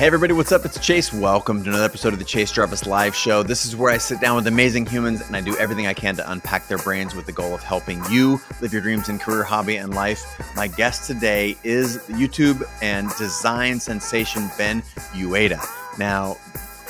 Hey, 0.00 0.06
everybody, 0.06 0.32
what's 0.32 0.50
up? 0.50 0.64
It's 0.64 0.80
Chase. 0.80 1.12
Welcome 1.12 1.62
to 1.62 1.68
another 1.68 1.84
episode 1.84 2.14
of 2.14 2.18
the 2.18 2.24
Chase 2.24 2.50
Jarvis 2.50 2.86
Live 2.86 3.14
Show. 3.14 3.42
This 3.42 3.66
is 3.66 3.76
where 3.76 3.92
I 3.92 3.98
sit 3.98 4.18
down 4.18 4.36
with 4.36 4.46
amazing 4.46 4.86
humans 4.86 5.20
and 5.20 5.36
I 5.36 5.42
do 5.42 5.54
everything 5.58 5.86
I 5.86 5.92
can 5.92 6.16
to 6.16 6.32
unpack 6.32 6.68
their 6.68 6.78
brains 6.78 7.14
with 7.14 7.26
the 7.26 7.32
goal 7.32 7.54
of 7.54 7.62
helping 7.62 8.02
you 8.10 8.40
live 8.62 8.72
your 8.72 8.80
dreams 8.80 9.10
in 9.10 9.18
career, 9.18 9.42
hobby, 9.42 9.76
and 9.76 9.92
life. 9.92 10.24
My 10.56 10.68
guest 10.68 11.06
today 11.06 11.54
is 11.64 11.98
YouTube 12.08 12.66
and 12.80 13.10
design 13.18 13.78
sensation 13.78 14.48
Ben 14.56 14.80
Uyeda. 15.12 15.62
Now, 15.98 16.38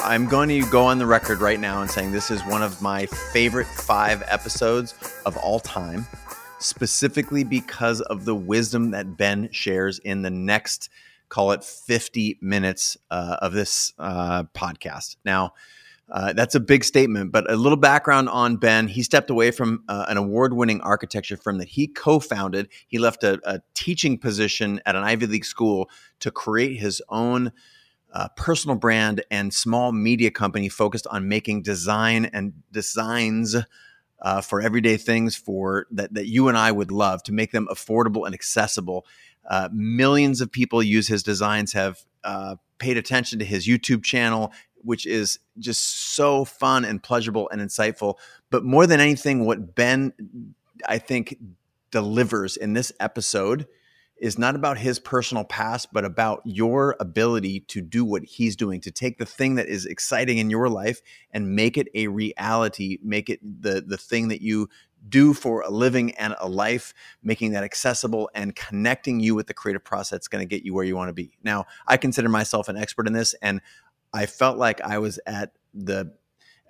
I'm 0.04 0.29
going 0.29 0.48
to 0.50 0.61
go 0.70 0.84
on 0.84 0.98
the 0.98 1.06
record 1.06 1.40
right 1.40 1.58
now 1.58 1.82
and 1.82 1.90
saying 1.90 2.12
this 2.12 2.30
is 2.30 2.40
one 2.42 2.62
of 2.62 2.80
my 2.80 3.06
favorite 3.06 3.66
five 3.66 4.22
episodes 4.29 4.95
of 5.27 5.36
all 5.36 5.58
time, 5.58 6.06
specifically 6.61 7.42
because 7.42 8.02
of 8.02 8.24
the 8.24 8.36
wisdom 8.36 8.92
that 8.92 9.16
Ben 9.16 9.48
shares 9.50 9.99
in 9.99 10.22
the 10.22 10.31
next 10.31 10.90
call 11.30 11.52
it 11.52 11.64
50 11.64 12.39
minutes 12.43 12.98
uh, 13.11 13.36
of 13.40 13.52
this 13.52 13.94
uh, 13.98 14.44
podcast. 14.54 15.16
Now, 15.25 15.54
uh, 16.11 16.32
that's 16.32 16.57
a 16.57 16.61
big 16.61 16.82
statement, 16.82 17.30
but 17.30 17.50
a 17.50 17.54
little 17.54 17.79
background 17.79 18.29
on 18.29 18.57
Ben. 18.57 18.88
He 18.88 19.02
stepped 19.02 19.30
away 19.30 19.52
from 19.52 19.85
uh, 19.88 20.07
an 20.08 20.16
award 20.16 20.52
winning 20.52 20.80
architecture 20.80 21.36
firm 21.36 21.58
that 21.58 21.68
he 21.68 21.86
co 21.86 22.18
founded. 22.18 22.68
He 22.88 22.98
left 22.98 23.22
a, 23.22 23.40
a, 23.44 23.61
teaching 23.74 24.18
position 24.18 24.80
at 24.85 24.96
an 24.96 25.04
Ivy 25.04 25.26
League 25.26 25.44
school 25.44 25.88
to 26.18 26.32
create 26.32 26.80
his 26.80 27.00
own 27.08 27.52
uh, 28.12 28.26
personal 28.36 28.76
brand 28.76 29.22
and 29.30 29.54
small 29.54 29.93
media 29.93 30.32
company 30.32 30.68
focused 30.68 31.07
on 31.07 31.29
making 31.29 31.62
design 31.62 32.24
and 32.27 32.55
designs. 32.72 33.55
Uh, 34.22 34.41
for 34.41 34.60
everyday 34.60 34.98
things 34.98 35.34
for 35.34 35.86
that, 35.91 36.12
that 36.12 36.27
you 36.27 36.48
and 36.48 36.58
I 36.58 36.70
would 36.70 36.91
love 36.91 37.22
to 37.22 37.33
make 37.33 37.52
them 37.52 37.66
affordable 37.70 38.27
and 38.27 38.34
accessible 38.34 39.06
uh, 39.48 39.69
millions 39.72 40.41
of 40.41 40.52
people 40.52 40.83
use 40.83 41.08
his 41.08 41.22
designs, 41.22 41.72
have 41.72 42.00
uh, 42.24 42.56
paid 42.78 42.96
attention 42.96 43.38
to 43.38 43.44
his 43.44 43.66
YouTube 43.66 44.02
channel, 44.04 44.52
which 44.82 45.06
is 45.06 45.38
just 45.58 46.14
so 46.14 46.44
fun 46.44 46.84
and 46.84 47.02
pleasurable 47.02 47.48
and 47.50 47.60
insightful. 47.60 48.14
But 48.50 48.64
more 48.64 48.86
than 48.86 49.00
anything, 49.00 49.44
what 49.44 49.74
Ben, 49.74 50.12
I 50.86 50.98
think, 50.98 51.36
delivers 51.90 52.56
in 52.56 52.74
this 52.74 52.92
episode 53.00 53.66
is 54.20 54.38
not 54.38 54.54
about 54.54 54.78
his 54.78 54.98
personal 54.98 55.44
past, 55.44 55.88
but 55.92 56.04
about 56.04 56.42
your 56.44 56.94
ability 57.00 57.60
to 57.60 57.80
do 57.80 58.04
what 58.04 58.22
he's 58.22 58.54
doing, 58.54 58.80
to 58.82 58.90
take 58.90 59.18
the 59.18 59.27
thing 59.27 59.54
that 59.54 59.66
is 59.66 59.86
exciting 59.86 60.38
in 60.38 60.50
your 60.50 60.68
life 60.68 61.00
and 61.32 61.56
make 61.56 61.78
it 61.78 61.88
a 61.94 62.06
reality, 62.08 62.98
make 63.02 63.30
it 63.30 63.40
the 63.42 63.80
the 63.80 63.96
thing 63.96 64.28
that 64.28 64.42
you 64.42 64.68
do 65.08 65.32
for 65.32 65.62
a 65.62 65.70
living 65.70 66.12
and 66.16 66.36
a 66.38 66.48
life, 66.48 66.92
making 67.22 67.52
that 67.52 67.64
accessible 67.64 68.30
and 68.34 68.54
connecting 68.54 69.18
you 69.18 69.34
with 69.34 69.46
the 69.46 69.54
creative 69.54 69.82
process 69.82 70.28
going 70.28 70.46
to 70.46 70.46
get 70.46 70.64
you 70.64 70.74
where 70.74 70.84
you 70.84 70.94
want 70.94 71.08
to 71.08 71.14
be. 71.14 71.32
Now, 71.42 71.64
I 71.86 71.96
consider 71.96 72.28
myself 72.28 72.68
an 72.68 72.77
expert 72.77 73.06
in 73.06 73.14
this, 73.14 73.34
and 73.40 73.62
I 74.12 74.27
felt 74.27 74.58
like 74.58 74.80
I 74.82 74.98
was 74.98 75.18
at 75.27 75.52
the 75.72 76.12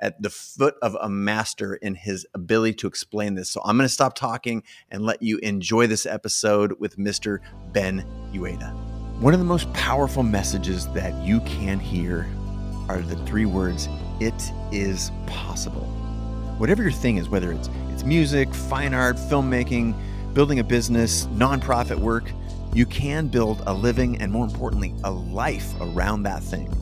at 0.00 0.20
the 0.20 0.30
foot 0.30 0.74
of 0.82 0.96
a 1.00 1.08
master 1.08 1.74
in 1.74 1.94
his 1.94 2.26
ability 2.34 2.74
to 2.74 2.86
explain 2.86 3.34
this. 3.34 3.50
So 3.50 3.60
I'm 3.64 3.76
going 3.76 3.86
to 3.86 3.92
stop 3.92 4.14
talking 4.14 4.62
and 4.90 5.04
let 5.04 5.22
you 5.22 5.38
enjoy 5.38 5.86
this 5.86 6.06
episode 6.06 6.74
with 6.80 6.96
Mr. 6.96 7.38
Ben 7.72 8.04
Uyeda. 8.32 8.74
One 9.20 9.34
of 9.34 9.40
the 9.40 9.46
most 9.46 9.72
powerful 9.74 10.22
messages 10.22 10.88
that 10.94 11.14
you 11.24 11.40
can 11.40 11.78
hear 11.78 12.26
are 12.88 13.02
the 13.02 13.16
three 13.26 13.46
words, 13.46 13.88
it 14.18 14.50
is 14.72 15.12
possible. 15.26 15.84
Whatever 16.58 16.82
your 16.82 16.92
thing 16.92 17.18
is, 17.18 17.28
whether 17.28 17.52
it's 17.52 17.68
it's 17.92 18.02
music, 18.02 18.52
fine 18.54 18.94
art, 18.94 19.16
filmmaking, 19.16 19.94
building 20.32 20.58
a 20.58 20.64
business, 20.64 21.26
nonprofit 21.26 21.98
work. 21.98 22.32
You 22.72 22.86
can 22.86 23.28
build 23.28 23.62
a 23.66 23.74
living 23.74 24.20
and, 24.22 24.32
more 24.32 24.46
importantly, 24.46 24.94
a 25.04 25.10
life 25.10 25.74
around 25.80 26.22
that 26.22 26.42
thing. 26.42 26.72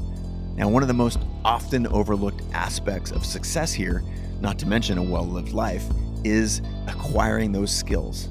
Now, 0.58 0.68
one 0.68 0.82
of 0.82 0.88
the 0.88 0.94
most 0.94 1.20
often 1.44 1.86
overlooked 1.86 2.42
aspects 2.52 3.12
of 3.12 3.24
success 3.24 3.72
here, 3.72 4.02
not 4.40 4.58
to 4.58 4.66
mention 4.66 4.98
a 4.98 5.02
well 5.02 5.24
lived 5.24 5.52
life, 5.52 5.84
is 6.24 6.62
acquiring 6.88 7.52
those 7.52 7.72
skills. 7.72 8.28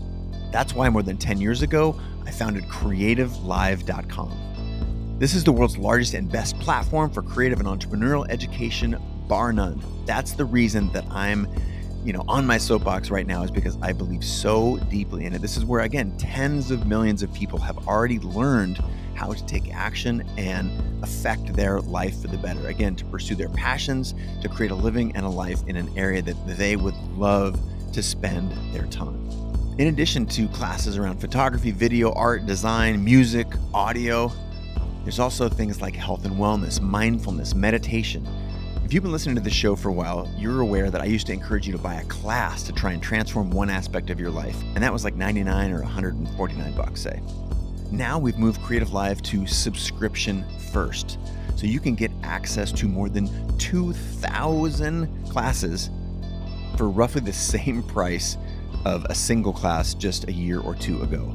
That's 0.51 0.73
why 0.73 0.89
more 0.89 1.03
than 1.03 1.15
10 1.15 1.39
years 1.39 1.61
ago, 1.61 1.97
I 2.25 2.31
founded 2.31 2.65
CreativeLive.com. 2.65 5.15
This 5.19 5.35
is 5.35 5.45
the 5.45 5.53
world's 5.53 5.77
largest 5.77 6.15
and 6.15 6.29
best 6.29 6.59
platform 6.59 7.11
for 7.11 7.21
creative 7.21 7.61
and 7.61 7.67
entrepreneurial 7.67 8.29
education, 8.29 8.97
bar 9.29 9.53
none. 9.53 9.81
That's 10.05 10.33
the 10.33 10.43
reason 10.43 10.91
that 10.91 11.05
I'm 11.09 11.47
you 12.03 12.11
know 12.13 12.25
on 12.27 12.45
my 12.45 12.57
soapbox 12.57 13.09
right 13.09 13.25
now 13.25 13.43
is 13.43 13.51
because 13.51 13.77
I 13.81 13.93
believe 13.93 14.23
so 14.23 14.77
deeply 14.89 15.25
in 15.25 15.33
it. 15.33 15.41
This 15.41 15.55
is 15.55 15.63
where 15.63 15.79
again 15.81 16.17
tens 16.17 16.71
of 16.71 16.87
millions 16.87 17.23
of 17.23 17.33
people 17.33 17.59
have 17.59 17.87
already 17.87 18.19
learned 18.19 18.83
how 19.17 19.33
to 19.33 19.45
take 19.45 19.73
action 19.73 20.27
and 20.37 20.71
affect 21.03 21.53
their 21.53 21.81
life 21.81 22.21
for 22.21 22.27
the 22.27 22.37
better. 22.37 22.67
Again, 22.67 22.95
to 22.95 23.05
pursue 23.05 23.35
their 23.35 23.49
passions, 23.49 24.13
to 24.41 24.47
create 24.47 24.71
a 24.71 24.75
living 24.75 25.15
and 25.15 25.25
a 25.25 25.29
life 25.29 25.59
in 25.67 25.75
an 25.75 25.89
area 25.97 26.21
that 26.21 26.35
they 26.57 26.75
would 26.75 26.95
love 27.17 27.59
to 27.93 28.03
spend 28.03 28.51
their 28.73 28.85
time. 28.85 29.15
In 29.77 29.87
addition 29.87 30.25
to 30.27 30.47
classes 30.49 30.97
around 30.97 31.19
photography, 31.19 31.71
video, 31.71 32.13
art, 32.13 32.45
design, 32.45 33.03
music, 33.03 33.47
audio, 33.73 34.31
there's 35.03 35.19
also 35.19 35.49
things 35.49 35.81
like 35.81 35.95
health 35.95 36.25
and 36.25 36.35
wellness, 36.35 36.81
mindfulness, 36.81 37.53
meditation 37.53 38.27
if 38.87 38.93
you've 38.93 39.03
been 39.03 39.11
listening 39.11 39.35
to 39.35 39.41
the 39.41 39.49
show 39.49 39.75
for 39.75 39.89
a 39.89 39.91
while, 39.91 40.31
you're 40.37 40.61
aware 40.61 40.89
that 40.89 41.01
I 41.01 41.05
used 41.07 41.27
to 41.27 41.33
encourage 41.33 41.67
you 41.67 41.73
to 41.73 41.77
buy 41.77 41.95
a 41.95 42.05
class 42.05 42.63
to 42.63 42.71
try 42.71 42.93
and 42.93 43.03
transform 43.03 43.51
one 43.51 43.69
aspect 43.69 44.09
of 44.09 44.17
your 44.17 44.31
life, 44.31 44.55
and 44.75 44.77
that 44.77 44.93
was 44.93 45.03
like 45.03 45.13
99 45.13 45.73
or 45.73 45.81
149 45.81 46.73
bucks, 46.73 47.01
say. 47.01 47.21
Now 47.91 48.19
we've 48.19 48.37
moved 48.37 48.61
Creative 48.61 48.91
Live 48.91 49.21
to 49.23 49.47
subscription 49.47 50.45
first, 50.73 51.17
so 51.55 51.65
you 51.65 51.79
can 51.79 51.95
get 51.95 52.11
access 52.21 52.71
to 52.73 52.87
more 52.87 53.07
than 53.07 53.57
2,000 53.57 55.29
classes 55.29 55.89
for 56.75 56.89
roughly 56.89 57.21
the 57.21 57.31
same 57.31 57.81
price 57.83 58.37
of 58.83 59.05
a 59.05 59.15
single 59.15 59.53
class 59.53 59.93
just 59.93 60.27
a 60.27 60.33
year 60.33 60.59
or 60.59 60.75
two 60.75 61.01
ago. 61.01 61.33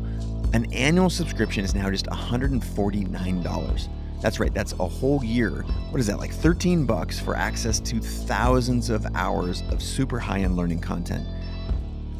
An 0.52 0.70
annual 0.74 1.08
subscription 1.08 1.64
is 1.64 1.74
now 1.74 1.90
just 1.90 2.04
$149. 2.06 3.88
That's 4.20 4.38
right, 4.38 4.52
that's 4.52 4.74
a 4.74 4.86
whole 4.86 5.24
year. 5.24 5.62
What 5.90 6.00
is 6.00 6.06
that, 6.06 6.18
like 6.18 6.32
13 6.32 6.84
bucks 6.84 7.18
for 7.18 7.34
access 7.34 7.80
to 7.80 7.98
thousands 7.98 8.90
of 8.90 9.06
hours 9.14 9.62
of 9.70 9.82
super 9.82 10.18
high 10.18 10.40
end 10.40 10.56
learning 10.56 10.80
content, 10.80 11.26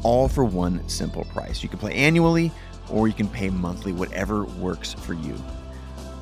all 0.01 0.27
for 0.27 0.43
one 0.43 0.87
simple 0.89 1.23
price. 1.25 1.61
You 1.61 1.69
can 1.69 1.77
play 1.77 1.93
annually 1.93 2.51
or 2.89 3.07
you 3.07 3.13
can 3.13 3.27
pay 3.27 3.49
monthly, 3.49 3.91
whatever 3.91 4.45
works 4.45 4.93
for 4.93 5.13
you. 5.13 5.33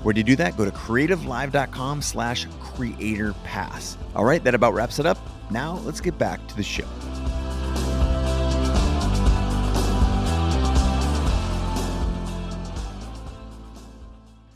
Where 0.03 0.13
do 0.13 0.19
you 0.19 0.23
do 0.23 0.35
that? 0.37 0.57
Go 0.57 0.65
to 0.65 0.71
creativelive.com 0.71 2.01
slash 2.01 2.47
creator 2.59 3.33
pass. 3.43 3.97
All 4.15 4.25
right, 4.25 4.43
that 4.43 4.55
about 4.55 4.73
wraps 4.73 4.99
it 4.99 5.05
up. 5.05 5.17
Now 5.51 5.79
let's 5.85 6.01
get 6.01 6.17
back 6.17 6.45
to 6.47 6.55
the 6.55 6.63
show. 6.63 6.87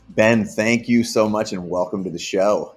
Ben, 0.08 0.46
thank 0.46 0.88
you 0.88 1.04
so 1.04 1.28
much 1.28 1.52
and 1.52 1.68
welcome 1.68 2.04
to 2.04 2.10
the 2.10 2.18
show. 2.18 2.76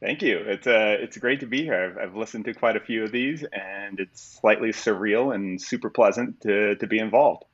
Thank 0.00 0.22
you. 0.22 0.38
It's 0.38 0.66
uh, 0.66 0.96
it's 1.00 1.16
great 1.18 1.40
to 1.40 1.46
be 1.46 1.62
here. 1.62 1.96
I've, 1.98 2.08
I've 2.08 2.16
listened 2.16 2.46
to 2.46 2.54
quite 2.54 2.76
a 2.76 2.80
few 2.80 3.04
of 3.04 3.12
these, 3.12 3.44
and 3.52 4.00
it's 4.00 4.38
slightly 4.40 4.70
surreal 4.70 5.34
and 5.34 5.60
super 5.60 5.90
pleasant 5.90 6.40
to, 6.42 6.74
to 6.76 6.86
be 6.86 6.98
involved. 6.98 7.44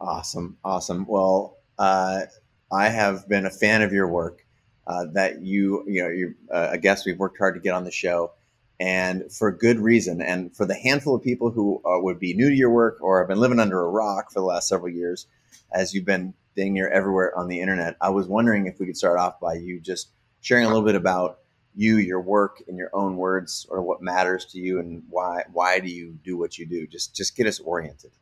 Awesome, 0.00 0.56
awesome. 0.64 1.06
Well, 1.06 1.56
uh, 1.78 2.22
I 2.70 2.88
have 2.88 3.28
been 3.28 3.46
a 3.46 3.50
fan 3.50 3.82
of 3.82 3.92
your 3.92 4.08
work. 4.08 4.44
Uh, 4.86 5.04
that 5.12 5.42
you, 5.42 5.84
you 5.86 6.02
know, 6.02 6.08
you, 6.08 6.34
uh, 6.50 6.70
I 6.72 6.78
guess 6.78 7.04
we've 7.04 7.18
worked 7.18 7.36
hard 7.36 7.54
to 7.56 7.60
get 7.60 7.74
on 7.74 7.84
the 7.84 7.90
show, 7.90 8.32
and 8.80 9.30
for 9.30 9.52
good 9.52 9.78
reason. 9.78 10.22
And 10.22 10.56
for 10.56 10.64
the 10.64 10.74
handful 10.74 11.14
of 11.14 11.22
people 11.22 11.50
who 11.50 11.82
uh, 11.84 12.00
would 12.00 12.18
be 12.18 12.32
new 12.32 12.48
to 12.48 12.56
your 12.56 12.70
work 12.70 12.96
or 13.02 13.18
have 13.18 13.28
been 13.28 13.38
living 13.38 13.60
under 13.60 13.82
a 13.82 13.90
rock 13.90 14.32
for 14.32 14.40
the 14.40 14.46
last 14.46 14.66
several 14.66 14.88
years, 14.90 15.26
as 15.72 15.92
you've 15.92 16.06
been 16.06 16.32
dang 16.56 16.72
near 16.72 16.88
everywhere 16.88 17.36
on 17.36 17.48
the 17.48 17.60
internet. 17.60 17.96
I 18.00 18.08
was 18.08 18.26
wondering 18.28 18.66
if 18.66 18.80
we 18.80 18.86
could 18.86 18.96
start 18.96 19.18
off 19.18 19.38
by 19.40 19.54
you 19.54 19.78
just 19.78 20.08
sharing 20.40 20.64
a 20.64 20.68
little 20.68 20.86
bit 20.86 20.94
about 20.94 21.40
you, 21.76 21.98
your 21.98 22.22
work, 22.22 22.62
in 22.66 22.78
your 22.78 22.90
own 22.94 23.16
words, 23.18 23.66
or 23.68 23.82
what 23.82 24.00
matters 24.00 24.46
to 24.46 24.58
you, 24.58 24.78
and 24.80 25.02
why 25.10 25.42
why 25.52 25.80
do 25.80 25.88
you 25.90 26.18
do 26.24 26.38
what 26.38 26.56
you 26.56 26.64
do? 26.64 26.86
Just 26.86 27.14
just 27.14 27.36
get 27.36 27.46
us 27.46 27.60
oriented. 27.60 28.12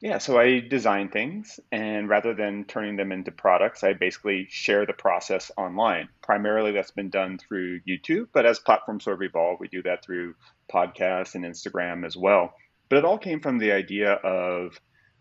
Yeah, 0.00 0.18
so 0.18 0.38
I 0.38 0.60
design 0.60 1.08
things, 1.08 1.58
and 1.72 2.08
rather 2.08 2.32
than 2.32 2.64
turning 2.64 2.94
them 2.94 3.10
into 3.10 3.32
products, 3.32 3.82
I 3.82 3.94
basically 3.94 4.46
share 4.48 4.86
the 4.86 4.92
process 4.92 5.50
online. 5.56 6.08
Primarily, 6.22 6.70
that's 6.70 6.92
been 6.92 7.10
done 7.10 7.36
through 7.38 7.80
YouTube, 7.80 8.28
but 8.32 8.46
as 8.46 8.60
platforms 8.60 9.04
sort 9.04 9.16
of 9.16 9.22
evolve, 9.22 9.58
we 9.58 9.66
do 9.66 9.82
that 9.82 10.04
through 10.04 10.36
podcasts 10.72 11.34
and 11.34 11.44
Instagram 11.44 12.06
as 12.06 12.16
well. 12.16 12.54
But 12.88 12.98
it 12.98 13.04
all 13.04 13.18
came 13.18 13.40
from 13.40 13.58
the 13.58 13.72
idea 13.72 14.12
of 14.12 14.80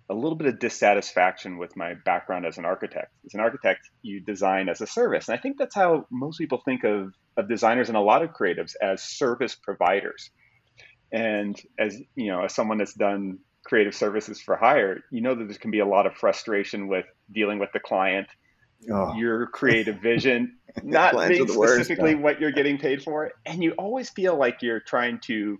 a 0.10 0.14
little 0.14 0.38
bit 0.38 0.48
of 0.48 0.60
dissatisfaction 0.60 1.58
with 1.58 1.76
my 1.76 1.96
background 2.06 2.46
as 2.46 2.60
an 2.60 2.66
architect. 2.66 3.12
As 3.26 3.34
an 3.34 3.40
architect, 3.40 3.90
you 4.04 4.20
design 4.20 4.70
as 4.70 4.80
a 4.80 4.88
service. 4.88 5.28
And 5.28 5.38
I 5.38 5.42
think 5.42 5.58
that's 5.58 5.76
how 5.76 6.06
most 6.12 6.38
people 6.38 6.62
think 6.64 6.84
of, 6.84 7.14
of 7.36 7.50
designers 7.50 7.90
and 7.90 7.98
a 7.98 8.02
lot 8.02 8.22
of 8.22 8.30
creatives 8.30 8.76
as 8.80 9.02
service 9.02 9.56
providers. 9.56 10.30
And 11.12 11.60
as 11.80 12.00
you 12.16 12.32
know, 12.32 12.44
as 12.44 12.54
someone 12.54 12.78
that's 12.78 12.94
done 12.94 13.40
creative 13.68 13.94
services 13.94 14.42
for 14.42 14.56
hire, 14.56 15.04
you 15.12 15.22
know 15.22 15.36
that 15.36 15.48
there 15.48 15.58
can 15.58 15.72
be 15.72 15.80
a 15.80 15.86
lot 15.86 16.08
of 16.08 16.16
frustration 16.16 16.88
with 16.88 17.06
dealing 17.32 17.60
with 17.60 17.72
the 17.74 17.80
client 17.80 18.28
oh. 18.92 19.14
your 19.16 19.48
creative 19.48 20.00
vision, 20.02 20.58
not 20.84 21.16
being 21.28 21.48
specifically 21.48 22.16
what 22.16 22.40
you're 22.40 22.52
getting 22.52 22.78
paid 22.78 23.04
for. 23.04 23.32
And 23.46 23.64
you 23.64 23.72
always 23.74 24.10
feel 24.10 24.36
like 24.38 24.62
you're 24.62 24.80
trying 24.80 25.20
to 25.22 25.60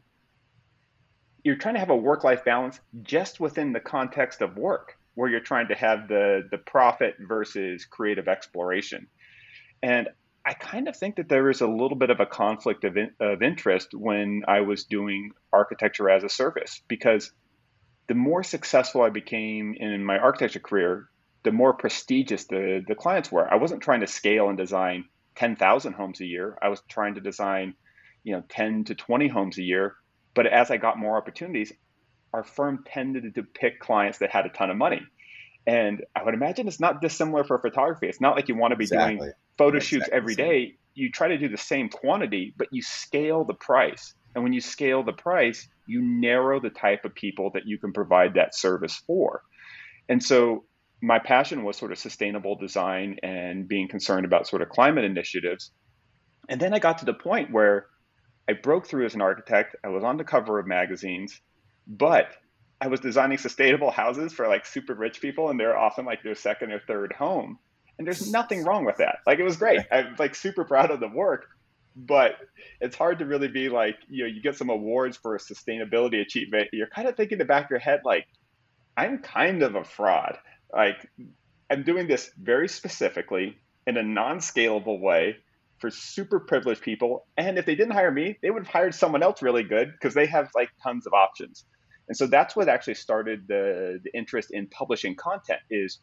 you're 1.44 1.56
trying 1.56 1.76
to 1.76 1.80
have 1.80 1.92
a 1.92 1.96
work-life 1.96 2.44
balance 2.44 2.80
just 3.04 3.40
within 3.40 3.72
the 3.72 3.80
context 3.80 4.42
of 4.42 4.58
work, 4.58 4.98
where 5.16 5.30
you're 5.30 5.40
trying 5.40 5.68
to 5.70 5.76
have 5.76 6.08
the 6.08 6.48
the 6.52 6.58
profit 6.58 7.16
versus 7.20 7.86
creative 7.86 8.28
exploration. 8.28 9.08
And 9.82 10.10
I 10.46 10.54
kind 10.54 10.88
of 10.88 10.96
think 10.96 11.18
that 11.18 11.28
there 11.28 11.44
was 11.44 11.62
a 11.62 11.68
little 11.68 11.98
bit 11.98 12.10
of 12.10 12.22
a 12.22 12.26
conflict 12.26 12.86
of, 12.86 12.96
in, 12.96 13.12
of 13.20 13.42
interest 13.42 13.94
when 13.94 14.44
I 14.48 14.62
was 14.62 14.86
doing 14.86 15.32
architecture 15.52 16.10
as 16.10 16.24
a 16.24 16.30
service 16.30 16.82
because 16.88 17.34
the 18.08 18.16
more 18.16 18.44
successful 18.44 19.02
I 19.02 19.10
became 19.10 19.76
in 19.78 20.04
my 20.04 20.18
architecture 20.18 20.60
career, 20.60 21.10
the 21.44 21.52
more 21.52 21.74
prestigious 21.74 22.46
the, 22.46 22.84
the 22.88 22.96
clients 22.96 23.32
were. 23.32 23.52
I 23.52 23.56
wasn't 23.56 23.84
trying 23.84 24.02
to 24.02 24.08
scale 24.08 24.50
and 24.50 24.58
design 24.58 25.06
10,000 25.36 25.94
homes 25.94 26.20
a 26.20 26.26
year. 26.26 26.58
I 26.62 26.70
was 26.70 26.82
trying 26.90 27.16
to 27.16 27.22
design, 27.22 27.76
you 28.24 28.34
know, 28.34 28.44
10 28.50 28.86
to 28.86 28.96
20 28.96 29.28
homes 29.28 29.58
a 29.58 29.64
year. 29.64 29.96
But 30.34 30.48
as 30.48 30.72
I 30.72 30.78
got 30.78 30.98
more 30.98 31.18
opportunities, 31.18 31.74
our 32.34 32.44
firm 32.44 32.84
tended 32.86 33.36
to 33.36 33.44
pick 33.44 33.80
clients 33.80 34.20
that 34.20 34.32
had 34.32 34.46
a 34.46 34.50
ton 34.50 34.70
of 34.70 34.78
money. 34.78 35.02
And 35.66 36.04
I 36.16 36.24
would 36.24 36.34
imagine 36.34 36.68
it's 36.68 36.80
not 36.80 37.02
dissimilar 37.02 37.44
for 37.44 37.60
photography. 37.60 38.08
It's 38.08 38.22
not 38.22 38.36
like 38.36 38.48
you 38.48 38.56
want 38.56 38.72
to 38.72 38.78
be 38.78 38.86
exactly. 38.86 39.18
doing 39.18 39.32
photo 39.58 39.80
shoots 39.80 40.08
every 40.12 40.36
day. 40.36 40.76
You 40.94 41.12
try 41.12 41.28
to 41.28 41.38
do 41.38 41.50
the 41.50 41.58
same 41.58 41.90
quantity, 41.90 42.54
but 42.56 42.70
you 42.72 42.82
scale 42.82 43.44
the 43.44 43.54
price. 43.54 44.14
And 44.34 44.44
when 44.44 44.54
you 44.54 44.62
scale 44.62 45.04
the 45.04 45.14
price, 45.14 45.68
you 45.88 46.02
narrow 46.02 46.60
the 46.60 46.70
type 46.70 47.06
of 47.06 47.16
people 47.16 47.52
that 47.54 47.64
you 47.66 47.78
can 47.80 47.94
provide 47.94 48.36
that 48.36 48.56
service 48.56 49.02
for. 49.08 49.42
And 50.10 50.24
so 50.24 50.66
my 51.02 51.20
passion 51.20 51.64
was 51.64 51.78
sort 51.78 51.92
of 51.92 52.00
sustainable 52.00 52.56
design 52.56 53.18
and 53.24 53.68
being 53.68 53.88
concerned 53.88 54.26
about 54.26 54.48
sort 54.48 54.62
of 54.62 54.70
climate 54.70 55.04
initiatives. 55.04 55.72
And 56.50 56.60
then 56.60 56.74
I 56.74 56.80
got 56.80 57.00
to 57.00 57.06
the 57.06 57.14
point 57.14 57.52
where 57.52 57.88
I 58.50 58.54
broke 58.54 58.88
through 58.88 59.06
as 59.06 59.16
an 59.16 59.22
architect. 59.22 59.76
I 59.84 59.90
was 59.90 60.04
on 60.04 60.18
the 60.18 60.24
cover 60.24 60.60
of 60.60 60.68
magazines, 60.68 61.40
but 61.86 62.30
I 62.80 62.88
was 62.88 63.00
designing 63.00 63.38
sustainable 63.38 63.92
houses 63.92 64.34
for 64.34 64.48
like 64.48 64.66
super 64.66 64.94
rich 64.94 65.22
people, 65.22 65.50
and 65.50 65.60
they're 65.60 65.78
often 65.78 66.06
like 66.06 66.24
their 66.24 66.36
second 66.36 66.72
or 66.72 66.80
third 66.88 67.14
home. 67.14 67.60
And 67.98 68.06
there's 68.06 68.32
nothing 68.32 68.64
wrong 68.64 68.86
with 68.86 68.98
that. 68.98 69.18
Like 69.26 69.40
it 69.40 69.44
was 69.44 69.58
great. 69.58 69.82
I'm 69.92 70.16
like 70.18 70.36
super 70.36 70.64
proud 70.64 70.92
of 70.92 71.00
the 71.00 71.10
work, 71.10 71.48
but 71.98 72.36
it's 72.80 72.96
hard 72.96 73.20
to 73.20 73.26
really 73.26 73.48
be 73.48 73.70
like, 73.70 73.96
you 74.08 74.24
know, 74.24 74.30
you 74.30 74.42
get 74.42 74.56
some 74.56 74.70
awards 74.70 75.18
for 75.18 75.36
a 75.36 75.40
sustainability 75.40 76.22
achievement. 76.22 76.70
You're 76.72 76.88
kind 76.88 77.08
of 77.08 77.16
thinking 77.16 77.36
in 77.36 77.40
the 77.40 77.46
back 77.46 77.66
of 77.66 77.72
your 77.72 77.80
head, 77.80 78.02
like, 78.06 78.28
I'm 78.96 79.20
kind 79.20 79.64
of 79.64 79.76
a 79.76 79.84
fraud. 79.84 80.38
Like 80.74 81.08
I'm 81.70 81.84
doing 81.84 82.08
this 82.08 82.32
very 82.42 82.68
specifically 82.68 83.58
in 83.86 83.98
a 83.98 84.04
non-scalable 84.04 85.00
way 85.00 85.38
for 85.80 85.92
super 85.92 86.40
privileged 86.40 86.82
people. 86.82 87.28
And 87.38 87.58
if 87.58 87.66
they 87.66 87.76
didn't 87.76 87.94
hire 87.94 88.12
me, 88.12 88.38
they 88.42 88.50
would 88.50 88.64
have 88.64 88.72
hired 88.72 88.96
someone 88.96 89.22
else 89.22 89.42
really 89.42 89.64
good 89.64 89.92
because 89.92 90.14
they 90.16 90.26
have 90.26 90.50
like 90.56 90.70
tons 90.84 91.06
of 91.06 91.14
options. 91.14 91.66
And 92.08 92.18
so 92.18 92.26
that's 92.26 92.56
what 92.56 92.70
actually 92.70 92.96
started 92.96 93.48
the, 93.48 94.00
the 94.04 94.18
interest 94.18 94.50
in 94.52 94.68
publishing 94.68 95.16
content 95.16 95.60
is 95.70 96.00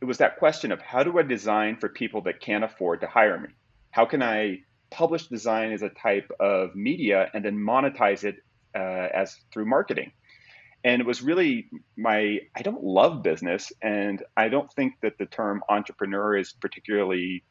it 0.00 0.04
was 0.04 0.18
that 0.18 0.38
question 0.38 0.72
of 0.72 0.80
how 0.80 1.02
do 1.02 1.18
I 1.18 1.22
design 1.22 1.76
for 1.78 1.88
people 1.88 2.22
that 2.22 2.40
can't 2.40 2.64
afford 2.64 3.00
to 3.00 3.06
hire 3.06 3.38
me? 3.40 3.48
How 3.90 4.04
can 4.04 4.22
I 4.22 4.60
publish 4.92 5.26
design 5.26 5.72
as 5.72 5.82
a 5.82 5.88
type 5.88 6.30
of 6.38 6.76
media 6.76 7.30
and 7.34 7.44
then 7.44 7.56
monetize 7.56 8.24
it 8.24 8.36
uh, 8.74 9.08
as 9.14 9.36
through 9.52 9.66
marketing? 9.66 10.12
And 10.84 11.00
it 11.00 11.06
was 11.06 11.22
really 11.22 11.66
my, 11.96 12.40
I 12.56 12.62
don't 12.62 12.82
love 12.82 13.22
business 13.22 13.72
and 13.82 14.22
I 14.36 14.48
don't 14.48 14.72
think 14.72 14.94
that 15.02 15.18
the 15.18 15.26
term 15.26 15.62
entrepreneur 15.68 16.36
is 16.36 16.52
particularly 16.52 17.44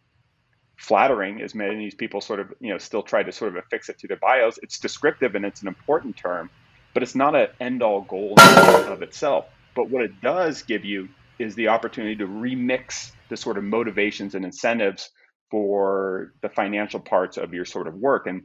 flattering 0.78 1.42
as 1.42 1.56
many 1.56 1.92
people 1.92 2.22
sort 2.22 2.40
of, 2.40 2.54
you 2.60 2.72
know, 2.72 2.78
still 2.78 3.04
try 3.04 3.24
to 3.24 3.32
sort 3.32 3.56
of 3.56 3.64
affix 3.64 3.88
it 3.90 4.00
to 4.00 4.08
their 4.08 4.18
bios. 4.18 4.60
It's 4.62 4.80
descriptive 4.80 5.36
and 5.36 5.46
it's 5.46 5.62
an 5.62 5.68
important 5.68 6.18
term 6.18 6.50
but 6.94 7.04
it's 7.04 7.16
not 7.16 7.36
an 7.36 7.48
end 7.60 7.82
all 7.82 8.02
goal 8.02 8.34
of 8.40 9.02
itself. 9.02 9.46
But 9.76 9.90
what 9.90 10.04
it 10.04 10.22
does 10.22 10.64
give 10.64 10.84
you 10.84 11.10
is 11.40 11.56
the 11.56 11.70
opportunity 11.70 12.16
to 12.18 12.28
remix 12.28 13.12
the 13.30 13.38
sort 13.38 13.58
of 13.58 13.64
motivations 13.64 14.36
and 14.36 14.44
incentives 14.44 15.10
for 15.51 16.33
the 16.42 16.50
financial 16.50 17.00
parts 17.00 17.38
of 17.38 17.53
your 17.53 17.65
sort 17.65 17.88
of 17.88 17.94
work. 17.94 18.25
And 18.25 18.44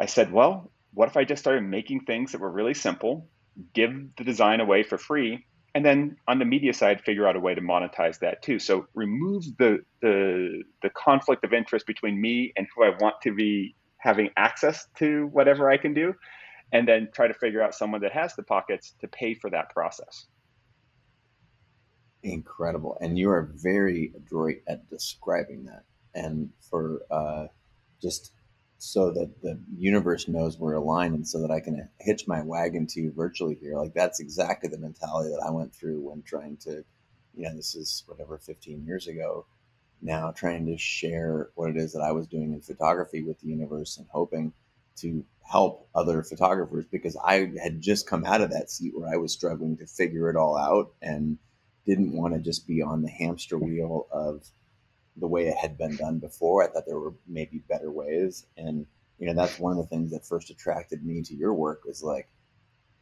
I 0.00 0.06
said, 0.06 0.32
well, 0.32 0.70
what 0.94 1.08
if 1.08 1.16
I 1.16 1.24
just 1.24 1.42
started 1.42 1.64
making 1.64 2.04
things 2.04 2.32
that 2.32 2.40
were 2.40 2.50
really 2.50 2.74
simple, 2.74 3.28
give 3.74 3.92
the 4.16 4.24
design 4.24 4.60
away 4.60 4.84
for 4.84 4.96
free, 4.96 5.44
and 5.74 5.84
then 5.84 6.16
on 6.28 6.38
the 6.38 6.44
media 6.44 6.72
side, 6.72 7.00
figure 7.00 7.26
out 7.26 7.34
a 7.34 7.40
way 7.40 7.54
to 7.54 7.60
monetize 7.60 8.20
that 8.20 8.42
too. 8.42 8.60
So 8.60 8.86
remove 8.94 9.44
the 9.58 9.80
the 10.00 10.62
the 10.82 10.90
conflict 10.90 11.44
of 11.44 11.52
interest 11.52 11.86
between 11.86 12.20
me 12.20 12.52
and 12.56 12.66
who 12.74 12.84
I 12.84 12.90
want 13.00 13.16
to 13.22 13.34
be 13.34 13.74
having 13.98 14.30
access 14.36 14.86
to 14.98 15.26
whatever 15.32 15.70
I 15.70 15.76
can 15.76 15.92
do, 15.92 16.14
and 16.72 16.86
then 16.86 17.08
try 17.12 17.26
to 17.26 17.34
figure 17.34 17.60
out 17.60 17.74
someone 17.74 18.02
that 18.02 18.12
has 18.12 18.36
the 18.36 18.44
pockets 18.44 18.94
to 19.00 19.08
pay 19.08 19.34
for 19.34 19.50
that 19.50 19.70
process. 19.70 20.26
Incredible. 22.22 22.96
And 23.00 23.18
you 23.18 23.30
are 23.30 23.50
very 23.54 24.12
adroit 24.16 24.58
at 24.68 24.88
describing 24.88 25.64
that. 25.64 25.82
And 26.14 26.50
for 26.70 27.02
uh, 27.10 27.46
just 28.00 28.32
so 28.78 29.10
that 29.10 29.40
the 29.40 29.58
universe 29.76 30.28
knows 30.28 30.58
we're 30.58 30.74
aligned 30.74 31.14
and 31.14 31.26
so 31.26 31.40
that 31.40 31.50
I 31.50 31.60
can 31.60 31.88
hitch 32.00 32.28
my 32.28 32.42
wagon 32.42 32.86
to 32.88 33.00
you 33.00 33.12
virtually 33.12 33.54
here. 33.54 33.76
Like 33.76 33.94
that's 33.94 34.20
exactly 34.20 34.68
the 34.68 34.78
mentality 34.78 35.30
that 35.30 35.44
I 35.44 35.50
went 35.50 35.74
through 35.74 36.00
when 36.00 36.22
trying 36.22 36.58
to, 36.58 36.84
you 37.34 37.48
know, 37.48 37.54
this 37.56 37.74
is 37.74 38.04
whatever 38.06 38.38
15 38.38 38.84
years 38.84 39.08
ago 39.08 39.46
now, 40.02 40.32
trying 40.32 40.66
to 40.66 40.76
share 40.76 41.48
what 41.54 41.70
it 41.70 41.76
is 41.76 41.92
that 41.94 42.02
I 42.02 42.12
was 42.12 42.26
doing 42.26 42.52
in 42.52 42.60
photography 42.60 43.22
with 43.22 43.40
the 43.40 43.48
universe 43.48 43.96
and 43.96 44.06
hoping 44.10 44.52
to 44.96 45.24
help 45.42 45.88
other 45.94 46.22
photographers 46.22 46.84
because 46.90 47.16
I 47.16 47.50
had 47.62 47.80
just 47.80 48.06
come 48.06 48.24
out 48.24 48.40
of 48.40 48.50
that 48.50 48.70
seat 48.70 48.92
where 48.94 49.12
I 49.12 49.16
was 49.16 49.32
struggling 49.32 49.76
to 49.78 49.86
figure 49.86 50.28
it 50.28 50.36
all 50.36 50.56
out 50.56 50.92
and 51.00 51.38
didn't 51.86 52.16
want 52.16 52.34
to 52.34 52.40
just 52.40 52.66
be 52.66 52.82
on 52.82 53.02
the 53.02 53.10
hamster 53.10 53.58
wheel 53.58 54.06
of 54.10 54.44
the 55.16 55.28
way 55.28 55.46
it 55.46 55.56
had 55.56 55.78
been 55.78 55.96
done 55.96 56.18
before. 56.18 56.62
I 56.62 56.68
thought 56.68 56.84
there 56.86 56.98
were 56.98 57.14
maybe 57.26 57.58
better 57.68 57.90
ways. 57.90 58.46
And, 58.56 58.86
you 59.18 59.26
know, 59.26 59.34
that's 59.34 59.58
one 59.58 59.72
of 59.72 59.78
the 59.78 59.86
things 59.86 60.10
that 60.10 60.26
first 60.26 60.50
attracted 60.50 61.04
me 61.04 61.22
to 61.22 61.34
your 61.34 61.54
work 61.54 61.84
was 61.84 62.02
like, 62.02 62.28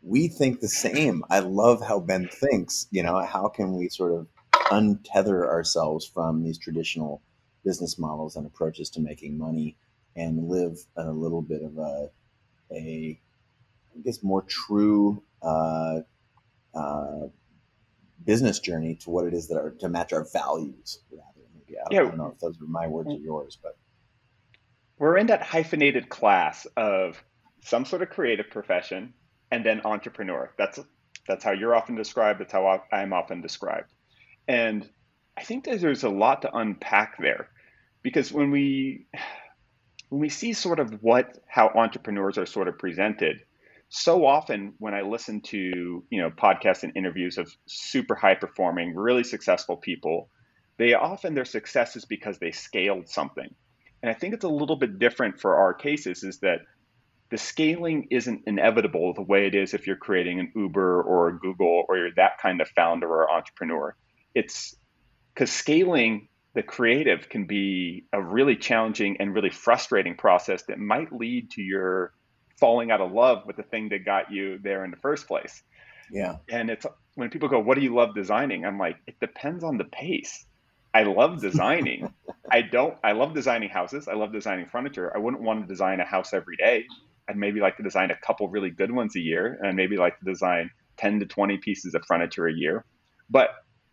we 0.02 0.28
think 0.28 0.60
the 0.60 0.68
same. 0.68 1.24
I 1.30 1.38
love 1.38 1.82
how 1.82 2.00
Ben 2.00 2.28
thinks. 2.28 2.86
You 2.90 3.02
know, 3.02 3.18
how 3.20 3.48
can 3.48 3.74
we 3.76 3.88
sort 3.88 4.12
of 4.12 4.26
untether 4.52 5.46
ourselves 5.46 6.06
from 6.06 6.42
these 6.42 6.58
traditional 6.58 7.22
business 7.64 7.98
models 7.98 8.36
and 8.36 8.46
approaches 8.46 8.90
to 8.90 9.00
making 9.00 9.38
money 9.38 9.76
and 10.16 10.48
live 10.48 10.78
a 10.96 11.10
little 11.10 11.42
bit 11.42 11.62
of 11.62 11.78
a 11.78 12.10
a, 12.72 13.20
I 13.94 14.00
guess, 14.02 14.22
more 14.22 14.42
true 14.42 15.22
uh, 15.42 16.00
uh, 16.74 17.26
business 18.24 18.58
journey 18.58 18.94
to 18.96 19.10
what 19.10 19.26
it 19.26 19.34
is 19.34 19.48
that 19.48 19.58
are 19.58 19.70
to 19.81 19.88
match 19.88 20.12
our 20.12 20.26
values. 20.32 21.00
Rather, 21.10 21.31
maybe 21.72 21.79
I 21.79 21.84
don't, 21.84 21.93
yeah. 21.93 22.00
I 22.00 22.10
don't 22.10 22.19
know 22.19 22.32
if 22.34 22.41
those 22.41 22.60
were 22.60 22.67
my 22.67 22.86
words 22.86 23.10
or 23.10 23.19
yours, 23.19 23.58
but 23.62 23.76
we're 24.98 25.17
in 25.17 25.26
that 25.29 25.43
hyphenated 25.43 26.08
class 26.08 26.67
of 26.76 27.22
some 27.64 27.84
sort 27.84 28.02
of 28.02 28.10
creative 28.10 28.50
profession 28.50 29.14
and 29.50 29.64
then 29.64 29.82
entrepreneur. 29.84 30.52
That's 30.58 30.79
that's 31.26 31.44
how 31.44 31.52
you're 31.52 31.74
often 31.74 31.94
described. 31.94 32.41
That's 32.41 32.52
how 32.52 32.82
I'm 32.93 33.12
often 33.12 33.41
described, 33.41 33.93
and 34.48 34.88
I 35.36 35.43
think 35.43 35.64
that 35.64 35.81
there's 35.81 36.05
a 36.05 36.10
lot 36.10 36.43
to 36.43 36.55
unpack 36.55 37.19
there, 37.19 37.48
because 38.02 38.32
when 38.32 38.50
we 38.50 39.06
when 40.08 40.20
we 40.20 40.29
see 40.29 40.52
sort 40.52 40.81
of 40.81 41.02
what 41.02 41.38
how 41.46 41.69
entrepreneurs 41.69 42.38
are 42.38 42.46
sort 42.46 42.69
of 42.69 42.79
presented, 42.79 43.43
so 43.88 44.26
often 44.26 44.74
when 44.79 44.94
I 44.94 45.02
listen 45.02 45.41
to 45.43 45.58
you 46.10 46.20
know 46.20 46.31
podcasts 46.31 46.82
and 46.82 46.96
interviews 46.96 47.38
of 47.38 47.55
super 47.67 48.14
high 48.14 48.34
performing, 48.34 48.94
really 48.94 49.24
successful 49.24 49.76
people, 49.76 50.29
they 50.82 50.94
often 50.94 51.34
their 51.34 51.44
success 51.44 51.94
is 51.94 52.05
because 52.05 52.39
they 52.39 52.51
scaled 52.51 53.08
something. 53.08 53.55
And 54.03 54.10
I 54.10 54.15
think 54.15 54.34
it's 54.34 54.44
a 54.44 54.48
little 54.48 54.74
bit 54.74 54.98
different 54.98 55.41
for 55.41 55.55
our 55.55 55.72
cases 55.72 56.24
is 56.24 56.41
that 56.41 56.62
the 57.31 57.39
scaling 57.39 58.08
isn't 58.10 58.43
inevitable 58.46 59.15
the 59.15 59.22
way 59.22 59.46
it 59.46 59.55
is 59.55 59.74
if 59.74 59.86
you're 59.86 59.96
creating 59.96 60.41
an 60.41 60.53
Uber 60.56 61.03
or 61.03 61.29
a 61.29 61.39
Google 61.39 61.84
or 61.89 61.96
you're 61.96 62.15
that 62.17 62.39
kind 62.43 62.60
of 62.60 62.69
founder 62.69 63.06
or 63.06 63.31
entrepreneur. 63.31 63.94
It's 64.34 64.74
because 65.32 65.53
scaling 65.53 66.29
the 66.55 66.65
creative 66.65 67.29
can 67.29 67.46
be 67.46 68.05
a 68.12 68.20
really 68.20 68.56
challenging 68.56 69.19
and 69.20 69.32
really 69.34 69.51
frustrating 69.51 70.17
process 70.17 70.65
that 70.65 70.81
might 70.81 71.12
lead 71.12 71.53
to 71.53 71.62
your 71.62 72.12
falling 72.58 72.91
out 72.91 73.01
of 73.01 73.12
love 73.12 73.46
with 73.46 73.56
the 73.56 73.62
thing 73.62 73.89
that 73.91 74.05
got 74.05 74.32
you 74.32 74.58
there 74.58 74.84
in 74.84 74.91
the 74.91 74.96
first 74.96 75.29
place. 75.29 75.62
Yeah. 76.10 76.36
And 76.51 76.70
it's 76.70 76.84
when 77.15 77.31
people 77.31 77.48
go, 77.48 77.60
What 77.60 77.79
do 77.79 77.84
you 77.84 77.94
love 77.94 78.15
designing? 78.15 78.67
I'm 78.67 78.79
like, 78.79 78.96
It 79.06 79.20
depends 79.20 79.62
on 79.65 79.79
the 79.79 79.84
pace. 79.84 80.44
I 80.94 81.05
love 81.05 81.41
designing. 81.41 82.13
I 82.51 82.63
don't, 82.63 82.96
I 83.03 83.13
love 83.13 83.34
designing 83.34 83.70
houses. 83.70 84.08
I 84.08 84.15
love 84.15 84.32
designing 84.32 84.67
furniture. 84.67 85.15
I 85.15 85.19
wouldn't 85.19 85.43
want 85.43 85.63
to 85.63 85.67
design 85.67 86.01
a 86.01 86.05
house 86.05 86.34
every 86.34 86.56
day. 86.56 86.84
I'd 87.29 87.37
maybe 87.37 87.61
like 87.61 87.77
to 87.79 87.82
design 87.82 88.11
a 88.11 88.17
couple 88.17 88.49
really 88.49 88.70
good 88.70 88.91
ones 88.91 89.17
a 89.17 89.20
year 89.20 89.58
and 89.63 89.77
maybe 89.77 89.96
like 89.96 90.19
to 90.19 90.25
design 90.25 90.70
10 90.99 91.20
to 91.20 91.27
20 91.27 91.58
pieces 91.58 91.94
of 91.94 92.05
furniture 92.06 92.46
a 92.46 92.53
year. 92.53 92.84
But 93.31 93.51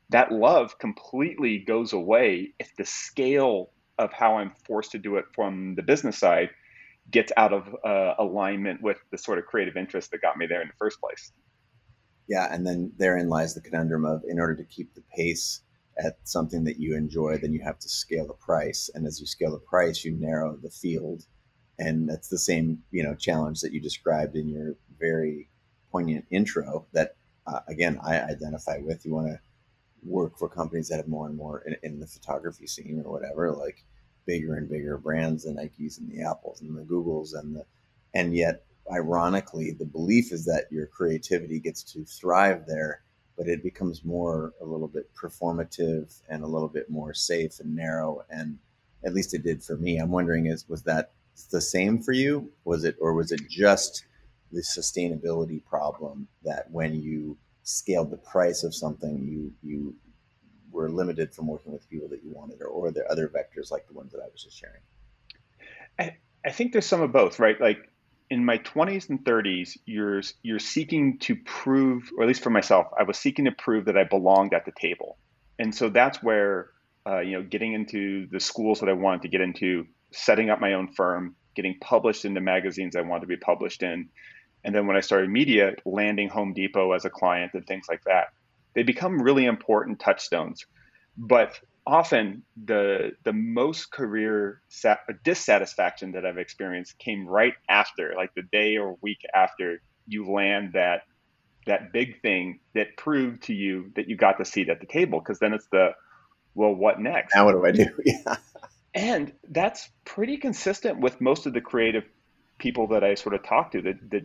that 0.10 0.32
love 0.32 0.78
completely 0.80 1.60
goes 1.60 1.94
away 1.94 2.54
if 2.60 2.76
the 2.76 2.86
scale 2.86 3.72
of 3.98 4.12
how 4.12 4.38
I'm 4.38 4.52
forced 4.66 4.92
to 4.92 4.98
do 4.98 5.18
it 5.18 5.26
from 5.34 5.76
the 5.76 5.84
business 5.84 6.18
side 6.18 6.50
gets 7.12 7.32
out 7.38 7.54
of 7.54 7.76
uh, 7.86 8.16
alignment 8.20 8.82
with 8.82 8.98
the 9.12 9.18
sort 9.18 9.40
of 9.40 9.46
creative 9.46 9.78
interest 9.78 10.12
that 10.12 10.22
got 10.22 10.38
me 10.38 10.48
there 10.48 10.62
in 10.62 10.68
the 10.68 10.74
first 10.78 11.00
place. 11.00 11.32
Yeah, 12.28 12.54
and 12.54 12.66
then 12.66 12.92
therein 12.98 13.30
lies 13.30 13.56
the 13.56 13.62
conundrum 13.62 14.06
of 14.06 14.24
in 14.28 14.40
order 14.40 14.56
to 14.56 14.64
keep 14.64 14.94
the 14.94 15.02
pace 15.16 15.62
at 16.00 16.18
something 16.24 16.64
that 16.64 16.80
you 16.80 16.96
enjoy, 16.96 17.38
then 17.38 17.54
you 17.54 17.62
have 17.62 17.80
to 17.80 17.90
scale 17.90 18.28
the 18.28 18.34
price, 18.34 18.90
and 18.94 19.06
as 19.06 19.20
you 19.20 19.28
scale 19.28 19.52
the 19.52 19.60
price, 19.60 20.04
you 20.04 20.12
narrow 20.12 20.56
the 20.56 20.70
field, 20.70 21.26
and 21.78 22.10
that's 22.10 22.30
the 22.30 22.38
same 22.38 22.84
you 22.92 23.04
know 23.04 23.16
challenge 23.16 23.62
that 23.62 23.74
you 23.74 23.82
described 23.82 24.36
in 24.36 24.48
your 24.48 24.76
very 25.00 25.50
poignant 25.92 26.26
intro. 26.32 26.86
That 26.94 27.16
uh, 27.48 27.62
again, 27.68 28.00
I 28.04 28.20
identify 28.20 28.78
with. 28.80 29.06
You 29.06 29.14
want 29.14 29.28
to 29.28 29.40
work 30.04 30.38
for 30.38 30.48
companies 30.48 30.88
that 30.88 30.98
have 30.98 31.08
more 31.08 31.28
and 31.28 31.36
more 31.36 31.62
in, 31.62 31.76
in, 31.84 32.00
the 32.00 32.08
photography 32.08 32.68
scene 32.68 33.02
or 33.06 33.12
whatever, 33.12 33.52
like 33.52 33.84
bigger 34.26 34.56
and 34.56 34.70
bigger 34.70 34.98
brands, 34.98 35.44
the 35.44 35.52
Nikes 35.52 36.00
and 36.00 36.10
the 36.10 36.24
Apples 36.24 36.62
and 36.62 36.78
the 36.78 36.84
Googles 36.84 37.38
and 37.38 37.56
the, 37.56 37.66
and 38.14 38.34
yet 38.34 38.64
ironically, 38.92 39.72
the 39.72 39.86
belief 39.86 40.32
is 40.32 40.46
that 40.46 40.72
your 40.72 40.88
creativity 40.88 41.60
gets 41.60 41.84
to 41.84 42.06
thrive 42.06 42.66
there, 42.66 43.02
but 43.40 43.48
it 43.48 43.64
becomes 43.64 44.04
more 44.04 44.54
a 44.62 44.66
little 44.66 44.90
bit 44.90 45.10
performative 45.16 46.20
and 46.28 46.44
a 46.44 46.48
little 46.48 46.68
bit 46.68 46.90
more 46.90 47.14
safe 47.14 47.62
and 47.62 47.74
narrow. 47.74 48.22
And 48.30 48.60
at 49.06 49.14
least 49.14 49.34
it 49.34 49.44
did 49.44 49.64
for 49.64 49.78
me. 49.78 49.98
I'm 49.98 50.12
wondering 50.12 50.48
is 50.48 50.68
was 50.68 50.84
that 50.84 51.12
the 51.50 51.62
same 51.62 52.02
for 52.02 52.12
you? 52.12 52.52
Was 52.66 52.84
it 52.84 52.98
or 53.00 53.14
was 53.14 53.32
it 53.32 53.50
just 53.50 54.04
the 54.52 54.60
sustainability 54.60 55.64
problem 55.64 56.28
that 56.44 56.70
when 56.70 57.02
you 57.02 57.38
scaled 57.64 58.12
the 58.12 58.18
price 58.18 58.64
of 58.64 58.76
something, 58.76 59.26
you 59.26 59.54
you 59.64 59.96
were 60.70 60.90
limited 60.90 61.34
from 61.34 61.48
working 61.48 61.72
with 61.72 61.90
people 61.90 62.10
that 62.10 62.22
you 62.22 62.32
wanted, 62.32 62.62
or, 62.62 62.68
or 62.68 62.88
are 62.88 62.92
there 62.92 63.10
other 63.10 63.30
vectors 63.30 63.72
like 63.72 63.88
the 63.88 63.94
ones 63.94 64.12
that 64.12 64.20
I 64.20 64.28
was 64.30 64.44
just 64.44 64.60
sharing? 64.60 64.82
I, 65.98 66.18
I 66.46 66.52
think 66.52 66.74
there's 66.74 66.86
some 66.86 67.02
of 67.02 67.14
both, 67.14 67.40
right? 67.40 67.60
Like 67.60 67.90
in 68.30 68.46
my 68.46 68.60
20s 68.60 69.10
and 69.10 69.24
30s, 69.24 69.78
you're 69.86 70.22
you're 70.44 70.60
seeking 70.60 71.18
to 71.20 71.36
prove, 71.36 72.12
or 72.16 72.24
at 72.24 72.28
least 72.28 72.44
for 72.44 72.50
myself, 72.52 72.88
I 72.98 73.04
was 73.04 73.18
seeking 73.18 73.46
to 73.46 73.52
prove 73.52 73.86
that 73.86 73.98
I 73.98 74.04
belonged 74.04 74.54
at 74.54 74.66
the 74.66 74.72
table, 74.72 75.18
and 75.58 75.74
so 75.74 75.90
that's 75.90 76.22
where 76.22 76.70
uh, 77.08 77.20
you 77.20 77.34
know 77.34 77.44
getting 77.44 77.74
into 77.74 78.28
the 78.28 78.40
schools 78.40 78.80
that 78.82 78.90
I 78.90 78.94
wanted 78.94 79.24
to 79.24 79.28
get 79.30 79.42
into, 79.42 79.88
setting 80.12 80.50
up 80.50 80.60
my 80.60 80.74
own 80.74 80.90
firm, 80.90 81.36
getting 81.56 81.78
published 81.80 82.26
into 82.26 82.42
magazines 82.42 82.96
I 82.96 83.02
wanted 83.02 83.22
to 83.22 83.28
be 83.28 83.38
published 83.38 83.82
in, 83.82 84.10
and 84.64 84.76
then 84.76 84.86
when 84.86 84.96
I 84.96 85.02
started 85.02 85.30
media, 85.30 85.74
landing 85.86 86.30
Home 86.30 86.54
Depot 86.54 86.92
as 86.92 87.06
a 87.06 87.10
client 87.10 87.52
and 87.56 87.66
things 87.66 87.88
like 87.90 88.04
that, 88.04 88.28
they 88.76 88.84
become 88.84 89.22
really 89.22 89.46
important 89.46 90.00
touchstones. 90.00 90.66
But 91.18 91.60
often 91.90 92.44
the 92.66 93.12
the 93.24 93.34
most 93.34 93.92
career 93.92 94.62
sat, 94.70 95.00
dissatisfaction 95.24 96.14
that 96.14 96.26
I've 96.26 96.38
experienced 96.38 96.98
came 97.00 97.28
right 97.28 97.54
after, 97.68 98.14
like 98.16 98.34
the 98.36 98.44
day 98.44 98.78
or 98.78 98.98
week 99.02 99.20
after 99.34 99.82
you 100.08 100.32
land 100.32 100.74
that 100.74 101.02
that 101.66 101.92
big 101.92 102.22
thing 102.22 102.60
that 102.74 102.96
proved 102.98 103.44
to 103.44 103.54
you 103.54 103.92
that 103.96 104.08
you 104.08 104.16
got 104.16 104.38
the 104.38 104.46
seat 104.46 104.70
at 104.70 104.80
the 104.80 104.86
table. 104.86 105.20
Because 105.20 105.40
then 105.40 105.54
it's 105.54 105.68
the 105.72 105.92
well, 106.56 106.74
what 106.74 107.00
next? 107.00 107.36
Now 107.36 107.46
what 107.46 107.54
do 107.54 107.66
I 107.66 107.72
do? 107.72 107.86
Yeah. 108.06 108.36
And 108.94 109.34
that's 109.48 109.88
pretty 110.04 110.38
consistent 110.38 111.00
with 111.00 111.22
most 111.22 111.46
of 111.46 111.54
the 111.54 111.62
creative 111.62 112.06
people 112.58 112.88
that 112.88 113.04
I 113.04 113.14
sort 113.14 113.36
of 113.36 113.44
talk 113.44 113.72
to 113.74 113.82
that, 113.84 114.10
that 114.10 114.24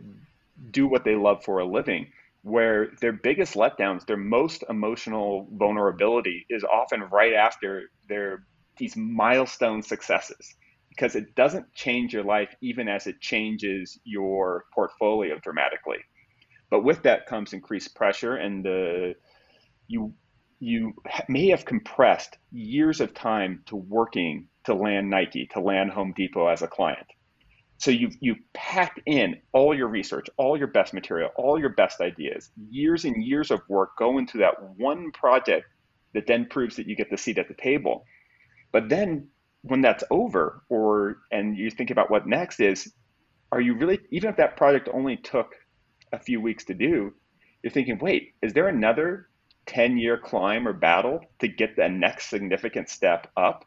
do 0.71 0.87
what 0.87 1.05
they 1.05 1.17
love 1.17 1.45
for 1.45 1.59
a 1.59 1.67
living, 1.67 2.13
where 2.45 2.91
their 3.01 3.13
biggest 3.13 3.55
letdowns, 3.55 4.05
their 4.05 4.19
most 4.19 4.65
emotional 4.69 5.49
vulnerability 5.53 6.45
is 6.51 6.63
often 6.63 7.01
right 7.11 7.33
after 7.33 7.91
their 8.09 8.45
these 8.77 8.97
milestone 8.97 9.83
successes 9.83 10.55
because 10.91 11.17
it 11.17 11.35
doesn't 11.35 11.73
change 11.73 12.13
your 12.13 12.23
life 12.23 12.55
even 12.61 12.87
as 12.87 13.07
it 13.07 13.19
changes 13.21 13.99
your 14.05 14.65
portfolio 14.75 15.39
dramatically. 15.43 15.99
But 16.71 16.85
with 16.85 17.03
that 17.05 17.27
comes 17.27 17.55
increased 17.55 17.95
pressure 17.95 18.37
and 18.37 18.63
the 18.63 19.15
you 19.89 20.13
you 20.61 20.93
may 21.29 21.49
have 21.49 21.65
compressed 21.65 22.37
years 22.53 23.01
of 23.01 23.15
time 23.15 23.63
to 23.67 23.77
working 23.77 24.49
to 24.65 24.75
land 24.75 25.09
Nike, 25.09 25.47
to 25.53 25.61
land 25.61 25.91
Home 25.93 26.13
Depot 26.15 26.47
as 26.47 26.61
a 26.61 26.69
client. 26.69 27.07
So 27.79 27.91
you 27.91 28.11
you 28.21 28.37
packed 28.53 29.01
in 29.07 29.41
all 29.53 29.77
your 29.77 29.89
research, 29.89 30.29
all 30.37 30.57
your 30.57 30.69
best 30.69 30.95
material, 30.95 31.31
all 31.37 31.59
your 31.59 31.71
best 31.71 32.01
ideas, 32.01 32.51
years 32.71 33.05
and 33.05 33.23
years 33.23 33.51
of 33.51 33.61
work 33.69 33.97
go 33.99 34.19
into 34.19 34.39
that 34.39 34.55
one 34.77 35.11
project 35.13 35.67
that 36.15 36.27
then 36.27 36.47
proves 36.47 36.77
that 36.77 36.87
you 36.87 36.97
get 36.97 37.11
the 37.11 37.19
seat 37.19 37.39
at 37.39 37.49
the 37.49 37.55
table. 37.55 38.05
But 38.73 38.89
then 38.89 39.29
when 39.63 39.81
that's 39.81 40.05
over, 40.11 40.63
or 40.69 41.19
and 41.33 41.57
you 41.57 41.71
think 41.71 41.91
about 41.91 42.11
what 42.11 42.27
next 42.27 42.61
is, 42.61 42.93
are 43.51 43.61
you 43.61 43.75
really 43.75 44.01
even 44.11 44.31
if 44.31 44.37
that 44.37 44.57
project 44.57 44.89
only 44.93 45.17
took 45.17 45.55
a 46.13 46.19
few 46.19 46.41
weeks 46.41 46.65
to 46.67 46.75
do, 46.75 47.13
you're 47.63 47.73
thinking, 47.73 47.99
wait, 47.99 48.35
is 48.43 48.53
there 48.53 48.69
another 48.69 49.29
10 49.67 49.97
year 49.97 50.19
climb 50.19 50.69
or 50.69 50.73
battle 50.73 51.21
to 51.41 51.49
get 51.49 51.77
the 51.77 51.89
next 51.89 52.29
significant 52.31 52.89
step 52.89 53.31
up? 53.37 53.65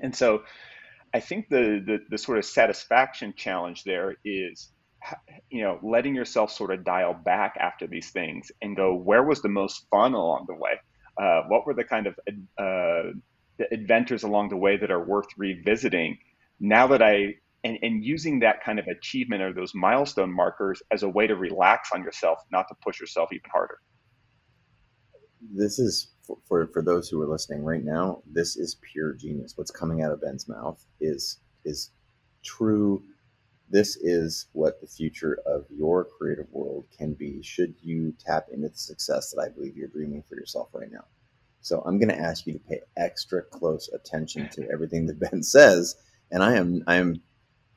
And 0.00 0.14
so 0.14 0.42
I 1.16 1.20
think 1.20 1.48
the, 1.48 1.82
the, 1.86 1.98
the 2.10 2.18
sort 2.18 2.36
of 2.36 2.44
satisfaction 2.44 3.32
challenge 3.34 3.84
there 3.84 4.16
is, 4.22 4.70
you 5.48 5.62
know, 5.62 5.78
letting 5.82 6.14
yourself 6.14 6.52
sort 6.52 6.70
of 6.74 6.84
dial 6.84 7.14
back 7.14 7.56
after 7.58 7.86
these 7.86 8.10
things 8.10 8.52
and 8.60 8.76
go, 8.76 8.94
where 8.94 9.22
was 9.22 9.40
the 9.40 9.48
most 9.48 9.86
fun 9.90 10.12
along 10.12 10.44
the 10.46 10.54
way? 10.54 10.74
Uh, 11.18 11.44
what 11.48 11.66
were 11.66 11.72
the 11.72 11.84
kind 11.84 12.06
of 12.06 12.14
uh, 12.58 13.16
the 13.56 13.66
adventures 13.72 14.24
along 14.24 14.50
the 14.50 14.58
way 14.58 14.76
that 14.76 14.90
are 14.90 15.02
worth 15.02 15.28
revisiting? 15.38 16.18
Now 16.60 16.86
that 16.88 17.00
I 17.00 17.36
and, 17.64 17.78
and 17.80 18.04
using 18.04 18.40
that 18.40 18.62
kind 18.62 18.78
of 18.78 18.86
achievement 18.86 19.40
or 19.40 19.54
those 19.54 19.74
milestone 19.74 20.30
markers 20.30 20.82
as 20.90 21.02
a 21.02 21.08
way 21.08 21.26
to 21.26 21.34
relax 21.34 21.92
on 21.94 22.02
yourself, 22.02 22.40
not 22.52 22.68
to 22.68 22.74
push 22.84 23.00
yourself 23.00 23.30
even 23.32 23.50
harder. 23.50 23.78
This 25.50 25.78
is 25.78 26.12
for, 26.48 26.66
for 26.68 26.82
those 26.82 27.08
who 27.08 27.20
are 27.22 27.28
listening 27.28 27.64
right 27.64 27.84
now, 27.84 28.22
this 28.26 28.56
is 28.56 28.76
pure 28.92 29.12
genius. 29.12 29.56
What's 29.56 29.70
coming 29.70 30.02
out 30.02 30.12
of 30.12 30.20
Ben's 30.20 30.48
mouth 30.48 30.84
is 31.00 31.38
is 31.64 31.90
true. 32.44 33.02
This 33.68 33.96
is 33.96 34.46
what 34.52 34.80
the 34.80 34.86
future 34.86 35.40
of 35.44 35.64
your 35.70 36.04
creative 36.04 36.46
world 36.52 36.86
can 36.96 37.14
be 37.14 37.42
should 37.42 37.74
you 37.82 38.14
tap 38.24 38.46
into 38.52 38.68
the 38.68 38.78
success 38.78 39.32
that 39.32 39.42
I 39.42 39.48
believe 39.48 39.76
you're 39.76 39.88
dreaming 39.88 40.22
for 40.28 40.36
yourself 40.36 40.68
right 40.72 40.90
now. 40.90 41.04
So 41.60 41.82
I'm 41.84 41.98
going 41.98 42.10
to 42.10 42.18
ask 42.18 42.46
you 42.46 42.52
to 42.52 42.60
pay 42.60 42.80
extra 42.96 43.42
close 43.42 43.88
attention 43.92 44.48
to 44.50 44.70
everything 44.70 45.06
that 45.06 45.18
Ben 45.18 45.42
says, 45.42 45.96
and 46.30 46.42
I 46.42 46.56
am 46.56 46.84
I 46.86 46.96
am. 46.96 47.22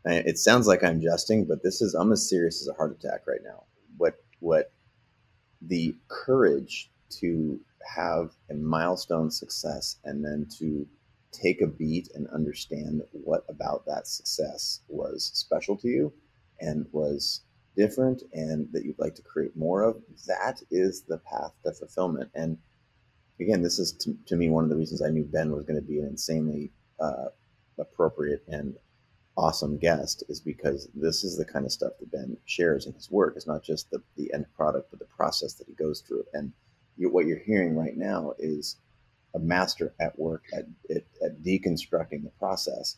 It 0.06 0.38
sounds 0.38 0.65
like 0.65 0.84
I'm 0.84 1.01
jesting, 1.01 1.46
but 1.46 1.62
this 1.63 1.82
is 1.82 1.94
I'm 1.94 2.12
as 2.12 2.29
serious 2.29 2.62
as 2.62 2.68
a 2.68 2.74
heart 2.74 2.98
attack 2.98 3.27
right 3.27 3.41
now. 3.44 3.63
What 3.98 4.15
what 4.39 4.72
the 5.62 5.96
courage 6.08 6.91
to 7.20 7.60
have 7.95 8.31
a 8.50 8.53
milestone 8.53 9.31
success 9.31 9.98
and 10.03 10.24
then 10.24 10.48
to 10.59 10.88
take 11.31 11.62
a 11.62 11.67
beat 11.67 12.09
and 12.15 12.27
understand 12.29 13.01
what 13.12 13.45
about 13.50 13.86
that 13.86 14.07
success 14.07 14.81
was 14.88 15.31
special 15.33 15.77
to 15.77 15.88
you 15.88 16.13
and 16.59 16.86
was 16.91 17.41
different 17.75 18.24
and 18.33 18.67
that 18.71 18.83
you'd 18.83 19.00
like 19.00 19.15
to 19.15 19.21
create 19.21 19.55
more 19.55 19.83
of 19.83 20.01
that 20.27 20.62
is 20.71 21.03
the 21.03 21.19
path 21.19 21.53
to 21.63 21.71
fulfillment. 21.71 22.29
And 22.33 22.57
again 23.39 23.62
this 23.62 23.79
is 23.79 23.93
to, 23.93 24.17
to 24.25 24.36
me 24.36 24.50
one 24.50 24.63
of 24.65 24.69
the 24.69 24.75
reasons 24.75 25.01
i 25.01 25.09
knew 25.09 25.24
ben 25.24 25.51
was 25.51 25.63
going 25.63 25.79
to 25.79 25.88
be 25.88 26.00
an 26.00 26.05
insanely 26.05 26.71
uh, 27.00 27.27
appropriate 27.77 28.43
and 28.50 28.75
awesome 29.39 29.77
guest 29.77 30.24
is 30.27 30.41
because 30.41 30.89
this 30.93 31.24
is 31.24 31.38
the 31.38 31.45
kind 31.45 31.65
of 31.65 31.71
stuff 31.71 31.93
that 32.00 32.12
ben 32.12 32.36
shares 32.45 32.86
in 32.86 32.93
his 32.93 33.09
work. 33.09 33.33
It's 33.38 33.48
not 33.48 33.63
just 33.63 33.89
the, 33.89 34.01
the 34.17 34.31
end 34.33 34.45
product 34.53 34.89
but 34.91 35.00
the 35.00 35.05
process 35.05 35.53
that 35.53 35.67
he 35.67 35.74
goes 35.74 36.01
through. 36.01 36.25
And 36.33 36.51
you, 37.00 37.10
what 37.10 37.25
you're 37.25 37.39
hearing 37.39 37.75
right 37.75 37.98
now 37.98 38.34
is 38.38 38.75
a 39.34 39.39
master 39.39 39.94
at 40.00 40.20
work 40.20 40.44
at, 40.53 40.65
at, 40.89 41.03
at, 41.24 41.41
deconstructing 41.41 42.24
the 42.24 42.32
process. 42.38 42.98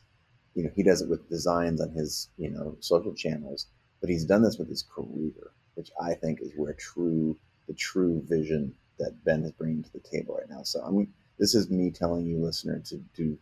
You 0.55 0.63
know, 0.63 0.71
he 0.75 0.83
does 0.83 1.01
it 1.01 1.09
with 1.09 1.29
designs 1.29 1.79
on 1.79 1.91
his, 1.91 2.29
you 2.37 2.49
know, 2.49 2.75
social 2.79 3.13
channels, 3.13 3.67
but 4.01 4.09
he's 4.09 4.25
done 4.25 4.41
this 4.41 4.57
with 4.57 4.67
his 4.67 4.83
career, 4.83 5.51
which 5.75 5.91
I 6.01 6.15
think 6.15 6.41
is 6.41 6.51
where 6.55 6.73
true, 6.73 7.37
the 7.67 7.73
true 7.73 8.21
vision 8.27 8.73
that 8.97 9.23
Ben 9.23 9.43
is 9.43 9.51
bringing 9.51 9.83
to 9.83 9.93
the 9.93 9.99
table 9.99 10.35
right 10.37 10.49
now. 10.49 10.63
So 10.63 10.81
I'm, 10.81 11.07
this 11.37 11.53
is 11.53 11.69
me 11.69 11.91
telling 11.91 12.25
you, 12.25 12.43
listener, 12.43 12.79
to, 12.85 13.03
to 13.17 13.37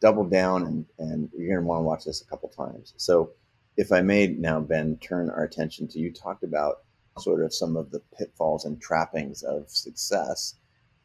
double 0.00 0.24
down 0.24 0.64
and, 0.64 0.86
and 0.98 1.30
you're 1.36 1.48
going 1.48 1.60
to 1.60 1.66
want 1.66 1.80
to 1.80 1.84
watch 1.84 2.04
this 2.04 2.22
a 2.22 2.26
couple 2.26 2.48
times. 2.48 2.94
So 2.96 3.30
if 3.76 3.92
I 3.92 4.00
may 4.00 4.28
now, 4.28 4.60
Ben, 4.60 4.96
turn 4.98 5.30
our 5.30 5.44
attention 5.44 5.88
to, 5.88 5.98
you 5.98 6.12
talked 6.12 6.44
about 6.44 6.83
sort 7.18 7.42
of 7.42 7.54
some 7.54 7.76
of 7.76 7.90
the 7.90 8.00
pitfalls 8.18 8.64
and 8.64 8.80
trappings 8.80 9.42
of 9.42 9.70
success. 9.70 10.56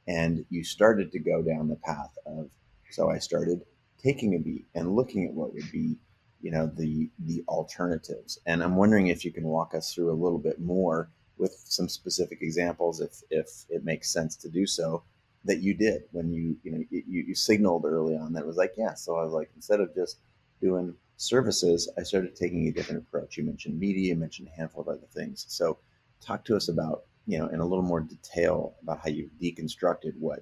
And 0.08 0.46
you 0.50 0.63
started 0.63 1.12
to 1.12 1.20
go 1.20 1.42
down 1.42 1.68
the 1.68 1.75
path 1.75 2.18
of, 2.25 2.50
so 2.92 3.10
I 3.10 3.20
started 3.20 3.62
taking 4.01 4.36
a 4.36 4.39
beat 4.39 4.66
and 4.74 4.96
looking 4.96 5.25
at 5.25 5.34
what 5.34 5.54
would 5.54 5.72
be, 5.72 5.98
you 6.42 6.51
know, 6.51 6.68
the 6.68 7.10
the 7.20 7.44
alternatives. 7.48 8.39
And 8.46 8.63
I'm 8.63 8.75
wondering 8.75 9.08
if 9.08 9.24
you 9.24 9.32
can 9.32 9.44
walk 9.44 9.75
us 9.75 9.94
through 9.94 10.12
a 10.12 10.22
little 10.22 10.39
bit 10.39 10.60
more 10.60 11.12
with 11.38 11.56
some 11.66 11.88
specific 11.88 12.39
examples, 12.42 13.01
if 13.01 13.22
if 13.30 13.66
it 13.70 13.84
makes 13.84 14.12
sense 14.12 14.36
to 14.38 14.50
do 14.50 14.66
so, 14.66 15.04
that 15.46 15.60
you 15.62 15.74
did 15.74 16.04
when 16.12 16.32
you 16.32 16.58
you 16.63 16.72
know 16.72 16.84
you, 16.89 17.04
you 17.08 17.36
signaled 17.36 17.86
early 17.86 18.16
on 18.16 18.34
that 18.34 18.46
was 18.46 18.58
like 18.58 18.74
yeah 18.78 18.94
so 18.94 19.16
i 19.16 19.24
was 19.24 19.34
like 19.34 19.50
instead 19.56 19.80
of 19.80 19.94
just 19.96 20.18
doing 20.62 20.94
services 21.18 21.89
i 21.98 22.04
started 22.04 22.36
taking 22.36 22.68
a 22.68 22.72
different 22.72 23.01
approach 23.01 23.38
you 23.38 23.44
mentioned 23.44 23.80
media 23.80 24.10
you 24.10 24.16
mentioned 24.16 24.48
a 24.48 24.58
handful 24.58 24.82
of 24.82 24.88
other 24.89 25.08
things 25.13 25.46
so 25.48 25.78
talk 26.22 26.46
to 26.46 26.56
us 26.56 26.70
about 26.70 27.04
you 27.26 27.38
know 27.38 27.48
in 27.48 27.60
a 27.60 27.66
little 27.66 27.84
more 27.84 28.02
detail 28.02 28.76
about 28.84 29.00
how 29.00 29.10
you've 29.10 29.32
deconstructed 29.42 30.14
what 30.18 30.40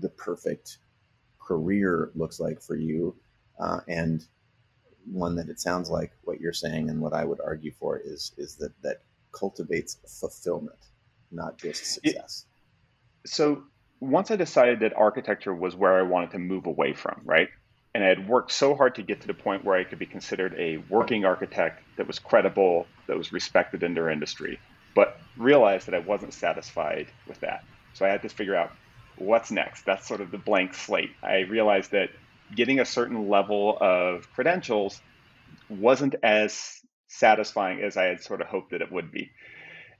the 0.00 0.08
perfect 0.10 0.78
career 1.40 2.10
looks 2.14 2.40
like 2.40 2.60
for 2.60 2.76
you 2.76 3.14
uh, 3.60 3.80
and 3.88 4.26
one 5.10 5.36
that 5.36 5.48
it 5.48 5.60
sounds 5.60 5.88
like 5.88 6.12
what 6.24 6.40
you're 6.40 6.52
saying 6.52 6.90
and 6.90 7.00
what 7.00 7.12
i 7.12 7.24
would 7.24 7.40
argue 7.40 7.72
for 7.78 7.98
is 7.98 8.32
is 8.36 8.56
that 8.56 8.72
that 8.82 9.02
cultivates 9.32 9.98
fulfillment 10.20 10.78
not 11.30 11.58
just 11.58 11.84
success 11.84 12.46
so 13.24 13.62
once 14.00 14.30
I 14.30 14.36
decided 14.36 14.80
that 14.80 14.96
architecture 14.96 15.54
was 15.54 15.74
where 15.74 15.98
I 15.98 16.02
wanted 16.02 16.32
to 16.32 16.38
move 16.38 16.66
away 16.66 16.92
from, 16.92 17.20
right? 17.24 17.48
And 17.94 18.04
I 18.04 18.08
had 18.08 18.28
worked 18.28 18.52
so 18.52 18.74
hard 18.74 18.96
to 18.96 19.02
get 19.02 19.22
to 19.22 19.26
the 19.26 19.34
point 19.34 19.64
where 19.64 19.78
I 19.78 19.84
could 19.84 19.98
be 19.98 20.06
considered 20.06 20.54
a 20.58 20.76
working 20.90 21.24
architect 21.24 21.82
that 21.96 22.06
was 22.06 22.18
credible, 22.18 22.86
that 23.06 23.16
was 23.16 23.32
respected 23.32 23.82
in 23.82 23.94
their 23.94 24.10
industry, 24.10 24.60
realized 25.36 25.86
that 25.86 25.94
I 25.94 26.00
wasn't 26.00 26.34
satisfied 26.34 27.08
with 27.26 27.40
that. 27.40 27.64
So 27.94 28.04
I 28.04 28.08
had 28.08 28.22
to 28.22 28.28
figure 28.28 28.56
out 28.56 28.72
what's 29.16 29.50
next. 29.50 29.84
That's 29.84 30.06
sort 30.06 30.20
of 30.20 30.30
the 30.30 30.38
blank 30.38 30.74
slate. 30.74 31.10
I 31.22 31.40
realized 31.40 31.92
that 31.92 32.10
getting 32.54 32.80
a 32.80 32.84
certain 32.84 33.28
level 33.28 33.76
of 33.80 34.30
credentials 34.32 35.00
wasn't 35.68 36.14
as 36.22 36.80
satisfying 37.08 37.80
as 37.82 37.96
I 37.96 38.04
had 38.04 38.22
sort 38.22 38.40
of 38.40 38.48
hoped 38.48 38.70
that 38.70 38.82
it 38.82 38.92
would 38.92 39.10
be. 39.10 39.30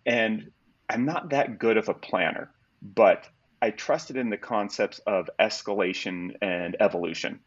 And 0.05 0.51
I'm 0.89 1.05
not 1.05 1.31
that 1.31 1.59
good 1.59 1.77
of 1.77 1.89
a 1.89 1.95
planner, 1.95 2.51
but 2.83 3.29
I 3.61 3.71
trusted 3.71 4.17
in 4.17 4.31
the 4.31 4.37
concepts 4.37 5.01
of 5.01 5.31
escalation 5.41 6.37
and 6.41 6.77
evolution. 6.79 7.41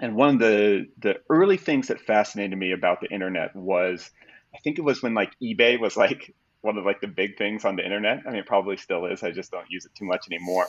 And 0.00 0.14
one 0.14 0.34
of 0.34 0.38
the 0.38 0.86
the 0.98 1.16
early 1.28 1.56
things 1.56 1.88
that 1.88 2.00
fascinated 2.00 2.56
me 2.56 2.72
about 2.72 3.00
the 3.00 3.08
internet 3.08 3.56
was 3.56 4.10
I 4.54 4.58
think 4.58 4.78
it 4.78 4.82
was 4.82 5.02
when 5.02 5.14
like 5.14 5.32
eBay 5.42 5.80
was 5.80 5.96
like 5.96 6.34
one 6.60 6.76
of 6.76 6.84
like 6.84 7.00
the 7.00 7.06
big 7.06 7.38
things 7.38 7.64
on 7.64 7.76
the 7.76 7.84
internet. 7.84 8.22
I 8.26 8.30
mean, 8.30 8.40
it 8.40 8.46
probably 8.46 8.76
still 8.76 9.06
is. 9.06 9.22
I 9.22 9.30
just 9.30 9.50
don't 9.50 9.70
use 9.70 9.84
it 9.84 9.94
too 9.94 10.04
much 10.04 10.26
anymore. 10.30 10.66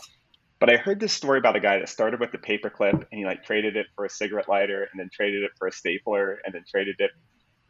But 0.59 0.69
I 0.69 0.75
heard 0.75 0.99
this 0.99 1.13
story 1.13 1.39
about 1.39 1.55
a 1.55 1.61
guy 1.61 1.79
that 1.79 1.89
started 1.89 2.19
with 2.19 2.31
the 2.31 2.37
paperclip 2.37 2.93
and 2.93 3.07
he 3.11 3.25
like 3.25 3.43
traded 3.45 3.77
it 3.77 3.87
for 3.95 4.05
a 4.05 4.09
cigarette 4.09 4.49
lighter 4.49 4.87
and 4.91 4.99
then 4.99 5.09
traded 5.11 5.43
it 5.43 5.51
for 5.57 5.67
a 5.67 5.71
stapler 5.71 6.39
and 6.45 6.53
then 6.53 6.63
traded 6.69 6.97
it 6.99 7.11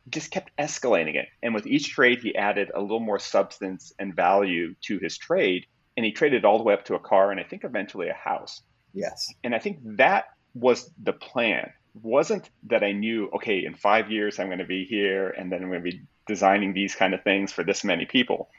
just 0.10 0.32
kept 0.32 0.52
escalating 0.58 1.16
it. 1.16 1.28
And 1.44 1.54
with 1.54 1.68
each 1.68 1.90
trade, 1.90 2.20
he 2.22 2.36
added 2.36 2.72
a 2.74 2.82
little 2.82 3.00
more 3.00 3.20
substance 3.20 3.94
and 4.00 4.16
value 4.16 4.74
to 4.82 4.98
his 4.98 5.18
trade 5.18 5.66
and 5.98 6.06
he 6.06 6.12
traded 6.12 6.46
all 6.46 6.58
the 6.58 6.64
way 6.64 6.74
up 6.74 6.86
to 6.86 6.96
a 6.96 7.00
car 7.00 7.32
and 7.32 7.40
I 7.40 7.44
think 7.44 7.64
eventually 7.64 8.10
a 8.10 8.14
house. 8.14 8.62
Yes. 8.94 9.28
And 9.44 9.54
I 9.54 9.60
think 9.60 9.80
that 9.98 10.26
was 10.54 10.90
the 11.04 11.14
plan. 11.14 11.72
It 11.96 12.02
wasn't 12.02 12.50
that 12.68 12.84
I 12.84 12.92
knew, 12.92 13.30
okay, 13.36 13.66
in 13.66 13.76
five 13.76 14.10
years 14.10 14.40
I'm 14.40 14.48
going 14.48 14.60
to 14.60 14.66
be 14.66 14.86
here 14.86 15.30
and 15.30 15.52
then 15.52 15.62
I'm 15.62 15.70
going 15.70 15.84
to 15.84 15.92
be 15.92 16.02
designing 16.30 16.74
these 16.74 16.96
kind 16.96 17.14
of 17.14 17.24
things 17.24 17.52
for 17.52 17.64
this 17.66 17.84
many 17.84 18.06
people. 18.06 18.50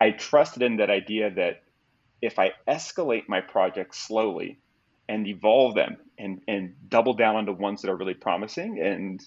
I 0.00 0.12
trusted 0.12 0.62
in 0.62 0.76
that 0.76 0.88
idea 0.88 1.30
that 1.32 1.62
if 2.22 2.38
I 2.38 2.52
escalate 2.66 3.28
my 3.28 3.40
projects 3.40 3.98
slowly 3.98 4.58
and 5.08 5.26
evolve 5.26 5.74
them 5.74 5.98
and, 6.18 6.40
and 6.48 6.74
double 6.88 7.14
down 7.14 7.36
on 7.36 7.44
the 7.44 7.52
ones 7.52 7.82
that 7.82 7.90
are 7.90 7.96
really 7.96 8.14
promising 8.14 8.80
and 8.80 9.20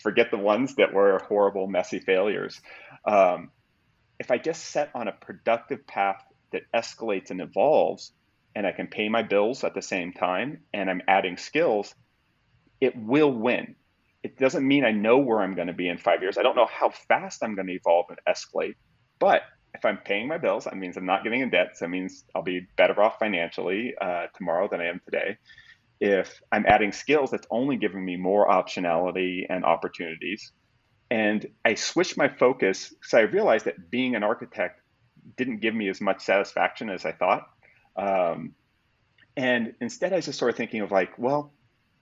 forget 0.00 0.30
the 0.30 0.38
ones 0.38 0.76
that 0.76 0.94
were 0.94 1.18
horrible, 1.28 1.66
messy 1.66 1.98
failures. 1.98 2.60
Um, 3.04 3.50
if 4.18 4.30
I 4.30 4.38
just 4.38 4.64
set 4.66 4.90
on 4.94 5.08
a 5.08 5.12
productive 5.12 5.86
path 5.86 6.22
that 6.52 6.62
escalates 6.72 7.30
and 7.30 7.40
evolves 7.40 8.12
and 8.54 8.66
I 8.66 8.72
can 8.72 8.86
pay 8.86 9.08
my 9.08 9.22
bills 9.22 9.64
at 9.64 9.74
the 9.74 9.82
same 9.82 10.12
time 10.12 10.60
and 10.72 10.88
I'm 10.88 11.02
adding 11.08 11.36
skills, 11.36 11.94
it 12.80 12.96
will 12.96 13.32
win. 13.32 13.74
It 14.22 14.38
doesn't 14.38 14.66
mean 14.66 14.84
I 14.84 14.92
know 14.92 15.18
where 15.18 15.40
I'm 15.40 15.54
going 15.54 15.68
to 15.68 15.72
be 15.72 15.88
in 15.88 15.98
five 15.98 16.22
years. 16.22 16.36
I 16.36 16.42
don't 16.42 16.56
know 16.56 16.68
how 16.70 16.90
fast 16.90 17.42
I'm 17.42 17.54
going 17.54 17.68
to 17.68 17.72
evolve 17.74 18.06
and 18.10 18.18
escalate. 18.28 18.74
But 19.18 19.42
if 19.74 19.84
I'm 19.84 19.98
paying 19.98 20.28
my 20.28 20.38
bills, 20.38 20.64
that 20.64 20.76
means 20.76 20.96
I'm 20.96 21.06
not 21.06 21.24
getting 21.24 21.40
in 21.40 21.50
debt. 21.50 21.76
So 21.76 21.84
that 21.84 21.90
means 21.90 22.24
I'll 22.34 22.42
be 22.42 22.66
better 22.76 23.00
off 23.00 23.18
financially 23.18 23.94
uh, 24.00 24.26
tomorrow 24.36 24.68
than 24.68 24.80
I 24.80 24.86
am 24.86 25.00
today. 25.04 25.38
If 26.00 26.40
I'm 26.50 26.64
adding 26.66 26.92
skills, 26.92 27.30
that's 27.30 27.46
only 27.50 27.76
giving 27.76 28.04
me 28.04 28.16
more 28.16 28.48
optionality 28.48 29.44
and 29.48 29.64
opportunities. 29.64 30.52
And 31.10 31.46
I 31.64 31.74
switched 31.74 32.16
my 32.16 32.28
focus 32.28 32.88
because 32.88 33.14
I 33.14 33.20
realized 33.20 33.66
that 33.66 33.90
being 33.90 34.14
an 34.14 34.22
architect 34.22 34.80
didn't 35.36 35.60
give 35.60 35.74
me 35.74 35.88
as 35.88 36.00
much 36.00 36.22
satisfaction 36.22 36.88
as 36.88 37.04
I 37.04 37.12
thought. 37.12 37.48
Um, 37.96 38.54
and 39.36 39.74
instead, 39.80 40.12
I 40.12 40.20
just 40.20 40.40
of 40.42 40.56
thinking 40.56 40.80
of 40.80 40.90
like, 40.90 41.18
well, 41.18 41.52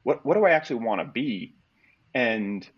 what 0.02 0.24
what 0.24 0.34
do 0.34 0.44
I 0.44 0.50
actually 0.50 0.84
want 0.84 1.00
to 1.00 1.06
be? 1.06 1.54
And 2.14 2.68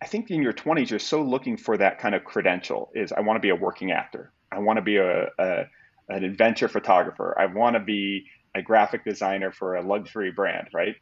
I 0.00 0.06
think 0.06 0.30
in 0.30 0.42
your 0.42 0.52
20s, 0.52 0.90
you're 0.90 0.98
so 0.98 1.22
looking 1.22 1.56
for 1.56 1.76
that 1.76 1.98
kind 1.98 2.14
of 2.14 2.24
credential. 2.24 2.90
Is 2.94 3.12
I 3.12 3.20
want 3.20 3.36
to 3.36 3.40
be 3.40 3.50
a 3.50 3.56
working 3.56 3.92
actor. 3.92 4.32
I 4.52 4.58
want 4.58 4.76
to 4.76 4.82
be 4.82 4.96
a, 4.96 5.28
a 5.38 5.64
an 6.08 6.24
adventure 6.24 6.68
photographer. 6.68 7.36
I 7.38 7.46
want 7.46 7.74
to 7.74 7.80
be 7.80 8.26
a 8.54 8.62
graphic 8.62 9.04
designer 9.04 9.52
for 9.52 9.76
a 9.76 9.82
luxury 9.82 10.30
brand, 10.30 10.68
right? 10.72 10.94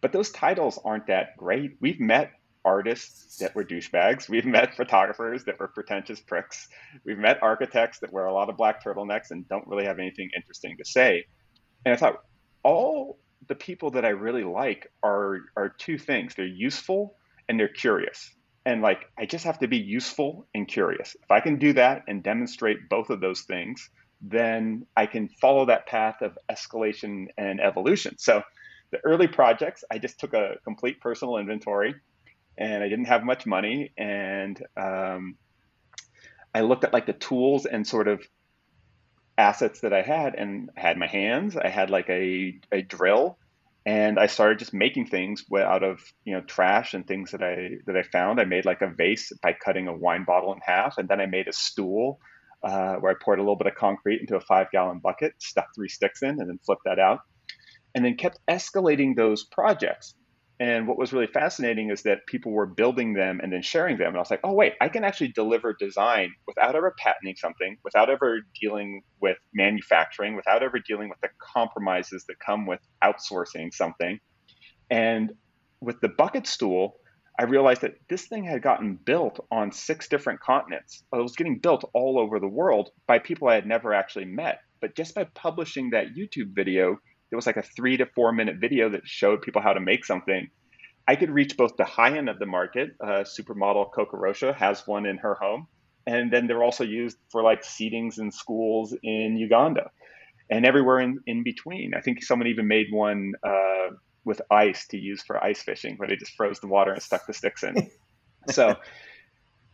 But 0.00 0.12
those 0.12 0.30
titles 0.30 0.78
aren't 0.84 1.06
that 1.06 1.36
great. 1.38 1.76
We've 1.80 2.00
met 2.00 2.32
artists 2.64 3.38
that 3.38 3.54
were 3.54 3.64
douchebags. 3.64 4.28
We've 4.28 4.44
met 4.44 4.74
photographers 4.74 5.44
that 5.44 5.58
were 5.60 5.68
pretentious 5.68 6.20
pricks. 6.20 6.68
We've 7.04 7.18
met 7.18 7.42
architects 7.42 8.00
that 8.00 8.12
wear 8.12 8.26
a 8.26 8.32
lot 8.32 8.48
of 8.48 8.56
black 8.56 8.82
turtlenecks 8.82 9.30
and 9.30 9.48
don't 9.48 9.66
really 9.66 9.84
have 9.84 9.98
anything 9.98 10.30
interesting 10.34 10.76
to 10.78 10.84
say. 10.84 11.24
And 11.84 11.94
I 11.94 11.96
thought 11.96 12.22
all 12.62 13.18
the 13.48 13.54
people 13.54 13.90
that 13.92 14.04
I 14.04 14.10
really 14.10 14.44
like 14.44 14.90
are 15.02 15.40
are 15.56 15.68
two 15.68 15.98
things. 15.98 16.34
They're 16.34 16.46
useful 16.46 17.16
and 17.48 17.58
they're 17.58 17.68
curious. 17.68 18.34
And 18.66 18.80
like 18.80 19.10
I 19.18 19.26
just 19.26 19.44
have 19.44 19.58
to 19.58 19.68
be 19.68 19.78
useful 19.78 20.46
and 20.54 20.66
curious. 20.66 21.16
If 21.22 21.30
I 21.30 21.40
can 21.40 21.58
do 21.58 21.72
that 21.74 22.04
and 22.08 22.22
demonstrate 22.22 22.88
both 22.88 23.10
of 23.10 23.20
those 23.20 23.42
things, 23.42 23.90
then 24.22 24.86
I 24.96 25.06
can 25.06 25.28
follow 25.28 25.66
that 25.66 25.86
path 25.86 26.22
of 26.22 26.38
escalation 26.50 27.26
and 27.36 27.60
evolution. 27.60 28.16
So 28.18 28.42
the 28.90 28.98
early 29.04 29.28
projects, 29.28 29.84
I 29.90 29.98
just 29.98 30.18
took 30.18 30.32
a 30.34 30.56
complete 30.64 31.00
personal 31.00 31.36
inventory 31.36 31.94
and 32.56 32.82
I 32.82 32.88
didn't 32.88 33.06
have 33.06 33.24
much 33.24 33.44
money. 33.44 33.92
And 33.98 34.62
um, 34.76 35.36
I 36.54 36.60
looked 36.60 36.84
at 36.84 36.92
like 36.92 37.06
the 37.06 37.12
tools 37.12 37.66
and 37.66 37.86
sort 37.86 38.08
of 38.08 38.26
assets 39.36 39.80
that 39.80 39.92
I 39.92 40.02
had, 40.02 40.34
and 40.34 40.70
I 40.76 40.80
had 40.80 40.96
my 40.96 41.06
hands. 41.06 41.56
I 41.56 41.68
had 41.68 41.90
like 41.90 42.08
a, 42.08 42.58
a 42.72 42.82
drill, 42.82 43.38
and 43.86 44.18
I 44.18 44.26
started 44.26 44.58
just 44.58 44.72
making 44.74 45.06
things 45.06 45.44
out 45.54 45.82
of 45.82 46.00
you 46.24 46.34
know 46.34 46.40
trash 46.40 46.94
and 46.94 47.06
things 47.06 47.32
that 47.32 47.42
I 47.42 47.78
that 47.86 47.96
I 47.96 48.02
found. 48.02 48.40
I 48.40 48.44
made 48.44 48.64
like 48.64 48.82
a 48.82 48.88
vase 48.88 49.32
by 49.42 49.52
cutting 49.52 49.88
a 49.88 49.96
wine 49.96 50.24
bottle 50.24 50.52
in 50.52 50.60
half, 50.64 50.98
and 50.98 51.08
then 51.08 51.20
I 51.20 51.26
made 51.26 51.48
a 51.48 51.52
stool. 51.52 52.20
Uh, 52.62 52.94
where 52.94 53.12
I 53.12 53.14
poured 53.22 53.38
a 53.38 53.42
little 53.42 53.56
bit 53.56 53.66
of 53.66 53.74
concrete 53.74 54.22
into 54.22 54.36
a 54.36 54.40
five 54.40 54.70
gallon 54.72 54.98
bucket, 54.98 55.34
stuck 55.38 55.66
three 55.74 55.90
sticks 55.90 56.22
in, 56.22 56.40
and 56.40 56.48
then 56.48 56.58
flipped 56.64 56.84
that 56.86 56.98
out. 56.98 57.20
And 57.94 58.02
then 58.02 58.16
kept 58.16 58.38
escalating 58.48 59.16
those 59.16 59.44
projects. 59.44 60.14
And 60.60 60.86
what 60.86 60.98
was 60.98 61.12
really 61.12 61.26
fascinating 61.26 61.90
is 61.90 62.02
that 62.02 62.26
people 62.28 62.52
were 62.52 62.66
building 62.66 63.14
them 63.14 63.40
and 63.42 63.52
then 63.52 63.62
sharing 63.62 63.98
them. 63.98 64.08
And 64.08 64.16
I 64.16 64.20
was 64.20 64.30
like, 64.30 64.40
oh, 64.44 64.52
wait, 64.52 64.74
I 64.80 64.88
can 64.88 65.02
actually 65.02 65.32
deliver 65.32 65.74
design 65.76 66.32
without 66.46 66.76
ever 66.76 66.94
patenting 66.96 67.34
something, 67.36 67.76
without 67.84 68.08
ever 68.08 68.38
dealing 68.60 69.02
with 69.20 69.36
manufacturing, 69.52 70.36
without 70.36 70.62
ever 70.62 70.78
dealing 70.78 71.08
with 71.08 71.20
the 71.22 71.28
compromises 71.54 72.24
that 72.28 72.36
come 72.38 72.66
with 72.66 72.80
outsourcing 73.02 73.74
something. 73.74 74.20
And 74.90 75.32
with 75.80 76.00
the 76.00 76.08
bucket 76.08 76.46
stool, 76.46 76.96
I 77.38 77.44
realized 77.44 77.80
that 77.80 77.96
this 78.08 78.28
thing 78.28 78.44
had 78.44 78.62
gotten 78.62 78.94
built 78.94 79.40
on 79.50 79.72
six 79.72 80.08
different 80.08 80.38
continents. 80.38 81.02
It 81.12 81.16
was 81.16 81.34
getting 81.34 81.58
built 81.58 81.84
all 81.92 82.16
over 82.16 82.38
the 82.38 82.46
world 82.46 82.90
by 83.08 83.18
people 83.18 83.48
I 83.48 83.56
had 83.56 83.66
never 83.66 83.92
actually 83.92 84.26
met. 84.26 84.60
But 84.80 84.94
just 84.94 85.16
by 85.16 85.24
publishing 85.34 85.90
that 85.90 86.14
YouTube 86.16 86.54
video, 86.54 86.98
it 87.30 87.36
was 87.36 87.46
like 87.46 87.56
a 87.56 87.62
three 87.62 87.96
to 87.96 88.06
four 88.06 88.32
minute 88.32 88.56
video 88.56 88.88
that 88.90 89.06
showed 89.06 89.42
people 89.42 89.62
how 89.62 89.72
to 89.72 89.80
make 89.80 90.04
something. 90.04 90.48
I 91.06 91.16
could 91.16 91.30
reach 91.30 91.56
both 91.56 91.76
the 91.76 91.84
high 91.84 92.16
end 92.16 92.28
of 92.28 92.38
the 92.38 92.46
market. 92.46 92.94
Uh, 93.00 93.24
supermodel 93.24 93.92
Coco 93.92 94.16
Rocha 94.16 94.52
has 94.54 94.86
one 94.86 95.04
in 95.04 95.18
her 95.18 95.34
home, 95.34 95.66
and 96.06 96.32
then 96.32 96.46
they're 96.46 96.62
also 96.62 96.84
used 96.84 97.18
for 97.30 97.42
like 97.42 97.62
seatings 97.62 98.18
in 98.18 98.30
schools 98.30 98.94
in 99.02 99.36
Uganda 99.36 99.90
and 100.50 100.64
everywhere 100.64 101.00
in, 101.00 101.20
in 101.26 101.42
between. 101.42 101.94
I 101.94 102.00
think 102.00 102.22
someone 102.22 102.48
even 102.48 102.68
made 102.68 102.86
one 102.90 103.32
uh, 103.42 103.88
with 104.24 104.40
ice 104.50 104.86
to 104.88 104.98
use 104.98 105.22
for 105.22 105.42
ice 105.42 105.62
fishing, 105.62 105.96
where 105.96 106.08
they 106.08 106.16
just 106.16 106.36
froze 106.36 106.60
the 106.60 106.66
water 106.66 106.92
and 106.92 107.02
stuck 107.02 107.26
the 107.26 107.34
sticks 107.34 107.62
in. 107.62 107.90
so 108.50 108.76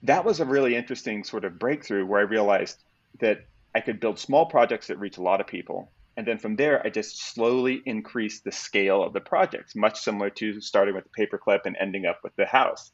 that 0.02 0.24
was 0.24 0.40
a 0.40 0.44
really 0.44 0.74
interesting 0.74 1.24
sort 1.24 1.44
of 1.44 1.58
breakthrough 1.58 2.06
where 2.06 2.20
I 2.20 2.24
realized 2.24 2.82
that 3.20 3.46
I 3.74 3.80
could 3.80 4.00
build 4.00 4.18
small 4.18 4.46
projects 4.46 4.88
that 4.88 4.98
reach 4.98 5.18
a 5.18 5.22
lot 5.22 5.40
of 5.40 5.46
people 5.46 5.92
and 6.20 6.28
then 6.28 6.36
from 6.36 6.56
there, 6.56 6.86
I 6.86 6.90
just 6.90 7.32
slowly 7.32 7.80
increased 7.86 8.44
the 8.44 8.52
scale 8.52 9.02
of 9.02 9.14
the 9.14 9.22
projects, 9.22 9.74
much 9.74 10.00
similar 10.00 10.28
to 10.28 10.60
starting 10.60 10.94
with 10.94 11.04
the 11.04 11.18
paperclip 11.18 11.60
and 11.64 11.74
ending 11.80 12.04
up 12.04 12.18
with 12.22 12.36
the 12.36 12.44
house. 12.44 12.92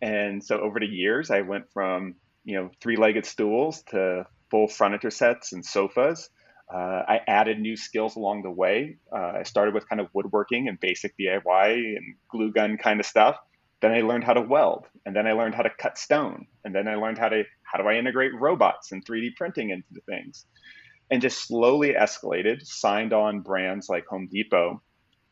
And 0.00 0.44
so 0.44 0.60
over 0.60 0.78
the 0.78 0.86
years, 0.86 1.32
I 1.32 1.40
went 1.40 1.64
from 1.72 2.14
you 2.44 2.54
know 2.54 2.70
three-legged 2.80 3.26
stools 3.26 3.82
to 3.88 4.26
full 4.48 4.68
furniture 4.68 5.10
sets 5.10 5.52
and 5.52 5.66
sofas. 5.66 6.30
Uh, 6.72 7.02
I 7.08 7.20
added 7.26 7.58
new 7.58 7.76
skills 7.76 8.14
along 8.14 8.44
the 8.44 8.52
way. 8.52 8.98
Uh, 9.12 9.32
I 9.40 9.42
started 9.42 9.74
with 9.74 9.88
kind 9.88 10.00
of 10.00 10.06
woodworking 10.12 10.68
and 10.68 10.78
basic 10.78 11.14
DIY 11.18 11.96
and 11.96 12.14
glue 12.30 12.52
gun 12.52 12.76
kind 12.76 13.00
of 13.00 13.06
stuff. 13.06 13.38
Then 13.80 13.90
I 13.90 14.02
learned 14.02 14.22
how 14.22 14.34
to 14.34 14.42
weld, 14.42 14.86
and 15.04 15.16
then 15.16 15.26
I 15.26 15.32
learned 15.32 15.56
how 15.56 15.62
to 15.62 15.70
cut 15.80 15.98
stone, 15.98 16.46
and 16.64 16.72
then 16.72 16.86
I 16.86 16.94
learned 16.94 17.18
how 17.18 17.28
to 17.28 17.42
how 17.64 17.82
do 17.82 17.88
I 17.88 17.94
integrate 17.94 18.38
robots 18.38 18.92
and 18.92 19.04
3D 19.04 19.34
printing 19.34 19.70
into 19.70 19.88
the 19.90 20.00
things, 20.02 20.46
and 21.10 21.22
just 21.22 21.46
slowly 21.46 21.94
escalated. 21.94 22.66
Signed 22.66 23.12
on 23.12 23.40
brands 23.40 23.88
like 23.88 24.06
Home 24.06 24.28
Depot, 24.30 24.82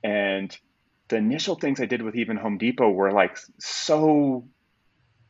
and 0.03 0.57
the 1.09 1.17
initial 1.17 1.55
things 1.55 1.81
I 1.81 1.87
did 1.87 2.03
with 2.03 2.17
even 2.17 2.37
Home 2.37 2.59
Depot 2.59 2.91
were 2.91 3.13
like 3.13 3.39
so 3.59 4.47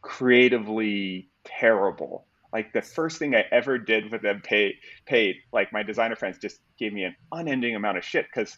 creatively 0.02 1.28
terrible 1.44 2.26
like 2.52 2.72
the 2.72 2.80
first 2.80 3.18
thing 3.18 3.34
I 3.34 3.44
ever 3.52 3.76
did 3.76 4.10
with 4.10 4.22
them 4.22 4.40
paid 4.42 4.76
paid 5.04 5.36
like 5.52 5.72
my 5.72 5.82
designer 5.82 6.16
friends 6.16 6.38
just 6.38 6.58
gave 6.78 6.92
me 6.92 7.04
an 7.04 7.14
unending 7.30 7.74
amount 7.74 7.98
of 7.98 8.04
shit 8.04 8.26
because 8.32 8.56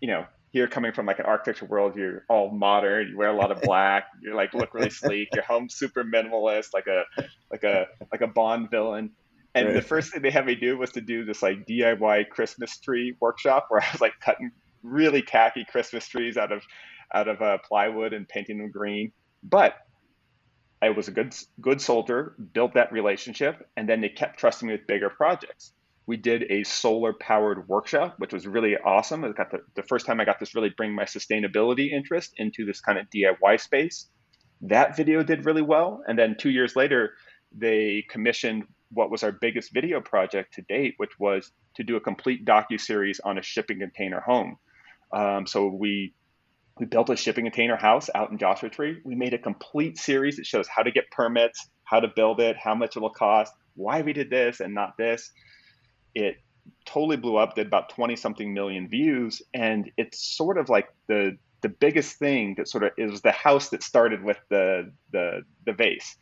you 0.00 0.08
know 0.08 0.26
here 0.50 0.66
coming 0.66 0.92
from 0.92 1.06
like 1.06 1.18
an 1.18 1.26
architecture 1.26 1.66
world 1.66 1.94
you're 1.96 2.24
all 2.28 2.50
modern 2.50 3.08
you 3.08 3.16
wear 3.16 3.28
a 3.28 3.36
lot 3.36 3.52
of 3.52 3.60
black 3.62 4.08
you're 4.20 4.34
like 4.34 4.52
look 4.52 4.74
really 4.74 4.90
sleek 4.90 5.28
your 5.32 5.44
home's 5.44 5.74
super 5.76 6.02
minimalist 6.02 6.70
like 6.74 6.88
a 6.88 7.04
like 7.50 7.62
a 7.62 7.86
like 8.10 8.20
a 8.20 8.26
bond 8.26 8.68
villain 8.68 9.10
and 9.56 9.66
right. 9.66 9.74
the 9.74 9.82
first 9.82 10.12
thing 10.12 10.22
they 10.22 10.30
had 10.30 10.46
me 10.46 10.54
do 10.54 10.78
was 10.78 10.90
to 10.92 11.00
do 11.00 11.24
this 11.24 11.42
like 11.42 11.66
diy 11.66 12.28
christmas 12.28 12.78
tree 12.78 13.14
workshop 13.20 13.66
where 13.68 13.80
i 13.80 13.88
was 13.92 14.00
like 14.00 14.14
cutting 14.20 14.50
really 14.82 15.22
tacky 15.22 15.64
christmas 15.70 16.06
trees 16.06 16.36
out 16.36 16.52
of 16.52 16.62
out 17.14 17.28
of 17.28 17.40
uh, 17.42 17.58
plywood 17.66 18.12
and 18.12 18.28
painting 18.28 18.58
them 18.58 18.70
green 18.70 19.12
but 19.42 19.76
I 20.82 20.90
was 20.90 21.08
a 21.08 21.10
good 21.10 21.34
good 21.60 21.80
soldier, 21.80 22.34
built 22.52 22.74
that 22.74 22.92
relationship, 22.92 23.68
and 23.76 23.88
then 23.88 24.00
they 24.00 24.08
kept 24.08 24.38
trusting 24.38 24.68
me 24.68 24.74
with 24.74 24.86
bigger 24.86 25.08
projects. 25.08 25.72
We 26.06 26.16
did 26.16 26.44
a 26.50 26.62
solar 26.64 27.12
powered 27.14 27.66
workshop, 27.66 28.14
which 28.18 28.32
was 28.32 28.46
really 28.46 28.76
awesome. 28.76 29.24
I 29.24 29.32
got 29.32 29.50
the, 29.50 29.62
the 29.74 29.82
first 29.82 30.06
time 30.06 30.20
I 30.20 30.24
got 30.24 30.38
this 30.38 30.54
really 30.54 30.70
bring 30.70 30.94
my 30.94 31.04
sustainability 31.04 31.90
interest 31.90 32.34
into 32.36 32.64
this 32.64 32.80
kind 32.80 32.98
of 32.98 33.06
DIY 33.10 33.60
space. 33.60 34.08
That 34.60 34.96
video 34.96 35.22
did 35.22 35.44
really 35.44 35.62
well, 35.62 36.02
and 36.06 36.18
then 36.18 36.36
two 36.38 36.50
years 36.50 36.76
later, 36.76 37.14
they 37.56 38.04
commissioned 38.08 38.64
what 38.90 39.10
was 39.10 39.22
our 39.22 39.32
biggest 39.32 39.72
video 39.72 40.00
project 40.00 40.54
to 40.54 40.62
date, 40.62 40.94
which 40.96 41.18
was 41.18 41.50
to 41.76 41.82
do 41.82 41.96
a 41.96 42.00
complete 42.00 42.44
docu 42.44 42.80
series 42.80 43.20
on 43.20 43.38
a 43.38 43.42
shipping 43.42 43.80
container 43.80 44.20
home. 44.20 44.58
Um, 45.12 45.46
so 45.46 45.66
we 45.66 46.14
we 46.78 46.86
built 46.86 47.08
a 47.08 47.16
shipping 47.16 47.44
container 47.44 47.76
house 47.76 48.10
out 48.14 48.30
in 48.30 48.38
Joshua 48.38 48.68
Tree. 48.68 49.00
We 49.02 49.14
made 49.14 49.32
a 49.32 49.38
complete 49.38 49.98
series 49.98 50.36
that 50.36 50.46
shows 50.46 50.68
how 50.68 50.82
to 50.82 50.90
get 50.90 51.10
permits, 51.10 51.68
how 51.84 52.00
to 52.00 52.08
build 52.14 52.40
it, 52.40 52.56
how 52.56 52.74
much 52.74 52.96
it 52.96 53.00
will 53.00 53.10
cost, 53.10 53.54
why 53.76 54.02
we 54.02 54.12
did 54.12 54.28
this 54.28 54.60
and 54.60 54.74
not 54.74 54.96
this. 54.98 55.30
It 56.14 56.36
totally 56.84 57.16
blew 57.16 57.36
up, 57.36 57.54
did 57.54 57.68
about 57.68 57.88
20 57.90 58.16
something 58.16 58.52
million 58.52 58.88
views. 58.88 59.40
And 59.54 59.90
it's 59.96 60.20
sort 60.36 60.58
of 60.58 60.68
like 60.68 60.88
the 61.06 61.38
the 61.62 61.68
biggest 61.70 62.18
thing 62.18 62.54
that 62.58 62.68
sort 62.68 62.84
of 62.84 62.92
is 62.98 63.22
the 63.22 63.32
house 63.32 63.70
that 63.70 63.82
started 63.82 64.22
with 64.22 64.38
the 64.50 64.92
the 65.12 65.42
the 65.64 65.72
vase. 65.72 66.16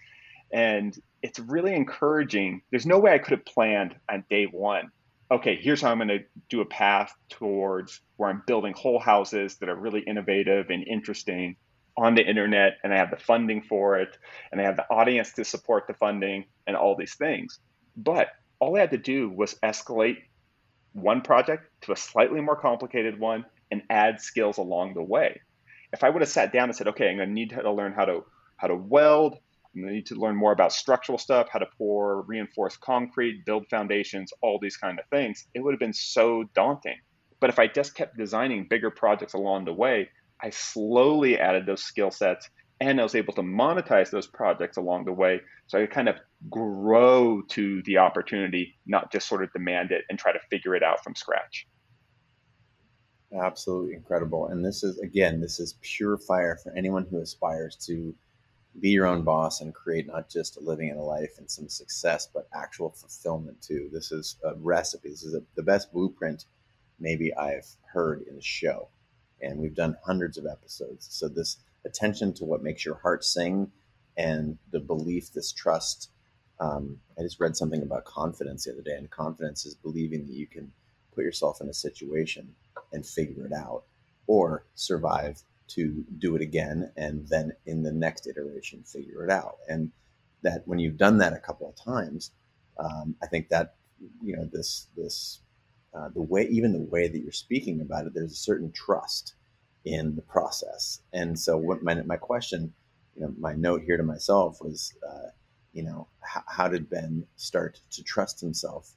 And 0.54 0.98
it's 1.20 1.38
really 1.38 1.74
encouraging. 1.74 2.62
There's 2.70 2.86
no 2.86 2.98
way 2.98 3.12
I 3.12 3.18
could 3.18 3.32
have 3.32 3.44
planned 3.44 3.94
on 4.10 4.24
day 4.30 4.46
one 4.46 4.90
okay, 5.30 5.56
here's 5.56 5.80
how 5.80 5.90
I'm 5.90 5.98
going 5.98 6.08
to 6.08 6.24
do 6.48 6.60
a 6.60 6.66
path 6.66 7.14
towards 7.28 8.00
where 8.16 8.30
I'm 8.30 8.42
building 8.46 8.72
whole 8.74 8.98
houses 8.98 9.56
that 9.56 9.68
are 9.68 9.74
really 9.74 10.00
innovative 10.00 10.70
and 10.70 10.86
interesting 10.86 11.56
on 11.96 12.14
the 12.14 12.26
internet, 12.26 12.78
and 12.82 12.92
I 12.92 12.96
have 12.96 13.10
the 13.10 13.16
funding 13.16 13.62
for 13.62 13.98
it, 13.98 14.16
and 14.50 14.60
I 14.60 14.64
have 14.64 14.76
the 14.76 14.88
audience 14.90 15.32
to 15.34 15.44
support 15.44 15.86
the 15.86 15.94
funding, 15.94 16.44
and 16.66 16.76
all 16.76 16.96
these 16.96 17.14
things. 17.14 17.60
But 17.96 18.28
all 18.58 18.76
I 18.76 18.80
had 18.80 18.90
to 18.90 18.98
do 18.98 19.30
was 19.30 19.54
escalate 19.62 20.18
one 20.92 21.20
project 21.20 21.68
to 21.82 21.92
a 21.92 21.96
slightly 21.96 22.40
more 22.40 22.56
complicated 22.56 23.18
one 23.18 23.44
and 23.70 23.82
add 23.90 24.20
skills 24.20 24.58
along 24.58 24.94
the 24.94 25.02
way. 25.02 25.40
If 25.92 26.02
I 26.02 26.10
would 26.10 26.22
have 26.22 26.28
sat 26.28 26.52
down 26.52 26.68
and 26.68 26.76
said, 26.76 26.88
okay, 26.88 27.10
I'm 27.10 27.16
going 27.16 27.28
to 27.28 27.34
need 27.34 27.50
to 27.50 27.72
learn 27.72 27.92
how 27.92 28.04
to 28.04 28.24
how 28.56 28.68
to 28.68 28.76
weld, 28.76 29.38
you 29.74 29.86
need 29.86 30.06
to 30.06 30.14
learn 30.14 30.36
more 30.36 30.52
about 30.52 30.72
structural 30.72 31.18
stuff, 31.18 31.48
how 31.50 31.58
to 31.58 31.66
pour 31.76 32.22
reinforced 32.22 32.80
concrete, 32.80 33.44
build 33.44 33.66
foundations, 33.68 34.32
all 34.42 34.58
these 34.60 34.76
kind 34.76 34.98
of 34.98 35.04
things. 35.10 35.46
It 35.54 35.60
would 35.60 35.72
have 35.72 35.80
been 35.80 35.92
so 35.92 36.44
daunting. 36.54 36.98
But 37.40 37.50
if 37.50 37.58
I 37.58 37.66
just 37.66 37.94
kept 37.94 38.16
designing 38.16 38.66
bigger 38.68 38.90
projects 38.90 39.34
along 39.34 39.64
the 39.64 39.72
way, 39.72 40.08
I 40.40 40.50
slowly 40.50 41.38
added 41.38 41.66
those 41.66 41.82
skill 41.82 42.10
sets 42.10 42.48
and 42.80 43.00
I 43.00 43.02
was 43.02 43.14
able 43.14 43.32
to 43.34 43.42
monetize 43.42 44.10
those 44.10 44.26
projects 44.26 44.76
along 44.76 45.04
the 45.04 45.12
way. 45.12 45.40
So 45.66 45.78
I 45.78 45.82
could 45.82 45.94
kind 45.94 46.08
of 46.08 46.16
grow 46.50 47.42
to 47.50 47.82
the 47.82 47.98
opportunity, 47.98 48.74
not 48.86 49.12
just 49.12 49.28
sort 49.28 49.42
of 49.42 49.52
demand 49.52 49.90
it 49.90 50.04
and 50.08 50.18
try 50.18 50.32
to 50.32 50.40
figure 50.50 50.74
it 50.74 50.82
out 50.82 51.02
from 51.02 51.14
scratch. 51.14 51.66
Absolutely 53.42 53.94
incredible. 53.94 54.46
And 54.46 54.64
this 54.64 54.84
is, 54.84 54.98
again, 55.00 55.40
this 55.40 55.58
is 55.58 55.78
pure 55.82 56.18
fire 56.18 56.58
for 56.62 56.72
anyone 56.76 57.06
who 57.10 57.20
aspires 57.20 57.76
to 57.86 58.14
be 58.80 58.90
your 58.90 59.06
own 59.06 59.22
boss 59.22 59.60
and 59.60 59.74
create 59.74 60.06
not 60.06 60.28
just 60.28 60.56
a 60.56 60.60
living 60.60 60.90
and 60.90 60.98
a 60.98 61.02
life 61.02 61.34
and 61.38 61.50
some 61.50 61.68
success, 61.68 62.28
but 62.32 62.48
actual 62.54 62.90
fulfillment 62.90 63.60
too. 63.62 63.88
This 63.92 64.10
is 64.10 64.36
a 64.44 64.54
recipe. 64.56 65.10
This 65.10 65.22
is 65.22 65.34
a, 65.34 65.42
the 65.54 65.62
best 65.62 65.92
blueprint 65.92 66.46
maybe 66.98 67.34
I've 67.34 67.68
heard 67.92 68.22
in 68.28 68.36
the 68.36 68.42
show. 68.42 68.88
And 69.40 69.58
we've 69.58 69.74
done 69.74 69.96
hundreds 70.04 70.38
of 70.38 70.46
episodes. 70.46 71.06
So 71.10 71.28
this 71.28 71.58
attention 71.84 72.32
to 72.34 72.44
what 72.44 72.62
makes 72.62 72.84
your 72.84 72.96
heart 72.96 73.24
sing 73.24 73.70
and 74.16 74.58
the 74.70 74.80
belief, 74.80 75.32
this 75.32 75.52
trust. 75.52 76.10
Um, 76.60 76.98
I 77.18 77.22
just 77.22 77.40
read 77.40 77.56
something 77.56 77.82
about 77.82 78.04
confidence 78.04 78.64
the 78.64 78.72
other 78.72 78.82
day, 78.82 78.94
and 78.96 79.10
confidence 79.10 79.66
is 79.66 79.74
believing 79.74 80.26
that 80.26 80.34
you 80.34 80.46
can 80.46 80.72
put 81.14 81.24
yourself 81.24 81.60
in 81.60 81.68
a 81.68 81.74
situation 81.74 82.54
and 82.92 83.04
figure 83.04 83.44
it 83.46 83.52
out 83.52 83.84
or 84.26 84.64
survive 84.74 85.42
to 85.68 86.04
do 86.18 86.36
it 86.36 86.42
again 86.42 86.90
and 86.96 87.26
then 87.28 87.52
in 87.66 87.82
the 87.82 87.92
next 87.92 88.26
iteration 88.26 88.82
figure 88.82 89.24
it 89.24 89.30
out. 89.30 89.56
And 89.68 89.90
that 90.42 90.62
when 90.66 90.78
you've 90.78 90.98
done 90.98 91.18
that 91.18 91.32
a 91.32 91.38
couple 91.38 91.68
of 91.68 91.74
times 91.74 92.30
um, 92.78 93.16
i 93.22 93.26
think 93.26 93.48
that 93.48 93.74
you 94.22 94.36
know 94.36 94.48
this 94.52 94.88
this 94.96 95.40
uh, 95.94 96.08
the 96.14 96.22
way 96.22 96.46
even 96.48 96.72
the 96.72 96.90
way 96.90 97.08
that 97.08 97.20
you're 97.20 97.32
speaking 97.32 97.80
about 97.80 98.06
it 98.06 98.14
there's 98.14 98.32
a 98.32 98.36
certain 98.36 98.70
trust 98.72 99.34
in 99.84 100.16
the 100.16 100.22
process. 100.22 101.00
And 101.12 101.38
so 101.38 101.56
what 101.56 101.82
my, 101.82 101.94
my 102.02 102.16
question 102.16 102.72
you 103.16 103.22
know 103.22 103.34
my 103.38 103.54
note 103.54 103.82
here 103.84 103.96
to 103.96 104.02
myself 104.02 104.58
was 104.60 104.92
uh, 105.08 105.28
you 105.72 105.82
know 105.82 106.08
how, 106.20 106.42
how 106.48 106.68
did 106.68 106.90
ben 106.90 107.24
start 107.36 107.80
to 107.92 108.02
trust 108.02 108.40
himself 108.40 108.90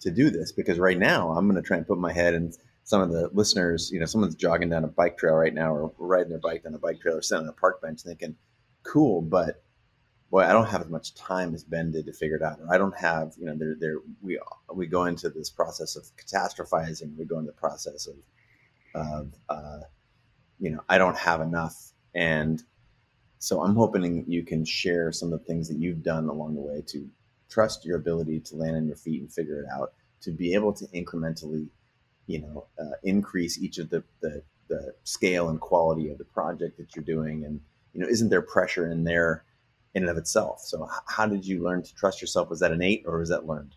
to 0.00 0.10
do 0.10 0.30
this? 0.30 0.52
Because 0.52 0.78
right 0.78 0.98
now 0.98 1.30
i'm 1.30 1.48
going 1.48 1.60
to 1.60 1.66
try 1.66 1.76
and 1.76 1.86
put 1.86 1.98
my 1.98 2.12
head 2.12 2.34
in 2.34 2.52
some 2.90 3.02
of 3.02 3.12
the 3.12 3.30
listeners, 3.32 3.88
you 3.92 4.00
know, 4.00 4.04
someone's 4.04 4.34
jogging 4.34 4.68
down 4.68 4.82
a 4.82 4.88
bike 4.88 5.16
trail 5.16 5.34
right 5.34 5.54
now 5.54 5.72
or 5.72 5.92
riding 5.96 6.28
their 6.28 6.40
bike 6.40 6.64
down 6.64 6.74
a 6.74 6.78
bike 6.78 7.00
trail 7.00 7.16
or 7.16 7.22
sitting 7.22 7.44
on 7.44 7.48
a 7.48 7.52
park 7.52 7.80
bench 7.80 8.00
thinking, 8.02 8.34
cool, 8.82 9.22
but 9.22 9.62
boy, 10.28 10.40
I 10.40 10.52
don't 10.52 10.66
have 10.66 10.80
as 10.80 10.88
much 10.88 11.14
time 11.14 11.54
as 11.54 11.62
Ben 11.62 11.92
did 11.92 12.06
to 12.06 12.12
figure 12.12 12.34
it 12.34 12.42
out. 12.42 12.58
Or 12.58 12.74
I 12.74 12.78
don't 12.78 12.98
have, 12.98 13.34
you 13.38 13.46
know, 13.46 13.54
there, 13.56 13.76
there, 13.78 13.98
we, 14.20 14.40
we 14.74 14.88
go 14.88 15.04
into 15.04 15.30
this 15.30 15.50
process 15.50 15.94
of 15.94 16.04
catastrophizing. 16.16 17.16
We 17.16 17.26
go 17.26 17.38
into 17.38 17.52
the 17.52 17.56
process 17.56 18.08
of, 18.08 18.16
of, 19.00 19.34
uh, 19.48 19.80
you 20.58 20.70
know, 20.70 20.80
I 20.88 20.98
don't 20.98 21.16
have 21.16 21.40
enough. 21.42 21.92
And 22.16 22.60
so 23.38 23.62
I'm 23.62 23.76
hoping 23.76 24.24
you 24.26 24.42
can 24.42 24.64
share 24.64 25.12
some 25.12 25.32
of 25.32 25.38
the 25.38 25.44
things 25.44 25.68
that 25.68 25.78
you've 25.78 26.02
done 26.02 26.28
along 26.28 26.56
the 26.56 26.60
way 26.60 26.82
to 26.88 27.08
trust 27.48 27.84
your 27.84 27.98
ability 27.98 28.40
to 28.40 28.56
land 28.56 28.74
on 28.74 28.88
your 28.88 28.96
feet 28.96 29.20
and 29.20 29.32
figure 29.32 29.60
it 29.60 29.66
out, 29.72 29.92
to 30.22 30.32
be 30.32 30.54
able 30.54 30.72
to 30.72 30.86
incrementally 30.86 31.68
you 32.30 32.40
know 32.40 32.66
uh, 32.78 32.96
increase 33.02 33.58
each 33.58 33.78
of 33.78 33.90
the, 33.90 34.02
the 34.20 34.42
the 34.68 34.94
scale 35.04 35.48
and 35.48 35.60
quality 35.60 36.10
of 36.10 36.18
the 36.18 36.24
project 36.24 36.78
that 36.78 36.94
you're 36.94 37.04
doing? 37.04 37.44
And 37.44 37.60
you 37.92 38.00
know 38.00 38.08
isn't 38.08 38.28
there 38.28 38.42
pressure 38.42 38.90
in 38.90 39.04
there 39.04 39.44
in 39.94 40.02
and 40.02 40.10
of 40.10 40.16
itself? 40.16 40.60
So 40.60 40.88
how 41.06 41.26
did 41.26 41.44
you 41.44 41.62
learn 41.62 41.82
to 41.82 41.94
trust 41.94 42.20
yourself? 42.20 42.50
Was 42.50 42.60
that 42.60 42.72
innate 42.72 43.04
or 43.06 43.18
was 43.18 43.30
that 43.30 43.46
learned? 43.46 43.74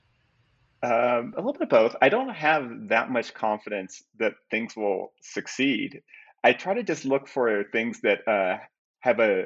Um, 0.83 1.33
a 1.37 1.37
little 1.37 1.53
bit 1.53 1.61
of 1.63 1.69
both. 1.69 1.95
I 2.01 2.09
don't 2.09 2.29
have 2.29 2.89
that 2.89 3.09
much 3.09 3.33
confidence 3.33 4.03
that 4.19 4.33
things 4.51 4.75
will 4.75 5.13
succeed. 5.21 6.01
I 6.43 6.51
try 6.51 6.73
to 6.73 6.83
just 6.83 7.05
look 7.05 7.27
for 7.29 7.63
things 7.71 8.01
that 8.01 8.27
uh, 8.27 8.57
have 8.99 9.19
a, 9.19 9.45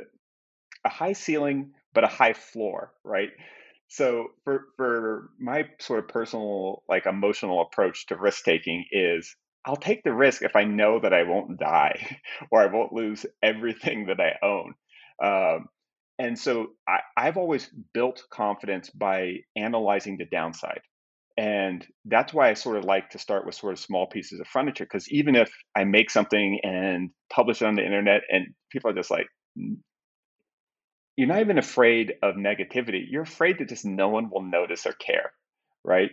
a 0.83 0.89
high 0.89 1.13
ceiling 1.13 1.73
but 1.93 2.03
a 2.03 2.07
high 2.07 2.33
floor 2.33 2.91
right 3.03 3.31
so 3.87 4.27
for 4.43 4.65
for 4.75 5.29
my 5.39 5.65
sort 5.79 5.99
of 5.99 6.07
personal 6.07 6.83
like 6.89 7.05
emotional 7.05 7.61
approach 7.61 8.07
to 8.07 8.17
risk 8.17 8.43
taking 8.43 8.85
is 8.91 9.35
I'll 9.65 9.75
take 9.75 10.03
the 10.03 10.13
risk 10.13 10.43
if 10.43 10.55
I 10.55 10.63
know 10.63 10.99
that 10.99 11.13
I 11.13 11.23
won't 11.23 11.59
die 11.59 12.19
or 12.51 12.61
I 12.61 12.67
won't 12.67 12.93
lose 12.93 13.25
everything 13.43 14.07
that 14.07 14.19
I 14.19 14.45
own. 14.45 14.73
Um, 15.21 15.67
and 16.19 16.39
so 16.39 16.67
I, 16.87 16.99
I've 17.15 17.37
always 17.37 17.69
built 17.93 18.23
confidence 18.31 18.89
by 18.89 19.37
analyzing 19.55 20.17
the 20.17 20.25
downside. 20.25 20.81
And 21.37 21.85
that's 22.05 22.33
why 22.33 22.49
I 22.49 22.55
sort 22.55 22.77
of 22.77 22.85
like 22.85 23.11
to 23.11 23.19
start 23.19 23.45
with 23.45 23.55
sort 23.55 23.73
of 23.73 23.79
small 23.79 24.07
pieces 24.07 24.39
of 24.39 24.47
furniture 24.47 24.85
because 24.85 25.11
even 25.11 25.35
if 25.35 25.51
I 25.75 25.83
make 25.83 26.09
something 26.09 26.59
and 26.63 27.11
publish 27.29 27.61
it 27.61 27.65
on 27.65 27.75
the 27.75 27.85
internet 27.85 28.21
and 28.31 28.47
people 28.71 28.89
are 28.89 28.95
just 28.95 29.11
like, 29.11 29.27
you're 31.17 31.27
not 31.27 31.41
even 31.41 31.57
afraid 31.57 32.13
of 32.21 32.35
negativity. 32.35 33.03
You're 33.09 33.23
afraid 33.23 33.57
that 33.57 33.69
just 33.69 33.85
no 33.85 34.07
one 34.07 34.29
will 34.29 34.43
notice 34.43 34.85
or 34.85 34.93
care, 34.93 35.31
right? 35.83 36.11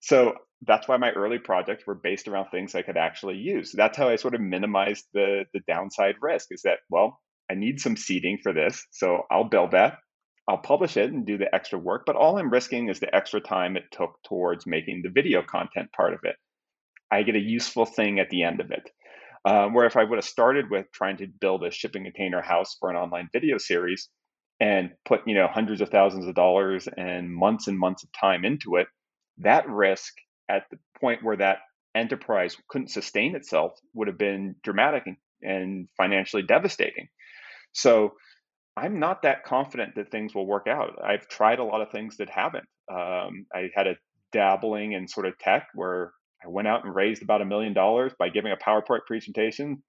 So 0.00 0.34
that's 0.66 0.88
why 0.88 0.96
my 0.96 1.12
early 1.12 1.38
projects 1.38 1.86
were 1.86 1.94
based 1.94 2.26
around 2.26 2.50
things 2.50 2.74
I 2.74 2.82
could 2.82 2.96
actually 2.96 3.36
use. 3.36 3.72
That's 3.72 3.96
how 3.96 4.08
I 4.08 4.16
sort 4.16 4.34
of 4.34 4.40
minimized 4.40 5.06
the 5.14 5.44
the 5.54 5.60
downside 5.68 6.16
risk. 6.20 6.48
Is 6.50 6.62
that 6.62 6.80
well, 6.90 7.20
I 7.50 7.54
need 7.54 7.80
some 7.80 7.96
seeding 7.96 8.38
for 8.42 8.52
this, 8.52 8.84
so 8.90 9.22
I'll 9.30 9.48
build 9.48 9.70
that. 9.70 9.98
I'll 10.48 10.58
publish 10.58 10.96
it 10.96 11.12
and 11.12 11.24
do 11.24 11.38
the 11.38 11.54
extra 11.54 11.78
work, 11.78 12.02
but 12.04 12.16
all 12.16 12.36
I'm 12.36 12.50
risking 12.50 12.88
is 12.88 12.98
the 12.98 13.14
extra 13.14 13.40
time 13.40 13.76
it 13.76 13.84
took 13.92 14.18
towards 14.24 14.66
making 14.66 15.02
the 15.02 15.10
video 15.10 15.42
content 15.42 15.92
part 15.92 16.14
of 16.14 16.20
it. 16.24 16.34
I 17.12 17.22
get 17.22 17.36
a 17.36 17.40
useful 17.40 17.86
thing 17.86 18.18
at 18.18 18.28
the 18.28 18.42
end 18.42 18.60
of 18.60 18.72
it. 18.72 18.90
Um, 19.44 19.72
where 19.74 19.86
if 19.86 19.96
I 19.96 20.04
would 20.04 20.18
have 20.18 20.24
started 20.24 20.70
with 20.70 20.86
trying 20.92 21.16
to 21.18 21.26
build 21.26 21.64
a 21.64 21.70
shipping 21.70 22.04
container 22.04 22.40
house 22.42 22.76
for 22.78 22.90
an 22.90 22.96
online 22.96 23.28
video 23.32 23.58
series 23.58 24.08
and 24.62 24.90
put 25.04 25.22
you 25.26 25.34
know 25.34 25.48
hundreds 25.48 25.80
of 25.80 25.88
thousands 25.88 26.26
of 26.26 26.36
dollars 26.36 26.88
and 26.96 27.34
months 27.34 27.66
and 27.66 27.76
months 27.76 28.04
of 28.04 28.10
time 28.12 28.44
into 28.44 28.76
it, 28.76 28.86
that 29.38 29.68
risk 29.68 30.14
at 30.48 30.62
the 30.70 30.78
point 31.00 31.24
where 31.24 31.36
that 31.36 31.58
enterprise 31.96 32.56
couldn't 32.68 32.88
sustain 32.88 33.34
itself 33.34 33.72
would 33.92 34.06
have 34.06 34.18
been 34.18 34.54
dramatic 34.62 35.04
and, 35.42 35.88
financially 35.96 36.44
devastating. 36.44 37.08
So 37.72 38.12
I'm 38.76 39.00
not 39.00 39.22
that 39.22 39.42
confident 39.44 39.96
that 39.96 40.12
things 40.12 40.32
will 40.32 40.46
work 40.46 40.68
out. 40.68 40.96
I've 41.04 41.26
tried 41.26 41.58
a 41.58 41.64
lot 41.64 41.82
of 41.82 41.90
things 41.90 42.18
that 42.18 42.30
haven't. 42.30 42.66
Um, 42.88 43.46
I 43.52 43.70
had 43.74 43.88
a 43.88 43.96
dabbling 44.30 44.92
in 44.92 45.08
sort 45.08 45.26
of 45.26 45.36
tech 45.40 45.66
where 45.74 46.12
I 46.44 46.48
went 46.48 46.68
out 46.68 46.84
and 46.84 46.94
raised 46.94 47.22
about 47.22 47.42
a 47.42 47.44
million 47.44 47.74
dollars 47.74 48.12
by 48.16 48.28
giving 48.28 48.52
a 48.52 48.56
PowerPoint 48.56 49.04
presentation. 49.08 49.82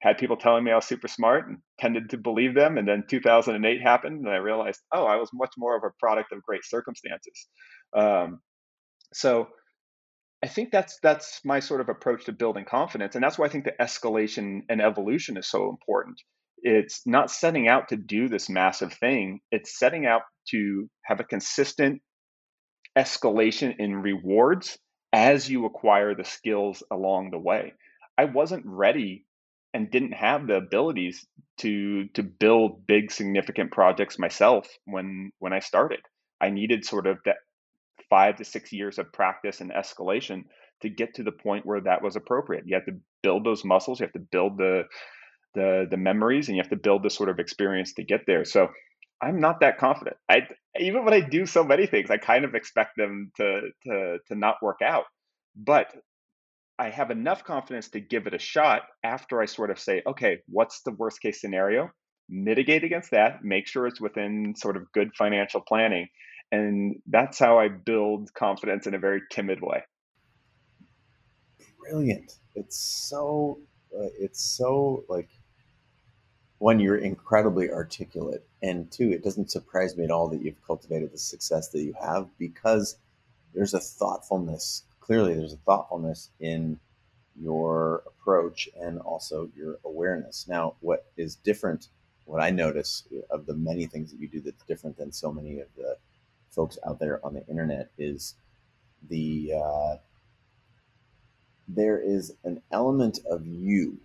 Had 0.00 0.18
people 0.18 0.36
telling 0.36 0.64
me 0.64 0.72
I 0.72 0.76
was 0.76 0.86
super 0.86 1.08
smart 1.08 1.48
and 1.48 1.58
tended 1.78 2.10
to 2.10 2.16
believe 2.16 2.54
them. 2.54 2.78
And 2.78 2.88
then 2.88 3.04
2008 3.08 3.82
happened, 3.82 4.20
and 4.24 4.28
I 4.28 4.36
realized, 4.36 4.80
oh, 4.92 5.04
I 5.04 5.16
was 5.16 5.30
much 5.32 5.52
more 5.58 5.76
of 5.76 5.82
a 5.84 5.90
product 5.98 6.32
of 6.32 6.42
great 6.42 6.64
circumstances. 6.64 7.48
Um, 7.96 8.40
so 9.12 9.48
I 10.42 10.48
think 10.48 10.70
that's 10.70 10.98
that's 11.02 11.40
my 11.44 11.60
sort 11.60 11.82
of 11.82 11.88
approach 11.88 12.24
to 12.26 12.32
building 12.32 12.64
confidence, 12.64 13.14
and 13.14 13.22
that's 13.22 13.38
why 13.38 13.46
I 13.46 13.50
think 13.50 13.64
the 13.64 13.74
escalation 13.80 14.60
and 14.68 14.80
evolution 14.80 15.36
is 15.36 15.48
so 15.48 15.68
important 15.68 16.16
it's 16.62 17.02
not 17.06 17.30
setting 17.30 17.68
out 17.68 17.88
to 17.88 17.96
do 17.96 18.28
this 18.28 18.48
massive 18.48 18.92
thing 18.92 19.40
it's 19.50 19.78
setting 19.78 20.06
out 20.06 20.22
to 20.48 20.88
have 21.04 21.20
a 21.20 21.24
consistent 21.24 22.00
escalation 22.98 23.74
in 23.78 23.94
rewards 23.96 24.78
as 25.12 25.48
you 25.48 25.64
acquire 25.64 26.14
the 26.14 26.24
skills 26.24 26.82
along 26.90 27.30
the 27.30 27.38
way 27.38 27.72
i 28.18 28.24
wasn't 28.24 28.64
ready 28.66 29.24
and 29.72 29.90
didn't 29.90 30.12
have 30.12 30.46
the 30.46 30.56
abilities 30.56 31.26
to 31.58 32.06
to 32.14 32.22
build 32.22 32.86
big 32.86 33.10
significant 33.10 33.70
projects 33.70 34.18
myself 34.18 34.66
when 34.84 35.30
when 35.38 35.52
i 35.52 35.58
started. 35.58 36.00
I 36.40 36.50
needed 36.50 36.84
sort 36.84 37.06
of 37.06 37.18
that 37.26 37.36
5 38.08 38.36
to 38.36 38.44
6 38.44 38.72
years 38.72 38.98
of 38.98 39.12
practice 39.12 39.60
and 39.60 39.70
escalation 39.70 40.44
to 40.82 40.88
get 40.88 41.14
to 41.14 41.22
the 41.22 41.32
point 41.32 41.66
where 41.66 41.82
that 41.82 42.02
was 42.02 42.16
appropriate. 42.16 42.64
You 42.66 42.76
have 42.76 42.86
to 42.86 42.98
build 43.22 43.44
those 43.44 43.64
muscles 43.64 44.00
you 44.00 44.06
have 44.06 44.12
to 44.14 44.26
build 44.32 44.58
the 44.58 44.84
the 45.54 45.86
the 45.90 45.96
memories 45.96 46.48
and 46.48 46.56
you 46.56 46.62
have 46.62 46.70
to 46.70 46.76
build 46.76 47.02
this 47.02 47.14
sort 47.14 47.28
of 47.28 47.38
experience 47.38 47.94
to 47.94 48.04
get 48.04 48.22
there. 48.26 48.44
So 48.44 48.68
i'm 49.22 49.40
not 49.40 49.60
that 49.60 49.78
confident. 49.78 50.16
I 50.28 50.42
even 50.78 51.04
when 51.04 51.14
i 51.14 51.20
do 51.20 51.44
so 51.46 51.62
many 51.64 51.86
things 51.86 52.10
i 52.10 52.16
kind 52.16 52.44
of 52.44 52.54
expect 52.54 52.96
them 52.96 53.30
to 53.36 53.60
to 53.84 54.18
to 54.28 54.34
not 54.34 54.56
work 54.62 54.78
out. 54.82 55.04
But 55.56 55.88
i 56.80 56.90
have 56.90 57.10
enough 57.10 57.44
confidence 57.44 57.88
to 57.88 58.00
give 58.00 58.26
it 58.26 58.34
a 58.34 58.38
shot 58.38 58.82
after 59.04 59.40
i 59.40 59.44
sort 59.44 59.70
of 59.70 59.78
say 59.78 60.02
okay 60.06 60.38
what's 60.48 60.82
the 60.82 60.92
worst 60.92 61.20
case 61.20 61.40
scenario 61.40 61.90
mitigate 62.28 62.84
against 62.84 63.10
that 63.10 63.44
make 63.44 63.66
sure 63.66 63.86
it's 63.86 64.00
within 64.00 64.54
sort 64.56 64.76
of 64.76 64.90
good 64.92 65.10
financial 65.16 65.60
planning 65.60 66.08
and 66.50 66.96
that's 67.06 67.38
how 67.38 67.58
i 67.58 67.68
build 67.68 68.32
confidence 68.34 68.86
in 68.86 68.94
a 68.94 68.98
very 68.98 69.20
timid 69.30 69.60
way 69.60 69.82
brilliant 71.78 72.34
it's 72.54 72.76
so 72.76 73.58
uh, 73.96 74.08
it's 74.18 74.40
so 74.40 75.04
like 75.08 75.28
one, 76.60 76.78
you're 76.78 76.98
incredibly 76.98 77.70
articulate, 77.70 78.46
and 78.62 78.90
two, 78.92 79.10
it 79.12 79.24
doesn't 79.24 79.50
surprise 79.50 79.96
me 79.96 80.04
at 80.04 80.10
all 80.10 80.28
that 80.28 80.42
you've 80.42 80.62
cultivated 80.66 81.10
the 81.10 81.16
success 81.16 81.68
that 81.68 81.80
you 81.80 81.94
have 81.98 82.28
because 82.38 82.98
there's 83.54 83.72
a 83.72 83.80
thoughtfulness. 83.80 84.82
Clearly, 85.10 85.34
there's 85.34 85.54
a 85.54 85.66
thoughtfulness 85.66 86.30
in 86.38 86.78
your 87.34 88.04
approach 88.06 88.68
and 88.80 89.00
also 89.00 89.50
your 89.56 89.80
awareness. 89.84 90.46
Now, 90.46 90.74
what 90.78 91.06
is 91.16 91.34
different, 91.34 91.88
what 92.26 92.40
I 92.40 92.50
notice 92.50 93.08
of 93.28 93.44
the 93.44 93.54
many 93.54 93.86
things 93.86 94.12
that 94.12 94.20
you 94.20 94.28
do 94.28 94.40
that's 94.40 94.62
different 94.68 94.96
than 94.96 95.10
so 95.10 95.32
many 95.32 95.58
of 95.58 95.66
the 95.76 95.96
folks 96.52 96.78
out 96.86 97.00
there 97.00 97.18
on 97.26 97.34
the 97.34 97.44
internet 97.48 97.90
is 97.98 98.36
the 99.08 99.54
uh, 99.60 99.96
there 101.66 101.98
is 101.98 102.34
an 102.44 102.62
element 102.70 103.18
of 103.28 103.44
you 103.44 103.98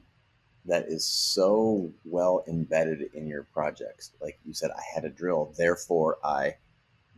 that 0.65 0.87
is 0.87 1.05
so 1.05 1.91
well 2.03 2.43
embedded 2.47 3.11
in 3.13 3.27
your 3.27 3.43
projects. 3.43 4.09
Like 4.19 4.39
you 4.43 4.55
said, 4.55 4.71
I 4.71 4.81
had 4.95 5.05
a 5.05 5.09
drill, 5.09 5.53
therefore 5.55 6.17
I, 6.23 6.55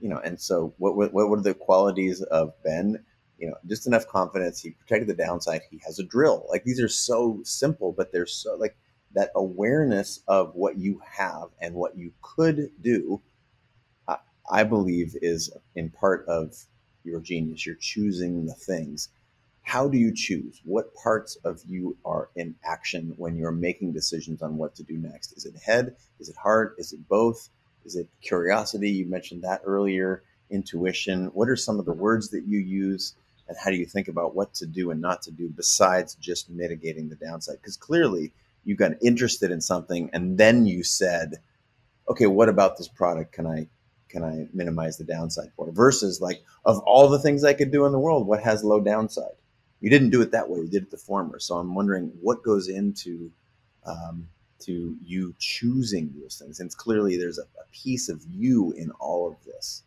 you 0.01 0.09
know. 0.09 0.19
And 0.25 0.37
so, 0.37 0.73
what 0.77 0.97
what 0.97 1.13
what 1.13 1.29
were 1.29 1.39
the 1.39 1.53
qualities 1.53 2.21
of 2.21 2.51
Ben? 2.65 3.05
You 3.37 3.49
know, 3.49 3.57
just 3.67 3.87
enough 3.87 4.07
confidence. 4.07 4.61
He 4.61 4.71
protected 4.71 5.07
the 5.07 5.23
downside. 5.23 5.61
He 5.69 5.79
has 5.85 5.99
a 5.99 6.03
drill. 6.03 6.45
Like 6.49 6.63
these 6.63 6.81
are 6.81 6.89
so 6.89 7.39
simple, 7.43 7.91
but 7.91 8.11
they're 8.11 8.25
so 8.25 8.55
like 8.55 8.77
that 9.13 9.31
awareness 9.35 10.21
of 10.27 10.55
what 10.55 10.77
you 10.77 11.01
have 11.17 11.49
and 11.61 11.75
what 11.75 11.97
you 11.97 12.13
could 12.21 12.71
do. 12.81 13.21
I, 14.07 14.17
I 14.49 14.63
believe 14.63 15.15
is 15.21 15.51
in 15.75 15.89
part 15.89 16.25
of 16.27 16.55
your 17.03 17.19
genius. 17.19 17.65
You're 17.65 17.75
choosing 17.75 18.45
the 18.45 18.53
things 18.53 19.09
how 19.67 19.89
do 19.89 19.97
you 19.97 20.13
choose? 20.15 20.61
What 20.63 20.95
parts 20.95 21.35
of 21.43 21.61
you 21.67 21.97
are 22.05 22.29
in 22.37 22.55
action 22.63 23.13
when 23.17 23.35
you're 23.35 23.51
making 23.51 23.91
decisions 23.91 24.41
on 24.41 24.55
what 24.55 24.73
to 24.75 24.83
do 24.83 24.97
next? 24.97 25.33
Is 25.33 25.43
it 25.43 25.57
head? 25.57 25.97
Is 26.21 26.29
it 26.29 26.37
heart? 26.37 26.75
Is 26.77 26.93
it 26.93 27.05
both? 27.09 27.49
Is 27.83 27.97
it 27.97 28.07
curiosity? 28.21 28.89
You 28.89 29.07
mentioned 29.07 29.43
that 29.43 29.59
earlier. 29.65 30.23
Intuition. 30.49 31.25
What 31.33 31.49
are 31.49 31.57
some 31.57 31.79
of 31.79 31.85
the 31.85 31.91
words 31.91 32.29
that 32.29 32.45
you 32.47 32.59
use? 32.59 33.15
And 33.47 33.57
how 33.57 33.71
do 33.71 33.77
you 33.77 33.85
think 33.85 34.07
about 34.07 34.35
what 34.35 34.53
to 34.55 34.65
do 34.65 34.91
and 34.91 35.01
not 35.01 35.21
to 35.23 35.31
do 35.31 35.49
besides 35.49 36.15
just 36.15 36.49
mitigating 36.49 37.09
the 37.09 37.15
downside? 37.15 37.57
Because 37.61 37.77
clearly 37.77 38.33
you 38.65 38.75
got 38.75 38.91
interested 39.01 39.51
in 39.51 39.61
something 39.61 40.09
and 40.13 40.37
then 40.37 40.65
you 40.65 40.83
said, 40.83 41.35
okay, 42.09 42.27
what 42.27 42.49
about 42.49 42.77
this 42.77 42.87
product 42.87 43.33
can 43.33 43.47
I 43.47 43.67
can 44.09 44.23
I 44.23 44.47
minimize 44.53 44.97
the 44.97 45.03
downside 45.03 45.51
for? 45.55 45.69
Versus 45.71 46.21
like 46.21 46.41
of 46.65 46.79
all 46.79 47.09
the 47.09 47.19
things 47.19 47.43
I 47.43 47.53
could 47.53 47.71
do 47.71 47.85
in 47.85 47.91
the 47.91 47.99
world, 47.99 48.25
what 48.25 48.43
has 48.43 48.63
low 48.63 48.79
downside? 48.79 49.35
you 49.79 49.89
didn't 49.89 50.09
do 50.09 50.21
it 50.21 50.31
that 50.31 50.49
way. 50.49 50.59
You 50.59 50.67
did 50.67 50.83
it 50.83 50.91
the 50.91 50.97
former. 50.97 51.39
So 51.39 51.57
I'm 51.57 51.75
wondering 51.75 52.11
what 52.21 52.43
goes 52.43 52.67
into 52.67 53.31
um, 53.85 54.27
to 54.59 54.97
you 55.03 55.35
choosing 55.39 56.13
those 56.19 56.37
things. 56.37 56.59
And 56.59 56.75
clearly 56.75 57.17
there's 57.17 57.37
a, 57.37 57.43
a, 57.43 57.67
piece 57.71 58.09
of 58.09 58.23
you 58.29 58.71
in 58.71 58.89
all 58.99 59.27
of 59.29 59.35
this. 59.45 59.83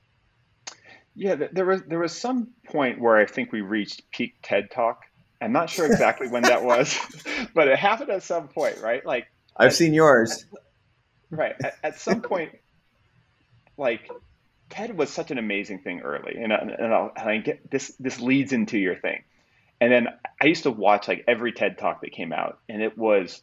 Yeah, 1.21 1.37
there 1.53 1.67
was 1.67 1.83
there 1.83 1.99
was 1.99 2.19
some 2.19 2.49
point 2.67 3.01
where 3.01 3.17
I 3.17 3.27
think 3.27 3.53
we 3.53 3.61
reached 3.61 4.11
peak 4.11 4.37
TED 4.43 4.71
Talk. 4.71 5.03
I'm 5.41 5.53
not 5.53 5.69
sure 5.71 5.87
exactly 5.87 6.29
when 6.29 6.43
that 6.43 6.65
was, 6.65 6.99
but 7.55 7.69
it 7.69 7.79
happened 7.79 8.11
at 8.11 8.23
some 8.23 8.49
point, 8.49 8.79
right? 8.81 9.05
Like 9.05 9.27
I've 9.57 9.69
at, 9.69 9.75
seen 9.75 9.95
yours. 9.95 10.47
At, 10.53 10.59
right. 11.31 11.55
At, 11.63 11.75
at 11.83 12.01
some 12.01 12.23
point, 12.23 12.53
like 13.77 14.11
TED 14.71 14.97
was 14.97 15.11
such 15.11 15.31
an 15.31 15.39
amazing 15.39 15.81
thing 15.81 16.01
early, 16.01 16.37
and, 16.37 16.53
and, 16.53 16.71
and, 16.71 16.93
and 16.93 17.11
I 17.17 17.39
get 17.39 17.71
this. 17.71 17.95
This 18.01 18.21
leads 18.21 18.53
into 18.53 18.79
your 18.79 18.97
thing 18.97 19.23
and 19.81 19.91
then 19.91 20.09
I 20.41 20.47
used 20.47 20.65
to 20.65 20.71
watch 20.71 21.09
like 21.09 21.25
every 21.27 21.53
TED 21.53 21.79
talk 21.79 22.03
that 22.03 22.13
came 22.13 22.33
out, 22.33 22.59
and 22.69 22.83
it 22.83 22.99
was, 22.99 23.43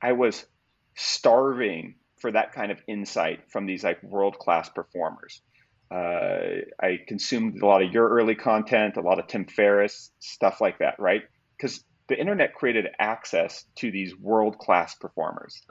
I 0.00 0.12
was 0.12 0.46
starving 0.94 1.96
for 2.20 2.30
that 2.32 2.52
kind 2.52 2.70
of 2.70 2.80
insight 2.86 3.50
from 3.50 3.66
these 3.66 3.82
like 3.82 4.02
world 4.02 4.38
class 4.38 4.68
performers. 4.68 5.40
Uh, 5.90 6.66
I 6.80 7.00
consumed 7.06 7.62
a 7.62 7.66
lot 7.66 7.82
of 7.82 7.92
your 7.92 8.08
early 8.08 8.34
content, 8.34 8.96
a 8.96 9.00
lot 9.00 9.18
of 9.18 9.26
Tim 9.26 9.46
Ferriss, 9.46 10.10
stuff 10.18 10.60
like 10.60 10.78
that, 10.78 10.98
right? 10.98 11.22
Because 11.56 11.82
the 12.08 12.18
internet 12.18 12.54
created 12.54 12.86
access 12.98 13.64
to 13.76 13.90
these 13.90 14.16
world 14.16 14.58
class 14.58 14.94
performers. 14.94 15.62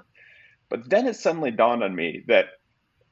But 0.70 0.90
then 0.90 1.08
it 1.08 1.16
suddenly 1.16 1.52
dawned 1.52 1.84
on 1.84 1.96
me 1.96 2.24
that 2.28 2.48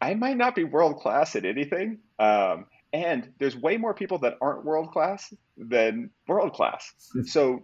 I 0.02 0.14
might 0.14 0.38
not 0.38 0.56
be 0.56 0.64
world 0.64 0.98
class 0.98 1.36
at 1.36 1.46
anything. 1.46 2.00
Um, 2.20 2.66
and 2.92 3.32
there's 3.40 3.56
way 3.56 3.78
more 3.78 3.94
people 3.94 4.20
that 4.20 4.38
aren't 4.42 4.66
world 4.66 4.92
class 4.92 5.34
than 5.58 6.10
world 6.28 6.54
class. 6.54 6.94
So 7.26 7.64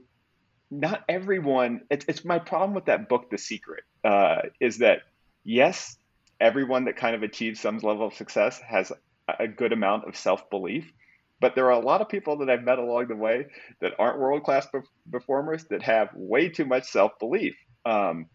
not 0.70 1.04
everyone. 1.10 1.82
It's, 1.90 2.06
it's 2.08 2.24
my 2.24 2.40
problem 2.40 2.74
with 2.74 2.86
that 2.86 3.10
book, 3.10 3.30
The 3.30 3.38
Secret, 3.38 3.84
uh, 4.04 4.44
is 4.60 4.78
that 4.78 5.02
yes, 5.44 5.98
everyone 6.40 6.86
that 6.86 6.96
kind 6.96 7.16
of 7.16 7.24
achieves 7.24 7.60
some 7.60 7.78
level 7.80 8.08
of 8.08 8.14
success 8.14 8.60
has 8.60 8.92
a 9.40 9.48
good 9.48 9.74
amount 9.74 10.08
of 10.08 10.16
self 10.16 10.50
belief. 10.50 10.92
But 11.40 11.56
there 11.56 11.66
are 11.66 11.82
a 11.82 11.86
lot 11.86 12.02
of 12.02 12.10
people 12.10 12.38
that 12.38 12.50
I've 12.50 12.64
met 12.64 12.78
along 12.78 13.08
the 13.08 13.16
way 13.16 13.48
that 13.80 13.94
aren't 13.98 14.20
world 14.20 14.44
class 14.44 14.68
performers 15.10 15.66
that 15.66 15.82
have 15.82 16.10
way 16.14 16.50
too 16.50 16.66
much 16.66 16.84
self 16.84 17.18
belief. 17.20 17.56
Um, 17.86 18.28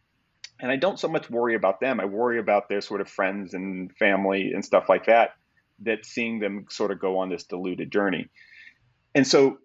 and 0.58 0.72
I 0.72 0.76
don't 0.76 0.98
so 0.98 1.08
much 1.08 1.30
worry 1.30 1.54
about 1.54 1.80
them. 1.80 2.00
I 2.00 2.06
worry 2.06 2.38
about 2.38 2.68
their 2.68 2.80
sort 2.80 3.00
of 3.00 3.08
friends 3.08 3.54
and 3.54 3.92
family 3.96 4.52
and 4.52 4.64
stuff 4.64 4.88
like 4.88 5.06
that 5.06 5.30
that 5.80 6.06
seeing 6.06 6.40
them 6.40 6.66
sort 6.70 6.90
of 6.90 6.98
go 6.98 7.18
on 7.18 7.28
this 7.28 7.44
diluted 7.44 7.92
journey. 7.92 8.28
And 9.14 9.26
so 9.26 9.58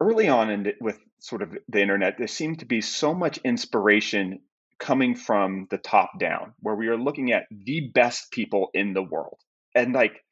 early 0.00 0.28
on 0.28 0.50
in 0.50 0.62
the, 0.64 0.74
with 0.80 0.98
sort 1.18 1.42
of 1.42 1.56
the 1.68 1.80
internet, 1.80 2.18
there 2.18 2.26
seemed 2.26 2.60
to 2.60 2.66
be 2.66 2.80
so 2.80 3.14
much 3.14 3.38
inspiration 3.38 4.40
coming 4.78 5.16
from 5.16 5.66
the 5.70 5.78
top 5.78 6.18
down, 6.18 6.54
where 6.60 6.74
we 6.74 6.88
are 6.88 6.96
looking 6.96 7.32
at 7.32 7.46
the 7.50 7.90
best 7.92 8.30
people 8.30 8.70
in 8.74 8.92
the 8.92 9.02
world. 9.02 9.38
And 9.74 9.92
like, 9.92 10.24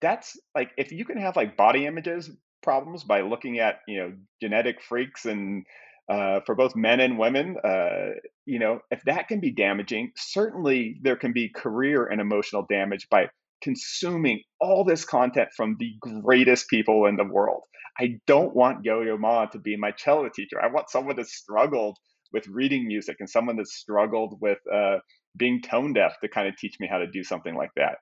that's 0.00 0.38
like, 0.54 0.70
if 0.76 0.92
you 0.92 1.04
can 1.04 1.18
have 1.18 1.36
like 1.36 1.56
body 1.56 1.86
images 1.86 2.30
problems 2.62 3.04
by 3.04 3.22
looking 3.22 3.58
at, 3.58 3.80
you 3.86 3.98
know, 3.98 4.12
genetic 4.40 4.82
freaks 4.82 5.24
and 5.24 5.64
uh, 6.10 6.40
for 6.44 6.54
both 6.54 6.74
men 6.74 7.00
and 7.00 7.18
women, 7.18 7.56
uh, 7.64 8.10
you 8.44 8.58
know, 8.58 8.80
if 8.90 9.00
that 9.04 9.28
can 9.28 9.40
be 9.40 9.52
damaging, 9.52 10.10
certainly 10.16 10.98
there 11.02 11.16
can 11.16 11.32
be 11.32 11.48
career 11.54 12.06
and 12.06 12.20
emotional 12.20 12.66
damage 12.68 13.06
by 13.10 13.28
consuming 13.62 14.40
all 14.60 14.84
this 14.84 15.04
content 15.04 15.48
from 15.56 15.76
the 15.78 15.92
greatest 16.00 16.68
people 16.68 17.06
in 17.06 17.16
the 17.16 17.24
world. 17.24 17.62
I 17.98 18.18
don't 18.26 18.54
want 18.56 18.84
Yo 18.84 19.02
Yo 19.02 19.18
Ma 19.18 19.46
to 19.46 19.58
be 19.58 19.76
my 19.76 19.90
cello 19.92 20.28
teacher. 20.34 20.60
I 20.60 20.68
want 20.68 20.90
someone 20.90 21.16
that 21.16 21.26
struggled 21.26 21.96
with 22.32 22.46
reading 22.48 22.86
music 22.86 23.16
and 23.20 23.28
someone 23.28 23.56
that 23.56 23.68
struggled 23.68 24.38
with 24.40 24.58
uh, 24.72 24.98
being 25.36 25.60
tone 25.60 25.92
deaf 25.92 26.14
to 26.22 26.28
kind 26.28 26.48
of 26.48 26.56
teach 26.56 26.76
me 26.80 26.88
how 26.90 26.98
to 26.98 27.06
do 27.06 27.22
something 27.22 27.54
like 27.54 27.70
that. 27.76 27.96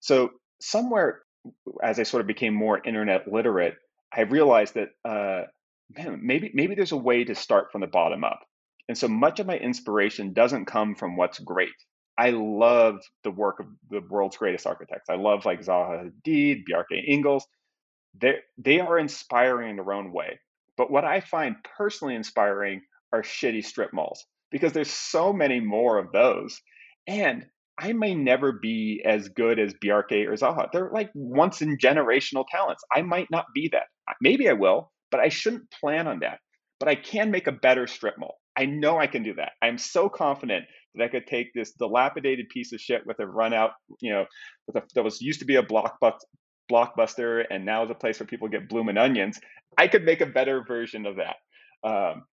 So, 0.00 0.30
somewhere 0.60 1.22
as 1.82 1.98
I 1.98 2.04
sort 2.04 2.20
of 2.20 2.26
became 2.26 2.54
more 2.54 2.80
internet 2.84 3.30
literate, 3.30 3.74
I 4.12 4.22
realized 4.22 4.74
that 4.74 4.88
uh, 5.04 5.46
man, 5.96 6.20
maybe 6.22 6.50
maybe 6.54 6.74
there's 6.74 6.92
a 6.92 6.96
way 6.96 7.24
to 7.24 7.34
start 7.34 7.72
from 7.72 7.80
the 7.80 7.86
bottom 7.86 8.24
up. 8.24 8.40
And 8.88 8.98
so 8.98 9.08
much 9.08 9.38
of 9.38 9.46
my 9.46 9.56
inspiration 9.56 10.32
doesn't 10.32 10.66
come 10.66 10.94
from 10.94 11.16
what's 11.16 11.38
great. 11.38 11.70
I 12.18 12.30
love 12.30 13.00
the 13.24 13.30
work 13.30 13.60
of 13.60 13.66
the 13.88 14.00
world's 14.08 14.36
greatest 14.36 14.66
architects. 14.66 15.08
I 15.08 15.14
love 15.14 15.44
like 15.46 15.60
Zaha 15.60 16.10
Hadid, 16.26 16.64
Bjarke 16.68 17.08
Ingels. 17.08 17.42
They 18.20 18.38
they 18.58 18.80
are 18.80 18.98
inspiring 18.98 19.70
in 19.70 19.76
their 19.76 19.92
own 19.92 20.12
way. 20.12 20.40
But 20.76 20.90
what 20.90 21.04
I 21.04 21.20
find 21.20 21.56
personally 21.76 22.14
inspiring 22.14 22.82
are 23.12 23.22
shitty 23.22 23.64
strip 23.64 23.92
malls 23.92 24.24
because 24.50 24.72
there's 24.72 24.90
so 24.90 25.32
many 25.32 25.60
more 25.60 25.98
of 25.98 26.12
those. 26.12 26.60
And 27.06 27.46
I 27.80 27.94
may 27.94 28.14
never 28.14 28.52
be 28.52 29.02
as 29.06 29.30
good 29.30 29.58
as 29.58 29.72
Bjarke 29.82 30.26
or 30.28 30.34
Zaha. 30.34 30.70
They're 30.70 30.90
like 30.92 31.10
once 31.14 31.62
in 31.62 31.78
generational 31.78 32.44
talents. 32.50 32.84
I 32.94 33.00
might 33.00 33.28
not 33.30 33.46
be 33.54 33.70
that. 33.72 33.86
Maybe 34.20 34.50
I 34.50 34.52
will, 34.52 34.92
but 35.10 35.20
I 35.20 35.30
shouldn't 35.30 35.70
plan 35.70 36.06
on 36.06 36.20
that. 36.20 36.40
But 36.78 36.90
I 36.90 36.94
can 36.94 37.30
make 37.30 37.46
a 37.46 37.52
better 37.52 37.86
strip 37.86 38.18
mall. 38.18 38.36
I 38.56 38.66
know 38.66 38.98
I 38.98 39.06
can 39.06 39.22
do 39.22 39.34
that. 39.34 39.52
I'm 39.62 39.78
so 39.78 40.10
confident 40.10 40.66
that 40.94 41.04
I 41.04 41.08
could 41.08 41.26
take 41.26 41.54
this 41.54 41.72
dilapidated 41.72 42.48
piece 42.50 42.72
of 42.72 42.80
shit 42.80 43.06
with 43.06 43.18
a 43.18 43.26
run 43.26 43.54
out, 43.54 43.70
you 44.00 44.12
know, 44.12 44.26
a, 44.74 44.82
that 44.94 45.04
was 45.04 45.22
used 45.22 45.40
to 45.40 45.46
be 45.46 45.56
a 45.56 45.62
blockbuster 45.62 47.44
and 47.50 47.64
now 47.64 47.84
is 47.84 47.90
a 47.90 47.94
place 47.94 48.20
where 48.20 48.26
people 48.26 48.48
get 48.48 48.68
blooming 48.68 48.98
onions. 48.98 49.40
I 49.78 49.88
could 49.88 50.04
make 50.04 50.20
a 50.20 50.26
better 50.26 50.64
version 50.66 51.06
of 51.06 51.16
that. 51.16 51.36
Um, 51.88 52.24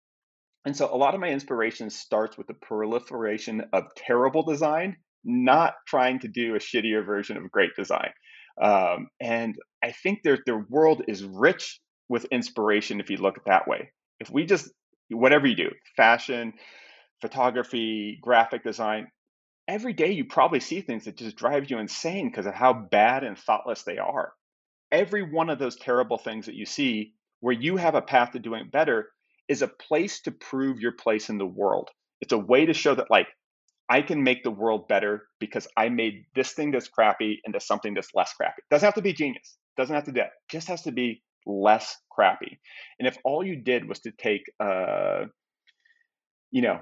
and 0.66 0.76
so 0.76 0.92
a 0.92 0.96
lot 0.96 1.14
of 1.14 1.20
my 1.20 1.28
inspiration 1.28 1.88
starts 1.88 2.36
with 2.36 2.48
the 2.48 2.54
proliferation 2.54 3.62
of 3.72 3.84
terrible 3.96 4.42
design, 4.42 4.96
not 5.24 5.74
trying 5.86 6.20
to 6.20 6.28
do 6.28 6.54
a 6.54 6.58
shittier 6.58 7.04
version 7.04 7.36
of 7.36 7.50
great 7.50 7.74
design. 7.76 8.10
Um, 8.60 9.08
and 9.20 9.56
I 9.82 9.92
think 9.92 10.22
their 10.22 10.38
their 10.46 10.64
world 10.68 11.02
is 11.06 11.24
rich 11.24 11.80
with 12.08 12.24
inspiration 12.26 13.00
if 13.00 13.10
you 13.10 13.18
look 13.18 13.36
at 13.36 13.44
that 13.46 13.68
way. 13.68 13.92
If 14.20 14.30
we 14.30 14.46
just 14.46 14.70
whatever 15.10 15.46
you 15.46 15.56
do, 15.56 15.70
fashion, 15.96 16.52
photography, 17.20 18.18
graphic 18.22 18.62
design, 18.64 19.08
every 19.66 19.92
day 19.92 20.12
you 20.12 20.24
probably 20.24 20.60
see 20.60 20.80
things 20.80 21.04
that 21.04 21.16
just 21.16 21.36
drive 21.36 21.70
you 21.70 21.78
insane 21.78 22.28
because 22.28 22.46
of 22.46 22.54
how 22.54 22.72
bad 22.72 23.24
and 23.24 23.38
thoughtless 23.38 23.82
they 23.82 23.98
are. 23.98 24.32
Every 24.90 25.22
one 25.22 25.50
of 25.50 25.58
those 25.58 25.76
terrible 25.76 26.18
things 26.18 26.46
that 26.46 26.54
you 26.54 26.66
see 26.66 27.12
where 27.40 27.54
you 27.54 27.76
have 27.76 27.94
a 27.94 28.02
path 28.02 28.32
to 28.32 28.38
doing 28.38 28.68
better 28.72 29.10
is 29.48 29.62
a 29.62 29.68
place 29.68 30.20
to 30.22 30.30
prove 30.30 30.80
your 30.80 30.92
place 30.92 31.28
in 31.28 31.38
the 31.38 31.46
world. 31.46 31.90
It's 32.20 32.32
a 32.32 32.38
way 32.38 32.66
to 32.66 32.74
show 32.74 32.94
that 32.94 33.10
like 33.10 33.28
I 33.88 34.02
can 34.02 34.22
make 34.22 34.42
the 34.44 34.50
world 34.50 34.88
better 34.88 35.28
because 35.40 35.66
I 35.76 35.88
made 35.88 36.24
this 36.34 36.52
thing 36.52 36.70
that's 36.72 36.88
crappy 36.88 37.40
into 37.44 37.60
something 37.60 37.94
that's 37.94 38.14
less 38.14 38.32
crappy. 38.34 38.62
Doesn't 38.70 38.86
have 38.86 38.94
to 38.94 39.02
be 39.02 39.12
genius. 39.12 39.56
Doesn't 39.76 39.94
have 39.94 40.04
to 40.04 40.12
do 40.12 40.20
that. 40.20 40.32
Just 40.50 40.68
has 40.68 40.82
to 40.82 40.92
be 40.92 41.22
less 41.46 41.96
crappy. 42.10 42.58
And 42.98 43.08
if 43.08 43.16
all 43.24 43.44
you 43.44 43.56
did 43.56 43.88
was 43.88 44.00
to 44.00 44.10
take, 44.10 44.42
uh, 44.60 45.24
you 46.50 46.62
know, 46.62 46.80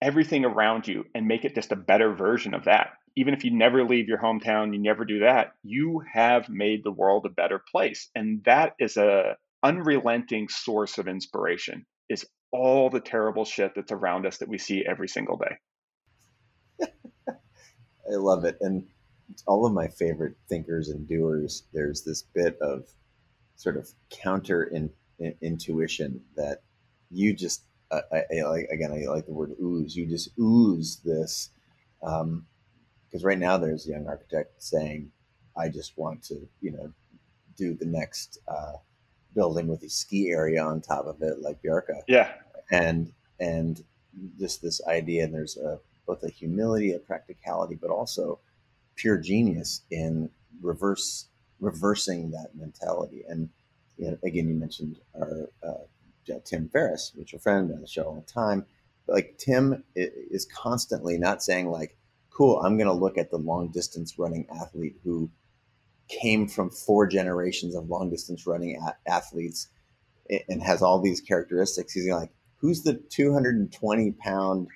everything 0.00 0.44
around 0.44 0.88
you 0.88 1.04
and 1.14 1.28
make 1.28 1.44
it 1.44 1.54
just 1.54 1.72
a 1.72 1.76
better 1.76 2.14
version 2.14 2.54
of 2.54 2.64
that, 2.64 2.94
even 3.16 3.34
if 3.34 3.44
you 3.44 3.50
never 3.50 3.84
leave 3.84 4.08
your 4.08 4.18
hometown, 4.18 4.72
you 4.72 4.80
never 4.80 5.04
do 5.04 5.20
that, 5.20 5.52
you 5.62 6.02
have 6.12 6.48
made 6.48 6.82
the 6.82 6.90
world 6.90 7.26
a 7.26 7.30
better 7.30 7.62
place. 7.70 8.08
And 8.14 8.42
that 8.44 8.74
is 8.78 8.96
a 8.96 9.36
unrelenting 9.62 10.48
source 10.48 10.96
of 10.98 11.08
inspiration. 11.08 11.84
Is 12.08 12.26
all 12.50 12.90
the 12.90 13.00
terrible 13.00 13.44
shit 13.44 13.72
that's 13.74 13.92
around 13.92 14.26
us 14.26 14.38
that 14.38 14.48
we 14.48 14.58
see 14.58 14.84
every 14.86 15.08
single 15.08 15.36
day. 15.36 15.56
I 17.28 18.16
love 18.16 18.44
it. 18.44 18.58
And 18.60 18.86
all 19.46 19.66
of 19.66 19.72
my 19.72 19.88
favorite 19.88 20.36
thinkers 20.48 20.88
and 20.88 21.08
doers, 21.08 21.64
there's 21.72 22.02
this 22.02 22.22
bit 22.22 22.58
of 22.60 22.86
sort 23.56 23.76
of 23.76 23.88
counter 24.10 24.64
in, 24.64 24.90
in, 25.18 25.34
intuition 25.40 26.20
that 26.36 26.62
you 27.10 27.34
just 27.34 27.62
uh, 27.90 28.00
I, 28.10 28.22
I, 28.38 28.42
like 28.42 28.66
again 28.72 28.92
I 28.92 29.08
like 29.10 29.26
the 29.26 29.32
word 29.32 29.52
ooze. 29.62 29.96
You 29.96 30.06
just 30.06 30.30
ooze 30.38 31.00
this 31.04 31.50
because 32.00 32.22
um, 32.22 32.46
right 33.22 33.38
now 33.38 33.58
there's 33.58 33.86
a 33.86 33.90
young 33.90 34.06
architect 34.06 34.62
saying 34.62 35.10
I 35.56 35.68
just 35.68 35.96
want 35.96 36.22
to 36.24 36.48
you 36.60 36.72
know 36.72 36.92
do 37.56 37.74
the 37.74 37.86
next 37.86 38.38
uh, 38.48 38.76
building 39.34 39.68
with 39.68 39.82
a 39.82 39.88
ski 39.88 40.30
area 40.30 40.62
on 40.62 40.80
top 40.80 41.06
of 41.06 41.22
it 41.22 41.40
like 41.40 41.62
Bjarke 41.62 42.00
yeah. 42.08 42.32
And 42.70 43.12
and 43.38 43.82
just 44.38 44.62
this 44.62 44.80
idea 44.86 45.24
and 45.24 45.34
there's 45.34 45.56
a 45.56 45.78
both 46.06 46.22
a 46.22 46.28
humility 46.28 46.92
a 46.92 46.98
practicality 46.98 47.74
but 47.74 47.90
also 47.90 48.38
pure 48.96 49.18
genius 49.18 49.82
in 49.90 50.30
reverse 50.60 51.28
reversing 51.62 52.32
that 52.32 52.54
mentality. 52.54 53.24
And 53.28 53.48
you 53.96 54.10
know, 54.10 54.18
again, 54.24 54.48
you 54.48 54.54
mentioned 54.54 54.98
our 55.14 55.48
uh, 55.62 56.34
Tim 56.44 56.68
Ferriss, 56.68 57.12
mutual 57.14 57.40
friend 57.40 57.72
on 57.72 57.80
the 57.80 57.86
show 57.86 58.04
all 58.04 58.24
the 58.26 58.32
time. 58.32 58.66
But 59.06 59.14
like 59.14 59.38
Tim 59.38 59.84
is 59.96 60.46
constantly 60.46 61.18
not 61.18 61.42
saying 61.42 61.70
like, 61.70 61.96
"Cool, 62.30 62.60
I'm 62.60 62.76
going 62.76 62.88
to 62.88 62.92
look 62.92 63.16
at 63.18 63.30
the 63.30 63.38
long 63.38 63.68
distance 63.68 64.18
running 64.18 64.46
athlete 64.50 64.96
who 65.04 65.30
came 66.08 66.46
from 66.46 66.70
four 66.70 67.06
generations 67.06 67.74
of 67.74 67.88
long 67.88 68.10
distance 68.10 68.46
running 68.46 68.76
a- 68.76 69.10
athletes 69.10 69.68
and 70.48 70.62
has 70.62 70.82
all 70.82 71.00
these 71.00 71.20
characteristics." 71.20 71.92
He's 71.92 72.08
like, 72.08 72.30
"Who's 72.56 72.82
the 72.82 72.94
220 72.94 74.12
pound?" 74.12 74.68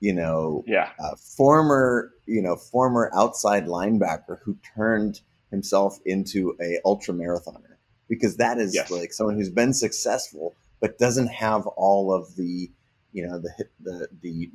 You 0.00 0.12
know, 0.12 0.64
yeah, 0.66 0.90
uh, 0.98 1.16
former, 1.16 2.12
you 2.26 2.42
know, 2.42 2.56
former 2.56 3.10
outside 3.14 3.66
linebacker 3.66 4.38
who 4.42 4.56
turned 4.76 5.20
himself 5.50 5.98
into 6.04 6.56
a 6.60 6.78
ultra 6.84 7.14
marathoner. 7.14 7.76
Because 8.08 8.36
that 8.38 8.58
is 8.58 8.74
yes. 8.74 8.90
like 8.90 9.12
someone 9.12 9.36
who's 9.36 9.50
been 9.50 9.74
successful 9.74 10.54
but 10.80 10.98
doesn't 10.98 11.28
have 11.28 11.66
all 11.66 12.12
of 12.12 12.36
the 12.36 12.70
you 13.12 13.26
know 13.26 13.38
the 13.38 13.66
the 13.80 14.08
the 14.22 14.50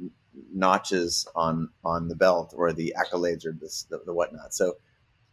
notches 0.54 1.28
on 1.36 1.70
on 1.84 2.08
the 2.08 2.16
belt 2.16 2.54
or 2.56 2.74
the 2.74 2.96
accolades 2.98 3.46
or 3.46 3.52
this 3.52 3.84
the, 3.90 4.02
the 4.06 4.14
whatnot. 4.14 4.54
So 4.54 4.78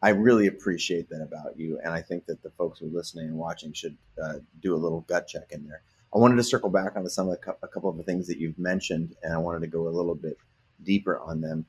i 0.03 0.11
really 0.11 0.46
appreciate 0.46 1.09
that 1.11 1.23
about 1.23 1.59
you. 1.59 1.79
And 1.83 1.92
i 1.92 2.03
think 2.03 2.27
that 2.27 2.42
the 2.42 2.51
folks 2.51 2.79
who 2.79 2.87
are 2.87 2.90
listening 2.90 3.29
and 3.29 3.37
watching 3.37 3.73
should 3.73 3.96
uh, 4.23 4.35
do 4.61 4.75
a 4.75 4.79
little 4.79 5.03
gut 5.03 5.27
check 5.27 5.53
in 5.53 5.66
there 5.66 5.83
i 6.14 6.18
wanted 6.18 6.37
to 6.37 6.42
circle 6.42 6.70
back 6.70 6.96
on 6.96 7.09
some 7.09 7.29
of 7.29 7.40
the, 7.40 7.57
a 7.62 7.68
couple 7.68 7.90
of 7.90 7.96
the 7.96 8.03
things 8.03 8.27
that 8.27 8.38
you've 8.38 8.59
mentioned 8.59 9.14
and 9.23 9.33
i 9.33 9.38
wanted 9.38 9.61
to 9.61 9.66
go 9.66 9.88
a 9.88 9.90
little 9.90 10.14
bit 10.14 10.37
deeper 10.83 11.18
on 11.20 11.40
them 11.40 11.64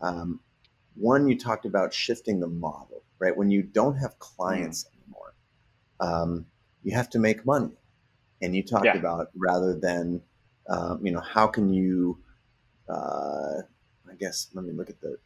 um, 0.00 0.40
one 0.94 1.28
you 1.28 1.38
talked 1.38 1.66
about 1.66 1.92
shifting 1.92 2.40
the 2.40 2.46
model 2.46 3.02
right? 3.18 3.36
When 3.36 3.50
you 3.50 3.62
don't 3.62 3.96
have 3.96 4.18
clients 4.18 4.84
mm. 4.84 5.02
anymore, 5.02 5.34
um, 6.00 6.46
you 6.82 6.94
have 6.94 7.10
to 7.10 7.18
make 7.18 7.46
money. 7.46 7.72
And 8.42 8.54
you 8.54 8.62
talked 8.62 8.84
yeah. 8.84 8.96
about 8.96 9.28
rather 9.34 9.78
than, 9.78 10.20
um, 10.68 11.00
you 11.02 11.10
know, 11.10 11.20
how 11.20 11.46
can 11.46 11.72
you, 11.72 12.18
uh, 12.88 13.62
I 14.10 14.14
guess, 14.18 14.48
let 14.52 14.64
me 14.64 14.72
look 14.72 14.90
at 14.90 15.00
the 15.00 15.16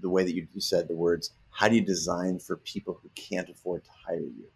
the 0.00 0.10
way 0.10 0.24
that 0.24 0.34
you, 0.34 0.46
you, 0.52 0.60
said 0.60 0.88
the 0.88 0.96
words. 0.96 1.30
How 1.50 1.68
do 1.68 1.76
you 1.76 1.80
design 1.80 2.40
for 2.40 2.56
people 2.56 2.98
who 3.00 3.08
can't 3.14 3.48
afford 3.48 3.84
to 3.84 3.90
hire 4.06 4.18
you? 4.18 4.48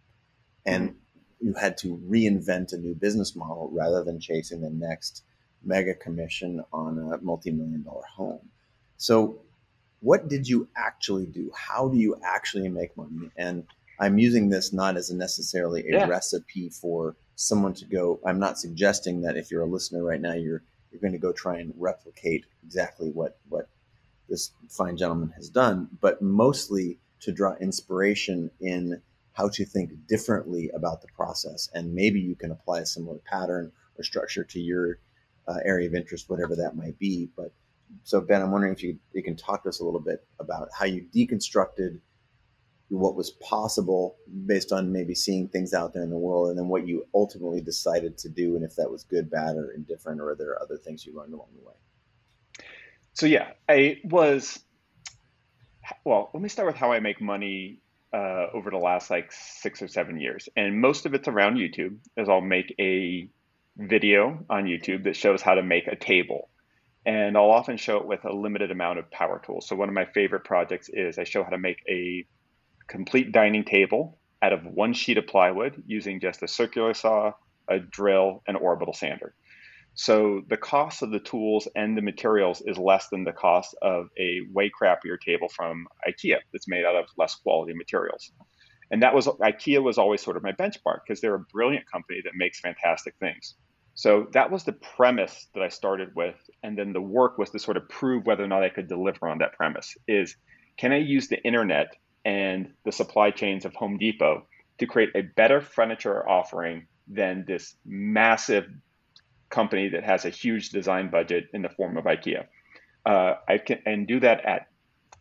And 0.66 0.91
mm. 0.91 0.95
You 1.41 1.55
had 1.55 1.76
to 1.78 1.99
reinvent 2.09 2.72
a 2.72 2.76
new 2.76 2.95
business 2.95 3.37
model 3.37 3.70
rather 3.72 4.03
than 4.03 4.20
chasing 4.20 4.61
the 4.61 4.70
next 4.70 5.22
mega 5.64 5.95
commission 5.95 6.64
on 6.72 6.99
a 6.99 7.18
multi-million 7.18 7.82
dollar 7.82 8.05
home. 8.05 8.41
So 8.97 9.41
what 10.01 10.28
did 10.28 10.49
you 10.49 10.68
actually 10.76 11.26
do? 11.26 11.51
How 11.55 11.89
do 11.89 11.97
you 11.99 12.16
actually 12.24 12.68
make 12.68 12.97
money? 12.97 13.30
And 13.37 13.64
I'm 13.99 14.18
using 14.18 14.49
this 14.49 14.72
not 14.72 14.97
as 14.97 15.11
a 15.11 15.16
necessarily 15.16 15.82
a 15.89 15.99
yeah. 15.99 16.07
recipe 16.07 16.68
for 16.68 17.16
someone 17.34 17.74
to 17.74 17.84
go. 17.84 18.20
I'm 18.24 18.39
not 18.39 18.59
suggesting 18.59 19.22
that 19.22 19.37
if 19.37 19.51
you're 19.51 19.62
a 19.62 19.66
listener 19.66 20.03
right 20.03 20.20
now, 20.20 20.34
you're 20.34 20.62
you're 20.91 21.01
going 21.01 21.12
to 21.12 21.18
go 21.18 21.32
try 21.32 21.59
and 21.59 21.74
replicate 21.76 22.45
exactly 22.64 23.11
what 23.11 23.39
what 23.49 23.68
this 24.28 24.51
fine 24.68 24.97
gentleman 24.97 25.30
has 25.37 25.49
done, 25.49 25.89
but 26.01 26.20
mostly 26.20 26.99
to 27.20 27.32
draw 27.32 27.55
inspiration 27.57 28.51
in 28.61 29.01
how 29.37 29.51
to 29.51 29.66
think 29.66 29.91
differently 30.09 30.70
about 30.74 31.03
the 31.03 31.09
process. 31.14 31.68
And 31.74 31.95
maybe 31.95 32.20
you 32.20 32.34
can 32.34 32.53
apply 32.53 32.80
a 32.80 32.87
similar 32.87 33.18
pattern 33.18 33.70
or 33.99 34.03
structure 34.03 34.45
to 34.45 34.59
your 34.59 34.99
uh, 35.47 35.59
area 35.62 35.87
of 35.87 35.95
interest, 35.95 36.30
whatever 36.30 36.57
that 36.57 36.74
might 36.74 36.99
be. 36.99 37.28
But 37.37 37.53
so, 38.03 38.22
Ben, 38.22 38.41
I'm 38.41 38.51
wondering 38.51 38.72
if 38.72 38.82
you, 38.82 38.99
you 39.12 39.22
can 39.22 39.37
talk 39.37 39.62
to 39.64 39.68
us 39.68 39.80
a 39.80 39.84
little 39.84 40.01
bit 40.01 40.26
about 40.41 40.68
how 40.76 40.87
you 40.87 41.05
deconstructed 41.14 42.01
what 42.89 43.14
was 43.14 43.32
possible 43.32 44.16
based 44.47 44.72
on 44.72 44.91
maybe 44.91 45.14
seeing 45.14 45.49
things 45.49 45.74
out 45.74 45.93
there 45.93 46.05
in 46.05 46.11
the 46.11 46.16
world 46.16 46.49
and 46.49 46.59
then 46.59 46.68
what 46.68 46.87
you 46.87 47.05
ultimately 47.14 47.61
decided 47.61 48.16
to 48.16 48.28
do 48.28 48.55
and 48.55 48.64
if 48.64 48.76
that 48.76 48.89
was 48.89 49.03
good 49.03 49.28
bad 49.28 49.57
or 49.57 49.72
indifferent 49.72 50.20
or 50.20 50.30
are 50.30 50.37
there 50.37 50.62
other 50.62 50.76
things 50.76 51.05
you 51.05 51.12
learned 51.12 51.34
along 51.34 51.49
the 51.59 51.66
way 51.66 51.74
so 53.12 53.26
yeah 53.26 53.49
i 53.68 53.99
was 54.05 54.61
well 56.05 56.30
let 56.32 56.41
me 56.41 56.49
start 56.49 56.68
with 56.68 56.76
how 56.76 56.93
i 56.93 57.01
make 57.01 57.20
money 57.20 57.80
uh, 58.13 58.47
over 58.55 58.71
the 58.71 58.79
last 58.79 59.11
like 59.11 59.31
six 59.33 59.83
or 59.83 59.89
seven 59.89 60.21
years 60.21 60.49
and 60.57 60.81
most 60.81 61.07
of 61.07 61.15
it's 61.15 61.29
around 61.29 61.57
youtube 61.57 61.97
is 62.17 62.29
i'll 62.29 62.41
make 62.41 62.75
a 62.79 63.29
video 63.77 64.45
on 64.49 64.65
youtube 64.65 65.05
that 65.05 65.17
shows 65.17 65.43
how 65.43 65.55
to 65.55 65.63
make 65.63 65.87
a 65.87 65.97
table 65.97 66.49
and 67.07 67.37
I'll 67.37 67.53
often 67.53 67.77
show 67.77 67.99
it 67.99 68.07
with 68.07 68.25
a 68.25 68.33
limited 68.33 68.73
amount 68.73 68.99
of 68.99 69.09
power 69.13 69.41
tools. 69.47 69.69
So 69.69 69.77
one 69.77 69.89
of 69.89 69.95
my 69.95 70.07
favorite 70.07 70.45
projects 70.45 70.91
is 70.93 71.19
I 71.19 71.25
show 71.25 71.45
how 71.45 71.51
to 71.51 71.59
make 71.59 71.83
a 71.89 72.27
complete 72.89 73.31
dining 73.31 73.65
table 73.65 74.19
out 74.43 74.53
of 74.53 74.67
one 74.67 74.93
sheet 74.93 75.17
of 75.17 75.29
plywood 75.29 75.85
using 75.87 76.21
just 76.21 76.43
a 76.43 76.49
circular 76.49 76.95
saw, 76.95 77.33
a 77.69 77.79
drill, 77.79 78.43
and 78.49 78.57
orbital 78.57 78.93
sander. 78.93 79.35
So 79.97 80.42
the 80.47 80.59
cost 80.59 81.03
of 81.03 81.11
the 81.11 81.18
tools 81.18 81.66
and 81.74 81.97
the 81.97 82.03
materials 82.03 82.62
is 82.66 82.76
less 82.76 83.09
than 83.09 83.24
the 83.24 83.32
cost 83.32 83.74
of 83.80 84.09
a 84.18 84.40
way 84.53 84.70
crappier 84.70 85.18
table 85.18 85.49
from 85.49 85.88
IKEA 86.07 86.36
that's 86.53 86.68
made 86.68 86.84
out 86.84 86.97
of 86.97 87.07
less 87.16 87.34
quality 87.34 87.72
materials. 87.74 88.30
And 88.90 89.03
that 89.03 89.14
was 89.14 89.26
IKEA 89.26 89.82
was 89.82 89.97
always 89.97 90.20
sort 90.20 90.36
of 90.36 90.42
my 90.42 90.53
benchmark 90.53 91.01
because 91.07 91.22
they're 91.22 91.34
a 91.34 91.44
brilliant 91.53 91.90
company 91.90 92.20
that 92.24 92.34
makes 92.34 92.61
fantastic 92.61 93.14
things. 93.18 93.55
So 93.94 94.26
that 94.34 94.51
was 94.51 94.64
the 94.64 94.74
premise 94.74 95.49
that 95.55 95.62
I 95.62 95.68
started 95.68 96.14
with, 96.14 96.36
and 96.62 96.76
then 96.76 96.92
the 96.92 97.01
work 97.01 97.38
was 97.38 97.49
to 97.51 97.59
sort 97.59 97.78
of 97.78 97.88
prove 97.88 98.26
whether 98.26 98.44
or 98.44 98.49
not 98.49 98.62
I 98.62 98.68
could 98.68 98.88
deliver 98.88 99.26
on 99.26 99.38
that 99.38 99.55
premise. 99.55 99.97
Is 100.07 100.36
can 100.76 100.92
I 100.92 100.99
use 100.99 101.28
the 101.28 101.42
internet 101.42 101.97
and 102.26 102.74
the 102.84 102.92
supply 102.92 103.30
chains 103.30 103.64
of 103.64 103.74
Home 103.76 103.97
Depot 103.97 104.47
to 104.78 104.86
create 104.86 105.16
a 105.16 105.22
better 105.22 105.62
furniture 105.62 106.28
offering 106.28 106.86
than 107.09 107.47
this 107.49 107.74
massive 107.86 108.66
company 109.51 109.88
that 109.88 110.05
has 110.05 110.24
a 110.24 110.30
huge 110.30 110.70
design 110.70 111.11
budget 111.11 111.49
in 111.53 111.62
the 111.62 111.68
form 111.68 111.97
of 111.97 112.05
IKEA. 112.05 112.47
Uh, 113.05 113.34
I 113.49 113.59
can 113.59 113.80
and 113.86 114.07
do 114.07 114.20
that 114.20 114.44
at. 114.44 114.68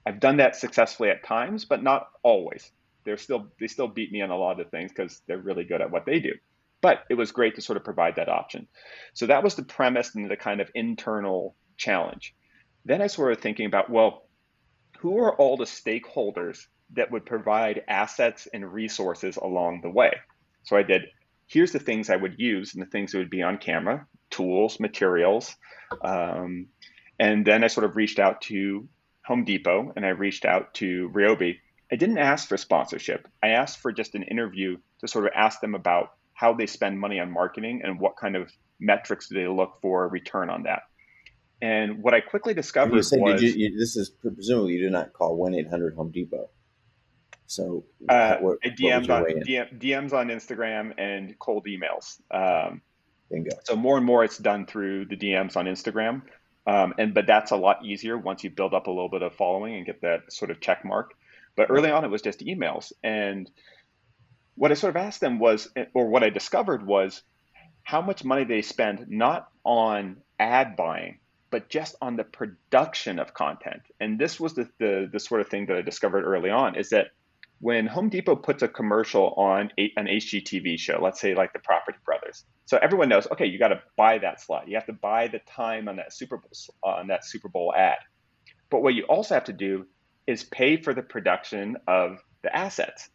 I've 0.05 0.19
done 0.19 0.38
that 0.38 0.55
successfully 0.55 1.09
at 1.09 1.23
times, 1.23 1.65
but 1.65 1.84
not 1.84 2.07
always. 2.23 2.71
They're 3.03 3.17
still 3.17 3.47
they 3.59 3.67
still 3.67 3.88
beat 3.88 4.11
me 4.11 4.21
on 4.21 4.32
a 4.32 4.38
lot 4.38 4.59
of 4.59 4.69
things 4.71 4.91
because 4.91 5.21
they're 5.28 5.38
really 5.38 5.63
good 5.63 5.82
at 5.82 5.91
what 5.91 6.05
they 6.05 6.19
do. 6.19 6.34
But 6.82 7.03
it 7.09 7.15
was 7.15 7.32
great 7.32 7.55
to 7.55 7.61
sort 7.61 7.78
of 7.78 7.84
provide 7.84 8.15
that 8.17 8.30
option. 8.30 8.67
So 9.13 9.28
that 9.28 9.43
was 9.43 9.55
the 9.55 9.63
premise 9.63 10.13
and 10.15 10.30
the 10.30 10.38
kind 10.38 10.61
of 10.61 10.69
internal 10.76 11.55
challenge. 11.78 12.36
Then 12.84 13.01
I 13.01 13.07
started 13.07 13.41
thinking 13.41 13.65
about 13.65 13.89
well, 13.89 14.28
who 14.99 15.19
are 15.19 15.36
all 15.36 15.57
the 15.57 15.65
stakeholders 15.65 16.65
that 16.93 17.11
would 17.11 17.26
provide 17.26 17.84
assets 17.88 18.47
and 18.53 18.71
resources 18.71 19.38
along 19.38 19.82
the 19.82 19.89
way. 19.89 20.13
So 20.63 20.78
I 20.78 20.84
did, 20.84 21.03
here's 21.48 21.72
the 21.72 21.80
things 21.80 22.10
I 22.10 22.16
would 22.16 22.36
use 22.38 22.74
and 22.74 22.82
the 22.82 22.89
things 22.89 23.12
that 23.12 23.20
would 23.20 23.30
be 23.30 23.43
on 23.43 23.58
camera 23.58 24.08
tools, 24.30 24.80
materials. 24.80 25.56
Um, 26.02 26.68
and 27.20 27.46
then 27.46 27.64
I 27.64 27.68
sort 27.68 27.86
of 27.86 27.96
reached 27.96 28.20
out 28.20 28.41
to 28.43 28.88
Home 29.26 29.46
Depot 29.46 29.93
and 29.96 30.06
I 30.06 30.10
reached 30.10 30.46
out 30.46 30.74
to 30.76 31.10
Ryobi. 31.14 31.58
I 31.91 31.96
didn't 31.96 32.18
ask 32.18 32.48
for 32.48 32.58
sponsorship. 32.58 33.28
I 33.41 33.50
asked 33.50 33.80
for 33.80 33.91
just 33.91 34.16
an 34.16 34.24
interview 34.24 34.78
to 35.00 35.08
sort 35.08 35.26
of 35.26 35.32
ask 35.36 35.62
them 35.62 35.76
about 35.76 36.10
how 36.34 36.54
they 36.54 36.66
spend 36.66 37.00
money 37.00 37.20
on 37.20 37.32
marketing 37.32 37.82
and 37.84 38.00
what 38.00 38.18
kind 38.18 38.36
of 38.36 38.52
metrics 38.80 39.30
do 39.30 39.36
they 39.36 39.48
look 39.48 39.80
for 39.82 40.08
return 40.10 40.50
on 40.50 40.64
that. 40.64 40.84
And 41.62 42.04
what 42.04 42.14
I 42.14 42.20
quickly 42.20 42.54
discovered 42.54 42.93
was 42.93 43.12
you, 43.12 43.70
you, 43.70 43.80
this 43.80 43.96
is 43.96 44.10
presumably 44.10 44.74
you 44.74 44.82
did 44.82 44.91
not 44.91 45.14
call 45.14 45.38
one 45.38 45.54
eight 45.54 45.70
hundred 45.70 45.96
Home 45.96 46.12
Depot. 46.12 46.50
So 47.48 47.86
uh, 48.10 48.38
what, 48.38 48.60
DMs 48.62 49.10
on 49.10 49.24
DM, 49.24 49.80
DMs 49.80 50.14
on 50.14 50.28
Instagram 50.30 50.93
and 50.98 51.38
cold 51.39 51.68
emails. 51.68 52.20
Um, 52.32 52.82
Bingo. 53.30 53.52
So 53.64 53.76
more 53.76 53.98
and 53.98 54.06
more 54.06 54.24
it's 54.24 54.38
done 54.38 54.66
through 54.66 55.06
the 55.06 55.18
DMs 55.18 55.56
on 55.56 55.66
Instagram, 55.66 56.22
um, 56.68 56.93
and 56.98 57.14
but 57.14 57.28
that's 57.28 57.52
a 57.52 57.56
lot 57.56 57.86
easier 57.86 58.18
once 58.18 58.43
you 58.43 58.50
build 58.50 58.74
up 58.74 58.88
a 58.88 58.91
little 58.91 59.10
bit 59.10 59.22
of 59.22 59.34
following 59.36 59.76
and 59.76 59.86
get 59.86 60.02
that 60.02 60.32
sort 60.32 60.52
of 60.52 60.60
check 60.60 60.84
mark. 60.86 61.14
But 61.56 61.70
early 61.70 61.89
on 61.91 62.04
it 62.04 62.10
was 62.10 62.22
just 62.22 62.39
emails, 62.39 62.91
and 63.04 63.50
what 64.56 64.72
I 64.72 64.74
sort 64.76 64.96
of 64.96 65.02
asked 65.02 65.22
them 65.22 65.39
was, 65.39 65.70
or 65.93 66.08
what 66.08 66.24
I 66.24 66.30
discovered 66.30 66.86
was, 66.86 67.22
how 67.84 68.02
much 68.02 68.24
money 68.24 68.43
they 68.43 68.62
spend 68.62 69.08
not 69.10 69.50
on 69.64 70.18
ad 70.39 70.76
buying 70.76 71.20
but 71.56 71.70
just 71.70 71.96
on 72.02 72.18
the 72.18 72.24
production 72.26 73.18
of 73.18 73.34
content. 73.34 73.82
And 74.02 74.20
this 74.20 74.41
was 74.41 74.56
the, 74.56 74.68
the, 74.78 75.10
the 75.10 75.22
sort 75.22 75.39
of 75.39 75.48
thing 75.48 75.68
that 75.68 75.78
I 75.78 75.82
discovered 75.82 76.26
early 76.26 76.50
on 76.50 76.76
is 76.76 76.89
that 76.89 77.12
when 77.60 77.88
Home 77.88 78.10
Depot 78.10 78.36
puts 78.36 78.64
a 78.64 78.68
commercial 78.68 79.34
on 79.38 79.72
a, 79.80 79.91
an 79.97 80.08
HGTV 80.08 80.78
show, 80.78 80.99
let's 81.01 81.20
say 81.20 81.36
like 81.36 81.53
the 81.53 81.60
Property 81.60 81.97
Brothers, 82.06 82.45
so 82.66 82.78
everyone 82.82 83.10
knows, 83.10 83.28
okay, 83.32 83.45
you 83.45 83.58
got 83.58 83.70
to 83.70 83.82
buy 83.95 84.18
that 84.20 84.41
slot. 84.41 84.68
You 84.68 84.76
have 84.76 84.88
to 84.88 84.93
buy 84.93 85.28
the 85.28 85.39
time 85.39 85.88
on 85.88 85.97
that 85.97 86.14
Super 86.14 86.38
Bowl 86.38 86.51
on 86.84 87.08
that 87.08 87.26
Super 87.26 87.47
Bowl 87.47 87.74
ad. 87.76 87.97
But 88.70 88.82
what 88.82 88.93
you 88.93 89.03
also 89.03 89.36
have 89.36 89.45
to 89.45 89.53
do 89.53 89.86
is 90.28 90.43
pay 90.43 90.78
for 90.78 90.93
the 90.93 91.03
production 91.03 91.78
of 91.88 92.20
the 92.41 92.56
assets. 92.56 93.10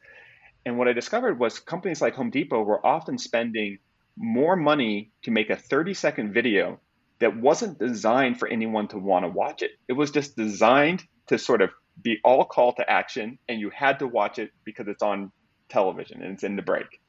And 0.64 0.78
what 0.78 0.88
I 0.88 0.92
discovered 0.92 1.38
was 1.38 1.58
companies 1.58 2.00
like 2.00 2.14
Home 2.14 2.30
Depot 2.30 2.62
were 2.62 2.84
often 2.84 3.18
spending 3.18 3.78
more 4.16 4.56
money 4.56 5.10
to 5.22 5.30
make 5.30 5.50
a 5.50 5.56
30 5.56 5.94
second 5.94 6.32
video 6.32 6.78
that 7.18 7.36
wasn't 7.36 7.78
designed 7.78 8.38
for 8.38 8.48
anyone 8.48 8.88
to 8.88 8.98
want 8.98 9.24
to 9.24 9.28
watch 9.28 9.62
it. 9.62 9.72
It 9.88 9.92
was 9.94 10.10
just 10.10 10.36
designed 10.36 11.04
to 11.28 11.38
sort 11.38 11.62
of 11.62 11.70
be 12.02 12.18
all 12.24 12.44
call 12.44 12.72
to 12.74 12.90
action 12.90 13.38
and 13.48 13.60
you 13.60 13.70
had 13.70 13.98
to 13.98 14.06
watch 14.06 14.38
it 14.38 14.50
because 14.64 14.88
it's 14.88 15.02
on 15.02 15.32
television 15.68 16.22
and 16.22 16.34
it's 16.34 16.44
in 16.44 16.56
the 16.56 16.62
break. 16.62 17.00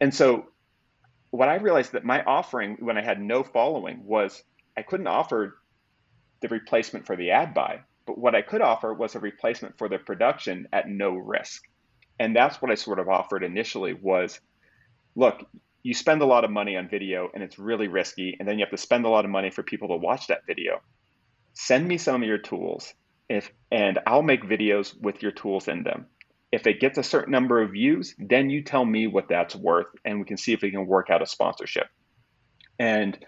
And 0.00 0.14
so 0.14 0.46
what 1.30 1.48
I 1.48 1.56
realized 1.56 1.92
that 1.92 2.04
my 2.04 2.22
offering 2.24 2.76
when 2.80 2.98
I 2.98 3.02
had 3.02 3.20
no 3.20 3.42
following 3.42 4.04
was 4.04 4.42
I 4.76 4.82
couldn't 4.82 5.06
offer 5.06 5.58
the 6.40 6.48
replacement 6.48 7.06
for 7.06 7.16
the 7.16 7.30
ad 7.30 7.54
buy, 7.54 7.80
but 8.06 8.18
what 8.18 8.34
I 8.34 8.42
could 8.42 8.60
offer 8.60 8.92
was 8.92 9.14
a 9.14 9.20
replacement 9.20 9.78
for 9.78 9.88
the 9.88 9.98
production 9.98 10.68
at 10.72 10.88
no 10.88 11.12
risk. 11.14 11.62
And 12.18 12.36
that's 12.36 12.60
what 12.60 12.70
I 12.70 12.74
sort 12.74 12.98
of 12.98 13.08
offered 13.08 13.44
initially 13.44 13.94
was 13.94 14.40
look, 15.14 15.44
you 15.82 15.94
spend 15.94 16.22
a 16.22 16.26
lot 16.26 16.44
of 16.44 16.50
money 16.50 16.76
on 16.76 16.88
video 16.88 17.28
and 17.34 17.42
it's 17.42 17.58
really 17.58 17.88
risky 17.88 18.36
and 18.38 18.48
then 18.48 18.58
you 18.58 18.64
have 18.64 18.70
to 18.70 18.76
spend 18.76 19.04
a 19.04 19.08
lot 19.08 19.24
of 19.24 19.30
money 19.30 19.50
for 19.50 19.62
people 19.62 19.88
to 19.88 19.96
watch 19.96 20.26
that 20.28 20.46
video. 20.46 20.80
Send 21.54 21.86
me 21.86 21.98
some 21.98 22.22
of 22.22 22.28
your 22.28 22.38
tools 22.38 22.92
if 23.32 23.50
and 23.70 23.98
I'll 24.06 24.22
make 24.22 24.44
videos 24.44 24.94
with 25.00 25.22
your 25.22 25.32
tools 25.32 25.66
in 25.66 25.84
them. 25.84 26.06
If 26.52 26.66
it 26.66 26.80
gets 26.80 26.98
a 26.98 27.02
certain 27.02 27.32
number 27.32 27.62
of 27.62 27.70
views, 27.70 28.14
then 28.18 28.50
you 28.50 28.62
tell 28.62 28.84
me 28.84 29.06
what 29.06 29.28
that's 29.28 29.56
worth 29.56 29.86
and 30.04 30.18
we 30.18 30.26
can 30.26 30.36
see 30.36 30.52
if 30.52 30.60
we 30.60 30.70
can 30.70 30.86
work 30.86 31.08
out 31.08 31.22
a 31.22 31.26
sponsorship. 31.26 31.86
And 32.78 33.18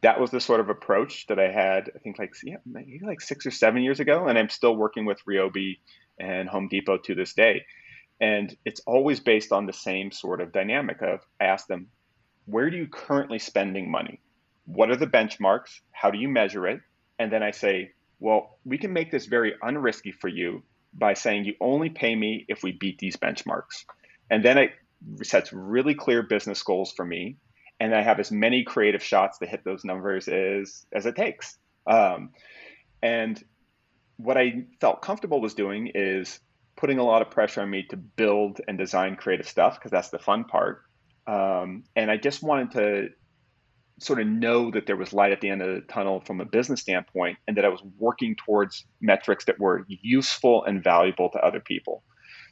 that 0.00 0.18
was 0.18 0.32
the 0.32 0.40
sort 0.40 0.58
of 0.58 0.68
approach 0.68 1.28
that 1.28 1.38
I 1.38 1.52
had, 1.52 1.92
I 1.94 2.00
think 2.00 2.18
like 2.18 2.34
yeah, 2.42 2.56
maybe 2.66 2.98
like 3.06 3.20
six 3.20 3.46
or 3.46 3.52
seven 3.52 3.82
years 3.82 4.00
ago. 4.00 4.26
And 4.26 4.36
I'm 4.36 4.48
still 4.48 4.74
working 4.74 5.04
with 5.04 5.24
Ryobi 5.30 5.78
and 6.18 6.48
Home 6.48 6.66
Depot 6.66 6.98
to 6.98 7.14
this 7.14 7.32
day. 7.32 7.64
And 8.20 8.56
it's 8.64 8.80
always 8.84 9.20
based 9.20 9.52
on 9.52 9.66
the 9.66 9.72
same 9.72 10.10
sort 10.10 10.40
of 10.40 10.50
dynamic 10.50 11.02
of 11.02 11.20
I 11.40 11.44
ask 11.44 11.68
them, 11.68 11.86
where 12.46 12.68
do 12.68 12.76
you 12.76 12.88
currently 12.88 13.38
spending 13.38 13.88
money? 13.88 14.20
What 14.64 14.90
are 14.90 14.96
the 14.96 15.06
benchmarks? 15.06 15.82
How 15.92 16.10
do 16.10 16.18
you 16.18 16.28
measure 16.28 16.66
it? 16.66 16.80
And 17.20 17.30
then 17.30 17.44
I 17.44 17.52
say, 17.52 17.92
well, 18.22 18.56
we 18.64 18.78
can 18.78 18.92
make 18.92 19.10
this 19.10 19.26
very 19.26 19.54
unrisky 19.60 20.14
for 20.14 20.28
you 20.28 20.62
by 20.94 21.14
saying 21.14 21.44
you 21.44 21.54
only 21.60 21.90
pay 21.90 22.14
me 22.14 22.44
if 22.48 22.62
we 22.62 22.70
beat 22.70 22.98
these 22.98 23.16
benchmarks. 23.16 23.84
And 24.30 24.44
then 24.44 24.58
it 24.58 24.70
sets 25.24 25.52
really 25.52 25.96
clear 25.96 26.22
business 26.22 26.62
goals 26.62 26.92
for 26.92 27.04
me. 27.04 27.36
And 27.80 27.92
I 27.92 28.00
have 28.00 28.20
as 28.20 28.30
many 28.30 28.62
creative 28.62 29.02
shots 29.02 29.38
to 29.38 29.46
hit 29.46 29.64
those 29.64 29.84
numbers 29.84 30.28
as, 30.28 30.86
as 30.92 31.04
it 31.04 31.16
takes. 31.16 31.58
Um, 31.84 32.30
and 33.02 33.42
what 34.18 34.36
I 34.36 34.66
felt 34.80 35.02
comfortable 35.02 35.40
was 35.40 35.54
doing 35.54 35.90
is 35.92 36.38
putting 36.76 36.98
a 36.98 37.04
lot 37.04 37.22
of 37.22 37.30
pressure 37.30 37.62
on 37.62 37.70
me 37.70 37.86
to 37.90 37.96
build 37.96 38.60
and 38.68 38.78
design 38.78 39.16
creative 39.16 39.48
stuff 39.48 39.74
because 39.74 39.90
that's 39.90 40.10
the 40.10 40.20
fun 40.20 40.44
part. 40.44 40.84
Um, 41.26 41.82
and 41.96 42.08
I 42.08 42.18
just 42.18 42.40
wanted 42.40 42.70
to 42.72 43.08
sort 44.02 44.20
of 44.20 44.26
know 44.26 44.70
that 44.70 44.86
there 44.86 44.96
was 44.96 45.12
light 45.12 45.32
at 45.32 45.40
the 45.40 45.48
end 45.48 45.62
of 45.62 45.74
the 45.74 45.80
tunnel 45.82 46.20
from 46.20 46.40
a 46.40 46.44
business 46.44 46.80
standpoint 46.80 47.38
and 47.46 47.56
that 47.56 47.64
I 47.64 47.68
was 47.68 47.82
working 47.98 48.36
towards 48.36 48.84
metrics 49.00 49.44
that 49.46 49.58
were 49.58 49.84
useful 49.88 50.64
and 50.64 50.82
valuable 50.82 51.30
to 51.30 51.38
other 51.38 51.60
people. 51.60 52.02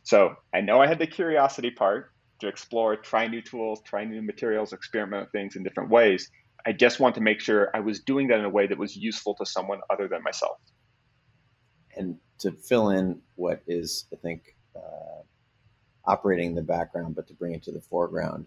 So 0.03 0.36
I 0.55 0.61
know 0.61 0.80
I 0.80 0.86
had 0.86 0.98
the 0.98 1.07
curiosity 1.07 1.70
part 1.70 2.12
to 2.40 2.48
explore, 2.48 2.96
try 2.96 3.26
new 3.26 3.42
tools, 3.42 3.82
try 3.84 4.05
new 4.05 4.22
materials, 4.22 4.72
experiment 4.72 5.24
with 5.24 5.32
things 5.32 5.57
in 5.57 5.62
different 5.62 5.90
ways. 5.90 6.30
I 6.64 6.72
just 6.72 7.01
want 7.01 7.14
to 7.16 7.20
make 7.20 7.40
sure 7.40 7.70
I 7.74 7.80
was 7.80 8.01
doing 8.01 8.28
that 8.28 8.38
in 8.38 8.44
a 8.44 8.51
way 8.51 8.66
that 8.66 8.78
was 8.78 8.96
useful 8.96 9.34
to 9.34 9.46
someone 9.46 9.80
other 9.90 10.09
than 10.09 10.22
myself. 10.22 10.59
And 11.96 12.16
to 12.38 12.53
fill 12.53 12.90
in 12.90 13.20
what 13.36 13.62
is, 13.66 14.07
I 14.12 14.16
think, 14.16 14.57
uh, 14.76 15.22
operating 16.07 16.51
in 16.51 16.55
the 16.55 16.62
background, 16.62 17.14
but 17.14 17.26
to 17.28 17.34
bring 17.34 17.55
it 17.55 17.62
to 17.64 17.72
the 17.72 17.80
foreground. 17.80 18.46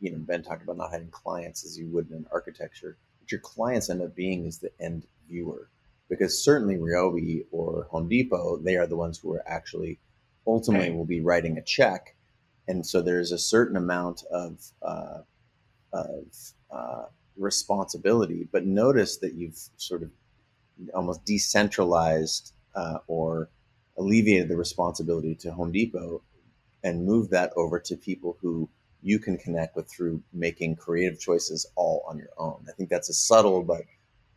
You 0.00 0.12
know, 0.12 0.18
Ben 0.18 0.42
talked 0.42 0.62
about 0.62 0.76
not 0.76 0.92
having 0.92 1.10
clients 1.10 1.64
as 1.64 1.78
you 1.78 1.86
would 1.88 2.10
in 2.10 2.26
architecture. 2.30 2.96
What 3.20 3.32
your 3.32 3.40
clients 3.40 3.90
end 3.90 4.02
up 4.02 4.14
being 4.14 4.46
is 4.46 4.58
the 4.58 4.70
end 4.80 5.06
viewer, 5.28 5.68
because 6.08 6.42
certainly 6.42 6.76
Ryobi 6.76 7.44
or 7.50 7.86
Home 7.90 8.08
Depot, 8.08 8.58
they 8.58 8.76
are 8.76 8.86
the 8.86 8.96
ones 8.96 9.18
who 9.18 9.32
are 9.32 9.42
actually 9.46 9.98
ultimately 10.46 10.90
will 10.90 11.04
be 11.04 11.20
writing 11.20 11.58
a 11.58 11.62
check, 11.62 12.14
and 12.68 12.86
so 12.86 13.02
there's 13.02 13.32
a 13.32 13.38
certain 13.38 13.76
amount 13.76 14.24
of 14.30 14.64
uh, 14.82 15.20
of 15.92 16.24
uh, 16.70 17.04
responsibility. 17.36 18.48
But 18.50 18.66
notice 18.66 19.18
that 19.18 19.34
you've 19.34 19.58
sort 19.76 20.02
of 20.02 20.10
almost 20.94 21.24
decentralized 21.24 22.52
uh, 22.74 22.98
or 23.06 23.48
alleviated 23.96 24.48
the 24.48 24.56
responsibility 24.56 25.34
to 25.34 25.52
Home 25.52 25.72
Depot 25.72 26.22
and 26.84 27.04
moved 27.04 27.30
that 27.32 27.52
over 27.56 27.80
to 27.80 27.96
people 27.96 28.36
who 28.40 28.68
you 29.02 29.18
can 29.18 29.38
connect 29.38 29.76
with 29.76 29.88
through 29.88 30.22
making 30.32 30.76
creative 30.76 31.20
choices 31.20 31.66
all 31.76 32.04
on 32.08 32.18
your 32.18 32.30
own. 32.36 32.64
I 32.68 32.72
think 32.72 32.88
that's 32.88 33.08
a 33.08 33.14
subtle 33.14 33.62
but 33.62 33.82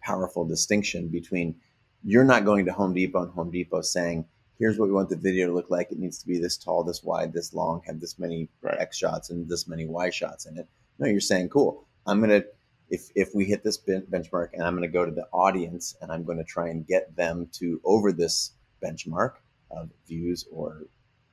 powerful 0.03 0.45
distinction 0.45 1.07
between 1.07 1.55
you're 2.03 2.23
not 2.23 2.45
going 2.45 2.65
to 2.65 2.73
Home 2.73 2.93
Depot 2.93 3.23
and 3.23 3.31
Home 3.33 3.51
Depot 3.51 3.81
saying, 3.81 4.25
here's 4.57 4.77
what 4.77 4.87
we 4.87 4.93
want 4.93 5.09
the 5.09 5.15
video 5.15 5.47
to 5.47 5.53
look 5.53 5.69
like. 5.69 5.91
It 5.91 5.99
needs 5.99 6.17
to 6.19 6.27
be 6.27 6.39
this 6.39 6.57
tall, 6.57 6.83
this 6.83 7.03
wide, 7.03 7.33
this 7.33 7.53
long, 7.53 7.81
have 7.85 7.99
this 7.99 8.17
many 8.19 8.49
right. 8.61 8.77
X 8.79 8.97
shots 8.97 9.29
and 9.29 9.47
this 9.47 9.67
many 9.67 9.85
Y 9.85 10.09
shots 10.09 10.45
in 10.45 10.57
it. 10.57 10.67
No, 10.99 11.07
you're 11.07 11.19
saying, 11.19 11.49
cool, 11.49 11.87
I'm 12.05 12.19
going 12.19 12.41
to 12.41 12.47
if 12.89 13.09
if 13.15 13.33
we 13.33 13.45
hit 13.45 13.63
this 13.63 13.79
benchmark 13.79 14.49
and 14.53 14.63
I'm 14.63 14.75
going 14.75 14.87
to 14.87 14.93
go 14.93 15.05
to 15.05 15.11
the 15.11 15.27
audience 15.31 15.95
and 16.01 16.11
I'm 16.11 16.23
going 16.23 16.37
to 16.37 16.43
try 16.43 16.69
and 16.69 16.85
get 16.85 17.15
them 17.15 17.47
to 17.53 17.79
over 17.83 18.11
this 18.11 18.51
benchmark 18.83 19.35
of 19.71 19.89
views 20.07 20.45
or 20.51 20.83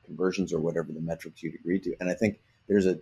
conversions 0.04 0.52
or 0.52 0.60
whatever 0.60 0.92
the 0.92 1.00
metrics 1.00 1.42
you'd 1.42 1.54
agree 1.54 1.80
to. 1.80 1.94
And 2.00 2.08
I 2.08 2.14
think 2.14 2.38
there's 2.68 2.86
a 2.86 2.98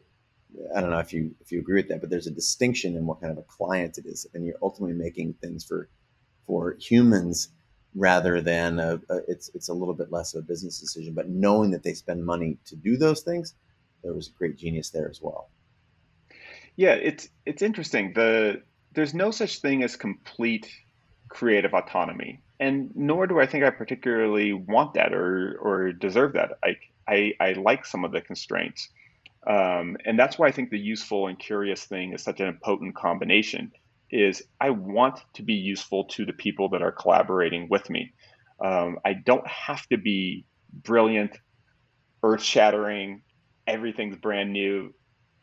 I 0.74 0.80
don't 0.80 0.90
know 0.90 0.98
if 0.98 1.12
you 1.12 1.34
if 1.40 1.52
you 1.52 1.60
agree 1.60 1.80
with 1.80 1.88
that, 1.88 2.00
but 2.00 2.10
there's 2.10 2.26
a 2.26 2.30
distinction 2.30 2.96
in 2.96 3.06
what 3.06 3.20
kind 3.20 3.32
of 3.32 3.38
a 3.38 3.42
client 3.42 3.98
it 3.98 4.06
is, 4.06 4.26
and 4.34 4.44
you're 4.44 4.58
ultimately 4.62 4.96
making 4.96 5.34
things 5.34 5.64
for 5.64 5.88
for 6.46 6.76
humans 6.80 7.48
rather 7.94 8.40
than 8.40 8.78
a, 8.78 9.00
a, 9.08 9.16
it's 9.28 9.50
it's 9.54 9.68
a 9.68 9.74
little 9.74 9.94
bit 9.94 10.12
less 10.12 10.34
of 10.34 10.44
a 10.44 10.46
business 10.46 10.78
decision. 10.80 11.14
But 11.14 11.28
knowing 11.28 11.70
that 11.72 11.82
they 11.82 11.94
spend 11.94 12.24
money 12.24 12.58
to 12.66 12.76
do 12.76 12.96
those 12.96 13.22
things, 13.22 13.54
there 14.02 14.14
was 14.14 14.28
great 14.28 14.56
genius 14.56 14.90
there 14.90 15.08
as 15.10 15.20
well. 15.20 15.50
Yeah, 16.76 16.92
it's 16.92 17.28
it's 17.44 17.62
interesting. 17.62 18.12
The 18.14 18.62
there's 18.92 19.14
no 19.14 19.30
such 19.30 19.60
thing 19.60 19.82
as 19.82 19.96
complete 19.96 20.70
creative 21.28 21.74
autonomy, 21.74 22.42
and 22.60 22.90
nor 22.94 23.26
do 23.26 23.40
I 23.40 23.46
think 23.46 23.64
I 23.64 23.70
particularly 23.70 24.52
want 24.52 24.94
that 24.94 25.12
or 25.12 25.58
or 25.60 25.92
deserve 25.92 26.34
that. 26.34 26.58
I 26.62 26.76
I, 27.08 27.32
I 27.40 27.52
like 27.52 27.86
some 27.86 28.04
of 28.04 28.12
the 28.12 28.20
constraints, 28.20 28.88
um, 29.46 29.96
and 30.04 30.18
that's 30.18 30.38
why 30.38 30.48
I 30.48 30.52
think 30.52 30.70
the 30.70 30.78
useful 30.78 31.28
and 31.28 31.38
curious 31.38 31.84
thing 31.84 32.12
is 32.12 32.22
such 32.22 32.40
an 32.40 32.58
potent 32.62 32.94
combination. 32.94 33.72
Is 34.10 34.42
I 34.60 34.70
want 34.70 35.20
to 35.34 35.42
be 35.42 35.54
useful 35.54 36.04
to 36.04 36.24
the 36.24 36.32
people 36.32 36.68
that 36.70 36.82
are 36.82 36.92
collaborating 36.92 37.66
with 37.68 37.90
me. 37.90 38.12
Um, 38.64 38.98
I 39.04 39.14
don't 39.14 39.46
have 39.46 39.84
to 39.88 39.98
be 39.98 40.46
brilliant, 40.72 41.36
earth 42.22 42.42
shattering, 42.42 43.22
everything's 43.66 44.16
brand 44.16 44.52
new 44.52 44.94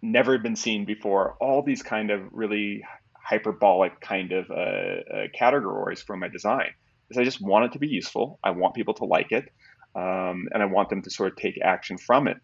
never 0.03 0.37
been 0.37 0.55
seen 0.55 0.85
before. 0.85 1.35
All 1.39 1.63
these 1.63 1.81
kind 1.81 2.11
of 2.11 2.21
really 2.31 2.83
hyperbolic 3.15 3.99
kind 4.01 4.33
of 4.33 4.51
uh, 4.51 4.53
uh, 4.53 5.27
categories 5.33 6.01
for 6.01 6.15
my 6.17 6.27
design. 6.27 6.69
Because 7.07 7.21
I 7.21 7.23
just 7.23 7.41
want 7.41 7.65
it 7.65 7.71
to 7.73 7.79
be 7.79 7.87
useful. 7.87 8.39
I 8.43 8.51
want 8.51 8.75
people 8.75 8.93
to 8.95 9.05
like 9.05 9.31
it, 9.31 9.49
um, 9.95 10.47
and 10.51 10.61
I 10.61 10.65
want 10.65 10.89
them 10.89 11.01
to 11.01 11.09
sort 11.09 11.31
of 11.31 11.37
take 11.37 11.59
action 11.61 11.97
from 11.97 12.27
it. 12.27 12.37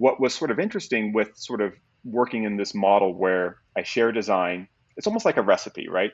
What 0.00 0.18
was 0.18 0.34
sort 0.34 0.50
of 0.50 0.58
interesting 0.58 1.12
with 1.12 1.36
sort 1.36 1.60
of 1.60 1.74
working 2.04 2.44
in 2.44 2.56
this 2.56 2.74
model 2.74 3.12
where 3.14 3.58
I 3.76 3.82
share 3.82 4.12
design, 4.12 4.66
it's 4.96 5.06
almost 5.06 5.26
like 5.26 5.36
a 5.36 5.42
recipe, 5.42 5.90
right? 5.90 6.12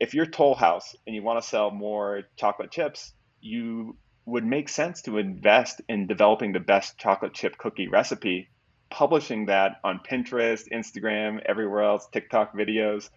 If 0.00 0.12
you're 0.12 0.26
Toll 0.26 0.56
House 0.56 0.96
and 1.06 1.14
you 1.14 1.22
want 1.22 1.40
to 1.40 1.48
sell 1.48 1.70
more 1.70 2.22
chocolate 2.36 2.72
chips, 2.72 3.12
you 3.40 3.96
would 4.26 4.44
make 4.44 4.68
sense 4.68 5.02
to 5.02 5.18
invest 5.18 5.80
in 5.88 6.08
developing 6.08 6.52
the 6.52 6.58
best 6.58 6.98
chocolate 6.98 7.32
chip 7.32 7.56
cookie 7.58 7.86
recipe 7.86 8.48
publishing 8.90 9.46
that 9.46 9.76
on 9.84 10.00
Pinterest, 10.00 10.68
Instagram, 10.72 11.40
everywhere 11.46 11.82
else, 11.82 12.08
TikTok 12.12 12.56
videos, 12.56 13.08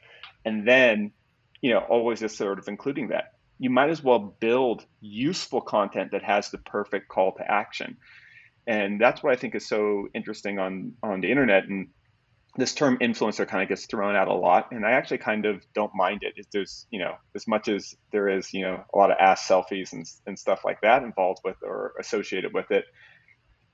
and 0.45 0.67
then, 0.67 1.13
you 1.61 1.73
know, 1.73 1.79
always 1.79 2.19
just 2.19 2.37
sort 2.37 2.59
of 2.59 2.67
including 2.67 3.07
that. 3.07 3.33
You 3.57 3.71
might 3.71 3.89
as 3.89 4.03
well 4.03 4.19
build 4.39 4.85
useful 5.01 5.61
content 5.61 6.11
that 6.11 6.21
has 6.21 6.51
the 6.51 6.59
perfect 6.59 7.07
call 7.09 7.33
to 7.37 7.51
action. 7.51 7.97
And 8.67 8.99
that's 8.99 9.21
what 9.21 9.33
I 9.33 9.35
think 9.35 9.55
is 9.55 9.67
so 9.67 10.07
interesting 10.13 10.59
on 10.59 10.93
on 11.03 11.21
the 11.21 11.29
internet. 11.29 11.65
And 11.65 11.89
this 12.57 12.73
term 12.73 12.97
influencer 12.99 13.47
kind 13.47 13.61
of 13.61 13.69
gets 13.69 13.85
thrown 13.85 14.15
out 14.15 14.27
a 14.27 14.33
lot, 14.33 14.71
and 14.71 14.85
I 14.85 14.91
actually 14.91 15.17
kind 15.17 15.45
of 15.45 15.61
don't 15.73 15.91
mind 15.93 16.21
it. 16.23 16.47
There's, 16.51 16.87
you 16.89 16.99
know, 16.99 17.15
as 17.35 17.47
much 17.47 17.67
as 17.67 17.93
there 18.11 18.29
is, 18.29 18.53
you 18.53 18.61
know, 18.61 18.83
a 18.93 18.97
lot 18.97 19.11
of 19.11 19.17
ass 19.19 19.45
selfies 19.47 19.91
and, 19.93 20.05
and 20.25 20.39
stuff 20.39 20.63
like 20.63 20.81
that 20.81 21.03
involved 21.03 21.41
with 21.43 21.57
or 21.63 21.93
associated 21.99 22.53
with 22.53 22.71
it. 22.71 22.85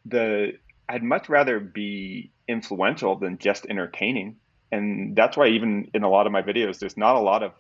The 0.05 0.53
I'd 0.89 1.03
much 1.03 1.29
rather 1.29 1.59
be 1.59 2.31
influential 2.47 3.17
than 3.17 3.37
just 3.37 3.65
entertaining. 3.69 4.37
And 4.71 5.15
that's 5.15 5.37
why 5.37 5.47
even 5.49 5.89
in 5.93 6.03
a 6.03 6.09
lot 6.09 6.25
of 6.25 6.33
my 6.33 6.41
videos, 6.41 6.79
there's 6.79 6.97
not 6.97 7.15
a 7.15 7.19
lot 7.19 7.43
of 7.43 7.53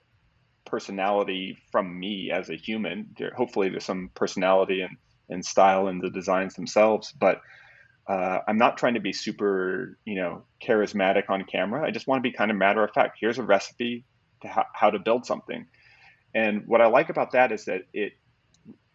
personality 0.65 1.57
from 1.71 1.99
me 1.99 2.31
as 2.31 2.49
a 2.49 2.55
human. 2.55 3.09
There, 3.17 3.31
hopefully 3.35 3.69
there's 3.69 3.85
some 3.85 4.09
personality 4.15 4.81
and, 4.81 4.97
and 5.31 5.45
style 5.45 5.87
in 5.87 5.99
the 5.99 6.09
designs 6.09 6.53
themselves, 6.53 7.11
but 7.11 7.41
uh, 8.07 8.39
I'm 8.47 8.57
not 8.57 8.77
trying 8.77 8.95
to 8.95 8.99
be 8.99 9.13
super, 9.13 9.97
you 10.05 10.15
know, 10.15 10.43
charismatic 10.61 11.29
on 11.29 11.43
camera. 11.45 11.85
I 11.85 11.91
just 11.91 12.07
want 12.07 12.23
to 12.23 12.29
be 12.29 12.35
kind 12.35 12.51
of 12.51 12.57
matter 12.57 12.83
of 12.83 12.91
fact. 12.91 13.17
Here's 13.19 13.37
a 13.37 13.43
recipe 13.43 14.05
to 14.41 14.47
ha- 14.47 14.67
how 14.73 14.89
to 14.89 14.99
build 14.99 15.25
something. 15.25 15.65
And 16.33 16.63
what 16.67 16.81
I 16.81 16.87
like 16.87 17.09
about 17.09 17.31
that 17.31 17.51
is 17.51 17.65
that 17.65 17.83
it 17.93 18.13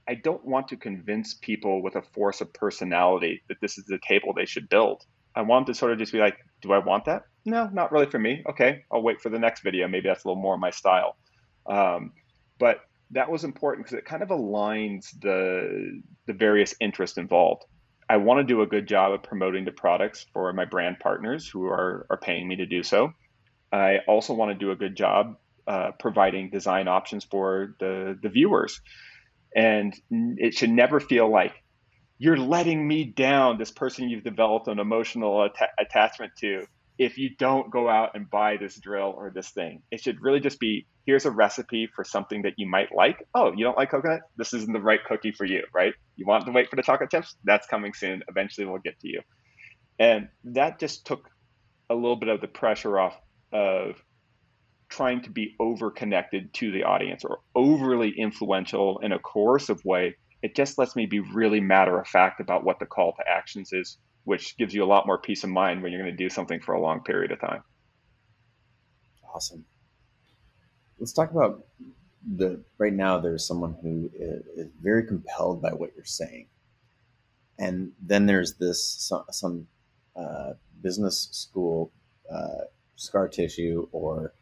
I 0.09 0.15
don't 0.15 0.45
want 0.45 0.69
to 0.69 0.77
convince 0.77 1.35
people 1.35 1.83
with 1.83 1.97
a 1.97 2.03
force 2.03 2.41
of 2.41 2.53
personality 2.53 3.43
that 3.49 3.61
this 3.61 3.77
is 3.77 3.85
the 3.87 3.99
table 4.07 4.33
they 4.33 4.47
should 4.47 4.69
build. 4.69 5.05
I 5.35 5.43
want 5.43 5.67
to 5.67 5.75
sort 5.75 5.93
of 5.93 5.99
just 5.99 6.13
be 6.13 6.19
like, 6.19 6.37
do 6.63 6.73
I 6.73 6.79
want 6.79 7.07
that? 7.07 7.25
No, 7.45 7.69
not 7.73 7.91
really 7.91 8.07
for 8.07 8.19
me. 8.19 8.43
Okay, 8.49 8.85
I'll 8.93 9.03
wait 9.03 9.21
for 9.21 9.31
the 9.31 9.39
next 9.39 9.63
video. 9.63 9.89
Maybe 9.89 10.09
that's 10.09 10.25
a 10.25 10.29
little 10.29 10.41
more 10.41 10.57
my 10.57 10.71
style. 10.71 11.17
Um, 11.67 12.13
but 12.59 12.81
that 13.11 13.31
was 13.31 13.45
important 13.45 13.87
because 13.87 13.99
it 13.99 14.05
kind 14.05 14.23
of 14.23 14.31
aligns 14.31 15.19
the 15.21 16.03
the 16.27 16.33
various 16.33 16.75
interests 16.81 17.19
involved. 17.19 17.65
I 18.09 18.19
want 18.19 18.39
to 18.39 18.45
do 18.45 18.63
a 18.63 18.67
good 18.67 18.87
job 18.87 19.13
of 19.13 19.23
promoting 19.23 19.65
the 19.65 19.73
products 19.73 20.27
for 20.33 20.53
my 20.53 20.65
brand 20.65 20.99
partners 21.01 21.49
who 21.49 21.67
are 21.67 22.07
are 22.11 22.19
paying 22.19 22.47
me 22.47 22.57
to 22.57 22.67
do 22.67 22.83
so. 22.83 23.13
I 23.73 23.99
also 24.07 24.35
want 24.35 24.53
to 24.53 24.59
do 24.59 24.71
a 24.71 24.77
good 24.77 24.97
job 24.97 25.37
uh, 25.67 25.91
providing 25.99 26.51
design 26.51 26.89
options 26.89 27.25
for 27.25 27.75
the 27.81 28.19
the 28.21 28.29
viewers. 28.29 28.81
And 29.55 29.95
it 30.11 30.55
should 30.55 30.71
never 30.71 31.01
feel 31.01 31.31
like 31.31 31.55
you're 32.19 32.37
letting 32.37 32.87
me 32.87 33.05
down, 33.05 33.59
this 33.59 33.71
person 33.71 34.09
you've 34.09 34.25
developed 34.25 34.69
an 34.69 34.79
emotional 34.79 35.45
att- 35.45 35.71
attachment 35.79 36.33
to, 36.39 36.67
if 36.99 37.19
you 37.19 37.31
don't 37.39 37.71
go 37.71 37.89
out 37.89 38.13
and 38.15 38.31
buy 38.31 38.57
this 38.57 38.79
drill 38.81 39.15
or 39.17 39.31
this 39.31 39.51
thing. 39.51 39.83
It 39.91 40.01
should 40.01 40.21
really 40.23 40.41
just 40.41 40.59
be 40.59 40.87
here's 41.05 41.27
a 41.27 41.31
recipe 41.31 41.89
for 41.95 42.05
something 42.05 42.43
that 42.43 42.55
you 42.57 42.69
might 42.69 42.95
like. 42.95 43.27
Oh, 43.35 43.53
you 43.53 43.65
don't 43.65 43.77
like 43.77 43.91
coconut? 43.91 44.23
This 44.37 44.55
isn't 44.55 44.73
the 44.73 44.81
right 44.81 45.01
cookie 45.07 45.33
for 45.33 45.45
you, 45.45 45.63
right? 45.75 45.93
You 46.17 46.27
want 46.27 46.47
to 46.47 46.53
wait 46.53 46.69
for 46.69 46.77
the 46.77 46.83
chocolate 46.83 47.11
chips? 47.11 47.37
That's 47.45 47.67
coming 47.67 47.93
soon. 47.95 48.23
Eventually 48.29 48.67
we'll 48.67 48.79
get 48.79 48.99
to 49.01 49.09
you. 49.09 49.21
And 49.99 50.29
that 50.45 50.81
just 50.81 51.07
took 51.07 51.31
a 51.89 51.95
little 51.95 52.17
bit 52.17 52.29
of 52.29 52.41
the 52.41 52.49
pressure 52.49 52.99
off 52.99 53.19
of 53.53 54.03
trying 54.89 55.23
to 55.23 55.31
be 55.31 55.55
over 55.61 55.91
connected 55.91 56.53
to 56.55 56.71
the 56.73 56.85
audience 56.85 57.25
or 57.25 57.39
overly 57.55 58.11
influential 58.11 58.99
in 58.99 59.13
a 59.13 59.19
coercive 59.19 59.85
way. 59.85 60.17
It 60.43 60.55
just 60.55 60.79
lets 60.79 60.97
me 60.97 61.07
be 61.07 61.21
really 61.21 61.61
matter 61.61 61.99
of 61.99 62.07
fact 62.07 62.41
about 62.41 62.65
what 62.65 62.79
the 62.79 62.87
call 62.87 63.13
to 63.15 63.29
actions 63.29 63.73
is, 63.73 63.99
which 64.27 64.57
gives 64.57 64.75
you 64.75 64.83
a 64.83 64.93
lot 64.93 65.07
more 65.07 65.19
peace 65.19 65.45
of 65.45 65.51
mind 65.51 65.81
when 65.81 65.93
you're 65.93 66.03
going 66.03 66.15
to 66.15 66.25
do 66.25 66.29
something 66.29 66.59
for 66.59 66.75
a 66.75 66.81
long 66.81 67.01
period 67.01 67.31
of 67.31 67.41
time. 67.41 67.63
Awesome. 69.33 69.65
Let's 70.99 71.13
talk 71.13 71.31
about 71.31 71.65
the 72.37 72.61
right 72.77 72.93
now. 72.93 73.21
There's 73.21 73.47
someone 73.47 73.77
who 73.81 74.11
is 74.19 74.67
very 74.83 75.07
compelled 75.07 75.63
by 75.63 75.71
what 75.71 75.93
you're 75.95 76.05
saying, 76.05 76.49
and 77.57 77.93
then 78.03 78.27
there's 78.27 78.55
this 78.55 78.83
some, 78.83 79.25
some 79.31 79.69
uh, 80.17 80.55
business 80.83 81.29
school 81.31 81.93
uh, 82.29 82.65
scar 82.97 83.29
tissue 83.29 83.87
or 83.93 84.33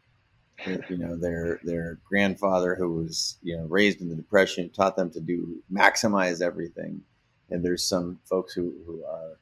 you 0.89 0.97
know 0.97 1.15
their 1.15 1.59
their 1.63 1.99
grandfather 2.09 2.73
who 2.73 2.95
was 2.95 3.37
you 3.43 3.55
know 3.55 3.65
raised 3.65 4.01
in 4.01 4.09
the 4.09 4.15
depression 4.15 4.69
taught 4.69 4.95
them 4.95 5.11
to 5.11 5.19
do 5.19 5.61
maximize 5.71 6.41
everything 6.41 7.01
and 7.49 7.63
there's 7.63 7.85
some 7.85 8.17
folks 8.23 8.53
who, 8.53 8.73
who 8.87 9.03
are 9.03 9.37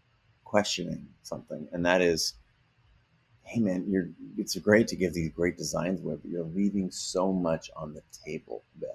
questioning 0.54 1.08
something 1.24 1.68
and 1.72 1.86
that 1.86 2.02
is 2.02 2.36
hey 3.44 3.60
man 3.60 3.84
you're 3.90 4.10
it's 4.38 4.56
great 4.60 4.88
to 4.88 4.96
give 4.96 5.14
these 5.14 5.32
great 5.32 5.58
designs 5.58 6.00
away 6.00 6.16
but 6.22 6.30
you're 6.30 6.52
leaving 6.56 6.90
so 6.92 7.34
much 7.34 7.72
on 7.76 7.94
the 7.94 8.04
table 8.26 8.64
ben 8.80 8.90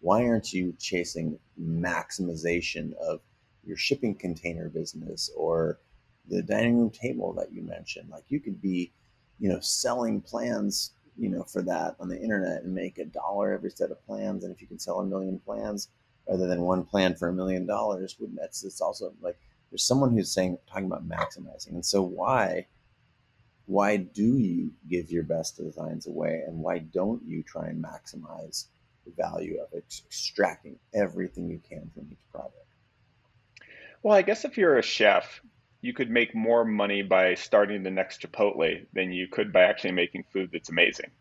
why 0.00 0.18
aren't 0.24 0.52
you 0.52 0.72
chasing 0.78 1.38
maximization 1.60 2.92
of 2.94 3.20
your 3.64 3.76
shipping 3.76 4.14
container 4.14 4.68
business 4.68 5.30
or 5.36 5.78
the 6.28 6.42
dining 6.42 6.78
room 6.78 6.90
table 6.90 7.32
that 7.34 7.52
you 7.52 7.62
mentioned. 7.62 8.08
Like 8.10 8.24
you 8.28 8.40
could 8.40 8.60
be, 8.62 8.92
you 9.38 9.48
know, 9.48 9.60
selling 9.60 10.20
plans, 10.20 10.92
you 11.18 11.28
know, 11.28 11.42
for 11.42 11.62
that 11.62 11.96
on 12.00 12.08
the 12.08 12.20
internet 12.20 12.62
and 12.62 12.74
make 12.74 12.98
a 12.98 13.04
dollar 13.04 13.52
every 13.52 13.70
set 13.70 13.90
of 13.90 14.04
plans. 14.06 14.44
And 14.44 14.54
if 14.54 14.60
you 14.60 14.66
can 14.66 14.78
sell 14.78 15.00
a 15.00 15.04
million 15.04 15.38
plans 15.40 15.88
rather 16.28 16.46
than 16.46 16.62
one 16.62 16.84
plan 16.84 17.14
for 17.14 17.28
a 17.28 17.32
million 17.32 17.66
dollars, 17.66 18.16
wouldn't 18.18 18.38
that's 18.38 18.64
it's 18.64 18.80
also 18.80 19.12
like 19.20 19.38
there's 19.70 19.82
someone 19.82 20.12
who's 20.12 20.32
saying 20.32 20.58
talking 20.66 20.86
about 20.86 21.08
maximizing. 21.08 21.70
And 21.70 21.86
so 21.86 22.02
why 22.02 22.66
why 23.66 23.96
do 23.98 24.36
you 24.36 24.72
give 24.88 25.12
your 25.12 25.22
best 25.22 25.56
designs 25.56 26.08
away 26.08 26.42
and 26.44 26.58
why 26.58 26.78
don't 26.78 27.22
you 27.24 27.44
try 27.44 27.68
and 27.68 27.82
maximize 27.82 28.66
the 29.04 29.12
value 29.12 29.60
of 29.62 29.72
it, 29.72 29.84
extracting 30.06 30.76
everything 30.92 31.48
you 31.48 31.60
can 31.68 31.88
from 31.94 32.08
each 32.10 32.32
project? 32.32 32.56
Well, 34.02 34.16
I 34.16 34.22
guess 34.22 34.44
if 34.44 34.58
you're 34.58 34.78
a 34.78 34.82
chef, 34.82 35.40
you 35.82 35.92
could 35.92 36.10
make 36.10 36.34
more 36.34 36.64
money 36.64 37.02
by 37.02 37.34
starting 37.34 37.84
the 37.84 37.92
next 37.92 38.22
Chipotle 38.22 38.86
than 38.92 39.12
you 39.12 39.28
could 39.28 39.52
by 39.52 39.62
actually 39.62 39.92
making 39.92 40.24
food 40.32 40.50
that's 40.52 40.68
amazing. 40.70 41.12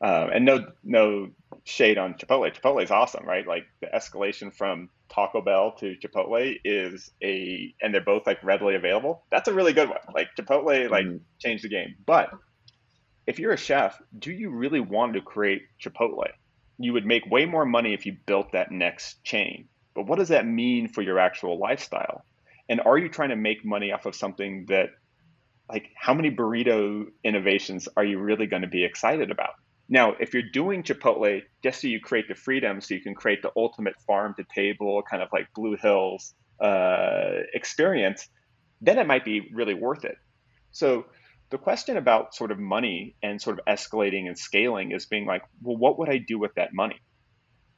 Um, 0.00 0.30
and 0.30 0.44
no, 0.44 0.66
no 0.84 1.30
shade 1.64 1.98
on 1.98 2.14
Chipotle. 2.14 2.54
Chipotle 2.54 2.82
is 2.82 2.90
awesome, 2.90 3.24
right? 3.24 3.46
Like 3.46 3.64
the 3.80 3.86
escalation 3.86 4.54
from 4.54 4.90
Taco 5.08 5.40
Bell 5.40 5.72
to 5.78 5.96
Chipotle 5.96 6.56
is 6.64 7.10
a, 7.22 7.74
and 7.80 7.94
they're 7.94 8.02
both 8.02 8.26
like 8.26 8.42
readily 8.44 8.74
available. 8.74 9.24
That's 9.30 9.48
a 9.48 9.54
really 9.54 9.72
good 9.72 9.88
one. 9.88 9.98
Like 10.14 10.28
Chipotle, 10.38 10.90
like 10.90 11.06
mm-hmm. 11.06 11.16
changed 11.38 11.64
the 11.64 11.68
game. 11.68 11.94
But 12.04 12.30
if 13.26 13.38
you're 13.38 13.52
a 13.52 13.58
chef, 13.58 14.00
do 14.18 14.30
you 14.30 14.50
really 14.50 14.80
want 14.80 15.14
to 15.14 15.20
create 15.20 15.62
Chipotle? 15.82 16.26
You 16.78 16.92
would 16.92 17.06
make 17.06 17.26
way 17.30 17.46
more 17.46 17.64
money 17.64 17.94
if 17.94 18.04
you 18.04 18.16
built 18.26 18.52
that 18.52 18.70
next 18.70 19.24
chain. 19.24 19.68
But 19.94 20.06
what 20.06 20.18
does 20.18 20.28
that 20.28 20.46
mean 20.46 20.88
for 20.88 21.00
your 21.00 21.18
actual 21.18 21.58
lifestyle? 21.58 22.22
And 22.68 22.80
are 22.80 22.98
you 22.98 23.08
trying 23.08 23.30
to 23.30 23.36
make 23.36 23.64
money 23.64 23.92
off 23.92 24.04
of 24.04 24.14
something 24.14 24.66
that, 24.68 24.90
like, 25.70 25.88
how 25.96 26.12
many 26.12 26.30
burrito 26.30 27.06
innovations 27.24 27.88
are 27.96 28.04
you 28.04 28.18
really 28.18 28.46
going 28.46 28.62
to 28.62 28.68
be 28.68 28.84
excited 28.84 29.30
about? 29.30 29.54
Now, 29.88 30.14
if 30.18 30.34
you're 30.34 30.50
doing 30.52 30.82
Chipotle 30.82 31.42
just 31.62 31.80
so 31.80 31.86
you 31.86 32.00
create 32.00 32.26
the 32.28 32.34
freedom, 32.34 32.80
so 32.80 32.94
you 32.94 33.00
can 33.00 33.14
create 33.14 33.42
the 33.42 33.52
ultimate 33.56 33.94
farm 34.06 34.34
to 34.36 34.44
table, 34.52 35.02
kind 35.08 35.22
of 35.22 35.28
like 35.32 35.46
Blue 35.54 35.76
Hills 35.76 36.34
uh, 36.60 37.42
experience, 37.54 38.28
then 38.80 38.98
it 38.98 39.06
might 39.06 39.24
be 39.24 39.48
really 39.52 39.74
worth 39.74 40.04
it. 40.04 40.16
So 40.72 41.06
the 41.50 41.58
question 41.58 41.96
about 41.96 42.34
sort 42.34 42.50
of 42.50 42.58
money 42.58 43.14
and 43.22 43.40
sort 43.40 43.58
of 43.58 43.64
escalating 43.66 44.26
and 44.26 44.36
scaling 44.36 44.90
is 44.90 45.06
being 45.06 45.26
like, 45.26 45.42
well, 45.62 45.76
what 45.76 45.98
would 45.98 46.08
I 46.08 46.18
do 46.18 46.38
with 46.38 46.54
that 46.56 46.74
money? 46.74 47.00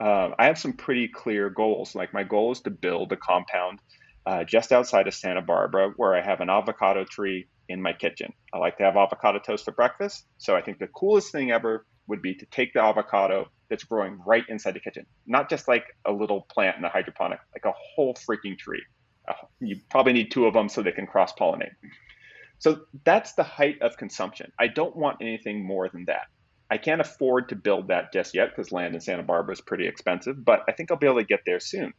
Uh, 0.01 0.31
I 0.39 0.47
have 0.47 0.59
some 0.59 0.73
pretty 0.73 1.09
clear 1.09 1.51
goals. 1.51 1.95
Like 1.95 2.15
my 2.15 2.25
goal 2.25 2.53
is 2.53 2.61
to 2.63 2.71
build 2.71 3.13
a 3.13 3.17
compound 3.17 3.81
uh, 4.25 4.45
just 4.45 4.73
outside 4.73 5.09
of 5.09 5.15
Santa 5.15 5.43
Barbara 5.43 5.93
where 5.97 6.15
I 6.15 6.23
have 6.23 6.41
an 6.41 6.49
avocado 6.49 7.05
tree 7.05 7.49
in 7.69 7.83
my 7.83 7.93
kitchen. 7.93 8.33
I 8.55 8.59
like 8.59 8.79
to 8.79 8.85
have 8.85 8.97
avocado 8.97 9.41
toast 9.41 9.65
for 9.65 9.73
breakfast. 9.73 10.25
So 10.39 10.57
I 10.57 10.63
think 10.63 10.79
the 10.79 10.87
coolest 10.87 11.33
thing 11.33 11.51
ever 11.51 11.85
would 12.09 12.23
be 12.23 12.35
to 12.35 12.47
take 12.47 12.73
the 12.73 12.81
avocado 12.81 13.47
that's 13.71 13.85
growing 13.85 14.19
right 14.27 14.45
inside 14.49 14.75
the 14.75 14.81
kitchen, 14.81 15.07
not 15.27 15.51
just 15.51 15.69
like 15.69 15.85
a 16.07 16.13
little 16.13 16.47
plant 16.53 16.79
in 16.79 16.85
a 16.85 16.89
hydroponic, 16.89 17.39
like 17.55 17.71
a 17.73 17.77
whole 17.95 18.15
freaking 18.15 18.59
tree. 18.59 18.83
You 19.61 19.77
probably 19.91 20.15
need 20.15 20.31
two 20.31 20.47
of 20.47 20.55
them 20.55 20.69
so 20.69 20.83
they 20.83 20.93
can 20.93 21.07
cross 21.07 21.33
pollinate. 21.35 21.73
So 22.59 22.81
that's 23.05 23.35
the 23.35 23.43
height 23.43 23.83
of 23.83 23.97
consumption. 23.97 24.51
I 24.59 24.69
don't 24.69 24.97
want 24.97 25.19
anything 25.21 25.67
more 25.67 25.89
than 25.89 26.07
that. 26.07 26.23
I 26.71 26.79
can't 26.79 27.01
afford 27.01 27.51
to 27.51 27.57
build 27.57 27.89
that 27.89 28.13
just 28.13 28.35
yet 28.35 28.51
because 28.51 28.73
land 28.73 28.95
in 28.95 29.01
Santa 29.01 29.23
Barbara 29.23 29.53
is 29.53 29.61
pretty 29.61 29.87
expensive, 29.87 30.45
but 30.45 30.63
I 30.69 30.73
think 30.73 30.91
I'll 30.91 30.99
be 30.99 31.07
able 31.07 31.21
to 31.21 31.25
get 31.25 31.41
there 31.47 31.61
soon. 31.61 31.93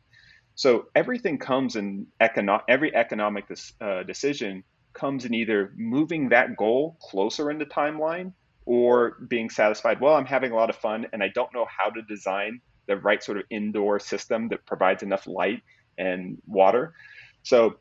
So 0.55 0.85
everything 0.95 1.37
comes 1.37 1.75
in 1.75 2.07
econo- 2.21 2.63
every 2.67 2.93
economic 2.93 3.45
uh, 3.79 4.03
decision 4.03 4.63
comes 4.93 5.23
in 5.25 5.33
either 5.33 5.71
moving 5.77 6.29
that 6.29 6.57
goal 6.57 6.97
closer 7.01 7.49
in 7.49 7.59
the 7.59 7.65
timeline 7.65 8.33
or 8.69 9.17
being 9.27 9.49
satisfied, 9.49 9.99
well, 9.99 10.13
I'm 10.13 10.27
having 10.27 10.51
a 10.51 10.55
lot 10.55 10.69
of 10.69 10.75
fun 10.75 11.07
and 11.11 11.23
I 11.23 11.29
don't 11.29 11.51
know 11.55 11.65
how 11.65 11.89
to 11.89 12.03
design 12.03 12.61
the 12.85 12.97
right 12.97 13.23
sort 13.23 13.39
of 13.39 13.45
indoor 13.49 13.99
system 13.99 14.49
that 14.49 14.63
provides 14.67 15.01
enough 15.01 15.25
light 15.25 15.63
and 15.97 16.37
water. 16.45 16.93
So 17.41 17.77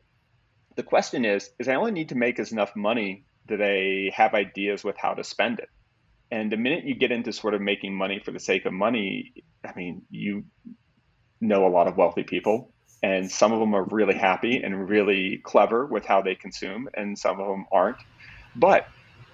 the 0.77 0.81
question 0.81 1.25
is, 1.25 1.51
is 1.59 1.67
I 1.67 1.75
only 1.75 1.91
need 1.91 2.09
to 2.09 2.15
make 2.15 2.39
as 2.39 2.51
enough 2.51 2.75
money 2.75 3.23
that 3.49 3.61
I 3.61 4.09
have 4.15 4.33
ideas 4.33 4.83
with 4.83 4.97
how 4.97 5.13
to 5.13 5.23
spend 5.23 5.59
it. 5.59 5.69
And 6.31 6.51
the 6.51 6.57
minute 6.57 6.85
you 6.85 6.95
get 6.95 7.11
into 7.11 7.33
sort 7.33 7.53
of 7.53 7.61
making 7.61 7.93
money 7.95 8.19
for 8.25 8.31
the 8.31 8.39
sake 8.39 8.65
of 8.65 8.73
money, 8.73 9.31
I 9.63 9.73
mean, 9.75 10.01
you 10.09 10.45
know 11.39 11.67
a 11.67 11.69
lot 11.69 11.87
of 11.87 11.97
wealthy 11.97 12.23
people 12.23 12.73
and 13.03 13.29
some 13.31 13.53
of 13.53 13.59
them 13.59 13.75
are 13.75 13.83
really 13.83 14.15
happy 14.15 14.63
and 14.63 14.89
really 14.89 15.39
clever 15.43 15.85
with 15.85 16.03
how 16.03 16.23
they 16.23 16.33
consume 16.33 16.89
and 16.95 17.15
some 17.15 17.39
of 17.39 17.47
them 17.47 17.67
aren't. 17.71 17.97
But 18.55 18.87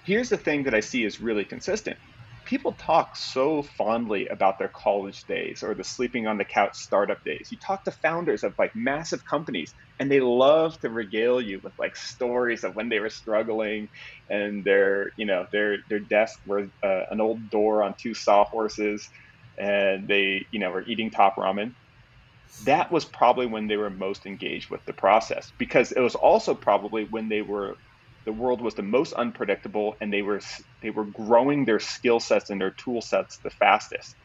here's 0.06 0.30
the 0.30 0.36
thing 0.38 0.64
that 0.64 0.74
I 0.74 0.80
see 0.80 1.04
is 1.04 1.20
really 1.20 1.44
consistent. 1.44 1.98
People 2.46 2.74
talk 2.74 3.16
so 3.16 3.62
fondly 3.62 4.28
about 4.28 4.54
their 4.58 4.70
college 4.74 5.24
days 5.26 5.62
or 5.64 5.74
the 5.74 5.82
sleeping 5.84 6.28
on 6.28 6.38
the 6.38 6.44
couch 6.44 6.72
startup 6.76 7.18
days. 7.24 7.48
You 7.50 7.58
talk 7.66 7.84
to 7.84 7.90
founders 7.90 8.44
of 8.44 8.54
like 8.58 8.70
massive 8.76 9.20
companies 9.28 9.74
and 9.98 10.10
they 10.10 10.20
love 10.20 10.78
to 10.80 10.90
regale 10.90 11.40
you 11.40 11.60
with 11.64 11.72
like 11.78 11.96
stories 11.96 12.64
of 12.64 12.76
when 12.76 12.88
they 12.88 13.00
were 13.00 13.10
struggling 13.10 13.88
and 14.28 14.64
their, 14.64 15.08
you 15.18 15.26
know, 15.26 15.46
their 15.52 15.78
their 15.90 16.00
desk 16.00 16.34
was 16.46 16.68
uh, 16.84 17.02
an 17.10 17.20
old 17.20 17.50
door 17.50 17.82
on 17.82 17.94
two 18.00 18.14
sawhorses 18.14 19.08
and 19.58 20.08
they, 20.08 20.46
you 20.52 20.60
know, 20.60 20.70
were 20.70 20.86
eating 20.86 21.10
top 21.10 21.34
ramen 21.36 21.72
that 22.60 22.90
was 22.90 23.04
probably 23.04 23.46
when 23.46 23.66
they 23.66 23.76
were 23.76 23.90
most 23.90 24.26
engaged 24.26 24.70
with 24.70 24.80
the 24.86 24.92
process 24.94 25.52
because 25.58 25.92
it 25.92 26.00
was 26.00 26.14
also 26.14 26.54
probably 26.54 27.06
when 27.10 27.28
they 27.28 27.42
were 27.42 27.76
the 28.26 28.32
world 28.34 28.62
was 28.62 28.74
the 28.76 28.82
most 28.82 29.14
unpredictable 29.14 29.94
and 30.02 30.12
they 30.12 30.22
were 30.22 30.40
they 30.82 30.90
were 30.90 31.06
growing 31.06 31.66
their 31.66 31.80
skill 31.80 32.20
sets 32.20 32.50
and 32.50 32.60
their 32.60 32.74
tool 32.84 33.02
sets 33.02 33.40
the 33.44 33.50
fastest. 33.50 34.16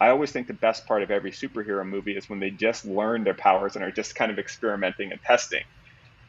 I 0.00 0.10
always 0.10 0.32
think 0.32 0.48
the 0.48 0.54
best 0.54 0.86
part 0.88 1.02
of 1.04 1.12
every 1.12 1.32
superhero 1.32 1.86
movie 1.86 2.16
is 2.16 2.28
when 2.28 2.40
they 2.40 2.50
just 2.52 2.86
learn 2.86 3.24
their 3.24 3.34
powers 3.36 3.76
and 3.76 3.84
are 3.84 3.92
just 3.92 4.16
kind 4.16 4.32
of 4.32 4.38
experimenting 4.40 5.12
and 5.12 5.20
testing 5.26 5.62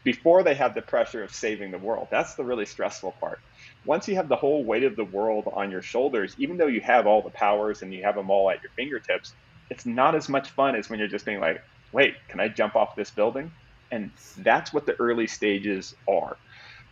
before 0.03 0.43
they 0.43 0.55
have 0.55 0.75
the 0.75 0.82
pressure 0.82 1.23
of 1.23 1.32
saving 1.32 1.71
the 1.71 1.79
world. 1.79 2.07
That's 2.11 2.36
the 2.36 2.45
really 2.45 2.65
stressful 2.65 3.17
part. 3.21 3.39
Once 3.86 4.07
you 4.07 4.15
have 4.15 4.29
the 4.29 4.36
whole 4.38 4.65
weight 4.65 4.84
of 4.84 4.95
the 4.95 5.05
world 5.05 5.45
on 5.55 5.71
your 5.71 5.82
shoulders 5.84 6.36
even 6.39 6.57
though 6.57 6.67
you 6.67 6.82
have 6.84 7.07
all 7.07 7.23
the 7.23 7.32
powers 7.38 7.82
and 7.82 7.93
you 7.93 8.03
have 8.05 8.15
them 8.15 8.32
all 8.32 8.49
at 8.51 8.59
your 8.63 8.71
fingertips 8.77 9.36
it's 9.69 9.86
not 9.86 10.15
as 10.15 10.29
much 10.29 10.49
fun 10.51 10.75
as 10.75 10.89
when 10.89 10.99
you're 10.99 11.07
just 11.07 11.25
being 11.25 11.39
like 11.39 11.57
wait 11.93 12.13
can 12.29 12.39
i 12.41 12.47
jump 12.49 12.75
off 12.75 12.89
this 12.97 13.11
building? 13.11 13.51
And 13.91 14.11
that's 14.38 14.73
what 14.73 14.86
the 14.86 14.95
early 14.99 15.27
stages 15.27 15.93
are 16.09 16.38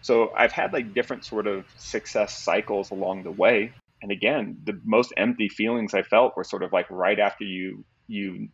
so 0.02 0.32
I've 0.36 0.52
had 0.52 0.74
like 0.74 0.94
different 0.94 1.26
sort 1.26 1.48
of 1.48 1.66
success 1.78 2.42
cycles 2.42 2.92
along 2.92 3.24
the 3.24 3.32
way. 3.32 3.74
And 4.02 4.12
again, 4.12 4.58
the 4.64 4.80
most 4.86 5.14
empty 5.18 5.50
feelings 5.50 5.94
I 5.94 6.04
felt 6.04 6.38
were 6.38 6.44
sort 6.44 6.64
of 6.64 6.72
like 6.72 6.90
right 6.90 7.20
after 7.20 7.44
you 7.44 7.84
you 8.08 8.50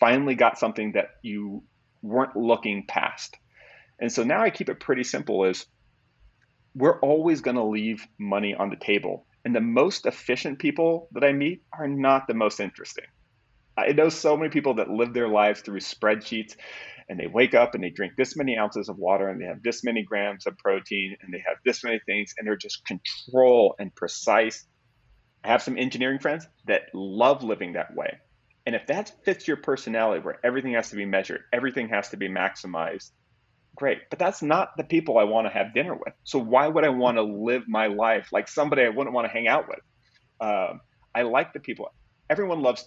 finally 0.00 0.34
got 0.34 0.58
something 0.58 0.92
that 0.92 1.06
you 1.22 1.62
weren't 2.02 2.36
looking 2.36 2.84
past. 2.86 3.36
And 4.00 4.12
so 4.12 4.22
now 4.22 4.42
I 4.42 4.50
keep 4.50 4.68
it 4.68 4.80
pretty 4.80 5.04
simple 5.04 5.44
is 5.44 5.66
we're 6.74 7.00
always 7.00 7.40
going 7.40 7.56
to 7.56 7.64
leave 7.64 8.06
money 8.18 8.54
on 8.54 8.70
the 8.70 8.76
table. 8.76 9.26
And 9.44 9.54
the 9.54 9.60
most 9.60 10.06
efficient 10.06 10.58
people 10.58 11.08
that 11.12 11.24
I 11.24 11.32
meet 11.32 11.62
are 11.72 11.88
not 11.88 12.26
the 12.26 12.34
most 12.34 12.60
interesting. 12.60 13.06
I 13.76 13.92
know 13.92 14.08
so 14.08 14.36
many 14.36 14.50
people 14.50 14.74
that 14.74 14.90
live 14.90 15.14
their 15.14 15.28
lives 15.28 15.60
through 15.60 15.80
spreadsheets 15.80 16.56
and 17.08 17.18
they 17.18 17.26
wake 17.26 17.54
up 17.54 17.74
and 17.74 17.82
they 17.82 17.90
drink 17.90 18.14
this 18.16 18.36
many 18.36 18.56
ounces 18.56 18.88
of 18.88 18.98
water 18.98 19.28
and 19.28 19.40
they 19.40 19.46
have 19.46 19.62
this 19.62 19.82
many 19.82 20.02
grams 20.02 20.46
of 20.46 20.58
protein 20.58 21.16
and 21.22 21.32
they 21.32 21.42
have 21.46 21.56
this 21.64 21.82
many 21.82 22.00
things 22.04 22.34
and 22.36 22.46
they're 22.46 22.56
just 22.56 22.84
control 22.84 23.74
and 23.78 23.94
precise. 23.94 24.66
I 25.42 25.48
have 25.48 25.62
some 25.62 25.78
engineering 25.78 26.18
friends 26.18 26.46
that 26.66 26.82
love 26.92 27.42
living 27.42 27.74
that 27.74 27.94
way. 27.94 28.18
And 28.66 28.74
if 28.74 28.86
that 28.88 29.24
fits 29.24 29.48
your 29.48 29.56
personality 29.56 30.22
where 30.22 30.38
everything 30.44 30.74
has 30.74 30.90
to 30.90 30.96
be 30.96 31.06
measured, 31.06 31.40
everything 31.52 31.88
has 31.88 32.10
to 32.10 32.18
be 32.18 32.28
maximized, 32.28 33.10
great. 33.74 34.10
But 34.10 34.18
that's 34.18 34.42
not 34.42 34.76
the 34.76 34.84
people 34.84 35.16
I 35.16 35.24
want 35.24 35.46
to 35.46 35.52
have 35.52 35.72
dinner 35.72 35.94
with. 35.94 36.12
So 36.24 36.38
why 36.38 36.68
would 36.68 36.84
I 36.84 36.90
want 36.90 37.16
to 37.16 37.22
live 37.22 37.62
my 37.66 37.86
life 37.86 38.28
like 38.32 38.48
somebody 38.48 38.82
I 38.82 38.90
wouldn't 38.90 39.14
want 39.14 39.26
to 39.26 39.32
hang 39.32 39.48
out 39.48 39.66
with? 39.68 39.80
Um, 40.40 40.80
I 41.14 41.22
like 41.22 41.54
the 41.54 41.60
people. 41.60 41.90
Everyone 42.28 42.60
loves, 42.60 42.86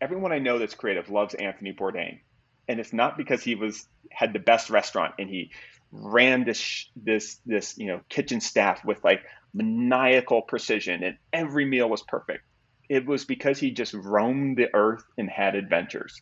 everyone 0.00 0.30
I 0.30 0.38
know 0.38 0.60
that's 0.60 0.74
creative 0.74 1.10
loves 1.10 1.34
Anthony 1.34 1.72
Bourdain 1.72 2.20
and 2.68 2.78
it's 2.78 2.92
not 2.92 3.16
because 3.16 3.42
he 3.42 3.54
was 3.54 3.86
had 4.10 4.32
the 4.32 4.38
best 4.38 4.70
restaurant 4.70 5.14
and 5.18 5.28
he 5.28 5.50
ran 5.90 6.44
this 6.44 6.86
this 6.96 7.40
this 7.46 7.78
you 7.78 7.86
know 7.86 8.00
kitchen 8.08 8.40
staff 8.40 8.84
with 8.84 9.02
like 9.02 9.22
maniacal 9.54 10.42
precision 10.42 11.02
and 11.02 11.16
every 11.32 11.64
meal 11.64 11.88
was 11.88 12.02
perfect. 12.02 12.44
It 12.88 13.06
was 13.06 13.24
because 13.24 13.58
he 13.58 13.70
just 13.70 13.94
roamed 13.94 14.56
the 14.56 14.68
earth 14.74 15.04
and 15.16 15.28
had 15.28 15.54
adventures. 15.54 16.20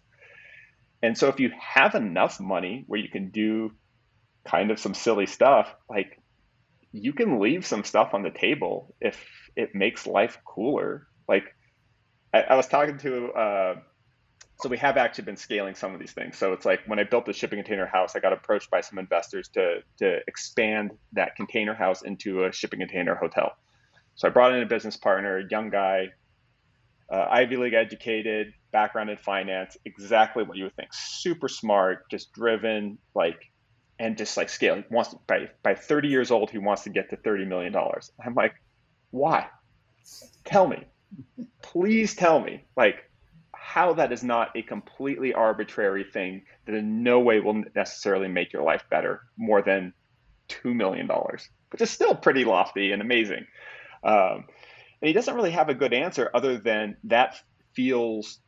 And 1.03 1.17
so 1.17 1.29
if 1.29 1.39
you 1.39 1.51
have 1.61 1.95
enough 1.95 2.41
money 2.41 2.85
where 2.87 2.99
you 2.99 3.09
can 3.09 3.31
do 3.31 3.73
kind 4.45 4.71
of 4.71 4.79
some 4.79 4.95
silly 4.95 5.27
stuff 5.27 5.75
like 5.89 6.21
you 6.93 7.13
can 7.13 7.41
leave 7.41 7.67
some 7.67 7.85
stuff 7.85 8.15
on 8.15 8.23
the 8.23 8.31
table 8.31 8.95
if 9.01 9.23
it 9.55 9.75
makes 9.75 10.07
life 10.07 10.39
cooler. 10.45 11.07
Like 11.29 11.45
i, 12.33 12.43
I 12.43 12.57
was 12.57 12.69
talking 12.69 12.99
to 12.99 13.33
uh, 13.33 13.75
so 14.59 14.69
we 14.69 14.79
have 14.79 14.97
actually 14.97 15.25
been 15.25 15.37
scaling 15.37 15.75
some 15.75 15.93
of 15.93 16.01
these 16.01 16.13
things. 16.13 16.39
So 16.39 16.53
it's 16.53 16.65
like 16.65 16.81
when 16.87 16.99
I 16.99 17.05
built 17.05 17.27
the 17.27 17.33
shipping 17.33 17.59
container 17.59 17.87
house, 17.87 18.17
I 18.17 18.21
got 18.21 18.33
approached 18.33 18.71
by 18.71 18.81
some 18.81 18.99
investors 18.99 19.49
to 19.51 19.83
to 19.99 20.21
expand 20.27 20.93
that 21.13 21.37
container 21.37 21.75
house 21.75 22.03
into 22.03 22.45
a 22.45 22.53
shipping 22.53 22.81
container 22.81 23.15
hotel. 23.15 23.53
So 24.15 24.29
I 24.29 24.31
brought 24.31 24.55
in 24.55 24.63
a 24.63 24.67
business 24.67 24.97
partner, 24.97 25.39
a 25.39 25.45
young 25.51 25.69
guy, 25.69 26.09
uh, 27.11 27.27
Ivy 27.31 27.57
League 27.57 27.75
educated, 27.75 28.55
background 28.73 29.11
in 29.11 29.19
finance, 29.19 29.77
exactly 29.85 30.43
what 30.43 30.57
you 30.57 30.65
would 30.65 30.77
think. 30.77 30.89
Super 30.93 31.49
smart, 31.49 32.11
just 32.11 32.33
driven, 32.33 32.97
like, 33.15 33.53
and 33.99 34.17
just 34.17 34.39
like 34.39 34.49
scale. 34.49 34.77
He 34.77 34.85
wants 34.91 35.11
to, 35.11 35.19
by 35.27 35.51
by 35.63 35.75
30 35.75 36.09
years 36.09 36.31
old, 36.31 36.51
he 36.51 36.59
wants 36.59 36.85
to 36.85 36.91
get 36.91 37.11
to 37.11 37.17
30 37.17 37.45
million 37.45 37.73
dollars. 37.73 38.11
I'm 38.25 38.35
like, 38.35 38.55
why? 39.11 39.49
Tell 40.45 40.67
me, 40.67 40.85
please 41.61 42.15
tell 42.15 42.41
me, 42.41 42.65
like 42.75 43.06
how 43.77 43.93
that 43.93 44.11
is 44.11 44.25
not 44.25 44.57
a 44.57 44.63
completely 44.63 45.35
arbitrary 45.35 46.03
thing 46.03 46.41
that 46.65 46.75
in 46.75 47.03
no 47.03 47.21
way 47.21 47.41
will 47.41 47.63
necessarily 47.75 48.27
make 48.27 48.51
your 48.51 48.63
life 48.63 48.83
better 48.89 49.21
more 49.37 49.61
than 49.61 49.93
$2 50.49 50.75
million, 50.75 51.07
which 51.71 51.83
is 51.83 51.91
still 51.91 52.15
pretty 52.15 52.47
lofty 52.47 52.93
and 52.93 53.03
amazing. 53.03 53.47
Um, 54.03 54.47
and 55.03 55.09
he 55.09 55.13
doesn't 55.13 55.35
really 55.35 55.51
have 55.51 55.69
a 55.69 55.75
good 55.75 55.93
answer 55.93 56.31
other 56.33 56.57
than 56.57 56.97
that 57.05 57.37
feels 57.75 58.39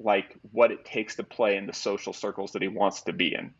like 0.00 0.36
what 0.50 0.72
it 0.72 0.84
takes 0.84 1.14
to 1.14 1.22
play 1.22 1.56
in 1.56 1.68
the 1.68 1.72
social 1.72 2.12
circles 2.12 2.50
that 2.50 2.62
he 2.62 2.66
wants 2.66 3.02
to 3.02 3.12
be 3.12 3.32
in. 3.32 3.54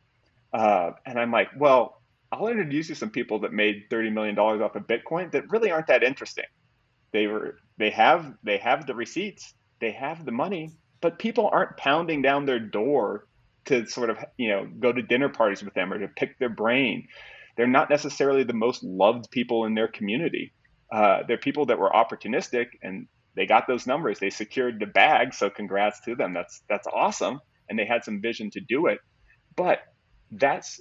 Uh, 0.53 0.91
and 1.07 1.21
I'm 1.21 1.31
like, 1.31 1.51
well, 1.57 2.03
I'll 2.33 2.49
introduce 2.49 2.89
you 2.89 2.97
to 2.97 2.99
some 2.99 3.11
people 3.11 3.39
that 3.43 3.53
made 3.53 3.85
$30 3.93 4.13
million 4.13 4.37
off 4.41 4.75
of 4.75 4.89
Bitcoin 4.89 5.31
that 5.31 5.49
really 5.53 5.71
aren't 5.71 5.87
that 5.87 6.03
interesting. 6.03 6.47
They 7.13 7.29
were, 7.29 7.59
they 7.79 7.91
have, 7.91 8.35
they 8.43 8.57
have 8.57 8.89
the 8.89 8.95
receipts, 8.97 9.55
they 9.79 9.93
have 9.93 10.25
the 10.25 10.33
money, 10.33 10.73
but 11.03 11.19
people 11.19 11.51
aren't 11.53 11.77
pounding 11.77 12.23
down 12.23 12.47
their 12.47 12.61
door 12.61 13.27
to 13.67 13.87
sort 13.87 14.09
of 14.09 14.17
you 14.39 14.49
know 14.49 14.67
go 14.81 14.91
to 14.91 15.03
dinner 15.03 15.29
parties 15.29 15.63
with 15.63 15.75
them 15.75 15.93
or 15.93 15.99
to 15.99 16.09
pick 16.09 16.39
their 16.39 16.49
brain. 16.49 17.09
They're 17.57 17.67
not 17.67 17.91
necessarily 17.91 18.45
the 18.45 18.55
most 18.55 18.83
loved 18.83 19.31
people 19.31 19.67
in 19.67 19.75
their 19.75 19.89
community. 19.89 20.55
Uh, 20.91 21.19
they're 21.29 21.37
people 21.37 21.67
that 21.67 21.79
were 21.79 21.91
opportunistic 21.91 22.67
and 22.83 23.07
they 23.35 23.47
got 23.47 23.67
those 23.67 23.87
numbers. 23.87 24.19
They 24.19 24.31
secured 24.31 24.79
the 24.79 24.87
bag 24.87 25.35
so 25.35 25.51
congrats 25.51 26.01
to 26.07 26.15
them. 26.15 26.33
That's 26.33 26.63
that's 26.69 26.87
awesome. 26.87 27.41
And 27.69 27.79
they 27.79 27.85
had 27.85 28.05
some 28.05 28.23
vision 28.23 28.51
to 28.53 28.61
do 28.61 28.87
it. 28.87 28.99
But 29.57 29.81
that's 30.31 30.81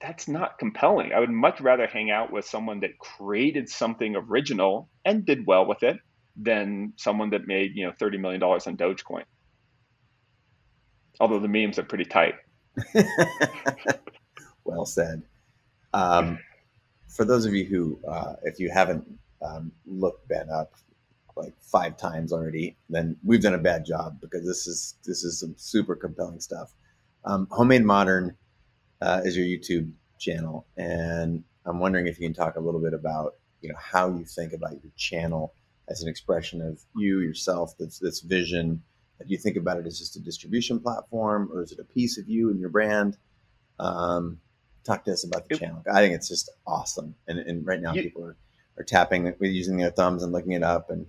that's 0.00 0.28
not 0.28 0.58
compelling. 0.58 1.12
I 1.12 1.20
would 1.20 1.30
much 1.30 1.60
rather 1.60 1.86
hang 1.86 2.10
out 2.10 2.32
with 2.32 2.46
someone 2.46 2.80
that 2.80 2.98
created 2.98 3.68
something 3.68 4.16
original 4.16 4.88
and 5.04 5.24
did 5.24 5.46
well 5.46 5.66
with 5.66 5.82
it 5.82 5.96
than 6.36 6.94
someone 6.96 7.30
that 7.30 7.46
made 7.46 7.72
you 7.74 7.86
know 7.86 7.92
30 7.98 8.18
million 8.18 8.40
dollars 8.40 8.66
on 8.66 8.76
dogecoin 8.76 9.24
although 11.20 11.38
the 11.38 11.48
memes 11.48 11.78
are 11.78 11.84
pretty 11.84 12.04
tight. 12.04 12.34
well 14.64 14.86
said. 14.86 15.22
Um, 15.92 16.38
for 17.08 17.24
those 17.24 17.44
of 17.44 17.54
you 17.54 17.64
who, 17.64 18.00
uh, 18.08 18.34
if 18.44 18.58
you 18.58 18.70
haven't 18.70 19.04
um, 19.42 19.72
looked 19.86 20.28
Ben 20.28 20.48
up 20.50 20.72
like 21.36 21.54
five 21.60 21.96
times 21.96 22.32
already, 22.32 22.76
then 22.88 23.16
we've 23.24 23.42
done 23.42 23.54
a 23.54 23.58
bad 23.58 23.84
job 23.84 24.20
because 24.20 24.46
this 24.46 24.66
is 24.66 24.96
this 25.04 25.24
is 25.24 25.40
some 25.40 25.54
super 25.56 25.94
compelling 25.94 26.40
stuff. 26.40 26.72
Um, 27.24 27.46
Homemade 27.50 27.84
Modern 27.84 28.36
uh, 29.00 29.20
is 29.24 29.36
your 29.36 29.46
YouTube 29.46 29.92
channel, 30.18 30.66
and 30.76 31.44
I'm 31.66 31.78
wondering 31.78 32.06
if 32.06 32.18
you 32.18 32.26
can 32.26 32.34
talk 32.34 32.56
a 32.56 32.60
little 32.60 32.80
bit 32.80 32.94
about 32.94 33.34
you 33.60 33.68
know 33.68 33.78
how 33.78 34.08
you 34.10 34.24
think 34.24 34.52
about 34.52 34.72
your 34.72 34.92
channel 34.96 35.54
as 35.90 36.02
an 36.02 36.08
expression 36.08 36.62
of 36.62 36.80
you 36.96 37.20
yourself, 37.20 37.76
that's 37.78 37.98
this 37.98 38.20
vision, 38.20 38.82
do 39.20 39.26
you 39.28 39.38
think 39.38 39.56
about 39.56 39.78
it 39.78 39.86
as 39.86 39.98
just 39.98 40.16
a 40.16 40.20
distribution 40.20 40.80
platform, 40.80 41.50
or 41.52 41.62
is 41.62 41.72
it 41.72 41.78
a 41.78 41.84
piece 41.84 42.18
of 42.18 42.28
you 42.28 42.50
and 42.50 42.58
your 42.58 42.70
brand? 42.70 43.16
Um, 43.78 44.40
talk 44.84 45.04
to 45.04 45.12
us 45.12 45.24
about 45.24 45.48
the 45.48 45.54
it, 45.54 45.58
channel. 45.58 45.82
I 45.90 46.00
think 46.00 46.14
it's 46.14 46.28
just 46.28 46.50
awesome, 46.66 47.14
and, 47.28 47.38
and 47.38 47.66
right 47.66 47.80
now 47.80 47.94
you, 47.94 48.02
people 48.02 48.24
are, 48.24 48.36
are 48.78 48.84
tapping, 48.84 49.24
with 49.24 49.36
using 49.40 49.76
their 49.76 49.90
thumbs 49.90 50.22
and 50.22 50.32
looking 50.32 50.52
it 50.52 50.62
up, 50.62 50.90
and 50.90 51.06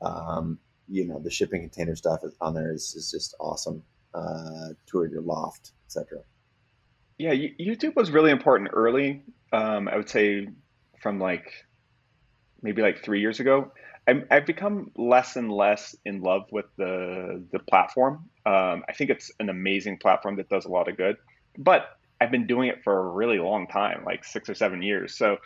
um, 0.00 0.58
you 0.88 1.06
know 1.06 1.18
the 1.18 1.30
shipping 1.30 1.62
container 1.62 1.96
stuff 1.96 2.22
on 2.40 2.54
there 2.54 2.72
is, 2.72 2.94
is 2.94 3.10
just 3.10 3.34
awesome. 3.40 3.82
Uh, 4.14 4.70
tour 4.86 5.06
your 5.06 5.20
loft, 5.20 5.72
etc. 5.86 6.20
Yeah, 7.18 7.34
YouTube 7.34 7.94
was 7.94 8.10
really 8.10 8.30
important 8.30 8.70
early. 8.72 9.22
Um, 9.52 9.88
I 9.88 9.96
would 9.96 10.08
say 10.08 10.48
from 11.00 11.18
like 11.18 11.52
maybe 12.62 12.82
like 12.82 13.02
three 13.02 13.20
years 13.20 13.40
ago. 13.40 13.72
I'm, 14.08 14.24
I've 14.30 14.46
become 14.46 14.90
less 14.96 15.36
and 15.36 15.52
less 15.52 15.94
in 16.06 16.22
love 16.22 16.44
with 16.50 16.64
the 16.78 17.44
the 17.52 17.58
platform. 17.58 18.30
Um, 18.46 18.82
I 18.88 18.94
think 18.96 19.10
it's 19.10 19.30
an 19.38 19.50
amazing 19.50 19.98
platform 19.98 20.36
that 20.36 20.48
does 20.48 20.64
a 20.64 20.70
lot 20.70 20.88
of 20.88 20.96
good, 20.96 21.16
but 21.58 21.82
I've 22.18 22.30
been 22.30 22.46
doing 22.46 22.70
it 22.70 22.82
for 22.82 22.98
a 22.98 23.10
really 23.10 23.38
long 23.38 23.66
time, 23.66 24.04
like 24.06 24.24
six 24.24 24.48
or 24.48 24.54
seven 24.54 24.82
years. 24.82 25.16
So 25.16 25.36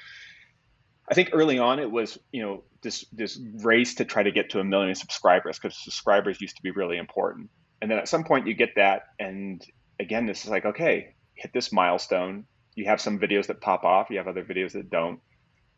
I 1.10 1.14
think 1.14 1.30
early 1.32 1.58
on 1.58 1.80
it 1.80 1.90
was 1.90 2.16
you 2.30 2.40
know 2.40 2.62
this 2.82 3.04
this 3.12 3.40
race 3.62 3.96
to 3.96 4.04
try 4.04 4.22
to 4.22 4.30
get 4.30 4.50
to 4.50 4.60
a 4.60 4.64
million 4.64 4.94
subscribers 4.94 5.58
because 5.58 5.76
subscribers 5.76 6.40
used 6.40 6.56
to 6.56 6.62
be 6.62 6.70
really 6.70 6.98
important, 6.98 7.50
and 7.80 7.90
then 7.90 7.98
at 7.98 8.06
some 8.06 8.22
point 8.22 8.46
you 8.46 8.54
get 8.54 8.76
that, 8.76 9.02
and 9.18 9.66
again 9.98 10.26
this 10.26 10.44
is 10.44 10.50
like 10.50 10.66
okay, 10.66 11.16
hit 11.34 11.52
this 11.52 11.72
milestone. 11.72 12.44
You 12.76 12.84
have 12.84 13.00
some 13.00 13.18
videos 13.18 13.48
that 13.48 13.60
pop 13.60 13.82
off, 13.82 14.08
you 14.08 14.18
have 14.18 14.28
other 14.28 14.44
videos 14.44 14.72
that 14.72 14.88
don't, 14.88 15.18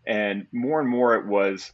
and 0.06 0.46
more 0.52 0.80
and 0.80 0.88
more 0.88 1.14
it 1.14 1.26
was 1.26 1.72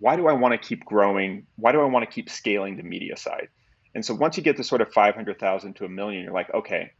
why 0.00 0.16
do 0.16 0.26
I 0.26 0.32
want 0.32 0.60
to 0.60 0.68
keep 0.68 0.84
growing? 0.84 1.46
Why 1.56 1.72
do 1.72 1.80
I 1.80 1.84
want 1.84 2.08
to 2.08 2.14
keep 2.14 2.30
scaling 2.30 2.76
the 2.76 2.82
media 2.82 3.16
side? 3.16 3.48
And 3.94 4.04
so 4.04 4.14
once 4.14 4.36
you 4.36 4.42
get 4.42 4.56
to 4.58 4.64
sort 4.64 4.80
of 4.80 4.92
500,000 4.92 5.74
to 5.76 5.84
a 5.84 5.88
million, 5.88 6.24
you're 6.24 6.32
like, 6.32 6.52
okay, 6.52 6.92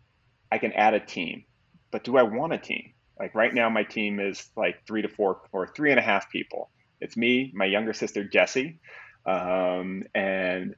I 0.51 0.59
can 0.59 0.73
add 0.73 0.95
a 0.95 1.01
team, 1.01 1.45
but 1.91 2.05
do 2.05 2.17
I 2.17 2.23
want 2.23 2.53
a 2.53 2.59
team? 2.59 2.95
Like 3.19 3.35
right 3.35 3.53
now, 3.53 3.69
my 3.69 3.83
team 3.83 4.21
is 4.21 4.49
like 4.57 4.87
three 4.87 5.03
to 5.03 5.09
four 5.09 5.43
or 5.53 5.67
three 5.67 5.91
and 5.91 5.99
a 5.99 6.03
half 6.03 6.31
people. 6.31 6.71
It's 7.01 7.17
me, 7.17 7.53
my 7.55 7.67
younger 7.67 7.93
sister, 7.93 8.25
Jessie, 8.25 8.81
um, 9.27 10.05
and 10.15 10.75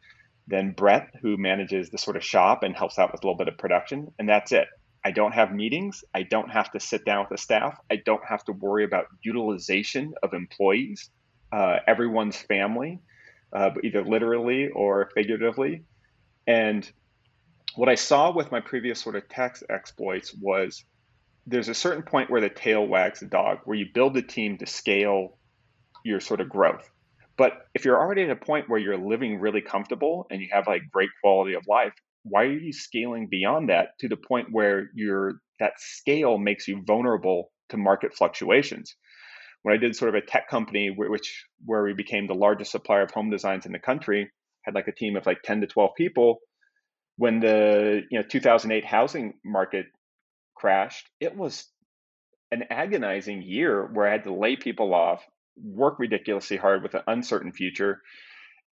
then 0.46 0.72
Brett, 0.72 1.10
who 1.22 1.36
manages 1.36 1.90
the 1.90 1.98
sort 1.98 2.16
of 2.16 2.24
shop 2.24 2.62
and 2.62 2.74
helps 2.74 2.98
out 2.98 3.12
with 3.12 3.22
a 3.22 3.26
little 3.26 3.38
bit 3.38 3.48
of 3.48 3.56
production. 3.56 4.12
And 4.18 4.28
that's 4.28 4.52
it. 4.52 4.66
I 5.04 5.12
don't 5.12 5.32
have 5.32 5.52
meetings. 5.52 6.04
I 6.14 6.24
don't 6.24 6.50
have 6.50 6.70
to 6.72 6.80
sit 6.80 7.04
down 7.04 7.20
with 7.20 7.30
the 7.30 7.38
staff. 7.38 7.78
I 7.90 7.96
don't 7.96 8.24
have 8.26 8.44
to 8.44 8.52
worry 8.52 8.84
about 8.84 9.06
utilization 9.22 10.14
of 10.22 10.34
employees 10.34 11.10
uh, 11.53 11.78
everyone's 11.86 12.36
family, 12.36 13.01
uh, 13.53 13.70
either 13.82 14.05
literally 14.05 14.68
or 14.68 15.11
figuratively. 15.14 15.84
And 16.46 16.90
what 17.74 17.88
I 17.88 17.94
saw 17.94 18.32
with 18.32 18.51
my 18.51 18.61
previous 18.61 19.01
sort 19.01 19.16
of 19.16 19.28
text 19.28 19.64
exploits 19.70 20.34
was 20.34 20.84
there's 21.46 21.68
a 21.68 21.74
certain 21.74 22.03
point 22.03 22.30
where 22.30 22.40
the 22.40 22.48
tail 22.48 22.86
wags 22.86 23.20
the 23.20 23.26
dog, 23.26 23.59
where 23.64 23.76
you 23.76 23.86
build 23.92 24.16
a 24.16 24.22
team 24.22 24.59
to 24.59 24.66
scale 24.66 25.38
your 26.05 26.20
sort 26.20 26.40
of 26.40 26.48
growth. 26.48 26.88
But 27.36 27.66
if 27.74 27.84
you're 27.84 27.98
already 27.98 28.22
at 28.22 28.30
a 28.30 28.36
point 28.36 28.68
where 28.68 28.78
you're 28.78 28.98
living 28.98 29.40
really 29.40 29.62
comfortable 29.62 30.26
and 30.30 30.40
you 30.40 30.48
have 30.53 30.66
like 30.66 30.82
great 30.92 31.11
quality 31.22 31.55
of 31.55 31.66
life, 31.66 31.94
why 32.22 32.44
are 32.44 32.53
you 32.53 32.72
scaling 32.72 33.28
beyond 33.28 33.70
that 33.70 33.98
to 34.01 34.09
the 34.09 34.16
point 34.16 34.48
where 34.53 34.90
you're 34.94 35.40
that 35.59 35.72
scale 35.78 36.38
makes 36.38 36.68
you 36.68 36.82
vulnerable 36.86 37.51
to 37.70 37.76
market 37.76 38.14
fluctuations? 38.14 38.94
When 39.62 39.74
I 39.74 39.78
did 39.78 39.94
sort 39.94 40.14
of 40.14 40.14
a 40.14 40.26
tech 40.26 40.48
company, 40.48 40.90
which 40.94 41.44
where 41.64 41.82
we 41.82 41.92
became 41.92 42.26
the 42.26 42.34
largest 42.34 42.72
supplier 42.72 43.02
of 43.02 43.11
home 43.11 43.30
designs 43.30 43.66
in 43.66 43.72
the 43.72 43.78
country, 43.78 44.30
had 44.62 44.74
like 44.74 44.88
a 44.88 44.92
team 44.92 45.16
of 45.16 45.26
like 45.26 45.42
10 45.42 45.61
to 45.61 45.66
12 45.66 45.90
people. 45.96 46.38
When 47.16 47.40
the 47.40 48.02
you 48.11 48.18
know 48.18 48.24
2008 48.26 48.84
housing 48.84 49.34
market 49.44 49.86
crashed, 50.54 51.08
it 51.20 51.36
was 51.36 51.66
an 52.52 52.64
agonizing 52.70 53.42
year 53.42 53.88
where 53.92 54.08
I 54.08 54.12
had 54.12 54.24
to 54.24 54.34
lay 54.34 54.56
people 54.56 54.94
off, 54.94 55.22
work 55.56 55.98
ridiculously 55.98 56.56
hard 56.56 56.82
with 56.82 56.94
an 56.94 57.02
uncertain 57.06 57.52
future. 57.52 58.00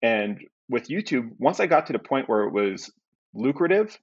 And 0.03 0.39
with 0.68 0.89
YouTube, 0.89 1.30
once 1.39 1.61
I 1.61 1.66
got 1.66 1.86
to 1.86 1.93
the 1.93 1.99
point 1.99 2.28
where 2.28 2.45
it 2.45 2.53
was 2.53 2.91
lucrative, 3.34 3.99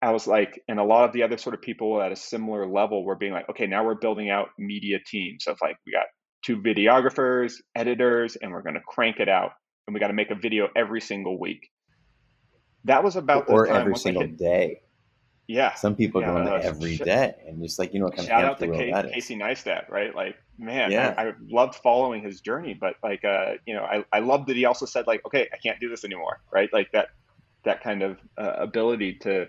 I 0.00 0.10
was 0.10 0.26
like, 0.26 0.60
and 0.66 0.80
a 0.80 0.84
lot 0.84 1.04
of 1.04 1.12
the 1.12 1.22
other 1.22 1.38
sort 1.38 1.54
of 1.54 1.62
people 1.62 2.02
at 2.02 2.10
a 2.10 2.16
similar 2.16 2.66
level 2.66 3.04
were 3.04 3.14
being 3.14 3.32
like, 3.32 3.48
okay, 3.50 3.66
now 3.66 3.84
we're 3.84 3.94
building 3.94 4.30
out 4.30 4.48
media 4.58 4.98
teams. 5.06 5.44
So 5.44 5.52
it's 5.52 5.62
like 5.62 5.76
we 5.86 5.92
got 5.92 6.06
two 6.42 6.58
videographers, 6.58 7.54
editors, 7.74 8.36
and 8.36 8.52
we're 8.52 8.62
going 8.62 8.74
to 8.74 8.80
crank 8.80 9.20
it 9.20 9.28
out. 9.28 9.52
And 9.86 9.94
we 9.94 10.00
got 10.00 10.08
to 10.08 10.14
make 10.14 10.30
a 10.30 10.34
video 10.34 10.68
every 10.76 11.00
single 11.00 11.38
week. 11.38 11.70
That 12.84 13.02
was 13.02 13.16
about 13.16 13.48
or 13.48 13.66
every 13.66 13.96
single 13.96 14.22
hit, 14.22 14.38
day. 14.38 14.82
Yeah, 15.48 15.74
some 15.74 15.96
people 15.96 16.20
yeah, 16.20 16.28
go 16.28 16.36
into 16.38 16.64
every 16.64 16.96
sh- 16.96 17.00
day, 17.00 17.34
and 17.46 17.62
just 17.62 17.78
like 17.78 17.92
you 17.92 17.98
know 17.98 18.06
what 18.06 18.16
kind 18.16 18.28
shout 18.28 18.44
of 18.44 18.50
out 18.50 18.58
to 18.60 18.68
K- 18.68 19.10
Casey 19.12 19.36
Neistat, 19.36 19.88
right? 19.90 20.14
Like, 20.14 20.36
man, 20.58 20.90
yeah. 20.90 21.14
I, 21.18 21.28
I, 21.28 21.32
loved 21.48 21.74
following 21.76 22.22
his 22.22 22.40
journey, 22.40 22.74
but 22.74 22.94
like, 23.02 23.24
uh, 23.24 23.54
you 23.66 23.74
know, 23.74 23.82
I 23.82 24.04
I 24.12 24.20
loved 24.20 24.48
that 24.48 24.56
he 24.56 24.64
also 24.64 24.86
said 24.86 25.06
like, 25.06 25.24
okay, 25.26 25.48
I 25.52 25.56
can't 25.56 25.78
do 25.80 25.88
this 25.88 26.04
anymore, 26.04 26.40
right? 26.52 26.72
Like 26.72 26.92
that 26.92 27.08
that 27.64 27.82
kind 27.82 28.02
of 28.02 28.18
uh, 28.38 28.54
ability 28.58 29.14
to 29.22 29.48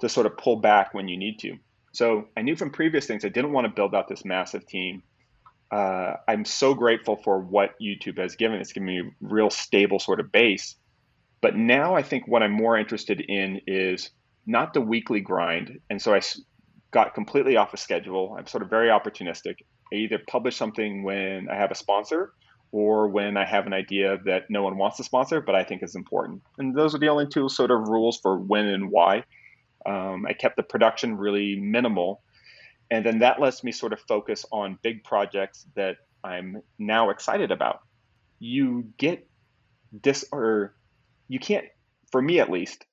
to 0.00 0.08
sort 0.08 0.26
of 0.26 0.36
pull 0.36 0.56
back 0.56 0.94
when 0.94 1.08
you 1.08 1.16
need 1.16 1.38
to. 1.40 1.56
So 1.92 2.28
I 2.36 2.42
knew 2.42 2.56
from 2.56 2.70
previous 2.70 3.06
things 3.06 3.24
I 3.24 3.28
didn't 3.28 3.52
want 3.52 3.66
to 3.66 3.72
build 3.72 3.94
out 3.94 4.08
this 4.08 4.24
massive 4.24 4.66
team 4.66 5.02
uh, 5.70 6.14
I'm 6.26 6.44
so 6.44 6.74
grateful 6.74 7.16
for 7.16 7.38
what 7.38 7.78
YouTube 7.80 8.18
has 8.18 8.36
given. 8.36 8.60
It's 8.60 8.72
given 8.72 8.86
me 8.86 9.00
a 9.00 9.10
real 9.20 9.50
stable 9.50 9.98
sort 9.98 10.20
of 10.20 10.32
base. 10.32 10.76
But 11.40 11.56
now 11.56 11.94
I 11.94 12.02
think 12.02 12.26
what 12.26 12.42
I'm 12.42 12.52
more 12.52 12.76
interested 12.76 13.20
in 13.20 13.60
is 13.66 14.10
not 14.46 14.74
the 14.74 14.80
weekly 14.80 15.20
grind. 15.20 15.78
And 15.88 16.00
so 16.02 16.14
I 16.14 16.20
got 16.90 17.14
completely 17.14 17.56
off 17.56 17.72
a 17.72 17.76
schedule. 17.76 18.34
I'm 18.38 18.46
sort 18.46 18.62
of 18.62 18.70
very 18.70 18.88
opportunistic. 18.88 19.56
I 19.92 19.96
either 19.96 20.18
publish 20.28 20.56
something 20.56 21.02
when 21.02 21.48
I 21.48 21.56
have 21.56 21.70
a 21.70 21.76
sponsor 21.76 22.32
or 22.72 23.08
when 23.08 23.36
I 23.36 23.44
have 23.44 23.66
an 23.66 23.72
idea 23.72 24.18
that 24.24 24.50
no 24.50 24.62
one 24.62 24.76
wants 24.76 24.96
to 24.98 25.04
sponsor, 25.04 25.40
but 25.40 25.54
I 25.54 25.64
think 25.64 25.82
is 25.82 25.96
important. 25.96 26.42
And 26.58 26.74
those 26.76 26.94
are 26.94 26.98
the 26.98 27.08
only 27.08 27.26
two 27.26 27.48
sort 27.48 27.70
of 27.70 27.88
rules 27.88 28.18
for 28.18 28.36
when 28.36 28.66
and 28.66 28.90
why. 28.90 29.24
Um, 29.86 30.26
I 30.28 30.34
kept 30.34 30.56
the 30.56 30.62
production 30.62 31.16
really 31.16 31.56
minimal. 31.56 32.22
And 32.90 33.04
then 33.04 33.20
that 33.20 33.40
lets 33.40 33.62
me 33.62 33.72
sort 33.72 33.92
of 33.92 34.00
focus 34.00 34.44
on 34.50 34.78
big 34.82 35.04
projects 35.04 35.66
that 35.76 35.96
I'm 36.24 36.62
now 36.78 37.10
excited 37.10 37.50
about. 37.50 37.80
You 38.38 38.88
get 38.98 39.28
dis 39.98 40.24
or 40.32 40.74
you 41.28 41.38
can't, 41.38 41.66
for 42.10 42.20
me 42.20 42.40
at 42.40 42.50
least, 42.50 42.84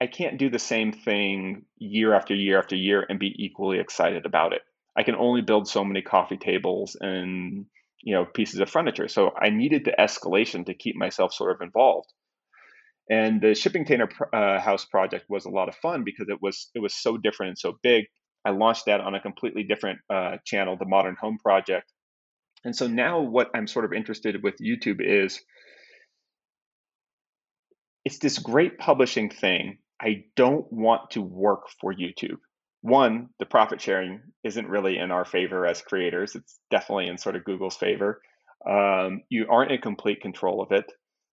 I 0.00 0.06
can't 0.06 0.38
do 0.38 0.50
the 0.50 0.58
same 0.58 0.92
thing 0.92 1.64
year 1.78 2.14
after 2.14 2.34
year 2.34 2.58
after 2.58 2.76
year 2.76 3.06
and 3.08 3.18
be 3.18 3.34
equally 3.38 3.78
excited 3.78 4.26
about 4.26 4.52
it. 4.52 4.62
I 4.96 5.02
can 5.02 5.14
only 5.16 5.40
build 5.40 5.68
so 5.68 5.84
many 5.84 6.02
coffee 6.02 6.36
tables 6.36 6.96
and 7.00 7.66
you 8.02 8.14
know 8.14 8.24
pieces 8.24 8.60
of 8.60 8.70
furniture. 8.70 9.08
So 9.08 9.32
I 9.36 9.50
needed 9.50 9.84
the 9.84 9.94
escalation 9.98 10.66
to 10.66 10.74
keep 10.74 10.96
myself 10.96 11.32
sort 11.32 11.52
of 11.52 11.62
involved. 11.62 12.12
And 13.10 13.40
the 13.40 13.54
shipping 13.54 13.84
container 13.84 14.08
uh, 14.32 14.60
house 14.60 14.84
project 14.84 15.26
was 15.28 15.44
a 15.44 15.50
lot 15.50 15.68
of 15.68 15.74
fun 15.76 16.04
because 16.04 16.28
it 16.28 16.40
was 16.40 16.70
it 16.74 16.80
was 16.80 16.94
so 16.94 17.16
different 17.16 17.50
and 17.50 17.58
so 17.58 17.78
big. 17.82 18.06
I 18.44 18.50
launched 18.50 18.86
that 18.86 19.00
on 19.00 19.14
a 19.14 19.20
completely 19.20 19.62
different 19.62 20.00
uh, 20.10 20.36
channel, 20.44 20.76
the 20.76 20.84
Modern 20.86 21.16
Home 21.20 21.38
Project. 21.42 21.90
And 22.64 22.74
so 22.74 22.86
now 22.86 23.20
what 23.20 23.50
I'm 23.54 23.66
sort 23.66 23.84
of 23.84 23.92
interested 23.92 24.42
with 24.42 24.56
YouTube 24.58 25.00
is 25.00 25.40
it's 28.04 28.18
this 28.18 28.38
great 28.38 28.78
publishing 28.78 29.30
thing. 29.30 29.78
I 30.00 30.24
don't 30.36 30.70
want 30.72 31.12
to 31.12 31.22
work 31.22 31.68
for 31.80 31.94
YouTube. 31.94 32.38
One, 32.82 33.30
the 33.38 33.46
profit 33.46 33.80
sharing 33.80 34.20
isn't 34.42 34.68
really 34.68 34.98
in 34.98 35.10
our 35.10 35.24
favor 35.24 35.66
as 35.66 35.80
creators. 35.80 36.34
It's 36.34 36.58
definitely 36.70 37.08
in 37.08 37.16
sort 37.16 37.36
of 37.36 37.44
Google's 37.44 37.76
favor. 37.76 38.20
Um, 38.68 39.22
you 39.30 39.46
aren't 39.50 39.72
in 39.72 39.80
complete 39.80 40.20
control 40.20 40.62
of 40.62 40.72
it. 40.72 40.84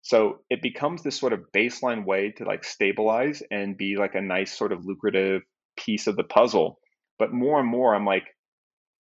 So 0.01 0.39
it 0.49 0.62
becomes 0.62 1.03
this 1.03 1.20
sort 1.20 1.34
of 1.34 1.45
baseline 1.55 2.05
way 2.05 2.32
to 2.38 2.45
like 2.45 2.64
stabilize 2.64 3.43
and 3.51 3.78
be 3.78 3.97
like 3.97 4.16
a 4.16 4.22
nice 4.22 4.57
sort 4.57 4.72
of 4.72 4.86
lucrative 4.86 5.41
piece 5.78 6.07
of 6.07 6.16
the 6.16 6.24
puzzle. 6.24 6.80
But 7.18 7.34
more 7.34 7.59
and 7.59 7.68
more, 7.68 7.93
I'm 7.93 8.05
like, 8.05 8.26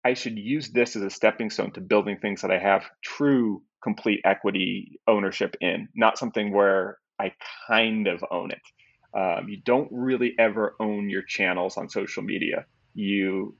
I 0.04 0.14
should 0.14 0.38
use 0.38 0.70
this 0.70 0.96
as 0.96 1.02
a 1.02 1.10
stepping 1.10 1.50
stone 1.50 1.72
to 1.72 1.80
building 1.80 2.18
things 2.18 2.42
that 2.42 2.50
I 2.50 2.58
have 2.58 2.84
true 3.02 3.62
complete 3.82 4.20
equity 4.24 5.00
ownership 5.06 5.56
in, 5.60 5.88
not 5.94 6.18
something 6.18 6.52
where 6.52 6.98
I 7.18 7.32
kind 7.66 8.06
of 8.06 8.24
own 8.30 8.50
it. 8.50 8.62
Um, 9.18 9.48
you 9.48 9.60
don't 9.64 9.88
really 9.90 10.34
ever 10.38 10.74
own 10.80 11.10
your 11.10 11.22
channels 11.22 11.76
on 11.76 11.88
social 11.88 12.22
media. 12.22 12.66
You 12.94 13.56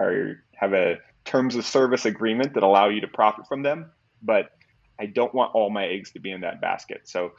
are 0.00 0.36
have 0.54 0.72
a 0.72 0.96
terms 1.24 1.56
of 1.56 1.64
service 1.64 2.04
agreement 2.04 2.54
that 2.54 2.62
allow 2.62 2.88
you 2.88 3.00
to 3.00 3.08
profit 3.08 3.46
from 3.46 3.62
them, 3.62 3.90
but 4.22 4.50
I 5.00 5.06
don't 5.06 5.34
want 5.34 5.54
all 5.54 5.70
my 5.70 5.86
eggs 5.86 6.12
to 6.12 6.20
be 6.20 6.30
in 6.30 6.42
that 6.42 6.60
basket. 6.60 7.02
So 7.04 7.32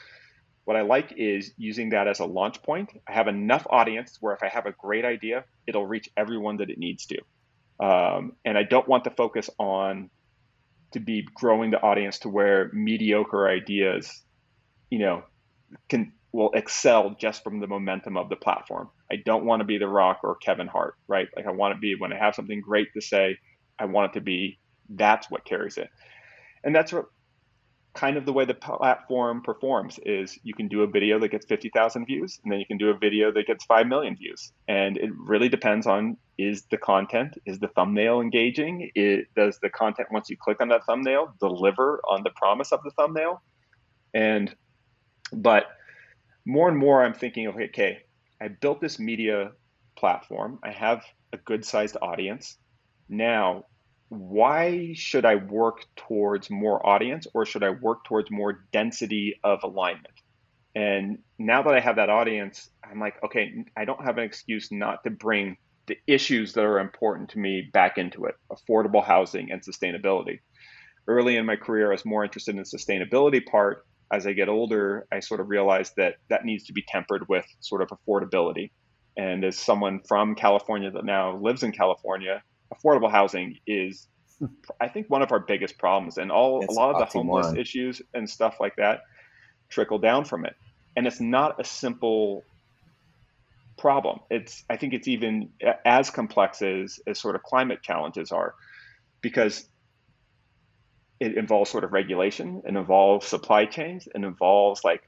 what 0.66 0.76
I 0.76 0.82
like 0.82 1.14
is 1.16 1.54
using 1.58 1.92
that 1.92 2.08
as 2.08 2.20
a 2.20 2.26
launch 2.26 2.62
point. 2.64 2.90
I 3.08 3.14
have 3.14 3.28
enough 3.28 3.66
audience 3.70 4.18
where 4.20 4.34
if 4.34 4.44
I 4.44 4.50
have 4.50 4.66
a 4.66 4.72
great 4.72 5.06
idea, 5.06 5.46
it'll 5.68 5.86
reach 5.86 6.10
everyone 6.18 6.58
that 6.58 6.70
it 6.70 6.78
needs 6.78 7.08
to. 7.08 7.20
Um, 7.80 8.34
and 8.44 8.58
I 8.58 8.64
don't 8.64 8.88
want 8.88 9.04
to 9.04 9.12
focus 9.12 9.50
on 9.60 10.10
to 10.92 11.00
be 11.00 11.28
growing 11.36 11.72
the 11.72 11.82
audience 11.82 12.20
to 12.20 12.30
where 12.30 12.72
mediocre 12.74 13.48
ideas, 13.48 14.24
you 14.90 15.00
know, 15.00 15.24
can 15.90 16.14
will 16.32 16.52
excel 16.52 17.16
just 17.18 17.44
from 17.44 17.62
the 17.62 17.68
momentum 17.68 18.18
of 18.18 18.28
the 18.28 18.36
platform. 18.36 18.90
I 19.10 19.16
don't 19.16 19.46
want 19.46 19.62
to 19.62 19.66
be 19.66 19.78
The 19.78 19.88
Rock 19.88 20.20
or 20.24 20.36
Kevin 20.36 20.68
Hart, 20.68 20.96
right? 21.08 21.30
Like 21.36 21.48
I 21.48 21.52
want 21.52 21.74
to 21.76 21.80
be 21.80 21.96
when 21.96 22.12
I 22.12 22.18
have 22.18 22.36
something 22.36 22.60
great 22.60 22.90
to 22.94 23.02
say, 23.02 23.38
I 23.80 23.86
want 23.86 24.12
it 24.12 24.20
to 24.20 24.22
be 24.22 24.60
that's 24.90 25.32
what 25.32 25.46
carries 25.46 25.78
it. 25.78 25.90
And 26.64 26.76
that's 26.76 26.92
what 26.92 27.06
kind 27.96 28.18
of 28.18 28.26
the 28.26 28.34
way 28.34 28.46
the 28.46 28.54
platform 28.54 29.42
performs 29.42 30.00
is 30.06 30.38
you 30.44 30.54
can 30.54 30.68
do 30.68 30.84
a 30.84 30.88
video 30.88 31.18
that 31.20 31.30
gets 31.30 31.46
50,000 31.46 32.06
views 32.06 32.40
and 32.44 32.52
then 32.52 32.60
you 32.60 32.66
can 32.66 32.78
do 32.78 32.90
a 32.90 32.98
video 32.98 33.32
that 33.32 33.48
gets 33.48 33.64
5 33.66 33.88
million 33.88 34.16
views. 34.16 34.52
And 34.68 34.98
it 34.98 35.12
really 35.18 35.50
depends 35.50 35.88
on 35.88 36.18
is 36.38 36.66
the 36.70 36.78
content, 36.78 37.38
is 37.46 37.60
the 37.60 37.70
thumbnail 37.70 38.20
engaging? 38.20 38.92
It, 38.96 39.28
does 39.36 39.58
the 39.60 39.70
content, 39.70 40.10
once 40.12 40.30
you 40.30 40.36
click 40.38 40.62
on 40.62 40.68
that 40.68 40.86
thumbnail, 40.86 41.34
deliver 41.40 42.02
on 42.10 42.24
the 42.24 42.32
promise 42.32 42.74
of 42.74 42.84
the 42.84 42.92
thumbnail? 42.92 43.42
And 44.14 44.54
but 45.32 45.66
more 46.46 46.68
and 46.68 46.78
more, 46.78 47.04
I'm 47.04 47.14
thinking, 47.14 47.48
okay, 47.48 47.66
okay, 47.66 48.00
I 48.42 48.50
built 48.50 48.82
this 48.82 49.00
media 49.00 49.52
platform. 49.96 50.60
I 50.64 50.72
have 50.72 51.04
a 51.34 51.38
good 51.38 51.66
sized 51.66 51.98
audience. 52.02 52.58
Now, 53.08 53.66
why 54.10 54.94
should 54.94 55.26
I 55.26 55.36
work 55.36 55.86
towards 55.96 56.50
more 56.50 56.86
audience 56.86 57.28
or 57.34 57.46
should 57.46 57.64
I 57.64 57.72
work 57.72 58.06
towards 58.06 58.30
more 58.30 58.66
density 58.72 59.40
of 59.44 59.64
alignment? 59.64 60.14
And 60.76 61.20
now 61.40 61.64
that 61.64 61.74
I 61.74 61.80
have 61.80 61.96
that 61.96 62.10
audience, 62.10 62.70
I'm 62.84 63.00
like, 63.00 63.16
okay, 63.24 63.66
I 63.78 63.86
don't 63.86 64.04
have 64.04 64.18
an 64.18 64.24
excuse 64.24 64.72
not 64.72 65.04
to 65.06 65.10
bring 65.10 65.58
the 65.88 65.98
issues 66.08 66.54
that 66.54 66.66
are 66.66 66.80
important 66.80 67.30
to 67.30 67.40
me 67.40 67.70
back 67.74 67.98
into 67.98 68.26
it 68.26 68.36
affordable 68.52 69.04
housing 69.04 69.52
and 69.52 69.62
sustainability. 69.62 70.40
Early 71.08 71.38
in 71.38 71.46
my 71.46 71.56
career, 71.56 71.90
I 71.90 71.92
was 71.92 72.06
more 72.06 72.24
interested 72.24 72.56
in 72.56 72.58
the 72.58 72.64
sustainability 72.64 73.46
part 73.46 73.86
as 74.12 74.28
I 74.28 74.34
get 74.34 74.50
older, 74.50 75.08
I 75.12 75.20
sort 75.20 75.40
of 75.40 75.50
realized 75.50 75.94
that 75.98 76.16
that 76.30 76.46
needs 76.46 76.66
to 76.66 76.74
be 76.74 76.84
tempered 76.88 77.28
with 77.28 77.46
sort 77.60 77.82
of 77.82 77.90
affordability. 77.90 78.72
And 79.18 79.44
as 79.44 79.58
someone 79.58 80.02
from 80.08 80.36
California 80.36 80.92
that 80.92 81.06
now 81.06 81.38
lives 81.38 81.64
in 81.64 81.72
California, 81.72 82.44
affordable 82.76 83.12
housing 83.12 83.60
is, 83.66 84.08
I 84.82 84.88
think, 84.88 85.10
one 85.10 85.22
of 85.22 85.32
our 85.32 85.40
biggest 85.40 85.78
problems. 85.78 86.18
And 86.18 86.32
all 86.32 86.62
it's 86.62 86.76
a 86.76 86.80
lot 86.80 86.96
of 86.96 87.00
the 87.00 87.06
homeless 87.06 87.54
issues 87.56 88.02
and 88.14 88.30
stuff 88.30 88.58
like 88.60 88.76
that 88.78 89.02
trickle 89.70 90.00
down 90.00 90.26
from 90.26 90.46
it. 90.46 90.56
And 90.96 91.08
it's 91.08 91.20
not 91.20 91.60
a 91.60 91.64
simple 91.64 92.44
problem. 93.78 94.20
It's 94.30 94.64
I 94.70 94.78
think 94.78 94.94
it's 94.94 95.08
even 95.08 95.50
as 95.86 96.10
complex 96.10 96.62
as 96.62 97.00
as 97.08 97.20
sort 97.20 97.36
of 97.36 97.44
climate 97.44 97.82
challenges 97.82 98.32
are, 98.32 98.56
because 99.22 99.68
it 101.20 101.38
involves 101.38 101.72
sort 101.72 101.84
of 101.84 101.94
regulation, 101.94 102.62
it 102.66 102.76
involves 102.76 103.28
supply 103.28 103.66
chains, 103.66 104.08
it 104.08 104.24
involves 104.24 104.84
like 104.84 105.02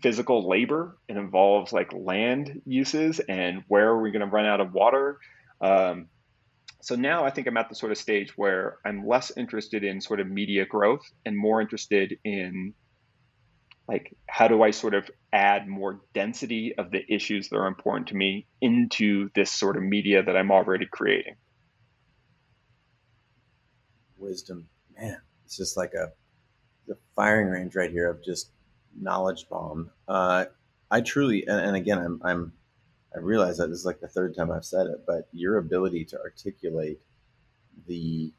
physical 0.00 0.48
labor, 0.48 0.96
it 1.08 1.16
involves 1.16 1.72
like 1.72 1.92
land 1.92 2.62
uses 2.64 3.20
and 3.20 3.64
where 3.68 3.88
are 3.88 4.00
we 4.00 4.12
going 4.12 4.20
to 4.20 4.26
run 4.26 4.46
out 4.46 4.60
of 4.60 4.72
water. 4.72 5.18
Um, 5.60 6.08
so 6.82 6.94
now 6.96 7.24
I 7.24 7.30
think 7.30 7.46
I'm 7.46 7.56
at 7.56 7.68
the 7.68 7.74
sort 7.74 7.92
of 7.92 7.98
stage 7.98 8.36
where 8.36 8.78
I'm 8.84 9.06
less 9.06 9.32
interested 9.36 9.84
in 9.84 10.00
sort 10.00 10.20
of 10.20 10.28
media 10.28 10.66
growth 10.66 11.02
and 11.24 11.36
more 11.36 11.60
interested 11.60 12.18
in 12.24 12.74
like 13.88 14.16
how 14.28 14.46
do 14.48 14.62
I 14.62 14.70
sort 14.70 14.94
of 14.94 15.10
add 15.32 15.66
more 15.66 16.00
density 16.14 16.74
of 16.76 16.90
the 16.90 17.02
issues 17.12 17.48
that 17.48 17.56
are 17.56 17.66
important 17.66 18.08
to 18.08 18.14
me 18.14 18.46
into 18.60 19.30
this 19.34 19.50
sort 19.50 19.76
of 19.76 19.82
media 19.82 20.22
that 20.22 20.36
I'm 20.36 20.52
already 20.52 20.86
creating. 20.90 21.36
Wisdom 24.16 24.68
man, 25.00 25.20
it's 25.44 25.56
just 25.56 25.76
like 25.76 25.94
a 25.94 26.12
the 26.86 26.96
firing 27.14 27.48
range 27.48 27.74
right 27.74 27.90
here 27.90 28.10
of 28.10 28.22
just 28.24 28.50
knowledge 28.98 29.46
bomb. 29.48 29.90
Uh, 30.08 30.46
I 30.90 31.00
truly, 31.00 31.46
and, 31.46 31.60
and 31.60 31.76
again, 31.76 31.98
I'm, 31.98 32.20
I'm, 32.24 32.52
I 33.14 33.18
realize 33.18 33.58
that 33.58 33.68
this 33.68 33.80
is 33.80 33.86
like 33.86 34.00
the 34.00 34.08
third 34.08 34.36
time 34.36 34.50
I've 34.50 34.64
said 34.64 34.86
it, 34.86 35.04
but 35.06 35.28
your 35.32 35.58
ability 35.58 36.04
to 36.06 36.20
articulate 36.20 37.00
the 37.86 38.32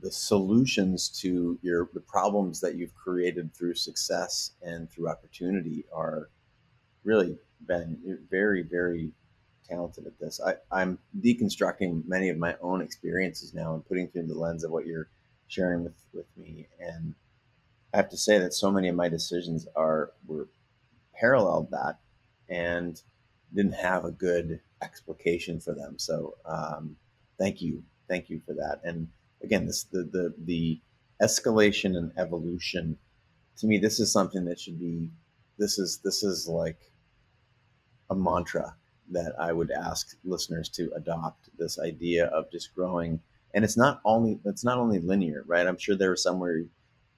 the 0.00 0.10
solutions 0.10 1.08
to 1.08 1.58
your 1.62 1.90
the 1.92 2.00
problems 2.00 2.60
that 2.60 2.76
you've 2.76 2.94
created 2.94 3.52
through 3.54 3.74
success 3.74 4.52
and 4.62 4.90
through 4.90 5.08
opportunity 5.08 5.84
are 5.92 6.30
really 7.04 7.36
been 7.66 7.98
very 8.30 8.62
very 8.62 9.12
talented 9.68 10.06
at 10.06 10.18
this. 10.18 10.40
I, 10.44 10.54
I'm 10.70 10.98
deconstructing 11.20 12.06
many 12.06 12.28
of 12.28 12.38
my 12.38 12.56
own 12.60 12.82
experiences 12.82 13.54
now 13.54 13.74
and 13.74 13.86
putting 13.86 14.08
through 14.08 14.26
the 14.26 14.34
lens 14.34 14.64
of 14.64 14.70
what 14.70 14.86
you're 14.86 15.08
sharing 15.48 15.84
with, 15.84 15.94
with 16.12 16.26
me. 16.36 16.66
And 16.80 17.14
I 17.92 17.98
have 17.98 18.10
to 18.10 18.16
say 18.16 18.38
that 18.38 18.54
so 18.54 18.70
many 18.70 18.88
of 18.88 18.96
my 18.96 19.08
decisions 19.08 19.66
are 19.76 20.12
were 20.26 20.48
paralleled 21.14 21.70
that 21.70 21.98
and 22.50 23.00
didn't 23.54 23.74
have 23.74 24.04
a 24.04 24.10
good 24.10 24.60
explication 24.82 25.60
for 25.60 25.74
them. 25.74 25.98
So 25.98 26.36
um, 26.44 26.96
thank 27.38 27.62
you, 27.62 27.82
thank 28.08 28.28
you 28.28 28.40
for 28.46 28.54
that. 28.54 28.80
And 28.84 29.08
again, 29.42 29.66
this 29.66 29.84
the 29.84 30.02
the 30.12 30.34
the 30.44 30.80
escalation 31.22 31.96
and 31.96 32.12
evolution. 32.18 32.96
To 33.58 33.66
me, 33.66 33.78
this 33.78 34.00
is 34.00 34.12
something 34.12 34.44
that 34.46 34.60
should 34.60 34.78
be. 34.80 35.10
This 35.58 35.78
is 35.78 36.00
this 36.04 36.22
is 36.22 36.48
like 36.48 36.78
a 38.08 38.14
mantra 38.14 38.74
that 39.10 39.34
I 39.38 39.52
would 39.52 39.70
ask 39.70 40.16
listeners 40.24 40.68
to 40.70 40.92
adopt 40.96 41.50
this 41.58 41.78
idea 41.78 42.26
of 42.26 42.50
just 42.50 42.74
growing. 42.74 43.20
And 43.52 43.64
it's 43.64 43.76
not 43.76 44.00
only 44.04 44.38
it's 44.44 44.64
not 44.64 44.78
only 44.78 45.00
linear, 45.00 45.44
right? 45.46 45.66
I'm 45.66 45.78
sure 45.78 45.96
there 45.96 46.10
was 46.10 46.22
somewhere 46.22 46.62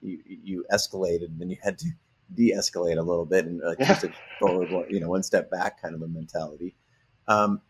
you 0.01 0.19
you 0.27 0.65
escalated, 0.73 1.27
and 1.27 1.41
then 1.41 1.51
you 1.51 1.59
had 1.63 1.79
to 1.79 1.91
de-escalate 2.35 2.99
a 2.99 3.03
little 3.03 3.25
bit 3.25 3.47
and 3.47 3.63
uh, 3.63 3.75
just 3.77 4.05
a 4.05 4.13
forward, 4.39 4.69
you 4.91 5.01
know, 5.01 5.09
one 5.09 5.23
step 5.23 5.51
back 5.51 5.81
kind 5.81 5.95
of 5.95 6.03
a 6.03 6.09
mentality. 6.09 6.75
Um, 7.29 7.61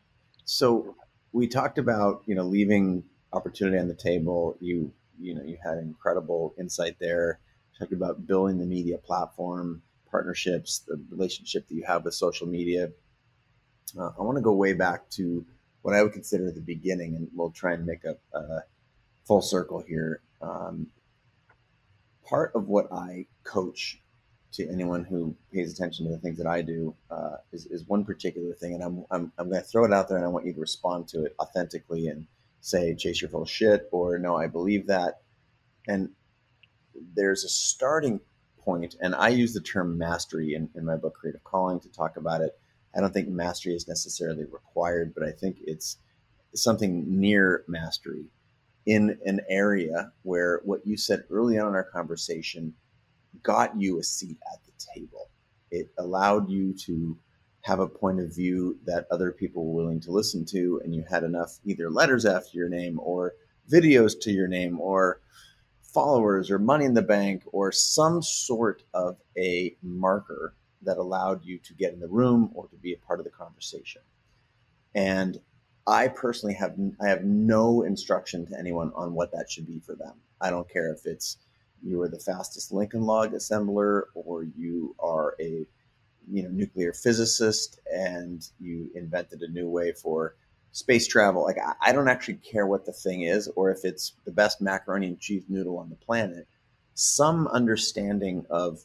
so 0.44 0.96
we 1.32 1.46
talked 1.46 1.78
about 1.78 2.22
you 2.26 2.34
know 2.34 2.44
leaving 2.44 3.04
opportunity 3.32 3.78
on 3.78 3.88
the 3.88 3.94
table. 3.94 4.56
You 4.60 4.92
you 5.18 5.34
know 5.34 5.42
you 5.42 5.58
had 5.62 5.78
incredible 5.78 6.54
insight 6.58 6.96
there. 7.00 7.40
Talking 7.78 7.96
about 7.96 8.26
building 8.26 8.58
the 8.58 8.66
media 8.66 8.98
platform, 8.98 9.82
partnerships, 10.10 10.80
the 10.80 11.02
relationship 11.10 11.66
that 11.68 11.74
you 11.74 11.84
have 11.86 12.04
with 12.04 12.14
social 12.14 12.46
media. 12.46 12.90
Uh, 13.98 14.10
I 14.18 14.22
want 14.22 14.36
to 14.36 14.42
go 14.42 14.52
way 14.52 14.74
back 14.74 15.08
to 15.10 15.44
what 15.80 15.94
I 15.94 16.02
would 16.02 16.12
consider 16.12 16.50
the 16.50 16.60
beginning, 16.60 17.16
and 17.16 17.28
we'll 17.34 17.50
try 17.50 17.72
and 17.72 17.86
make 17.86 18.04
a, 18.04 18.16
a 18.36 18.60
full 19.24 19.42
circle 19.42 19.82
here. 19.86 20.20
Um, 20.40 20.88
part 22.24 22.52
of 22.54 22.68
what 22.68 22.92
I 22.92 23.26
coach 23.42 24.01
to 24.52 24.68
anyone 24.68 25.04
who 25.04 25.34
pays 25.52 25.72
attention 25.72 26.06
to 26.06 26.12
the 26.12 26.18
things 26.18 26.36
that 26.38 26.46
I 26.46 26.60
do 26.62 26.94
uh, 27.10 27.36
is, 27.52 27.66
is 27.66 27.88
one 27.88 28.04
particular 28.04 28.52
thing, 28.54 28.74
and 28.74 28.82
I'm, 28.82 29.04
I'm, 29.10 29.32
I'm 29.38 29.48
going 29.48 29.62
to 29.62 29.66
throw 29.66 29.84
it 29.84 29.92
out 29.92 30.08
there, 30.08 30.18
and 30.18 30.26
I 30.26 30.28
want 30.28 30.46
you 30.46 30.52
to 30.52 30.60
respond 30.60 31.08
to 31.08 31.24
it 31.24 31.34
authentically 31.40 32.08
and 32.08 32.26
say, 32.60 32.94
"Chase, 32.94 33.20
you're 33.20 33.30
full 33.30 33.46
shit," 33.46 33.88
or 33.92 34.18
"No, 34.18 34.36
I 34.36 34.46
believe 34.46 34.86
that." 34.88 35.22
And 35.88 36.10
there's 37.14 37.44
a 37.44 37.48
starting 37.48 38.20
point, 38.58 38.96
and 39.00 39.14
I 39.14 39.28
use 39.28 39.54
the 39.54 39.60
term 39.60 39.96
mastery 39.96 40.54
in, 40.54 40.68
in 40.74 40.84
my 40.84 40.96
book, 40.96 41.14
Creative 41.14 41.42
Calling, 41.44 41.80
to 41.80 41.88
talk 41.88 42.16
about 42.16 42.42
it. 42.42 42.58
I 42.94 43.00
don't 43.00 43.12
think 43.12 43.28
mastery 43.28 43.74
is 43.74 43.88
necessarily 43.88 44.44
required, 44.44 45.14
but 45.14 45.24
I 45.24 45.32
think 45.32 45.56
it's 45.66 45.96
something 46.54 47.04
near 47.08 47.64
mastery 47.66 48.26
in 48.84 49.18
an 49.24 49.40
area 49.48 50.12
where 50.22 50.60
what 50.64 50.86
you 50.86 50.96
said 50.96 51.24
early 51.30 51.58
on 51.58 51.68
in 51.68 51.74
our 51.74 51.84
conversation 51.84 52.74
got 53.42 53.78
you 53.80 53.98
a 53.98 54.02
seat 54.02 54.38
at 54.52 54.60
the 54.64 54.72
table. 54.94 55.30
It 55.70 55.90
allowed 55.98 56.50
you 56.50 56.74
to 56.86 57.18
have 57.62 57.80
a 57.80 57.88
point 57.88 58.20
of 58.20 58.34
view 58.34 58.78
that 58.84 59.06
other 59.10 59.30
people 59.30 59.64
were 59.64 59.82
willing 59.82 60.00
to 60.00 60.10
listen 60.10 60.44
to, 60.46 60.80
and 60.84 60.94
you 60.94 61.04
had 61.08 61.22
enough 61.22 61.58
either 61.64 61.90
letters 61.90 62.26
after 62.26 62.58
your 62.58 62.68
name 62.68 62.98
or 63.00 63.34
videos 63.70 64.18
to 64.20 64.32
your 64.32 64.48
name 64.48 64.80
or 64.80 65.20
followers 65.82 66.50
or 66.50 66.58
money 66.58 66.84
in 66.84 66.94
the 66.94 67.02
bank 67.02 67.42
or 67.52 67.70
some 67.70 68.22
sort 68.22 68.82
of 68.94 69.16
a 69.36 69.76
marker 69.82 70.54
that 70.82 70.96
allowed 70.96 71.44
you 71.44 71.58
to 71.58 71.74
get 71.74 71.92
in 71.92 72.00
the 72.00 72.08
room 72.08 72.50
or 72.54 72.66
to 72.68 72.76
be 72.76 72.92
a 72.92 73.06
part 73.06 73.20
of 73.20 73.24
the 73.24 73.30
conversation. 73.30 74.02
And 74.94 75.40
I 75.86 76.08
personally 76.08 76.54
have 76.54 76.76
I 77.00 77.08
have 77.08 77.24
no 77.24 77.82
instruction 77.82 78.46
to 78.46 78.58
anyone 78.58 78.92
on 78.94 79.14
what 79.14 79.32
that 79.32 79.50
should 79.50 79.66
be 79.66 79.80
for 79.80 79.94
them. 79.94 80.14
I 80.40 80.50
don't 80.50 80.68
care 80.68 80.92
if 80.92 81.06
it's 81.06 81.38
you 81.82 82.00
are 82.02 82.08
the 82.08 82.18
fastest 82.18 82.72
Lincoln 82.72 83.02
log 83.02 83.32
assembler 83.32 84.02
or 84.14 84.44
you 84.44 84.94
are 84.98 85.34
a 85.40 85.66
you 86.30 86.42
know 86.42 86.50
nuclear 86.50 86.92
physicist 86.92 87.80
and 87.92 88.48
you 88.60 88.90
invented 88.94 89.42
a 89.42 89.48
new 89.48 89.68
way 89.68 89.92
for 89.92 90.36
space 90.72 91.06
travel. 91.06 91.42
Like 91.42 91.58
I, 91.58 91.90
I 91.90 91.92
don't 91.92 92.08
actually 92.08 92.36
care 92.36 92.66
what 92.66 92.86
the 92.86 92.92
thing 92.92 93.22
is 93.22 93.48
or 93.56 93.70
if 93.70 93.84
it's 93.84 94.14
the 94.24 94.32
best 94.32 94.60
macaroni 94.60 95.08
and 95.08 95.20
cheese 95.20 95.44
noodle 95.48 95.78
on 95.78 95.90
the 95.90 95.96
planet. 95.96 96.46
Some 96.94 97.48
understanding 97.48 98.44
of 98.50 98.80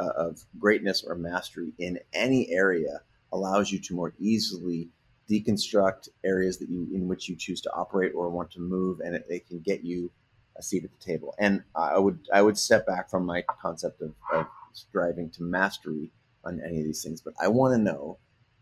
uh, 0.00 0.10
of 0.16 0.44
greatness 0.58 1.04
or 1.06 1.14
mastery 1.14 1.72
in 1.78 1.98
any 2.12 2.50
area 2.50 3.00
allows 3.32 3.70
you 3.70 3.78
to 3.78 3.94
more 3.94 4.14
easily 4.18 4.88
deconstruct 5.30 6.08
areas 6.24 6.58
that 6.58 6.68
you 6.68 6.88
in 6.92 7.08
which 7.08 7.28
you 7.28 7.36
choose 7.36 7.60
to 7.62 7.72
operate 7.72 8.12
or 8.14 8.28
want 8.28 8.50
to 8.50 8.60
move, 8.60 9.00
and 9.00 9.14
it, 9.14 9.24
it 9.28 9.46
can 9.46 9.60
get 9.60 9.84
you 9.84 10.10
a 10.56 10.62
seat 10.62 10.84
at 10.84 10.90
the 10.92 11.04
table. 11.04 11.34
And 11.38 11.62
I 11.74 11.98
would 11.98 12.18
I 12.32 12.42
would 12.42 12.58
step 12.58 12.86
back 12.86 13.10
from 13.10 13.24
my 13.24 13.42
concept 13.42 14.02
of, 14.02 14.14
of 14.32 14.46
striving 14.72 15.30
to 15.30 15.42
mastery 15.42 16.10
on 16.44 16.60
any 16.66 16.78
of 16.78 16.84
these 16.84 17.02
things, 17.02 17.20
but 17.20 17.34
I 17.40 17.48
want 17.48 17.74
to 17.74 17.78
know 17.78 18.18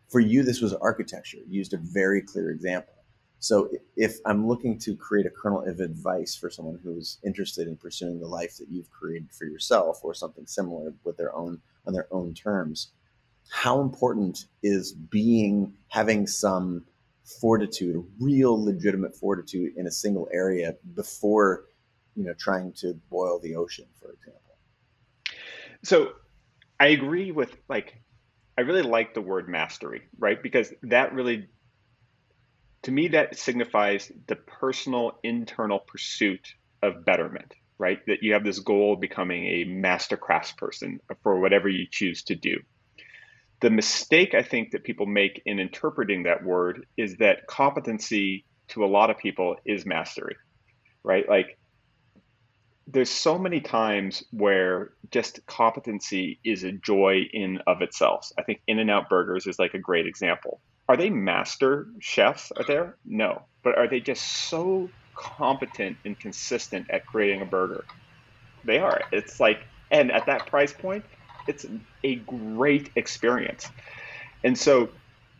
for 0.09 0.21
you 0.21 0.43
this 0.43 0.61
was 0.61 0.75
architecture. 0.75 1.39
You 1.49 1.59
used 1.59 1.73
a 1.73 1.79
very 1.79 2.21
clear 2.21 2.51
example. 2.51 2.95
So 3.39 3.71
if 3.97 4.19
I'm 4.27 4.47
looking 4.47 4.79
to 4.81 4.95
create 4.95 5.25
a 5.25 5.31
kernel 5.31 5.67
of 5.67 5.81
advice 5.81 6.35
for 6.37 6.51
someone 6.51 6.79
who's 6.83 7.19
interested 7.25 7.69
in 7.69 7.77
pursuing 7.77 8.21
the 8.21 8.27
life 8.27 8.59
that 8.59 8.69
you've 8.69 8.91
created 8.91 9.31
for 9.33 9.47
yourself 9.47 10.01
or 10.03 10.13
something 10.13 10.47
similar 10.47 10.93
with 11.05 11.17
their 11.17 11.35
own 11.35 11.61
on 11.87 11.95
their 11.95 12.07
own 12.11 12.35
terms, 12.35 12.91
how 13.49 13.81
important 13.81 14.47
is 14.63 14.93
being 14.93 15.73
having 15.89 16.27
some 16.27 16.85
fortitude, 17.41 18.05
real 18.19 18.63
legitimate 18.63 19.17
fortitude 19.17 19.73
in 19.77 19.87
a 19.87 19.91
single 19.91 20.29
area 20.33 20.77
before 20.95 21.65
you 22.17 22.25
know 22.25 22.35
trying 22.39 22.73
to 22.73 22.95
boil 23.11 23.39
the 23.41 23.57
ocean, 23.57 23.87
for 24.01 24.13
example. 24.13 24.43
So 25.85 26.13
I 26.79 26.89
agree 26.89 27.31
with 27.31 27.55
like 27.69 28.01
I 28.59 28.63
really 28.63 28.83
like 28.83 29.15
the 29.15 29.21
word 29.21 29.49
mastery, 29.49 30.03
right? 30.19 30.43
Because 30.43 30.73
that 30.83 31.13
really 31.15 31.49
to 32.83 32.91
me 32.91 33.09
that 33.09 33.39
signifies 33.39 34.11
the 34.27 34.37
personal 34.37 35.19
internal 35.23 35.79
pursuit 35.79 36.47
of 36.83 37.05
betterment 37.05 37.55
right 37.77 37.99
that 38.07 38.23
you 38.23 38.33
have 38.33 38.43
this 38.43 38.59
goal 38.59 38.95
of 38.95 39.01
becoming 39.01 39.45
a 39.45 39.65
master 39.65 40.17
craftsperson 40.17 40.99
for 41.23 41.41
whatever 41.41 41.69
you 41.69 41.87
choose 41.91 42.23
to 42.23 42.35
do 42.35 42.57
the 43.61 43.71
mistake 43.71 44.35
I 44.35 44.43
think 44.43 44.71
that 44.73 44.85
people 44.85 45.07
make 45.07 45.43
in 45.45 45.59
interpreting 45.59 46.23
that 46.23 46.43
word 46.43 46.87
is 46.97 47.17
that 47.19 47.47
competency 47.47 48.47
to 48.69 48.85
a 48.85 48.87
lot 48.87 49.11
of 49.11 49.19
people 49.19 49.57
is 49.67 49.85
mastery, 49.85 50.37
right? 51.05 51.29
Like 51.29 51.59
there's 52.93 53.11
so 53.11 53.39
many 53.39 53.61
times 53.61 54.25
where 54.33 54.91
just 55.11 55.45
competency 55.47 56.39
is 56.45 56.65
a 56.65 56.73
joy 56.73 57.23
in 57.33 57.61
of 57.67 57.83
itself. 57.83 58.33
I 58.39 58.43
think 58.43 58.61
In-N-Out 58.67 59.09
Burgers 59.09 59.47
is 59.47 59.59
like 59.59 59.75
a 59.75 59.79
great 59.79 60.07
example. 60.07 60.61
Are 60.89 60.97
they 60.97 61.11
master 61.11 61.87
chefs? 62.01 62.51
Are 62.57 62.65
there? 62.65 62.97
No, 63.05 63.43
but 63.63 63.79
are 63.79 63.87
they 63.87 64.01
just 64.01 64.25
so 64.25 64.91
competent 65.15 65.99
and 66.05 66.19
consistent 66.19 66.91
at 66.91 67.07
creating 67.07 67.43
a 67.43 67.45
burger? 67.45 67.85
They 68.65 68.79
are. 68.79 69.03
It's 69.13 69.39
like, 69.39 69.61
and 69.91 70.11
at 70.11 70.27
that 70.27 70.47
price 70.47 70.73
point, 70.73 71.05
it's 71.47 71.67
a 72.03 72.17
great 72.17 72.91
experience. 72.97 73.69
And 74.43 74.59
so 74.59 74.89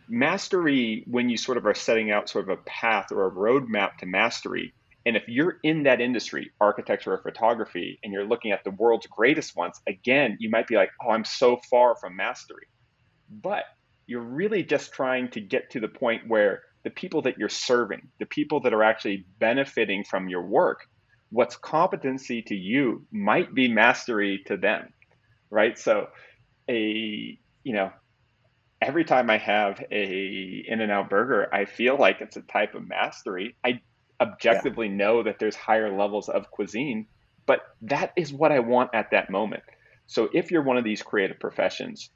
mastery, 0.07 1.03
when 1.07 1.29
you 1.29 1.37
sort 1.37 1.57
of 1.57 1.65
are 1.65 1.73
setting 1.73 2.11
out 2.11 2.29
sort 2.29 2.49
of 2.49 2.57
a 2.57 2.61
path 2.61 3.11
or 3.11 3.27
a 3.27 3.31
roadmap 3.31 3.97
to 3.97 4.05
mastery, 4.05 4.73
and 5.05 5.15
if 5.15 5.23
you're 5.27 5.57
in 5.63 5.83
that 5.83 6.01
industry, 6.01 6.51
architecture 6.59 7.13
or 7.13 7.21
photography, 7.21 7.99
and 8.03 8.13
you're 8.13 8.27
looking 8.27 8.51
at 8.51 8.63
the 8.63 8.71
world's 8.71 9.07
greatest 9.07 9.55
ones, 9.55 9.79
again, 9.87 10.37
you 10.39 10.49
might 10.49 10.67
be 10.67 10.75
like, 10.75 10.91
oh, 11.03 11.11
I'm 11.11 11.25
so 11.25 11.59
far 11.69 11.95
from 11.95 12.15
mastery. 12.15 12.67
But 13.29 13.63
you're 14.05 14.21
really 14.21 14.63
just 14.63 14.93
trying 14.93 15.29
to 15.31 15.41
get 15.41 15.71
to 15.71 15.79
the 15.79 15.87
point 15.87 16.27
where 16.27 16.61
the 16.83 16.89
people 16.89 17.21
that 17.23 17.37
you're 17.37 17.49
serving, 17.49 18.09
the 18.19 18.25
people 18.25 18.61
that 18.61 18.73
are 18.73 18.83
actually 18.83 19.25
benefiting 19.39 20.03
from 20.03 20.29
your 20.29 20.45
work, 20.45 20.81
what's 21.29 21.55
competency 21.55 22.41
to 22.43 22.55
you 22.55 23.05
might 23.11 23.53
be 23.53 23.67
mastery 23.67 24.41
to 24.47 24.57
them 24.57 24.91
right? 25.51 25.77
So 25.77 26.07
a 26.67 27.37
you 27.63 27.73
know 27.73 27.91
every 28.81 29.03
time 29.03 29.29
I 29.29 29.37
have 29.37 29.79
a 29.91 30.65
In-N-Out 30.67 31.09
burger, 31.09 31.53
I 31.53 31.65
feel 31.65 31.97
like 31.97 32.21
it's 32.21 32.37
a 32.37 32.41
type 32.41 32.73
of 32.73 32.87
mastery. 32.87 33.55
I 33.63 33.81
objectively 34.21 34.87
yeah. 34.87 34.95
know 34.95 35.23
that 35.23 35.39
there's 35.39 35.55
higher 35.55 35.95
levels 35.95 36.29
of 36.29 36.51
cuisine, 36.51 37.07
but 37.45 37.61
that 37.81 38.13
is 38.15 38.31
what 38.31 38.51
I 38.51 38.59
want 38.59 38.91
at 38.93 39.11
that 39.11 39.29
moment. 39.29 39.63
So 40.07 40.29
if 40.33 40.51
you're 40.51 40.61
one 40.61 40.77
of 40.77 40.83
these 40.83 41.01
creative 41.01 41.39
professions, 41.39 42.09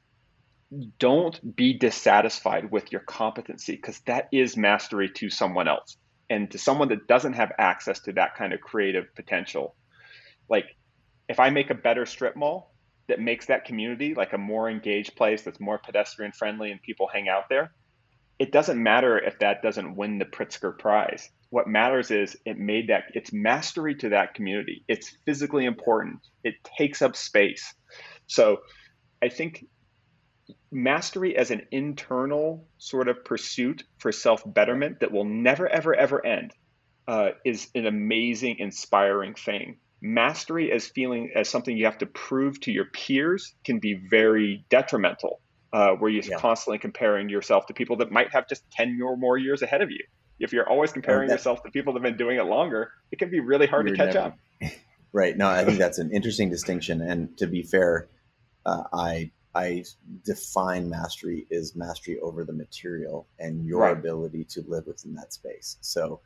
don't 0.98 1.56
be 1.56 1.72
dissatisfied 1.74 2.70
with 2.70 2.92
your 2.92 3.00
competency 3.00 3.76
because 3.76 4.00
that 4.00 4.28
is 4.32 4.56
mastery 4.56 5.10
to 5.10 5.30
someone 5.30 5.68
else. 5.68 5.96
And 6.28 6.50
to 6.50 6.58
someone 6.58 6.88
that 6.88 7.06
doesn't 7.06 7.34
have 7.34 7.52
access 7.58 8.00
to 8.00 8.12
that 8.12 8.34
kind 8.34 8.52
of 8.52 8.60
creative 8.60 9.14
potential, 9.14 9.76
like 10.48 10.66
if 11.28 11.38
I 11.38 11.50
make 11.50 11.70
a 11.70 11.74
better 11.74 12.04
strip 12.04 12.36
mall, 12.36 12.74
that 13.08 13.20
makes 13.20 13.46
that 13.46 13.64
community 13.64 14.14
like 14.14 14.32
a 14.32 14.38
more 14.38 14.68
engaged 14.68 15.14
place 15.14 15.42
that's 15.42 15.60
more 15.60 15.78
pedestrian 15.78 16.32
friendly 16.32 16.72
and 16.72 16.82
people 16.82 17.08
hang 17.12 17.28
out 17.28 17.48
there, 17.48 17.72
it 18.38 18.52
doesn't 18.52 18.82
matter 18.82 19.18
if 19.18 19.38
that 19.38 19.62
doesn't 19.62 19.94
win 19.94 20.18
the 20.18 20.24
Pritzker 20.24 20.76
Prize. 20.76 21.30
What 21.50 21.68
matters 21.68 22.10
is 22.10 22.36
it 22.44 22.58
made 22.58 22.88
that 22.88 23.04
it's 23.14 23.32
mastery 23.32 23.94
to 23.96 24.10
that 24.10 24.34
community. 24.34 24.84
It's 24.88 25.16
physically 25.24 25.64
important. 25.64 26.20
It 26.44 26.54
takes 26.78 27.02
up 27.02 27.16
space. 27.16 27.74
So 28.26 28.58
I 29.22 29.28
think 29.28 29.66
mastery 30.70 31.36
as 31.36 31.50
an 31.50 31.62
internal 31.70 32.66
sort 32.78 33.08
of 33.08 33.24
pursuit 33.24 33.84
for 33.98 34.12
self 34.12 34.42
betterment 34.44 35.00
that 35.00 35.12
will 35.12 35.24
never, 35.24 35.68
ever, 35.68 35.94
ever 35.94 36.24
end 36.24 36.52
uh, 37.06 37.30
is 37.44 37.68
an 37.74 37.86
amazing, 37.86 38.56
inspiring 38.58 39.34
thing 39.34 39.78
mastery 40.02 40.72
as 40.72 40.86
feeling 40.86 41.30
as 41.34 41.48
something 41.48 41.76
you 41.76 41.84
have 41.84 41.98
to 41.98 42.06
prove 42.06 42.60
to 42.60 42.72
your 42.72 42.84
peers 42.86 43.54
can 43.64 43.78
be 43.78 43.94
very 43.94 44.64
detrimental 44.68 45.40
uh, 45.72 45.90
where 45.92 46.10
you're 46.10 46.22
yeah. 46.24 46.38
constantly 46.38 46.78
comparing 46.78 47.28
yourself 47.28 47.66
to 47.66 47.74
people 47.74 47.96
that 47.96 48.10
might 48.10 48.32
have 48.32 48.48
just 48.48 48.62
10 48.72 48.98
or 49.02 49.16
more 49.16 49.38
years 49.38 49.62
ahead 49.62 49.82
of 49.82 49.90
you 49.90 50.04
if 50.38 50.52
you're 50.52 50.68
always 50.68 50.92
comparing 50.92 51.28
yourself 51.28 51.62
to 51.62 51.70
people 51.70 51.92
that 51.92 52.00
have 52.00 52.10
been 52.10 52.18
doing 52.18 52.38
it 52.38 52.44
longer 52.44 52.90
it 53.10 53.18
can 53.18 53.30
be 53.30 53.40
really 53.40 53.66
hard 53.66 53.86
to 53.86 53.94
catch 53.94 54.14
never, 54.14 54.26
up 54.26 54.36
right 55.12 55.36
no 55.36 55.48
i 55.48 55.64
think 55.64 55.78
that's 55.78 55.98
an 55.98 56.10
interesting 56.10 56.50
distinction 56.50 57.00
and 57.00 57.36
to 57.38 57.46
be 57.46 57.62
fair 57.62 58.08
uh, 58.66 58.82
I 58.92 59.30
I 59.54 59.84
define 60.24 60.90
mastery 60.90 61.46
is 61.50 61.74
mastery 61.74 62.18
over 62.20 62.44
the 62.44 62.52
material 62.52 63.26
and 63.38 63.64
your 63.64 63.82
right. 63.82 63.96
ability 63.96 64.44
to 64.50 64.62
live 64.68 64.86
within 64.86 65.14
that 65.14 65.32
space. 65.32 65.78
So, 65.80 66.20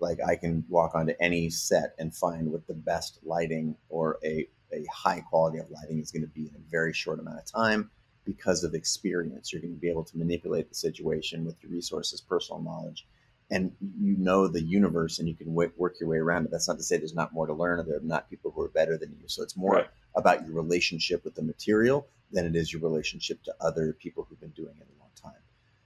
like 0.00 0.18
I 0.20 0.36
can 0.36 0.64
walk 0.68 0.94
onto 0.94 1.14
any 1.18 1.48
set 1.48 1.94
and 1.98 2.14
find 2.14 2.52
what 2.52 2.66
the 2.66 2.74
best 2.74 3.20
lighting 3.24 3.76
or 3.88 4.18
a, 4.22 4.46
a 4.72 4.84
high 4.92 5.20
quality 5.20 5.58
of 5.58 5.70
lighting 5.70 6.00
is 6.00 6.10
going 6.10 6.22
to 6.22 6.28
be 6.28 6.42
in 6.42 6.54
a 6.56 6.70
very 6.70 6.92
short 6.92 7.20
amount 7.20 7.38
of 7.38 7.46
time 7.46 7.90
because 8.24 8.64
of 8.64 8.74
experience. 8.74 9.52
You're 9.52 9.62
going 9.62 9.74
to 9.74 9.80
be 9.80 9.88
able 9.88 10.04
to 10.04 10.18
manipulate 10.18 10.68
the 10.68 10.74
situation 10.74 11.46
with 11.46 11.56
your 11.62 11.72
resources, 11.72 12.20
personal 12.20 12.60
knowledge, 12.60 13.06
and 13.54 13.70
you 14.00 14.16
know 14.18 14.48
the 14.48 14.60
universe 14.60 15.20
and 15.20 15.28
you 15.28 15.34
can 15.36 15.46
w- 15.46 15.70
work 15.76 16.00
your 16.00 16.08
way 16.08 16.16
around 16.16 16.44
it. 16.44 16.50
That's 16.50 16.66
not 16.66 16.76
to 16.76 16.82
say 16.82 16.96
there's 16.96 17.14
not 17.14 17.32
more 17.32 17.46
to 17.46 17.54
learn 17.54 17.78
or 17.78 17.84
there 17.84 17.98
are 17.98 18.00
not 18.00 18.28
people 18.28 18.50
who 18.50 18.62
are 18.62 18.68
better 18.68 18.98
than 18.98 19.10
you. 19.10 19.28
So 19.28 19.44
it's 19.44 19.56
more 19.56 19.76
right. 19.76 19.86
about 20.16 20.44
your 20.44 20.56
relationship 20.56 21.24
with 21.24 21.36
the 21.36 21.42
material 21.42 22.08
than 22.32 22.46
it 22.46 22.56
is 22.56 22.72
your 22.72 22.82
relationship 22.82 23.44
to 23.44 23.54
other 23.60 23.92
people 23.92 24.26
who've 24.28 24.40
been 24.40 24.50
doing 24.50 24.74
it 24.80 24.88
a 24.96 24.98
long 24.98 25.10
time. 25.22 25.40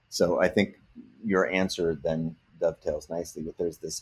So 0.09 0.41
I 0.41 0.47
think 0.47 0.79
your 1.23 1.47
answer 1.47 1.93
then 1.93 2.35
dovetails 2.59 3.07
nicely 3.07 3.43
with 3.43 3.55
there's 3.57 3.77
this 3.77 4.01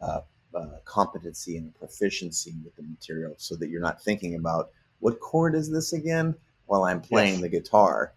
uh, 0.00 0.20
uh, 0.54 0.66
competency 0.84 1.56
and 1.56 1.74
proficiency 1.74 2.54
with 2.64 2.76
the 2.76 2.84
material 2.84 3.34
so 3.38 3.56
that 3.56 3.70
you're 3.70 3.80
not 3.80 4.00
thinking 4.00 4.36
about 4.36 4.70
what 5.00 5.18
chord 5.18 5.56
is 5.56 5.68
this 5.68 5.92
again 5.92 6.36
while 6.66 6.84
I'm 6.84 7.00
playing 7.00 7.34
yes. 7.34 7.42
the 7.42 7.48
guitar. 7.48 8.12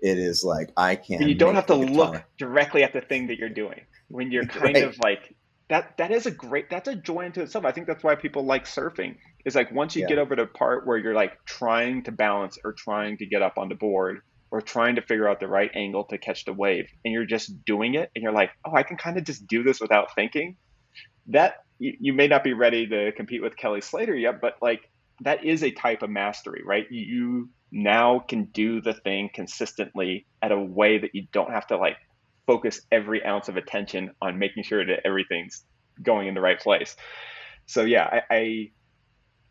It 0.00 0.18
is 0.18 0.42
like 0.42 0.72
I 0.76 0.96
can. 0.96 1.20
And 1.20 1.28
you 1.28 1.36
don't 1.36 1.54
have 1.54 1.66
to 1.66 1.76
look 1.76 2.24
directly 2.38 2.82
at 2.82 2.92
the 2.92 3.02
thing 3.02 3.28
that 3.28 3.38
you're 3.38 3.48
doing 3.48 3.82
when 4.12 4.30
you're 4.30 4.44
kind 4.44 4.74
right. 4.74 4.84
of 4.84 4.98
like 5.02 5.34
that 5.68 5.96
that 5.96 6.10
is 6.10 6.26
a 6.26 6.30
great 6.30 6.68
that's 6.68 6.88
a 6.88 6.94
joy 6.94 7.24
into 7.26 7.40
itself. 7.40 7.64
I 7.64 7.72
think 7.72 7.86
that's 7.86 8.04
why 8.04 8.14
people 8.14 8.44
like 8.44 8.66
surfing. 8.66 9.16
Is 9.44 9.54
like 9.56 9.72
once 9.72 9.96
you 9.96 10.02
yeah. 10.02 10.08
get 10.08 10.18
over 10.18 10.36
the 10.36 10.46
part 10.46 10.86
where 10.86 10.98
you're 10.98 11.14
like 11.14 11.32
trying 11.46 12.04
to 12.04 12.12
balance 12.12 12.58
or 12.62 12.72
trying 12.72 13.16
to 13.18 13.26
get 13.26 13.42
up 13.42 13.58
on 13.58 13.68
the 13.68 13.74
board 13.74 14.20
or 14.50 14.60
trying 14.60 14.96
to 14.96 15.02
figure 15.02 15.28
out 15.28 15.40
the 15.40 15.48
right 15.48 15.70
angle 15.74 16.04
to 16.04 16.18
catch 16.18 16.44
the 16.44 16.52
wave 16.52 16.86
and 17.04 17.12
you're 17.12 17.24
just 17.24 17.64
doing 17.64 17.94
it 17.94 18.10
and 18.14 18.22
you're 18.22 18.32
like, 18.32 18.50
"Oh, 18.64 18.74
I 18.74 18.82
can 18.82 18.96
kind 18.96 19.16
of 19.16 19.24
just 19.24 19.46
do 19.46 19.62
this 19.62 19.80
without 19.80 20.14
thinking." 20.14 20.56
That 21.28 21.64
you, 21.78 21.96
you 21.98 22.12
may 22.12 22.28
not 22.28 22.44
be 22.44 22.52
ready 22.52 22.86
to 22.88 23.12
compete 23.12 23.42
with 23.42 23.56
Kelly 23.56 23.80
Slater 23.80 24.14
yet, 24.14 24.40
but 24.40 24.56
like 24.60 24.88
that 25.22 25.44
is 25.44 25.64
a 25.64 25.70
type 25.70 26.02
of 26.02 26.10
mastery, 26.10 26.62
right? 26.64 26.86
You 26.90 27.48
now 27.70 28.18
can 28.18 28.44
do 28.44 28.82
the 28.82 28.92
thing 28.92 29.30
consistently 29.32 30.26
at 30.42 30.52
a 30.52 30.60
way 30.60 30.98
that 30.98 31.14
you 31.14 31.26
don't 31.32 31.50
have 31.50 31.66
to 31.68 31.78
like 31.78 31.96
focus 32.46 32.80
every 32.90 33.24
ounce 33.24 33.48
of 33.48 33.56
attention 33.56 34.10
on 34.20 34.38
making 34.38 34.62
sure 34.64 34.84
that 34.84 35.00
everything's 35.04 35.64
going 36.02 36.28
in 36.28 36.34
the 36.34 36.40
right 36.40 36.60
place. 36.60 36.96
So 37.66 37.82
yeah, 37.84 38.22
I, 38.30 38.34
I, 38.34 38.70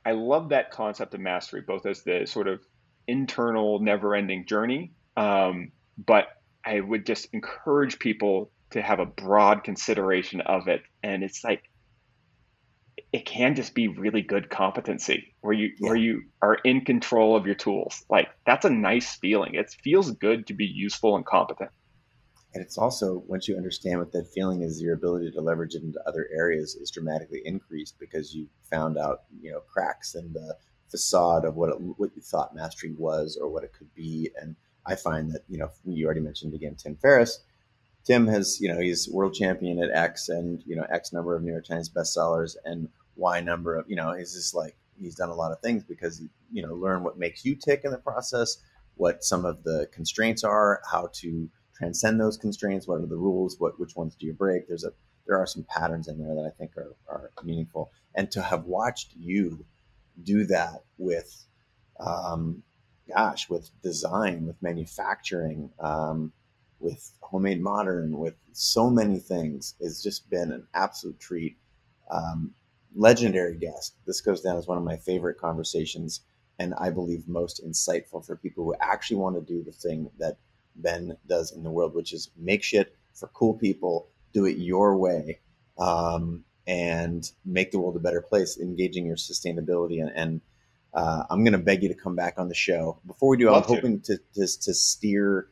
I 0.06 0.12
love 0.14 0.50
that 0.50 0.72
concept 0.72 1.14
of 1.14 1.20
mastery, 1.20 1.62
both 1.62 1.86
as 1.86 2.04
the 2.04 2.26
sort 2.26 2.48
of 2.48 2.62
internal, 3.08 3.80
never-ending 3.80 4.46
journey, 4.46 4.92
um, 5.16 5.72
but 5.98 6.28
I 6.66 6.80
would 6.80 7.06
just 7.06 7.28
encourage 7.34 8.00
people 8.00 8.52
to 8.72 8.82
have 8.82 9.00
a 9.00 9.06
broad 9.06 9.64
consideration 9.64 10.42
of 10.42 10.68
it. 10.68 10.82
And 11.04 11.24
it's 11.24 11.44
like 11.44 11.64
it 13.14 13.26
can 13.26 13.56
just 13.56 13.74
be 13.74 13.88
really 13.88 14.22
good 14.22 14.50
competency 14.50 15.34
where 15.42 15.54
you 15.54 15.72
yeah. 15.80 15.88
where 15.88 15.98
you 15.98 16.24
are 16.42 16.56
in 16.56 16.86
control 16.86 17.36
of 17.36 17.46
your 17.46 17.56
tools. 17.56 18.06
Like 18.10 18.30
that's 18.46 18.66
a 18.66 18.70
nice 18.70 19.16
feeling. 19.18 19.56
It 19.56 19.76
feels 19.84 20.12
good 20.12 20.48
to 20.48 20.54
be 20.54 20.66
useful 20.66 21.16
and 21.16 21.26
competent. 21.26 21.72
And 22.54 22.62
it's 22.62 22.78
also 22.78 23.24
once 23.28 23.48
you 23.48 23.56
understand 23.56 24.00
what 24.00 24.12
that 24.12 24.28
feeling 24.28 24.62
is, 24.62 24.82
your 24.82 24.94
ability 24.94 25.32
to 25.32 25.42
leverage 25.42 25.76
it 25.76 25.84
into 25.84 26.02
other 26.06 26.28
areas 26.34 26.76
is 26.76 26.92
dramatically 26.92 27.42
increased 27.46 27.96
because 28.00 28.36
you 28.36 28.48
found 28.70 28.98
out, 28.98 29.24
you 29.42 29.52
know, 29.52 29.62
cracks 29.62 30.16
in 30.16 30.34
the 30.34 30.58
facade 30.90 31.46
of 31.46 31.56
what 31.56 31.70
it, 31.70 31.76
what 31.98 32.12
you 32.16 32.22
thought 32.22 32.54
mastery 32.54 32.94
was 32.98 33.38
or 33.42 33.50
what 33.50 33.64
it 33.64 33.72
could 33.72 33.94
be. 33.96 34.30
And 34.42 34.56
I 34.86 34.96
find 34.96 35.32
that, 35.32 35.44
you 35.48 35.58
know, 35.58 35.70
you 35.86 36.06
already 36.06 36.22
mentioned 36.22 36.54
again 36.54 36.76
Tim 36.76 36.98
Ferriss. 36.98 37.40
Tim 38.04 38.28
has, 38.28 38.60
you 38.60 38.68
know, 38.68 38.80
he's 38.80 39.08
world 39.10 39.34
champion 39.34 39.82
at 39.82 39.92
X 39.92 40.28
and, 40.28 40.62
you 40.66 40.76
know, 40.76 40.86
X 40.90 41.14
number 41.14 41.36
of 41.36 41.44
New 41.44 41.52
York 41.52 41.66
Times 41.66 41.90
bestsellers 41.90 42.56
and 42.66 42.90
Y 43.16 43.40
number 43.40 43.76
of, 43.76 43.90
you 43.90 43.96
know, 43.96 44.14
he's 44.14 44.34
just 44.34 44.54
like, 44.54 44.76
he's 45.00 45.16
done 45.16 45.30
a 45.30 45.36
lot 45.36 45.52
of 45.52 45.62
things 45.62 45.84
because, 45.84 46.22
you 46.52 46.62
know, 46.62 46.74
learn 46.74 47.04
what 47.04 47.18
makes 47.18 47.46
you 47.46 47.56
tick 47.56 47.82
in 47.86 47.92
the 47.92 47.98
process, 47.98 48.58
what 48.96 49.24
some 49.24 49.46
of 49.46 49.64
the 49.64 49.88
constraints 49.94 50.44
are, 50.44 50.82
how 50.90 51.10
to, 51.14 51.50
transcend 51.82 52.20
those 52.20 52.38
constraints? 52.38 52.88
What 52.88 53.02
are 53.02 53.08
the 53.08 53.16
rules? 53.16 53.56
What 53.60 53.80
which 53.80 53.96
ones 53.96 54.16
do 54.16 54.28
you 54.28 54.34
break? 54.34 54.68
There's 54.68 54.84
a 54.84 54.94
there 55.26 55.38
are 55.38 55.48
some 55.48 55.64
patterns 55.64 56.08
in 56.08 56.18
there 56.20 56.36
that 56.36 56.46
I 56.46 56.58
think 56.58 56.78
are, 56.78 56.96
are 57.08 57.32
meaningful. 57.44 57.92
And 58.16 58.30
to 58.32 58.42
have 58.42 58.66
watched 58.66 59.14
you 59.18 59.66
do 60.24 60.46
that 60.46 60.84
with, 60.98 61.46
um, 62.00 62.64
gosh, 63.08 63.50
with 63.50 63.70
design, 63.82 64.46
with 64.46 64.62
manufacturing, 64.62 65.72
um, 65.80 66.34
with 66.80 67.12
homemade 67.22 67.62
modern, 67.62 68.18
with 68.18 68.36
so 68.52 68.90
many 68.90 69.20
things, 69.20 69.76
has 69.82 70.04
just 70.04 70.30
been 70.30 70.52
an 70.52 70.68
absolute 70.74 71.20
treat. 71.20 71.58
Um, 72.10 72.54
legendary 72.96 73.56
guest. 73.56 73.96
This 74.06 74.22
goes 74.22 74.42
down 74.42 74.58
as 74.58 74.68
one 74.68 74.78
of 74.78 74.84
my 74.84 74.98
favorite 74.98 75.38
conversations, 75.38 76.22
and 76.60 76.74
I 76.74 76.90
believe 76.90 77.28
most 77.28 77.66
insightful 77.66 78.26
for 78.26 78.36
people 78.36 78.66
who 78.66 78.76
actually 78.82 79.18
want 79.18 79.36
to 79.36 79.54
do 79.54 79.64
the 79.64 79.72
thing 79.72 80.10
that 80.20 80.38
Ben 80.76 81.18
does 81.28 81.52
in 81.52 81.64
the 81.64 81.72
world, 81.72 81.94
which 81.94 82.14
is 82.14 82.32
make 82.38 82.64
shit 82.64 82.96
for 83.14 83.28
cool 83.30 83.54
people, 83.54 84.10
do 84.34 84.46
it 84.46 84.58
your 84.58 84.98
way, 84.98 85.40
um, 85.78 86.44
and 86.68 87.32
make 87.46 87.72
the 87.72 87.80
world 87.80 87.96
a 87.96 88.00
better 88.00 88.22
place, 88.22 88.58
engaging 88.58 89.06
your 89.06 89.16
sustainability. 89.16 90.02
And, 90.02 90.12
and 90.16 90.42
uh, 90.94 91.24
I'm 91.30 91.44
going 91.44 91.54
to 91.54 91.60
beg 91.60 91.84
you 91.84 91.90
to 91.90 91.96
come 91.96 92.16
back 92.16 92.36
on 92.38 92.48
the 92.48 92.56
show. 92.56 93.00
Before 93.06 93.30
we 93.30 93.38
do, 93.38 93.50
Love 93.50 93.64
I'm 93.64 93.68
to. 93.68 93.76
hoping 93.76 94.02
to, 94.02 94.18
to, 94.36 94.42
to 94.42 94.74
steer 94.74 95.50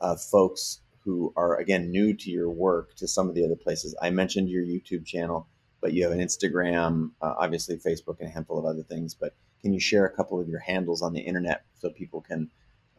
uh, 0.00 0.16
folks 0.16 0.80
who 1.04 1.32
are, 1.36 1.56
again, 1.58 1.90
new 1.90 2.14
to 2.14 2.30
your 2.30 2.50
work 2.50 2.94
to 2.96 3.08
some 3.08 3.28
of 3.28 3.34
the 3.34 3.44
other 3.44 3.56
places. 3.56 3.94
I 4.00 4.10
mentioned 4.10 4.48
your 4.48 4.64
YouTube 4.64 5.04
channel, 5.04 5.48
but 5.80 5.92
you 5.92 6.04
have 6.04 6.12
an 6.12 6.20
Instagram, 6.20 7.10
uh, 7.20 7.34
obviously 7.38 7.76
Facebook, 7.76 8.20
and 8.20 8.28
a 8.28 8.32
handful 8.32 8.58
of 8.58 8.64
other 8.64 8.82
things. 8.82 9.14
But 9.14 9.34
can 9.60 9.72
you 9.72 9.80
share 9.80 10.06
a 10.06 10.10
couple 10.10 10.40
of 10.40 10.48
your 10.48 10.60
handles 10.60 11.02
on 11.02 11.12
the 11.12 11.20
internet 11.20 11.64
so 11.74 11.90
people 11.90 12.20
can 12.20 12.50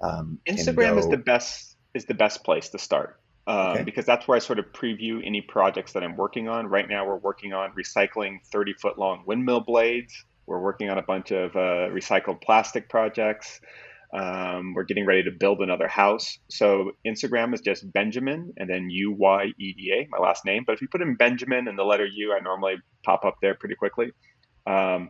um, 0.03 0.39
Instagram 0.47 0.97
is 0.97 1.07
the 1.07 1.17
best 1.17 1.77
is 1.93 2.05
the 2.05 2.13
best 2.13 2.43
place 2.43 2.69
to 2.69 2.79
start 2.79 3.19
um, 3.47 3.57
okay. 3.57 3.83
because 3.83 4.05
that's 4.05 4.27
where 4.27 4.35
I 4.35 4.39
sort 4.39 4.59
of 4.59 4.65
preview 4.73 5.25
any 5.25 5.41
projects 5.41 5.93
that 5.93 6.03
I'm 6.03 6.15
working 6.15 6.47
on. 6.47 6.67
Right 6.67 6.87
now, 6.87 7.05
we're 7.05 7.17
working 7.17 7.53
on 7.53 7.71
recycling 7.71 8.39
30 8.51 8.73
foot 8.73 8.97
long 8.97 9.23
windmill 9.25 9.61
blades. 9.61 10.25
We're 10.45 10.59
working 10.59 10.89
on 10.89 10.97
a 10.97 11.01
bunch 11.01 11.31
of 11.31 11.55
uh, 11.55 11.89
recycled 11.89 12.41
plastic 12.41 12.89
projects. 12.89 13.61
Um, 14.13 14.73
we're 14.75 14.84
getting 14.84 15.05
ready 15.05 15.23
to 15.23 15.31
build 15.31 15.61
another 15.61 15.88
house. 15.88 16.38
So 16.47 16.91
Instagram 17.05 17.53
is 17.53 17.61
just 17.61 17.91
Benjamin 17.91 18.53
and 18.57 18.69
then 18.69 18.89
U 18.89 19.11
Y 19.11 19.47
E 19.57 19.73
D 19.73 19.91
A, 19.91 20.07
my 20.11 20.19
last 20.19 20.45
name. 20.45 20.63
But 20.65 20.73
if 20.73 20.81
you 20.81 20.88
put 20.88 21.01
in 21.01 21.15
Benjamin 21.15 21.67
and 21.67 21.80
the 21.80 21.84
letter 21.84 22.05
U, 22.05 22.34
I 22.34 22.39
normally 22.41 22.75
pop 23.03 23.25
up 23.25 23.38
there 23.41 23.55
pretty 23.55 23.75
quickly. 23.75 24.11
Um, 24.67 25.09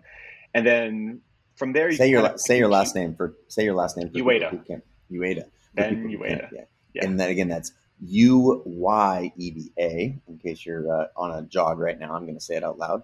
and 0.54 0.66
then 0.66 1.22
from 1.56 1.74
there, 1.74 1.90
you 1.90 1.98
say 1.98 2.10
your 2.10 2.38
say 2.38 2.58
your 2.58 2.70
last 2.70 2.96
name 2.96 3.16
for 3.16 3.36
say 3.48 3.64
your 3.64 3.76
last 3.76 3.98
name 3.98 4.10
for 4.10 4.20
Uyeda. 4.20 4.82
Uyeda. 5.12 5.46
Ben 5.74 6.08
Uyeda. 6.08 6.50
Yeah. 6.52 6.62
yeah. 6.94 7.06
And 7.06 7.20
then 7.20 7.30
again, 7.30 7.48
that's 7.48 7.72
U 8.06 8.62
Y 8.66 9.32
E 9.38 9.52
D 9.52 9.72
A. 9.80 10.20
In 10.28 10.38
case 10.40 10.66
you're 10.66 10.92
uh, 10.92 11.08
on 11.16 11.32
a 11.32 11.44
jog 11.44 11.80
right 11.80 12.00
now, 12.00 12.14
I'm 12.14 12.24
going 12.24 12.36
to 12.36 12.44
say 12.44 12.56
it 12.56 12.64
out 12.64 12.78
loud, 12.78 13.04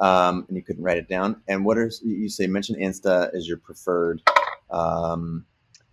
um, 0.00 0.44
and 0.48 0.56
you 0.56 0.62
couldn't 0.62 0.82
write 0.82 0.98
it 0.98 1.08
down. 1.08 1.42
And 1.46 1.64
what 1.64 1.78
are 1.78 1.90
you 2.02 2.28
say? 2.28 2.46
Mention 2.46 2.76
Insta 2.76 3.34
as 3.34 3.46
your 3.46 3.58
preferred. 3.58 4.22
Um, 4.70 5.46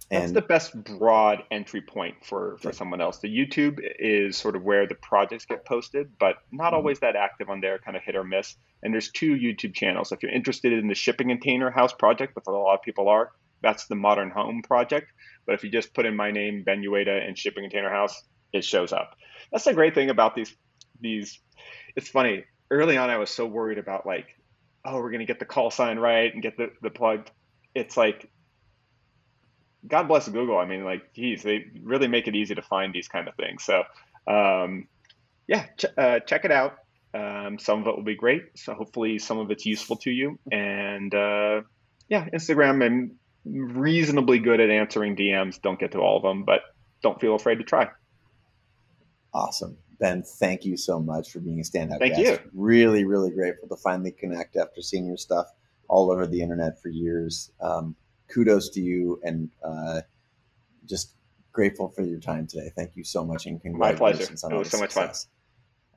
that's 0.10 0.32
the 0.32 0.42
best 0.42 0.74
broad 0.84 1.44
entry 1.52 1.82
point 1.82 2.16
for, 2.24 2.58
for 2.62 2.72
someone 2.72 3.02
else. 3.02 3.20
The 3.20 3.28
YouTube 3.28 3.80
is 4.00 4.38
sort 4.38 4.56
of 4.56 4.64
where 4.64 4.88
the 4.88 4.96
projects 4.96 5.46
get 5.46 5.66
posted, 5.66 6.18
but 6.18 6.38
not 6.52 6.68
mm-hmm. 6.68 6.76
always 6.76 7.00
that 7.00 7.16
active 7.16 7.50
on 7.50 7.60
there, 7.60 7.78
kind 7.80 7.98
of 7.98 8.04
hit 8.04 8.16
or 8.16 8.24
miss. 8.24 8.56
And 8.82 8.94
there's 8.94 9.12
two 9.12 9.36
YouTube 9.36 9.74
channels. 9.74 10.12
If 10.12 10.24
you're 10.24 10.32
interested 10.32 10.72
in 10.72 10.88
the 10.88 10.96
shipping 10.96 11.28
container 11.28 11.70
house 11.70 11.92
project, 11.92 12.36
which 12.36 12.46
a 12.48 12.52
lot 12.52 12.76
of 12.76 12.82
people 12.84 13.10
are, 13.10 13.32
that's 13.62 13.88
the 13.88 13.96
Modern 13.96 14.30
Home 14.30 14.62
project. 14.62 15.12
But 15.46 15.56
if 15.56 15.64
you 15.64 15.70
just 15.70 15.94
put 15.94 16.06
in 16.06 16.16
my 16.16 16.32
name, 16.32 16.64
Ben 16.64 16.82
Uyeda, 16.82 17.28
and 17.28 17.38
shipping 17.38 17.64
container 17.64 17.90
house, 17.90 18.24
it 18.54 18.64
shows 18.64 18.94
up. 18.94 19.18
That's 19.52 19.66
the 19.66 19.74
great 19.74 19.94
thing 19.94 20.10
about 20.10 20.36
these. 20.36 20.56
These, 21.02 21.40
it's 21.96 22.10
funny. 22.10 22.46
Early 22.72 22.98
on, 22.98 23.10
I 23.10 23.18
was 23.18 23.30
so 23.30 23.46
worried 23.46 23.78
about 23.78 24.06
like, 24.06 24.28
oh, 24.86 25.02
we're 25.02 25.12
gonna 25.12 25.26
get 25.26 25.40
the 25.40 25.46
call 25.46 25.70
sign 25.70 26.00
right 26.00 26.34
and 26.34 26.42
get 26.42 26.58
the 26.58 26.72
the 26.82 26.90
plug. 26.90 27.30
It's 27.76 27.98
like 27.98 28.30
God 29.86 30.08
bless 30.08 30.28
Google. 30.28 30.58
I 30.58 30.66
mean, 30.66 30.84
like, 30.84 31.14
geez, 31.14 31.44
they 31.44 31.66
really 31.84 32.08
make 32.08 32.28
it 32.28 32.36
easy 32.36 32.56
to 32.56 32.62
find 32.62 32.94
these 32.94 33.08
kind 33.08 33.28
of 33.28 33.36
things. 33.36 33.64
So, 33.64 33.84
um, 34.28 34.88
yeah, 35.48 35.66
ch- 35.78 35.86
uh, 35.98 36.20
check 36.22 36.46
it 36.46 36.52
out. 36.52 36.78
Um, 37.14 37.58
some 37.60 37.82
of 37.82 37.88
it 37.88 37.96
will 37.96 38.04
be 38.04 38.16
great. 38.16 38.44
So 38.56 38.74
hopefully, 38.74 39.20
some 39.20 39.40
of 39.40 39.52
it's 39.52 39.66
useful 39.66 39.98
to 39.98 40.12
you. 40.12 40.40
And 40.52 41.14
uh, 41.14 41.62
yeah, 42.10 42.28
Instagram, 42.34 42.84
I'm 42.84 43.12
reasonably 43.46 44.40
good 44.40 44.60
at 44.60 44.70
answering 44.70 45.16
DMs. 45.16 45.62
Don't 45.62 45.80
get 45.80 45.94
to 45.94 46.00
all 46.00 46.18
of 46.18 46.24
them, 46.24 46.44
but 46.44 46.62
don't 47.02 47.20
feel 47.20 47.36
afraid 47.36 47.56
to 47.56 47.64
try. 47.64 47.88
Awesome. 49.34 49.78
Ben, 50.00 50.24
thank 50.24 50.64
you 50.64 50.78
so 50.78 51.00
much 51.00 51.32
for 51.32 51.40
being 51.40 51.60
a 51.60 51.64
standout 51.64 52.00
thank 52.00 52.16
guest. 52.16 52.42
you. 52.44 52.52
Really, 52.54 53.04
really 53.04 53.32
grateful 53.32 53.68
to 53.70 53.76
finally 53.78 54.12
connect 54.12 54.56
after 54.56 54.82
seeing 54.82 55.08
your 55.08 55.18
stuff 55.18 55.48
all 55.88 56.12
over 56.12 56.28
the 56.28 56.42
internet 56.42 56.82
for 56.82 56.90
years. 56.90 57.52
Um, 57.62 57.96
kudos 58.28 58.70
to 58.70 58.82
you 58.82 59.20
and 59.24 59.50
uh, 59.64 60.02
just 60.86 61.12
grateful 61.52 61.90
for 61.90 62.04
your 62.04 62.20
time 62.20 62.48
today. 62.48 62.72
Thank 62.76 62.96
you 62.96 63.04
so 63.04 63.24
much 63.26 63.46
and 63.46 63.62
congratulations 63.62 64.44
My 64.44 64.50
pleasure. 64.50 64.56
it 64.56 64.60
was 64.60 64.72
so 64.72 64.80
much 64.80 64.94
fun. 64.94 65.10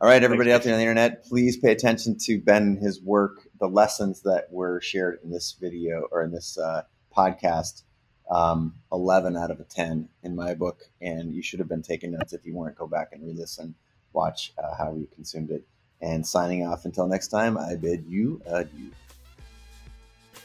All 0.02 0.08
right, 0.08 0.22
everybody 0.22 0.48
Thanks, 0.50 0.64
out 0.64 0.64
there 0.64 0.72
on 0.74 0.78
the 0.78 0.84
internet, 0.84 1.24
please 1.26 1.58
pay 1.58 1.72
attention 1.72 2.16
to 2.20 2.40
Ben 2.40 2.62
and 2.62 2.78
his 2.78 3.02
work, 3.02 3.46
the 3.58 3.68
lessons 3.68 4.22
that 4.22 4.46
were 4.50 4.80
shared 4.80 5.18
in 5.22 5.30
this 5.30 5.56
video 5.60 6.08
or 6.10 6.22
in 6.22 6.32
this 6.32 6.56
uh, 6.56 6.82
podcast. 7.14 7.82
Um, 8.30 8.76
11 8.92 9.36
out 9.36 9.50
of 9.50 9.58
a 9.58 9.64
10 9.64 10.08
in 10.22 10.36
my 10.36 10.54
book, 10.54 10.84
and 11.02 11.34
you 11.34 11.42
should 11.42 11.58
have 11.58 11.68
been 11.68 11.82
taking 11.82 12.12
notes 12.12 12.32
if 12.32 12.46
you 12.46 12.54
weren't. 12.54 12.76
Go 12.76 12.86
back 12.86 13.08
and 13.12 13.22
re-listen, 13.24 13.74
watch 14.12 14.52
uh, 14.56 14.74
how 14.78 14.94
you 14.94 15.08
consumed 15.12 15.50
it. 15.50 15.64
And 16.00 16.24
signing 16.24 16.64
off 16.64 16.84
until 16.84 17.08
next 17.08 17.28
time, 17.28 17.58
I 17.58 17.74
bid 17.74 18.06
you 18.06 18.40
adieu. 18.46 18.92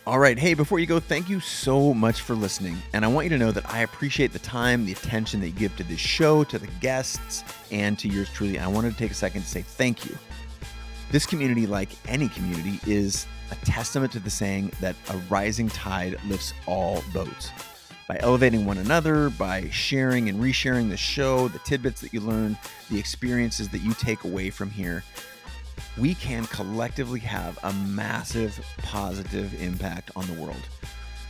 All 0.08 0.20
right. 0.20 0.38
Hey, 0.38 0.54
before 0.54 0.78
you 0.78 0.86
go, 0.86 1.00
thank 1.00 1.30
you 1.30 1.40
so 1.40 1.92
much 1.92 2.22
for 2.22 2.36
listening. 2.36 2.78
And 2.94 3.04
I 3.04 3.08
want 3.08 3.26
you 3.26 3.30
to 3.32 3.40
know 3.40 3.52
that 3.52 3.68
I 3.74 3.80
appreciate 3.80 4.34
the 4.34 4.40
time, 4.40 4.86
the 4.86 4.92
attention 4.92 5.40
that 5.40 5.48
you 5.48 5.54
give 5.54 5.76
to 5.78 5.84
this 5.84 6.00
show, 6.00 6.44
to 6.44 6.60
the 6.60 6.68
guests, 6.80 7.44
and 7.72 7.98
to 7.98 8.08
yours 8.08 8.30
truly. 8.30 8.60
I 8.60 8.68
wanted 8.68 8.92
to 8.92 8.98
take 9.00 9.10
a 9.10 9.16
second 9.16 9.42
to 9.42 9.48
say 9.48 9.64
thank 9.64 10.06
you. 10.06 10.16
This 11.10 11.26
community, 11.26 11.66
like 11.66 11.90
any 12.08 12.30
community, 12.30 12.80
is 12.86 13.26
a 13.50 13.56
testament 13.66 14.12
to 14.12 14.20
the 14.20 14.30
saying 14.30 14.72
that 14.80 14.96
a 15.10 15.18
rising 15.28 15.70
tide 15.70 16.20
lifts 16.28 16.54
all 16.68 17.04
boats. 17.12 17.50
By 18.08 18.20
elevating 18.20 18.68
one 18.68 18.78
another, 18.78 19.32
by 19.32 19.72
sharing 19.72 20.30
and 20.30 20.40
resharing 20.40 20.90
the 20.90 20.98
show, 20.98 21.48
the 21.48 21.58
tidbits 21.60 22.02
that 22.02 22.14
you 22.14 22.22
learn, 22.22 22.60
the 22.92 23.00
experiences 23.00 23.70
that 23.70 23.80
you 23.80 23.96
take 23.96 24.24
away 24.24 24.52
from 24.52 24.70
here, 24.70 25.04
we 25.98 26.16
can 26.16 26.46
collectively 26.46 27.20
have 27.22 27.58
a 27.64 27.74
massive 27.74 28.60
positive 28.80 29.62
impact 29.62 30.12
on 30.16 30.28
the 30.28 30.34
world. 30.34 30.62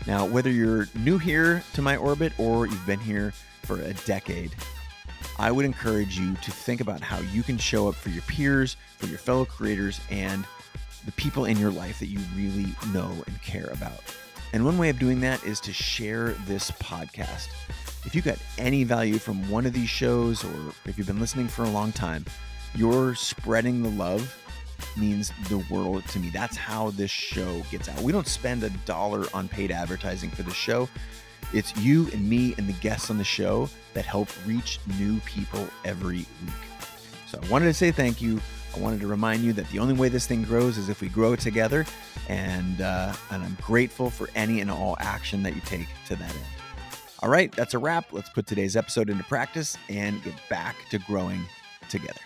Now, 0.07 0.26
whether 0.26 0.49
you're 0.49 0.88
new 0.95 1.17
here 1.17 1.63
to 1.73 1.81
my 1.81 1.95
orbit 1.97 2.34
or 2.38 2.67
you've 2.67 2.85
been 2.85 2.99
here 2.99 3.34
for 3.63 3.80
a 3.81 3.93
decade, 4.05 4.55
I 5.38 5.51
would 5.51 5.65
encourage 5.65 6.17
you 6.17 6.35
to 6.35 6.51
think 6.51 6.81
about 6.81 7.01
how 7.01 7.19
you 7.19 7.43
can 7.43 7.57
show 7.57 7.88
up 7.88 7.95
for 7.95 8.09
your 8.09 8.22
peers, 8.23 8.77
for 8.97 9.07
your 9.07 9.17
fellow 9.17 9.45
creators, 9.45 9.99
and 10.09 10.45
the 11.05 11.11
people 11.13 11.45
in 11.45 11.57
your 11.57 11.72
life 11.72 11.99
that 11.99 12.07
you 12.07 12.19
really 12.35 12.67
know 12.93 13.11
and 13.27 13.41
care 13.41 13.69
about. 13.72 14.01
And 14.53 14.63
one 14.63 14.77
way 14.77 14.89
of 14.89 14.99
doing 14.99 15.19
that 15.22 15.43
is 15.43 15.59
to 15.61 15.73
share 15.73 16.30
this 16.45 16.72
podcast. 16.72 17.47
If 18.05 18.15
you 18.15 18.22
got 18.22 18.38
any 18.57 18.84
value 18.84 19.17
from 19.17 19.49
one 19.49 19.65
of 19.65 19.73
these 19.73 19.89
shows, 19.89 20.43
or 20.43 20.53
if 20.85 20.97
you've 20.97 21.07
been 21.07 21.19
listening 21.19 21.47
for 21.47 21.63
a 21.63 21.69
long 21.69 21.91
time, 21.91 22.26
you're 22.76 23.15
spreading 23.15 23.81
the 23.81 23.89
love 23.89 24.35
means 24.97 25.31
the 25.49 25.57
world 25.69 26.06
to 26.10 26.19
me. 26.19 26.30
That's 26.30 26.56
how 26.57 26.91
this 26.91 27.11
show 27.11 27.61
gets 27.72 27.89
out. 27.89 27.99
We 28.02 28.11
don't 28.11 28.27
spend 28.27 28.64
a 28.64 28.69
dollar 28.85 29.26
on 29.34 29.47
paid 29.47 29.72
advertising 29.72 30.30
for 30.30 30.43
the 30.43 30.53
show. 30.53 30.89
It's 31.53 31.76
you 31.77 32.10
and 32.11 32.27
me 32.27 32.56
and 32.57 32.68
the 32.68 32.73
guests 32.73 33.10
on 33.10 33.18
the 33.18 33.23
show 33.23 33.69
that 33.93 34.06
help 34.06 34.30
reach 34.45 34.80
new 34.99 35.19
people 35.22 35.68
every 35.84 36.18
week. 36.18 36.53
So 37.27 37.39
I 37.41 37.47
wanted 37.49 37.65
to 37.65 37.73
say 37.73 37.91
thank 37.91 38.22
you. 38.22 38.41
I 38.76 38.80
wanted 38.80 38.99
to 39.02 39.07
remind 39.07 39.43
you 39.43 39.53
that 39.53 39.69
the 39.69 39.80
only 39.80 39.93
way 39.93 40.10
this 40.10 40.27
thing 40.27 40.43
grows 40.43 40.77
is 40.77 40.89
if 40.89 40.99
we 40.99 41.07
grow 41.07 41.35
together, 41.35 41.85
and 42.27 42.81
uh, 42.81 43.14
and 43.31 43.41
I'm 43.41 43.57
grateful 43.61 44.10
for 44.10 44.30
any 44.35 44.60
and 44.60 44.69
all 44.69 44.97
action 44.99 45.43
that 45.43 45.56
you 45.56 45.61
take 45.61 45.88
to 46.07 46.15
that 46.18 46.30
end. 46.30 46.45
All 47.22 47.30
right, 47.30 47.52
that's 47.53 47.73
a 47.73 47.80
wrap. 47.80 48.11
Let's 48.11 48.30
put 48.30 48.47
today's 48.47 48.76
episode 48.76 49.10
into 49.10 49.23
practice 49.23 49.77
and 49.88 50.22
get 50.23 50.34
back 50.49 50.76
to 50.89 50.99
growing 50.99 51.45
together. 51.89 52.19